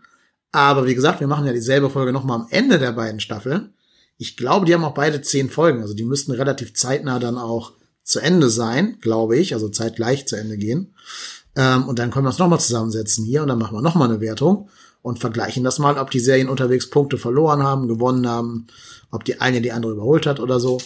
Aber 0.52 0.86
wie 0.86 0.96
gesagt, 0.96 1.20
wir 1.20 1.28
machen 1.28 1.46
ja 1.46 1.54
dieselbe 1.54 1.90
Folge 1.90 2.14
nochmal 2.14 2.40
am 2.40 2.48
Ende 2.50 2.80
der 2.80 2.94
beiden 2.94 3.20
Staffeln. 3.20 3.74
Ich 4.18 4.38
glaube, 4.38 4.66
die 4.66 4.74
haben 4.74 4.84
auch 4.84 4.94
beide 4.94 5.22
zehn 5.22 5.50
Folgen, 5.50 5.82
also 5.82 5.94
die 5.94 6.04
müssten 6.04 6.32
relativ 6.32 6.74
zeitnah 6.74 7.20
dann 7.20 7.38
auch 7.38 7.74
zu 8.04 8.20
Ende 8.20 8.50
sein, 8.50 8.98
glaube 9.02 9.38
ich, 9.38 9.54
also 9.54 9.70
zeitgleich 9.70 10.28
zu 10.28 10.36
Ende 10.38 10.58
gehen. 10.58 10.96
Ähm, 11.56 11.88
und 11.88 12.00
dann 12.00 12.10
können 12.10 12.26
wir 12.26 12.30
uns 12.30 12.40
nochmal 12.40 12.60
zusammensetzen 12.60 13.26
hier 13.26 13.42
und 13.42 13.50
dann 13.50 13.60
machen 13.60 13.76
wir 13.76 13.82
nochmal 13.82 14.10
eine 14.10 14.22
Wertung 14.22 14.70
und 15.08 15.20
vergleichen 15.20 15.64
das 15.64 15.80
mal, 15.80 15.98
ob 15.98 16.12
die 16.12 16.20
Serien 16.20 16.50
unterwegs 16.50 16.90
Punkte 16.90 17.18
verloren 17.18 17.64
haben, 17.64 17.88
gewonnen 17.88 18.28
haben, 18.28 18.68
ob 19.10 19.24
die 19.24 19.40
eine 19.40 19.62
die 19.62 19.72
andere 19.72 19.94
überholt 19.94 20.26
hat 20.26 20.42
oder 20.42 20.60
so. 20.60 20.82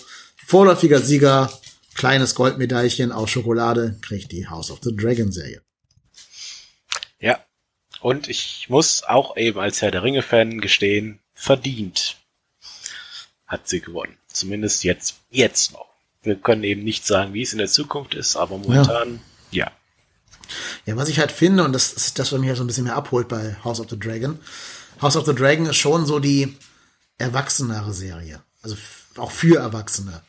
Vorläufiger 0.45 0.99
Sieger, 0.99 1.52
kleines 1.95 2.35
Goldmedaillchen 2.35 3.11
aus 3.11 3.31
Schokolade, 3.31 3.98
kriegt 4.02 4.31
die 4.31 4.48
House 4.48 4.69
of 4.69 4.80
the 4.84 4.95
Dragon 4.95 5.31
Serie. 5.31 5.61
Ja. 7.19 7.39
Und 7.99 8.27
ich 8.30 8.68
muss 8.69 9.03
auch 9.03 9.38
eben 9.38 9.60
als 9.60 9.81
Herr 9.81 9.91
der 9.91 10.03
Ringe-Fan 10.03 10.61
gestehen, 10.61 11.19
verdient 11.34 12.18
hat 13.48 13.68
sie 13.68 13.81
gewonnen. 13.81 14.18
Zumindest 14.27 14.84
jetzt, 14.84 15.15
jetzt 15.30 15.73
noch. 15.73 15.88
Wir 16.22 16.35
können 16.35 16.64
eben 16.64 16.84
nicht 16.84 17.06
sagen, 17.06 17.34
wie 17.34 17.41
es 17.41 17.53
in 17.53 17.57
der 17.57 17.68
Zukunft 17.68 18.14
ist, 18.14 18.38
aber 18.38 18.57
momentan, 18.57 19.19
ja. 19.49 19.65
ja. 19.65 19.72
Ja, 20.86 20.95
was 20.95 21.10
ich 21.10 21.19
halt 21.19 21.32
finde, 21.32 21.64
und 21.64 21.73
das 21.73 21.94
ist 21.94 22.19
das, 22.19 22.32
was 22.32 22.40
mich 22.40 22.49
halt 22.49 22.57
so 22.57 22.64
ein 22.64 22.68
bisschen 22.68 22.86
mehr 22.86 22.95
abholt 22.95 23.28
bei 23.28 23.56
House 23.64 23.80
of 23.80 23.90
the 23.90 23.99
Dragon. 23.99 24.40
House 25.02 25.15
of 25.15 25.26
the 25.26 25.36
Dragon 25.36 25.65
ist 25.65 25.78
schon 25.78 26.06
so 26.06 26.19
die 26.19 26.57
erwachsenere 27.18 27.94
Serie. 27.94 28.41
Also 28.61 28.76
auch 29.18 29.32
für 29.32 29.60
Erwachsene. 29.60 30.22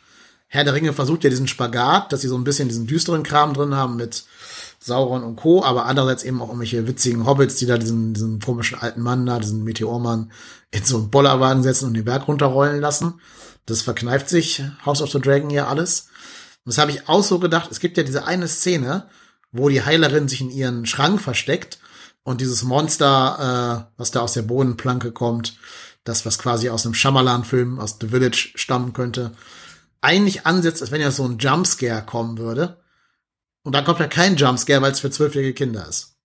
Herr 0.48 0.64
der 0.64 0.74
Ringe 0.74 0.92
versucht 0.92 1.24
ja 1.24 1.30
diesen 1.30 1.48
Spagat, 1.48 2.12
dass 2.12 2.20
sie 2.20 2.28
so 2.28 2.36
ein 2.36 2.44
bisschen 2.44 2.68
diesen 2.68 2.86
düsteren 2.86 3.22
Kram 3.22 3.54
drin 3.54 3.74
haben 3.74 3.96
mit 3.96 4.24
Sauron 4.80 5.22
und 5.22 5.36
Co., 5.36 5.64
aber 5.64 5.86
andererseits 5.86 6.24
eben 6.24 6.42
auch 6.42 6.48
irgendwelche 6.48 6.86
witzigen 6.86 7.24
Hobbits, 7.24 7.56
die 7.56 7.64
da 7.64 7.78
diesen, 7.78 8.12
diesen 8.12 8.38
komischen 8.38 8.78
alten 8.78 9.00
Mann 9.00 9.24
da, 9.24 9.38
diesen 9.38 9.64
Meteormann, 9.64 10.30
in 10.70 10.84
so 10.84 10.98
einen 10.98 11.10
Bollerwagen 11.10 11.62
setzen 11.62 11.86
und 11.86 11.94
den 11.94 12.04
Berg 12.04 12.28
runterrollen 12.28 12.80
lassen. 12.80 13.14
Das 13.64 13.80
verkneift 13.80 14.28
sich 14.28 14.62
House 14.84 15.00
of 15.00 15.10
the 15.10 15.20
Dragon 15.20 15.48
ja 15.48 15.68
alles. 15.68 16.08
Und 16.64 16.74
das 16.74 16.78
habe 16.78 16.90
ich 16.90 17.08
auch 17.08 17.22
so 17.22 17.38
gedacht. 17.38 17.70
Es 17.70 17.80
gibt 17.80 17.96
ja 17.96 18.02
diese 18.02 18.26
eine 18.26 18.46
Szene, 18.46 19.08
wo 19.52 19.68
die 19.68 19.84
Heilerin 19.84 20.28
sich 20.28 20.40
in 20.40 20.50
ihren 20.50 20.86
Schrank 20.86 21.20
versteckt 21.20 21.78
und 22.24 22.40
dieses 22.40 22.62
Monster, 22.62 23.88
äh, 23.88 23.92
was 23.98 24.10
da 24.10 24.20
aus 24.20 24.32
der 24.32 24.42
Bodenplanke 24.42 25.12
kommt, 25.12 25.56
das, 26.04 26.26
was 26.26 26.38
quasi 26.38 26.68
aus 26.68 26.84
einem 26.84 26.94
Shyamalan-Film, 26.94 27.78
aus 27.78 27.98
The 28.00 28.08
Village 28.08 28.52
stammen 28.54 28.92
könnte, 28.92 29.32
eigentlich 30.00 30.46
ansetzt, 30.46 30.82
als 30.82 30.90
wenn 30.90 31.00
ja 31.00 31.10
so 31.10 31.24
ein 31.24 31.38
Jumpscare 31.38 32.04
kommen 32.04 32.38
würde. 32.38 32.82
Und 33.62 33.74
dann 33.74 33.84
kommt 33.84 34.00
ja 34.00 34.08
kein 34.08 34.36
Jumpscare, 34.36 34.82
weil 34.82 34.92
es 34.92 35.00
für 35.00 35.10
zwölfjährige 35.10 35.54
Kinder 35.54 35.86
ist. 35.88 36.16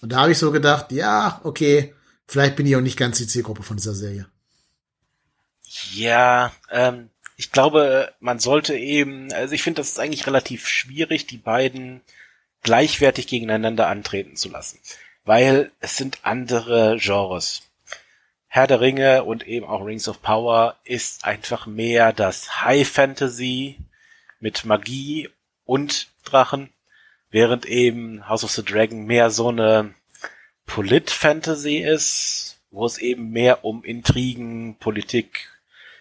Und 0.00 0.12
da 0.12 0.20
habe 0.20 0.32
ich 0.32 0.38
so 0.38 0.52
gedacht, 0.52 0.92
ja, 0.92 1.40
okay, 1.44 1.94
vielleicht 2.26 2.56
bin 2.56 2.66
ich 2.66 2.76
auch 2.76 2.80
nicht 2.80 2.98
ganz 2.98 3.18
die 3.18 3.26
Zielgruppe 3.26 3.62
von 3.62 3.76
dieser 3.76 3.94
Serie. 3.94 4.28
Ja, 5.92 6.52
ähm, 6.70 7.10
ich 7.36 7.50
glaube, 7.50 8.12
man 8.20 8.38
sollte 8.38 8.76
eben, 8.76 9.32
also 9.32 9.54
ich 9.54 9.62
finde, 9.62 9.80
das 9.80 9.88
ist 9.88 9.98
eigentlich 9.98 10.26
relativ 10.26 10.68
schwierig, 10.68 11.26
die 11.26 11.38
beiden 11.38 12.00
gleichwertig 12.64 13.28
gegeneinander 13.28 13.86
antreten 13.86 14.34
zu 14.34 14.48
lassen. 14.48 14.80
Weil 15.24 15.70
es 15.78 15.96
sind 15.96 16.18
andere 16.22 16.96
Genres. 16.98 17.62
Herr 18.48 18.66
der 18.66 18.80
Ringe 18.80 19.24
und 19.24 19.46
eben 19.46 19.66
auch 19.66 19.84
Rings 19.84 20.08
of 20.08 20.22
Power 20.22 20.76
ist 20.84 21.24
einfach 21.24 21.66
mehr 21.66 22.12
das 22.12 22.62
High 22.62 22.88
Fantasy 22.88 23.78
mit 24.40 24.64
Magie 24.64 25.28
und 25.64 26.08
Drachen, 26.24 26.70
während 27.30 27.66
eben 27.66 28.28
House 28.28 28.44
of 28.44 28.50
the 28.50 28.64
Dragon 28.64 29.06
mehr 29.06 29.30
so 29.30 29.48
eine 29.48 29.94
Polit-Fantasy 30.66 31.78
ist, 31.78 32.60
wo 32.70 32.86
es 32.86 32.98
eben 32.98 33.30
mehr 33.30 33.64
um 33.64 33.84
Intrigen, 33.84 34.76
Politik 34.76 35.48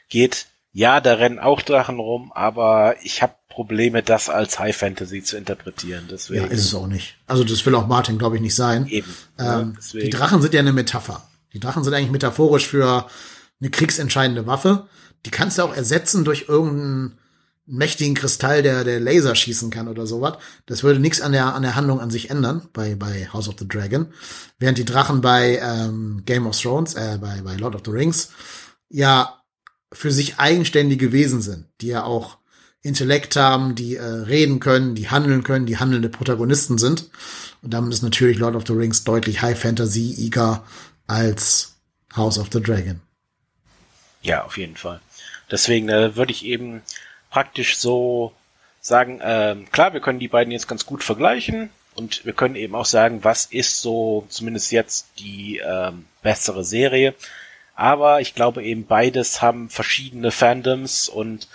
geht. 0.10 0.48
Ja, 0.76 1.02
da 1.02 1.14
rennen 1.14 1.38
auch 1.38 1.62
Drachen 1.62 2.00
rum, 2.00 2.32
aber 2.34 2.96
ich 3.04 3.22
habe 3.22 3.36
Probleme, 3.48 4.02
das 4.02 4.30
als 4.30 4.58
High 4.58 4.76
Fantasy 4.76 5.22
zu 5.22 5.38
interpretieren. 5.38 6.08
Deswegen. 6.10 6.46
Ja, 6.46 6.50
ist 6.50 6.66
es 6.66 6.74
auch 6.74 6.88
nicht. 6.88 7.16
Also 7.28 7.44
das 7.44 7.64
will 7.66 7.76
auch 7.76 7.86
Martin, 7.86 8.18
glaube 8.18 8.38
ich, 8.38 8.42
nicht 8.42 8.56
sein. 8.56 8.88
Eben. 8.88 9.14
Ähm, 9.38 9.78
ja, 9.94 10.00
die 10.02 10.10
Drachen 10.10 10.42
sind 10.42 10.56
ja 10.56 10.60
eine 10.60 10.74
Metapher. 10.74 11.22
Die 11.54 11.60
Drachen 11.60 11.84
sind 11.84 11.94
eigentlich 11.94 12.10
metaphorisch 12.10 12.68
für 12.68 13.06
eine 13.62 13.70
kriegsentscheidende 13.70 14.48
Waffe. 14.48 14.88
Die 15.28 15.30
kannst 15.30 15.60
du 15.60 15.62
auch 15.62 15.76
ersetzen 15.76 16.26
durch 16.26 16.50
irgendeinen 16.50 17.20
mächtigen 17.68 18.16
Kristall, 18.16 18.64
der, 18.64 18.84
der 18.84 19.00
Laser 19.00 19.36
schießen 19.36 19.70
kann 19.70 19.88
oder 19.88 20.08
sowas. 20.08 20.38
Das 20.66 20.82
würde 20.82 21.00
nichts 21.00 21.22
an 21.22 21.32
der, 21.32 21.54
an 21.54 21.62
der 21.62 21.76
Handlung 21.76 22.00
an 22.00 22.10
sich 22.10 22.32
ändern 22.32 22.68
bei, 22.74 22.96
bei 22.96 23.30
House 23.32 23.48
of 23.48 23.56
the 23.60 23.68
Dragon. 23.68 24.08
Während 24.58 24.80
die 24.80 24.86
Drachen 24.86 25.22
bei 25.22 25.60
ähm, 25.64 26.24
Game 26.26 26.48
of 26.48 26.60
Thrones, 26.60 26.96
äh, 26.96 27.20
bei, 27.22 27.42
bei 27.44 27.56
Lord 27.56 27.76
of 27.76 27.82
the 27.86 27.92
Rings, 27.92 28.32
ja 28.90 29.43
für 29.94 30.12
sich 30.12 30.40
eigenständige 30.40 31.12
Wesen 31.12 31.42
sind, 31.42 31.66
die 31.82 31.88
ja 31.88 32.04
auch 32.04 32.38
Intellekt 32.82 33.38
haben, 33.38 33.76
die 33.76 33.96
äh, 33.96 34.04
reden 34.04 34.60
können, 34.60 34.94
die 34.94 35.10
handeln 35.10 35.44
können, 35.44 35.66
die 35.66 35.78
handelnde 35.78 36.10
Protagonisten 36.10 36.78
sind. 36.78 37.10
Und 37.62 37.74
damit 37.74 37.94
ist 37.94 38.02
natürlich 38.02 38.38
Lord 38.38 38.56
of 38.56 38.68
the 38.68 38.74
Rings 38.74 39.06
deutlich 39.06 39.42
High 39.42 39.58
Fantasy 39.58 40.14
eager 40.18 40.66
als 41.08 41.76
House 42.16 42.38
of 42.38 42.50
the 42.52 42.62
Dragon. 42.62 43.00
Ja, 44.22 44.44
auf 44.44 44.58
jeden 44.58 44.76
Fall. 44.76 45.00
Deswegen 45.50 45.88
äh, 45.90 46.16
würde 46.16 46.32
ich 46.32 46.46
eben 46.46 46.82
praktisch 47.30 47.78
so 47.78 48.34
sagen, 48.82 49.22
äh, 49.22 49.56
klar, 49.72 49.94
wir 49.94 50.02
können 50.02 50.20
die 50.20 50.28
beiden 50.28 50.52
jetzt 50.52 50.68
ganz 50.68 50.86
gut 50.86 51.04
vergleichen 51.04 51.70
und 51.96 52.26
wir 52.26 52.34
können 52.34 52.56
eben 52.56 52.76
auch 52.76 52.86
sagen, 52.86 53.24
was 53.24 53.46
ist 53.46 53.82
so 53.82 54.26
zumindest 54.30 54.72
jetzt 54.72 55.08
die 55.20 55.60
äh, 55.60 55.92
bessere 56.22 56.66
Serie. 56.66 57.14
Aber 57.76 58.22
ich 58.22 58.36
glaube 58.36 58.64
eben 58.64 58.86
beides 58.86 59.42
haben 59.42 59.70
verschiedene 59.70 60.32
Fandoms 60.32 61.10
und 61.10 61.48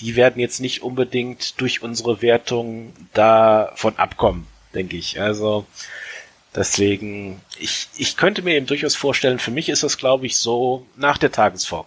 die 0.00 0.16
werden 0.16 0.40
jetzt 0.40 0.60
nicht 0.60 0.82
unbedingt 0.82 1.60
durch 1.60 1.82
unsere 1.82 2.22
Wertung 2.22 2.92
davon 3.14 3.96
abkommen, 3.96 4.46
denke 4.74 4.96
ich. 4.96 5.20
Also 5.20 5.66
deswegen, 6.54 7.40
ich, 7.58 7.88
ich 7.96 8.16
könnte 8.16 8.42
mir 8.42 8.56
eben 8.56 8.66
durchaus 8.66 8.96
vorstellen, 8.96 9.38
für 9.38 9.50
mich 9.50 9.68
ist 9.68 9.82
das, 9.82 9.98
glaube 9.98 10.26
ich, 10.26 10.36
so 10.36 10.86
nach 10.96 11.18
der 11.18 11.32
Tagesform. 11.32 11.86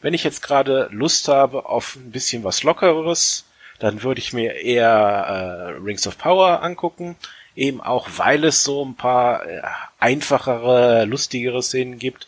Wenn 0.00 0.14
ich 0.14 0.24
jetzt 0.24 0.42
gerade 0.42 0.88
Lust 0.92 1.28
habe 1.28 1.66
auf 1.66 1.96
ein 1.96 2.12
bisschen 2.12 2.44
was 2.44 2.62
Lockeres, 2.62 3.44
dann 3.78 4.02
würde 4.02 4.20
ich 4.20 4.32
mir 4.32 4.54
eher 4.54 4.88
äh, 4.88 5.82
Rings 5.82 6.06
of 6.06 6.18
Power 6.18 6.62
angucken. 6.62 7.16
Eben 7.54 7.80
auch, 7.80 8.08
weil 8.16 8.44
es 8.44 8.62
so 8.64 8.84
ein 8.84 8.94
paar 8.94 9.46
äh, 9.46 9.62
einfachere, 9.98 11.04
lustigere 11.06 11.62
Szenen 11.62 11.98
gibt. 11.98 12.26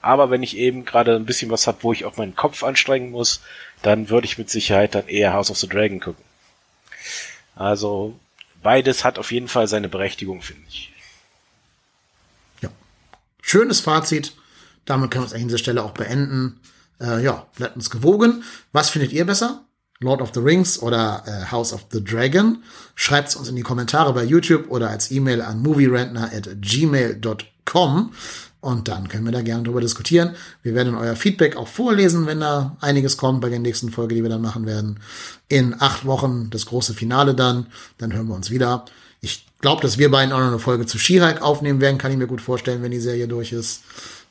Aber 0.00 0.30
wenn 0.30 0.42
ich 0.42 0.56
eben 0.56 0.84
gerade 0.84 1.14
ein 1.14 1.26
bisschen 1.26 1.50
was 1.50 1.66
habe, 1.66 1.78
wo 1.82 1.92
ich 1.92 2.04
auch 2.04 2.16
meinen 2.16 2.34
Kopf 2.34 2.62
anstrengen 2.62 3.10
muss, 3.10 3.40
dann 3.82 4.08
würde 4.08 4.26
ich 4.26 4.38
mit 4.38 4.50
Sicherheit 4.50 4.94
dann 4.94 5.08
eher 5.08 5.32
House 5.32 5.50
of 5.50 5.58
the 5.58 5.68
Dragon 5.68 6.00
gucken. 6.00 6.24
Also 7.54 8.18
beides 8.62 9.04
hat 9.04 9.18
auf 9.18 9.30
jeden 9.30 9.48
Fall 9.48 9.68
seine 9.68 9.88
Berechtigung, 9.88 10.42
finde 10.42 10.62
ich. 10.68 10.92
Ja. 12.60 12.70
Schönes 13.42 13.80
Fazit. 13.80 14.32
Damit 14.84 15.10
können 15.10 15.24
wir 15.24 15.28
es 15.28 15.34
an 15.34 15.42
dieser 15.42 15.58
Stelle 15.58 15.82
auch 15.82 15.92
beenden. 15.92 16.60
Äh, 17.00 17.22
ja, 17.22 17.46
bleibt 17.56 17.76
uns 17.76 17.90
gewogen. 17.90 18.44
Was 18.72 18.90
findet 18.90 19.12
ihr 19.12 19.24
besser? 19.24 19.64
Lord 20.00 20.20
of 20.20 20.32
the 20.34 20.40
Rings 20.40 20.80
oder 20.80 21.22
äh, 21.26 21.50
House 21.50 21.72
of 21.72 21.86
the 21.90 22.02
Dragon? 22.02 22.62
Schreibt 22.94 23.28
es 23.28 23.36
uns 23.36 23.48
in 23.48 23.56
die 23.56 23.62
Kommentare 23.62 24.12
bei 24.12 24.24
YouTube 24.24 24.70
oder 24.70 24.90
als 24.90 25.10
E-Mail 25.10 25.40
an 25.40 25.60
movierentner 25.60 26.30
at 26.32 26.48
gmail.com. 26.60 28.12
Und 28.64 28.88
dann 28.88 29.08
können 29.08 29.26
wir 29.26 29.32
da 29.32 29.42
gerne 29.42 29.62
drüber 29.62 29.82
diskutieren. 29.82 30.36
Wir 30.62 30.74
werden 30.74 30.94
euer 30.94 31.16
Feedback 31.16 31.54
auch 31.56 31.68
vorlesen, 31.68 32.26
wenn 32.26 32.40
da 32.40 32.78
einiges 32.80 33.18
kommt 33.18 33.42
bei 33.42 33.50
der 33.50 33.58
nächsten 33.58 33.90
Folge, 33.90 34.14
die 34.14 34.22
wir 34.22 34.30
dann 34.30 34.40
machen 34.40 34.64
werden. 34.64 35.00
In 35.48 35.76
acht 35.78 36.06
Wochen 36.06 36.48
das 36.48 36.64
große 36.64 36.94
Finale 36.94 37.34
dann. 37.34 37.66
Dann 37.98 38.14
hören 38.14 38.26
wir 38.26 38.34
uns 38.34 38.50
wieder. 38.50 38.86
Ich 39.20 39.44
glaube, 39.60 39.82
dass 39.82 39.98
wir 39.98 40.10
beiden 40.10 40.32
auch 40.32 40.38
noch 40.38 40.46
eine 40.46 40.58
Folge 40.58 40.86
zu 40.86 40.98
She-Hulk 40.98 41.42
aufnehmen 41.42 41.82
werden, 41.82 41.98
kann 41.98 42.10
ich 42.10 42.16
mir 42.16 42.26
gut 42.26 42.40
vorstellen, 42.40 42.82
wenn 42.82 42.90
die 42.90 43.00
Serie 43.00 43.28
durch 43.28 43.52
ist. 43.52 43.82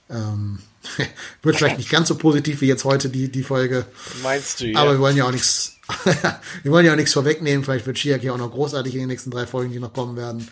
Ähm, 0.10 0.58
wird 1.44 1.58
vielleicht 1.58 1.78
nicht 1.78 1.92
ganz 1.92 2.08
so 2.08 2.16
positiv 2.16 2.62
wie 2.62 2.68
jetzt 2.68 2.86
heute 2.86 3.10
die, 3.10 3.32
die 3.32 3.44
Folge. 3.44 3.86
Meinst 4.24 4.62
du, 4.62 4.66
ja. 4.66 4.80
Aber 4.80 4.94
wir 4.94 5.00
wollen 5.00 5.16
ja 5.16 5.26
auch 5.26 5.32
nichts, 5.32 5.78
wir 6.64 6.72
wollen 6.72 6.88
ja 6.88 6.94
auch 6.94 6.98
nichts 6.98 7.14
vorwegnehmen. 7.14 7.64
Vielleicht 7.64 7.86
wird 7.86 8.00
She-Hulk 8.00 8.24
ja 8.24 8.34
auch 8.34 8.40
noch 8.40 8.52
großartig 8.52 8.96
in 8.96 9.02
den 9.02 9.10
nächsten 9.10 9.30
drei 9.30 9.46
Folgen, 9.46 9.72
die 9.72 9.80
noch 9.80 9.94
kommen 9.94 10.18
werden. 10.18 10.48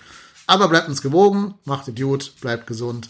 Aber 0.45 0.68
bleibt 0.68 0.88
uns 0.88 1.02
gewogen, 1.02 1.56
macht 1.66 1.88
Idiot, 1.88 2.34
bleibt 2.41 2.68
gesund. 2.68 3.10